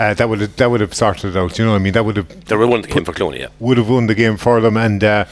uh, 0.00 0.14
that 0.14 0.28
would 0.28 0.40
that 0.40 0.68
would 0.68 0.80
have 0.80 0.92
sorted 0.92 1.36
it 1.36 1.38
out. 1.38 1.56
You 1.58 1.64
know, 1.64 1.76
I 1.76 1.78
mean, 1.78 1.92
that 1.92 2.04
would 2.04 2.16
have 2.16 2.28
they 2.46 2.56
would 2.56 2.62
have 2.62 2.70
won 2.70 2.82
the 2.82 2.88
game 2.88 3.04
for 3.04 3.12
Clooney. 3.12 3.38
Yeah, 3.38 3.48
would 3.60 3.78
have 3.78 3.88
won 3.88 4.06
the 4.08 4.16
game 4.16 4.36
for 4.36 4.60
them, 4.60 4.76
and 4.76 5.04
uh, 5.04 5.26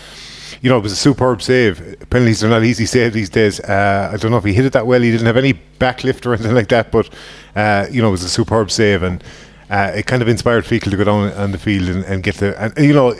you 0.61 0.71
know, 0.71 0.79
it 0.79 0.83
was 0.83 0.93
a 0.93 0.97
superb 0.97 1.43
save. 1.43 1.97
Penalties 2.11 2.43
are 2.45 2.49
not 2.49 2.65
easy 2.65 2.87
save 2.87 3.13
these 3.13 3.31
days. 3.31 3.61
Uh, 3.61 4.11
I 4.13 4.17
don't 4.17 4.31
know 4.31 4.37
if 4.37 4.45
he 4.45 4.53
hit 4.53 4.65
it 4.65 4.73
that 4.75 4.87
well. 4.87 5.01
He 5.01 5.11
didn't 5.11 5.27
have 5.27 5.37
any 5.37 5.55
backlift 5.79 6.27
or 6.27 6.35
anything 6.35 6.55
like 6.55 6.69
that, 6.69 6.93
but 6.93 7.09
uh, 7.57 7.87
you 7.91 8.03
know, 8.03 8.09
it 8.09 8.13
was 8.13 8.23
a 8.23 8.29
superb 8.29 8.71
save 8.71 9.03
and 9.03 9.23
uh, 9.71 9.93
it 9.95 10.07
kind 10.07 10.23
of 10.23 10.29
inspired 10.29 10.65
Feakle 10.65 10.91
to 10.91 10.97
go 10.97 11.05
down 11.05 11.33
on 11.33 11.53
the 11.53 11.59
field 11.59 11.89
and, 11.89 12.05
and 12.05 12.23
get 12.23 12.37
the. 12.37 12.61
And, 12.61 12.77
you 12.79 12.95
know, 12.95 13.15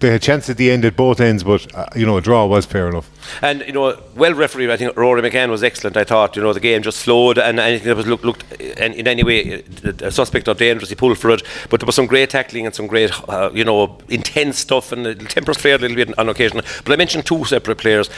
they 0.00 0.10
had 0.10 0.22
chance 0.22 0.48
at 0.48 0.56
the 0.56 0.70
end 0.70 0.84
at 0.84 0.96
both 0.96 1.20
ends, 1.20 1.42
but 1.42 1.74
uh, 1.74 1.86
you 1.96 2.06
know, 2.06 2.16
a 2.16 2.20
draw 2.20 2.46
was 2.46 2.66
fair 2.66 2.88
enough. 2.88 3.10
And 3.42 3.62
you 3.66 3.72
know, 3.72 4.00
well 4.14 4.34
refereed. 4.34 4.70
I 4.70 4.76
think 4.76 4.96
Rory 4.96 5.22
McGann 5.22 5.50
was 5.50 5.64
excellent. 5.64 5.96
I 5.96 6.04
thought 6.04 6.36
you 6.36 6.42
know 6.42 6.52
the 6.52 6.60
game 6.60 6.82
just 6.82 7.02
flowed, 7.02 7.38
and 7.38 7.58
anything 7.58 7.88
that 7.88 7.96
was 7.96 8.06
looked 8.06 8.24
looked 8.24 8.52
in, 8.60 8.92
in 8.94 9.08
any 9.08 9.24
way 9.24 9.64
uh, 9.84 10.10
suspect 10.10 10.46
or 10.46 10.54
dangerous, 10.54 10.88
he 10.88 10.94
pulled 10.94 11.18
for 11.18 11.30
it. 11.30 11.42
But 11.68 11.80
there 11.80 11.86
was 11.86 11.96
some 11.96 12.06
great 12.06 12.30
tackling 12.30 12.66
and 12.66 12.74
some 12.74 12.86
great 12.86 13.10
uh, 13.28 13.50
you 13.52 13.64
know 13.64 13.98
intense 14.08 14.58
stuff, 14.58 14.92
and 14.92 15.04
the 15.04 15.14
tempers 15.16 15.56
flared 15.56 15.80
a 15.80 15.88
little 15.88 15.96
bit 15.96 16.18
on 16.18 16.28
occasion. 16.28 16.60
But 16.84 16.92
I 16.92 16.96
mentioned 16.96 17.26
two 17.26 17.44
separate 17.44 17.78
players 17.78 18.08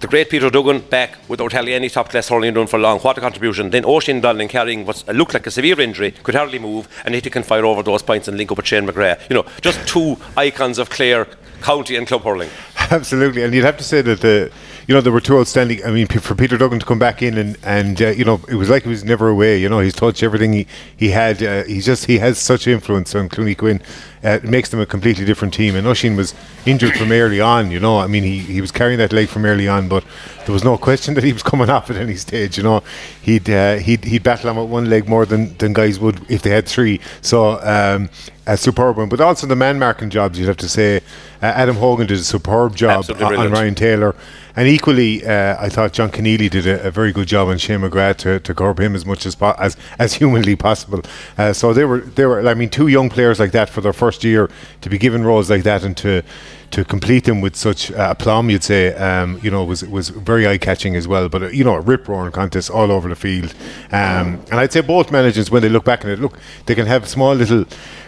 the 0.00 0.06
great 0.06 0.28
Peter 0.28 0.50
Duggan 0.50 0.80
back 0.80 1.16
without 1.28 1.52
hardly 1.52 1.74
any 1.74 1.88
top 1.88 2.10
class 2.10 2.28
hurling 2.28 2.54
done 2.54 2.66
for 2.66 2.78
long. 2.78 2.98
What 3.00 3.16
a 3.16 3.20
contribution. 3.20 3.70
Then 3.70 3.84
Oisin 3.84 4.20
Donlan 4.20 4.48
carrying 4.48 4.84
what 4.84 5.02
looked 5.08 5.34
like 5.34 5.46
a 5.46 5.50
severe 5.50 5.80
injury, 5.80 6.10
could 6.10 6.34
hardly 6.34 6.58
move, 6.58 6.88
and 7.04 7.14
he 7.14 7.20
can 7.20 7.42
fire 7.42 7.64
over 7.64 7.82
those 7.82 8.02
points 8.02 8.28
and 8.28 8.36
link 8.36 8.50
up 8.50 8.58
with 8.58 8.66
Shane 8.66 8.86
McGrath. 8.86 9.28
You 9.30 9.36
know, 9.36 9.46
just 9.62 9.86
two 9.88 10.16
icons 10.36 10.78
of 10.78 10.90
Clare 10.90 11.26
County 11.62 11.96
and 11.96 12.06
club 12.06 12.22
hurling. 12.22 12.50
Absolutely, 12.90 13.42
and 13.42 13.54
you'd 13.54 13.64
have 13.64 13.78
to 13.78 13.84
say 13.84 14.02
that 14.02 14.20
the 14.20 14.52
you 14.86 14.94
know, 14.94 15.00
there 15.00 15.12
were 15.12 15.20
two 15.20 15.36
outstanding. 15.38 15.84
I 15.84 15.90
mean, 15.90 16.06
for 16.06 16.36
Peter 16.36 16.56
Duggan 16.56 16.78
to 16.78 16.86
come 16.86 16.98
back 16.98 17.20
in 17.20 17.36
and 17.36 17.58
and 17.64 18.00
uh, 18.00 18.08
you 18.08 18.24
know, 18.24 18.40
it 18.48 18.54
was 18.54 18.70
like 18.70 18.84
he 18.84 18.88
was 18.88 19.04
never 19.04 19.28
away. 19.28 19.58
You 19.58 19.68
know, 19.68 19.80
he's 19.80 19.94
touched 19.94 20.22
everything 20.22 20.52
he 20.52 20.66
he 20.96 21.08
had. 21.08 21.42
Uh, 21.42 21.64
he's 21.64 21.84
just 21.84 22.06
he 22.06 22.18
has 22.18 22.38
such 22.38 22.66
influence 22.68 23.14
on 23.14 23.28
Clooney 23.28 23.56
Quin. 23.56 23.82
Uh, 24.26 24.40
it 24.42 24.44
makes 24.44 24.70
them 24.70 24.80
a 24.80 24.86
completely 24.86 25.24
different 25.24 25.54
team. 25.54 25.76
And 25.76 25.86
Oisin 25.86 26.16
was 26.16 26.34
injured 26.66 26.94
from 26.96 27.12
early 27.12 27.40
on. 27.40 27.70
You 27.70 27.78
know, 27.78 27.98
I 27.98 28.08
mean, 28.08 28.24
he, 28.24 28.38
he 28.40 28.60
was 28.60 28.72
carrying 28.72 28.98
that 28.98 29.12
leg 29.12 29.28
from 29.28 29.44
early 29.44 29.68
on, 29.68 29.88
but 29.88 30.04
there 30.44 30.52
was 30.52 30.64
no 30.64 30.76
question 30.76 31.14
that 31.14 31.24
he 31.24 31.32
was 31.32 31.42
coming 31.42 31.70
off 31.76 31.90
at 31.90 31.96
any 31.96 32.16
stage. 32.16 32.56
You 32.56 32.64
know, 32.64 32.82
he'd 33.22 33.48
uh, 33.48 33.76
he'd 33.76 34.04
he'd 34.04 34.22
battle 34.24 34.50
on 34.50 34.56
with 34.56 34.68
one 34.68 34.90
leg 34.90 35.08
more 35.08 35.26
than 35.26 35.56
than 35.58 35.72
guys 35.72 36.00
would 36.00 36.28
if 36.28 36.42
they 36.42 36.50
had 36.50 36.66
three. 36.66 37.00
So. 37.22 37.60
Um, 37.62 38.10
a 38.46 38.56
superb 38.56 38.96
one, 38.96 39.08
but 39.08 39.20
also 39.20 39.46
the 39.46 39.56
man 39.56 39.78
marking 39.78 40.08
jobs. 40.08 40.38
You'd 40.38 40.46
have 40.46 40.56
to 40.58 40.68
say 40.68 40.98
uh, 40.98 41.46
Adam 41.46 41.76
Hogan 41.76 42.06
did 42.06 42.18
a 42.18 42.22
superb 42.22 42.76
job 42.76 43.04
on, 43.10 43.36
on 43.36 43.50
Ryan 43.50 43.74
Taylor. 43.74 44.14
And 44.54 44.68
equally, 44.68 45.26
uh, 45.26 45.56
I 45.60 45.68
thought 45.68 45.92
John 45.92 46.10
Keneally 46.10 46.48
did 46.48 46.66
a, 46.66 46.86
a, 46.86 46.90
very 46.90 47.12
good 47.12 47.28
job 47.28 47.48
on 47.48 47.58
Shane 47.58 47.80
McGrath 47.80 48.16
to, 48.18 48.40
to 48.40 48.54
curb 48.54 48.80
him 48.80 48.94
as 48.94 49.04
much 49.04 49.26
as 49.26 49.34
po- 49.34 49.54
as, 49.58 49.76
as 49.98 50.14
humanly 50.14 50.56
possible. 50.56 51.02
Uh, 51.36 51.52
so 51.52 51.74
they 51.74 51.84
were 51.84 52.00
they 52.00 52.24
were 52.24 52.46
I 52.48 52.54
mean 52.54 52.70
two 52.70 52.86
young 52.86 53.10
players 53.10 53.38
like 53.38 53.52
that 53.52 53.68
for 53.68 53.82
their 53.82 53.92
first 53.92 54.15
year 54.24 54.50
to 54.80 54.90
be 54.90 54.98
given 54.98 55.24
roles 55.24 55.50
like 55.50 55.62
that 55.64 55.84
and 55.84 55.96
to 55.96 56.22
to 56.70 56.84
complete 56.84 57.24
them 57.24 57.40
with 57.40 57.56
such 57.56 57.90
uh, 57.92 58.08
aplomb, 58.10 58.50
you'd 58.50 58.64
say, 58.64 58.94
um, 58.94 59.38
you 59.42 59.50
know, 59.50 59.64
was 59.64 59.84
was 59.84 60.08
very 60.10 60.46
eye 60.46 60.58
catching 60.58 60.96
as 60.96 61.06
well. 61.08 61.28
But 61.28 61.42
uh, 61.42 61.48
you 61.48 61.64
know, 61.64 61.74
a 61.74 61.80
rip 61.80 62.08
roaring 62.08 62.32
contest 62.32 62.70
all 62.70 62.90
over 62.90 63.08
the 63.08 63.16
field. 63.16 63.54
Um, 63.92 64.40
and 64.50 64.54
I'd 64.54 64.72
say 64.72 64.80
both 64.80 65.10
managers, 65.10 65.50
when 65.50 65.62
they 65.62 65.68
look 65.68 65.84
back 65.84 66.04
at 66.04 66.10
it, 66.10 66.18
look, 66.18 66.38
they 66.66 66.74
can 66.74 66.86
have 66.86 67.08
small 67.08 67.34
little 67.34 67.64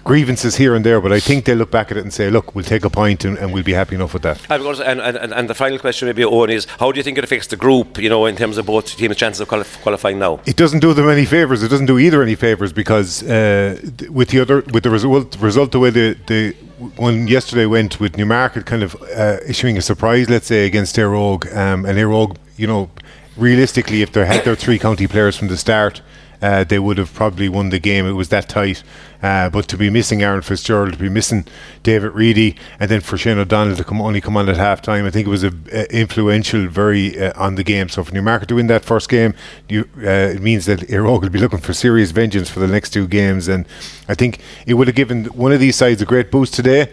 grievances 0.09 0.57
here 0.57 0.75
and 0.75 0.87
there, 0.87 1.01
but 1.03 1.13
I 1.13 1.21
think 1.21 1.45
they 1.45 1.55
look 1.55 1.71
back 1.71 1.91
at 1.91 1.99
it 1.99 2.01
and 2.01 2.13
say, 2.13 2.31
look, 2.31 2.55
we'll 2.55 2.65
take 2.65 2.85
a 2.85 2.91
point 2.91 3.27
and, 3.27 3.37
and 3.37 3.53
we'll 3.53 3.63
be 3.63 3.75
happy 3.75 3.95
enough 3.95 4.15
with 4.15 4.23
that. 4.23 4.41
And, 4.51 5.01
and, 5.01 5.33
and, 5.33 5.51
the 5.51 5.55
final 5.55 5.79
question, 5.79 6.07
maybe, 6.07 6.25
Owen, 6.25 6.49
is 6.49 6.65
how 6.81 6.91
do 6.91 6.97
you 6.97 7.03
think 7.03 7.19
it 7.19 7.25
affects 7.25 7.47
the 7.49 7.57
group, 7.57 7.99
you 7.99 8.09
know, 8.09 8.25
in 8.25 8.35
terms 8.35 8.57
of 8.57 8.65
both 8.65 8.97
teams' 8.97 9.17
chances 9.17 9.41
of 9.41 9.49
qualif- 9.49 9.81
qualifying 9.83 10.19
now? 10.19 10.41
It 10.47 10.57
doesn't 10.57 10.81
do 10.81 10.95
them 10.95 11.11
any 11.11 11.27
favours. 11.27 11.63
It 11.63 11.69
doesn't 11.69 11.87
do 11.87 11.99
either 11.99 12.23
any 12.23 12.37
favours 12.37 12.73
because 12.73 13.23
uh, 13.23 13.79
with 14.11 14.31
the 14.31 14.41
other, 14.41 14.63
with 14.73 14.83
the 14.83 14.91
result, 14.91 15.37
result 15.41 15.73
the 15.73 15.79
way 15.79 15.91
the, 15.91 16.17
the 16.27 16.57
one 16.97 17.27
yesterday 17.27 17.67
went 17.67 17.99
with 18.01 18.17
Newmarket 18.17 18.67
kind 18.67 18.83
of 18.83 18.95
uh, 19.17 19.39
issuing 19.47 19.77
a 19.77 19.83
surprise, 19.83 20.31
let's 20.31 20.47
say, 20.47 20.67
against 20.67 20.97
Éire 20.97 21.57
um, 21.57 21.85
and 21.85 21.99
Éire 21.99 22.37
you 22.57 22.67
know, 22.67 22.91
realistically, 23.37 24.03
if 24.03 24.13
they 24.13 24.25
had 24.25 24.45
their 24.45 24.57
three 24.57 24.79
county 24.79 25.07
players 25.07 25.37
from 25.37 25.49
the 25.49 25.57
start, 25.57 26.03
uh, 26.41 26.65
they 26.65 26.79
would 26.79 26.99
have 26.99 27.13
probably 27.13 27.49
won 27.49 27.71
the 27.71 27.79
game. 27.79 28.07
It 28.07 28.13
was 28.13 28.29
that 28.29 28.49
tight. 28.49 28.83
Uh, 29.23 29.51
but 29.51 29.67
to 29.69 29.77
be 29.77 29.91
missing 29.91 30.23
Aaron 30.23 30.43
Fitzgerald, 30.43 30.93
to 30.93 30.99
be 30.99 31.09
missing 31.09 31.45
David 31.83 32.13
Reedy, 32.13 32.55
and 32.79 32.89
then 32.89 33.01
for 33.01 33.19
Shane 33.19 33.39
O'Donnell 33.39 33.75
to 33.77 33.83
come 33.83 34.01
only 34.01 34.21
come 34.21 34.37
on 34.37 34.49
at 34.49 34.57
half 34.57 34.81
time, 34.81 35.05
I 35.05 35.11
think 35.11 35.27
it 35.27 35.31
was 35.31 35.43
a, 35.43 35.53
a 35.73 35.93
influential 35.93 36.69
very 36.69 37.19
uh, 37.21 37.33
on 37.37 37.57
the 37.57 37.65
game. 37.65 37.89
So 37.89 38.05
for 38.05 38.15
Newmarket 38.15 38.49
to 38.51 38.55
win 38.55 38.69
that 38.69 38.85
first 38.85 39.09
game, 39.09 39.35
you, 39.69 39.89
uh, 39.99 40.35
it 40.35 40.41
means 40.41 40.67
that 40.67 40.81
Éire 40.81 41.05
will 41.05 41.29
be 41.29 41.41
looking 41.41 41.59
for 41.59 41.73
serious 41.73 42.13
vengeance 42.13 42.49
for 42.49 42.61
the 42.61 42.69
next 42.69 42.91
two 42.91 43.09
games, 43.09 43.49
and 43.49 43.67
I 44.09 44.15
think 44.15 44.41
it 44.67 44.75
would 44.75 44.87
have 44.87 44.97
given 44.97 45.25
one 45.27 45.51
of 45.53 45.59
these 45.59 45.75
sides 45.75 46.01
a 46.01 46.07
great 46.07 46.31
boost 46.31 46.55
today 46.55 46.89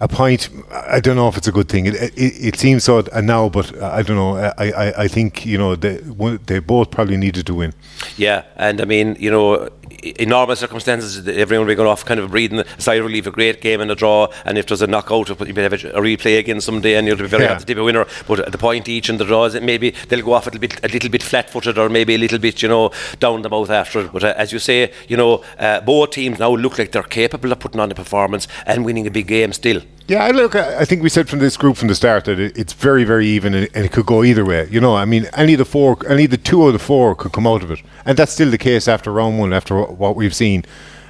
a 0.00 0.08
point. 0.08 0.48
I 0.70 1.00
don't 1.00 1.16
know 1.16 1.28
if 1.28 1.36
it's 1.36 1.48
a 1.48 1.52
good 1.52 1.68
thing. 1.68 1.86
It 1.86 1.94
it, 1.94 2.12
it 2.16 2.56
seems 2.56 2.84
so 2.84 3.02
now, 3.22 3.48
but 3.48 3.80
I 3.82 4.02
don't 4.02 4.16
know. 4.16 4.36
I, 4.36 4.70
I, 4.70 5.02
I 5.04 5.08
think 5.08 5.44
you 5.44 5.58
know 5.58 5.74
they 5.76 6.00
they 6.46 6.58
both 6.60 6.90
probably 6.90 7.16
needed 7.16 7.46
to 7.46 7.54
win. 7.54 7.72
Yeah, 8.16 8.44
and 8.56 8.80
I 8.80 8.84
mean 8.84 9.16
you 9.18 9.30
know 9.30 9.68
in 10.02 10.28
normal 10.28 10.56
circumstances, 10.56 11.26
everyone 11.26 11.66
will 11.66 11.72
be 11.72 11.76
going 11.76 11.88
off 11.88 12.04
kind 12.04 12.20
of 12.20 12.30
breathing 12.30 12.60
a 12.60 12.80
sigh 12.80 12.94
of 12.94 13.04
relief, 13.04 13.26
a 13.26 13.30
great 13.30 13.60
game 13.60 13.80
and 13.80 13.90
a 13.90 13.94
draw. 13.94 14.28
And 14.44 14.58
if 14.58 14.66
there's 14.66 14.82
a 14.82 14.86
knockout, 14.86 15.28
you 15.28 15.54
may 15.54 15.62
have 15.62 15.72
a, 15.72 15.76
replay 15.76 16.38
again 16.38 16.60
someday, 16.60 16.94
and 16.94 17.06
you'll 17.06 17.16
be 17.16 17.26
very 17.26 17.44
yeah. 17.44 17.54
happy 17.54 17.64
to 17.64 17.74
be 17.74 17.80
a 17.80 17.84
winner. 17.84 18.06
But 18.26 18.40
at 18.40 18.52
the 18.52 18.58
point 18.58 18.88
each 18.88 19.08
in 19.08 19.16
the 19.16 19.24
draws, 19.24 19.60
maybe 19.60 19.90
they'll 20.08 20.24
go 20.24 20.34
off 20.34 20.46
a 20.46 20.50
little 20.50 20.60
bit, 20.60 20.84
a 20.84 20.88
little 20.88 21.10
bit 21.10 21.22
flat-footed, 21.22 21.78
or 21.78 21.88
maybe 21.88 22.14
a 22.14 22.18
little 22.18 22.38
bit, 22.38 22.62
you 22.62 22.68
know, 22.68 22.92
down 23.18 23.42
the 23.42 23.50
mouth 23.50 23.70
after. 23.70 24.08
But 24.08 24.24
uh, 24.24 24.34
as 24.36 24.52
you 24.52 24.58
say, 24.58 24.92
you 25.08 25.16
know, 25.16 25.44
uh, 25.58 25.80
both 25.80 26.10
teams 26.12 26.38
now 26.38 26.54
look 26.54 26.78
like 26.78 26.92
they're 26.92 27.02
capable 27.02 27.52
of 27.52 27.58
putting 27.58 27.80
on 27.80 27.90
a 27.90 27.94
performance 27.94 28.46
and 28.66 28.84
winning 28.84 29.06
a 29.06 29.10
big 29.10 29.26
game 29.26 29.52
still. 29.52 29.82
Yeah, 30.08 30.26
look, 30.28 30.54
I 30.56 30.86
think 30.86 31.02
we 31.02 31.10
said 31.10 31.28
from 31.28 31.38
this 31.38 31.58
group 31.58 31.76
from 31.76 31.88
the 31.88 31.94
start 31.94 32.24
that 32.24 32.40
it's 32.40 32.72
very, 32.72 33.04
very 33.04 33.26
even 33.26 33.52
and 33.52 33.68
it 33.74 33.92
could 33.92 34.06
go 34.06 34.24
either 34.24 34.42
way. 34.42 34.66
You 34.70 34.80
know, 34.80 34.96
I 34.96 35.04
mean, 35.04 35.26
any 35.34 35.52
of 35.52 35.58
the 35.58 35.66
four, 35.66 35.98
any 36.08 36.24
of 36.24 36.30
the 36.30 36.38
two 36.38 36.66
of 36.66 36.72
the 36.72 36.78
four 36.78 37.14
could 37.14 37.32
come 37.32 37.46
out 37.46 37.62
of 37.62 37.70
it. 37.70 37.82
And 38.06 38.18
that's 38.18 38.32
still 38.32 38.50
the 38.50 38.56
case 38.56 38.88
after 38.88 39.12
round 39.12 39.38
one, 39.38 39.52
after 39.52 39.78
what 39.78 40.16
we've 40.16 40.34
seen. 40.34 40.64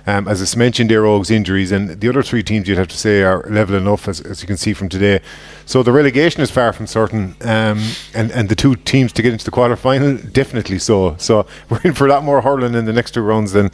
Um, 0.08 0.26
as 0.26 0.40
I 0.40 0.58
mentioned, 0.58 0.88
Éire 0.88 1.04
Óg's 1.04 1.30
injuries, 1.30 1.70
and 1.70 2.00
the 2.00 2.08
other 2.08 2.22
three 2.22 2.42
teams 2.42 2.66
you'd 2.66 2.78
have 2.78 2.88
to 2.88 2.96
say 2.96 3.22
are 3.22 3.42
level 3.42 3.76
enough, 3.76 4.08
as, 4.08 4.22
as 4.22 4.40
you 4.40 4.46
can 4.46 4.56
see 4.56 4.72
from 4.72 4.88
today. 4.88 5.20
So 5.66 5.82
the 5.82 5.92
relegation 5.92 6.40
is 6.40 6.50
far 6.50 6.72
from 6.72 6.86
certain, 6.86 7.36
um, 7.42 7.84
and 8.14 8.30
and 8.30 8.48
the 8.48 8.54
two 8.54 8.74
teams 8.74 9.12
to 9.12 9.22
get 9.22 9.34
into 9.34 9.44
the 9.44 9.50
quarter 9.50 9.76
final 9.76 10.16
definitely 10.16 10.78
so. 10.78 11.14
So 11.18 11.46
we're 11.68 11.82
in 11.84 11.92
for 11.92 12.06
a 12.06 12.08
lot 12.08 12.24
more 12.24 12.40
hurling 12.40 12.72
in 12.72 12.86
the 12.86 12.92
next 12.94 13.10
two 13.10 13.20
rounds, 13.20 13.52
than, 13.52 13.66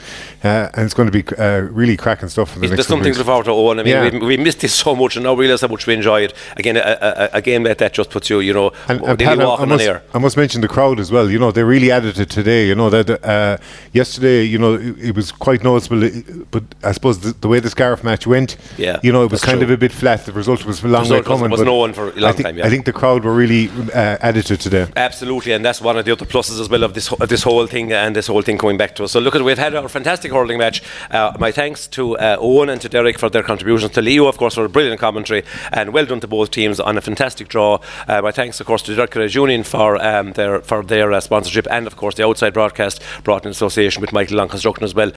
uh, 0.43 0.70
and 0.74 0.85
it's 0.85 0.93
going 0.93 1.09
to 1.09 1.23
be 1.23 1.36
uh, 1.36 1.61
really 1.70 1.97
cracking 1.97 2.28
stuff. 2.28 2.51
For 2.51 2.59
the 2.59 2.66
next 2.66 2.74
there's 2.74 2.86
something 2.89 3.12
to 3.12 3.19
look 3.19 3.27
forward 3.27 3.44
to. 3.44 3.52
Owen. 3.52 3.78
I 3.78 3.85
mean, 3.85 3.93
yeah. 3.93 4.11
we, 4.11 4.19
we, 4.19 4.36
missed 4.36 4.59
this 4.59 4.74
so 4.74 4.97
much, 4.97 5.15
and 5.15 5.23
now 5.23 5.35
realise 5.35 5.61
how 5.61 5.69
much 5.69 5.86
we 5.86 5.94
enjoy 5.94 6.23
it. 6.23 6.35
Again, 6.56 6.77
a, 6.77 6.81
a, 6.81 7.28
a, 7.35 7.43
game 7.43 7.62
like 7.62 7.78
that 7.78 7.93
just 7.93 8.11
puts 8.11 8.28
you, 8.28 8.40
you 8.40 8.52
know, 8.52 8.73
and, 8.89 9.01
and 9.02 9.16
Pat, 9.16 9.39
I, 9.39 9.65
must, 9.65 9.89
I 10.12 10.19
must 10.19 10.36
mention 10.36 10.62
the 10.62 10.69
crowd 10.69 10.98
as 10.98 11.12
well. 11.12 11.31
You 11.31 11.39
know, 11.39 11.52
they 11.52 11.62
really 11.62 11.93
added 11.93 12.19
it 12.19 12.28
today. 12.28 12.66
You 12.66 12.74
know 12.74 12.90
that 12.90 13.24
uh, 13.24 13.59
yesterday, 13.93 14.43
you 14.43 14.59
know, 14.59 14.74
it, 14.74 14.98
it, 14.98 15.15
was 15.15 15.31
quite 15.31 15.62
noticeable. 15.62 16.02
But 16.51 16.64
I 16.82 16.92
suppose 16.92 17.20
the, 17.20 17.32
the, 17.32 17.48
way 17.48 17.60
the 17.60 17.70
Scariff 17.70 18.02
match 18.02 18.26
went, 18.26 18.56
yeah, 18.78 18.98
you 19.02 19.12
know, 19.12 19.24
it 19.24 19.30
was 19.30 19.42
kind 19.42 19.59
true. 19.59 19.64
of 19.64 19.70
a 19.70 19.76
bit 19.76 19.92
flat. 19.92 20.24
The 20.24 20.32
result 20.32 20.64
was 20.64 20.82
a 20.82 20.88
long 20.88 21.09
way 21.09 21.22
coming. 21.22 21.51
Was, 21.51 21.60
was 21.60 21.66
no 21.66 21.76
one 21.76 21.92
for 21.92 22.09
a 22.09 22.12
long 22.12 22.30
I 22.30 22.32
think, 22.32 22.46
time. 22.46 22.59
Yeah. 22.59 22.66
I 22.66 22.70
think 22.70 22.84
the 22.84 22.92
crowd 22.92 23.24
were 23.24 23.34
really 23.34 23.70
uh, 23.92 24.32
to 24.32 24.56
today. 24.56 24.86
Absolutely, 24.96 25.52
and 25.52 25.64
that's 25.64 25.80
one 25.80 25.98
of 25.98 26.05
the 26.05 26.12
other 26.12 26.24
pluses 26.24 26.60
as 26.60 26.68
well 26.68 26.82
of 26.82 26.94
this 26.94 27.12
of 27.12 27.28
this 27.28 27.42
whole 27.42 27.66
thing 27.66 27.92
and 27.92 28.16
this 28.16 28.26
whole 28.26 28.42
thing 28.42 28.59
coming 28.59 28.76
back 28.76 28.94
to 28.96 29.05
us. 29.05 29.12
So 29.12 29.20
look 29.20 29.34
at 29.34 29.42
we've 29.42 29.59
had 29.59 29.74
our 29.74 29.88
fantastic 29.88 30.32
hurling 30.32 30.59
match. 30.59 30.82
Uh, 31.10 31.32
my 31.38 31.52
thanks 31.52 31.86
to 31.88 32.16
uh, 32.18 32.36
Owen 32.40 32.68
and 32.68 32.80
to 32.80 32.88
Derek 32.88 33.18
for 33.18 33.28
their 33.30 33.42
contributions. 33.42 33.92
To 33.92 34.02
Leo, 34.02 34.26
of 34.26 34.36
course, 34.36 34.55
for 34.55 34.64
a 34.64 34.68
brilliant 34.68 35.01
commentary, 35.01 35.44
and 35.72 35.92
well 35.92 36.06
done 36.06 36.20
to 36.20 36.28
both 36.28 36.51
teams 36.51 36.80
on 36.80 36.96
a 36.96 37.01
fantastic 37.01 37.48
draw. 37.48 37.80
Uh, 38.09 38.22
my 38.22 38.32
thanks, 38.32 38.60
of 38.60 38.66
course, 38.66 38.82
to 38.82 38.94
Dirk 38.94 39.14
Union 39.34 39.62
for 39.62 40.02
um, 40.05 40.32
their 40.32 40.60
for 40.60 40.82
their 40.82 41.12
uh, 41.12 41.20
sponsorship, 41.20 41.66
and 41.70 41.86
of 41.86 41.96
course 41.96 42.14
the 42.14 42.26
outside 42.26 42.55
broadcast 42.55 43.02
brought 43.22 43.44
in 43.44 43.51
association 43.51 44.01
with 44.01 44.12
Michael 44.12 44.36
Long 44.36 44.48
Construction 44.48 44.84
as 44.84 44.94
well. 44.94 45.12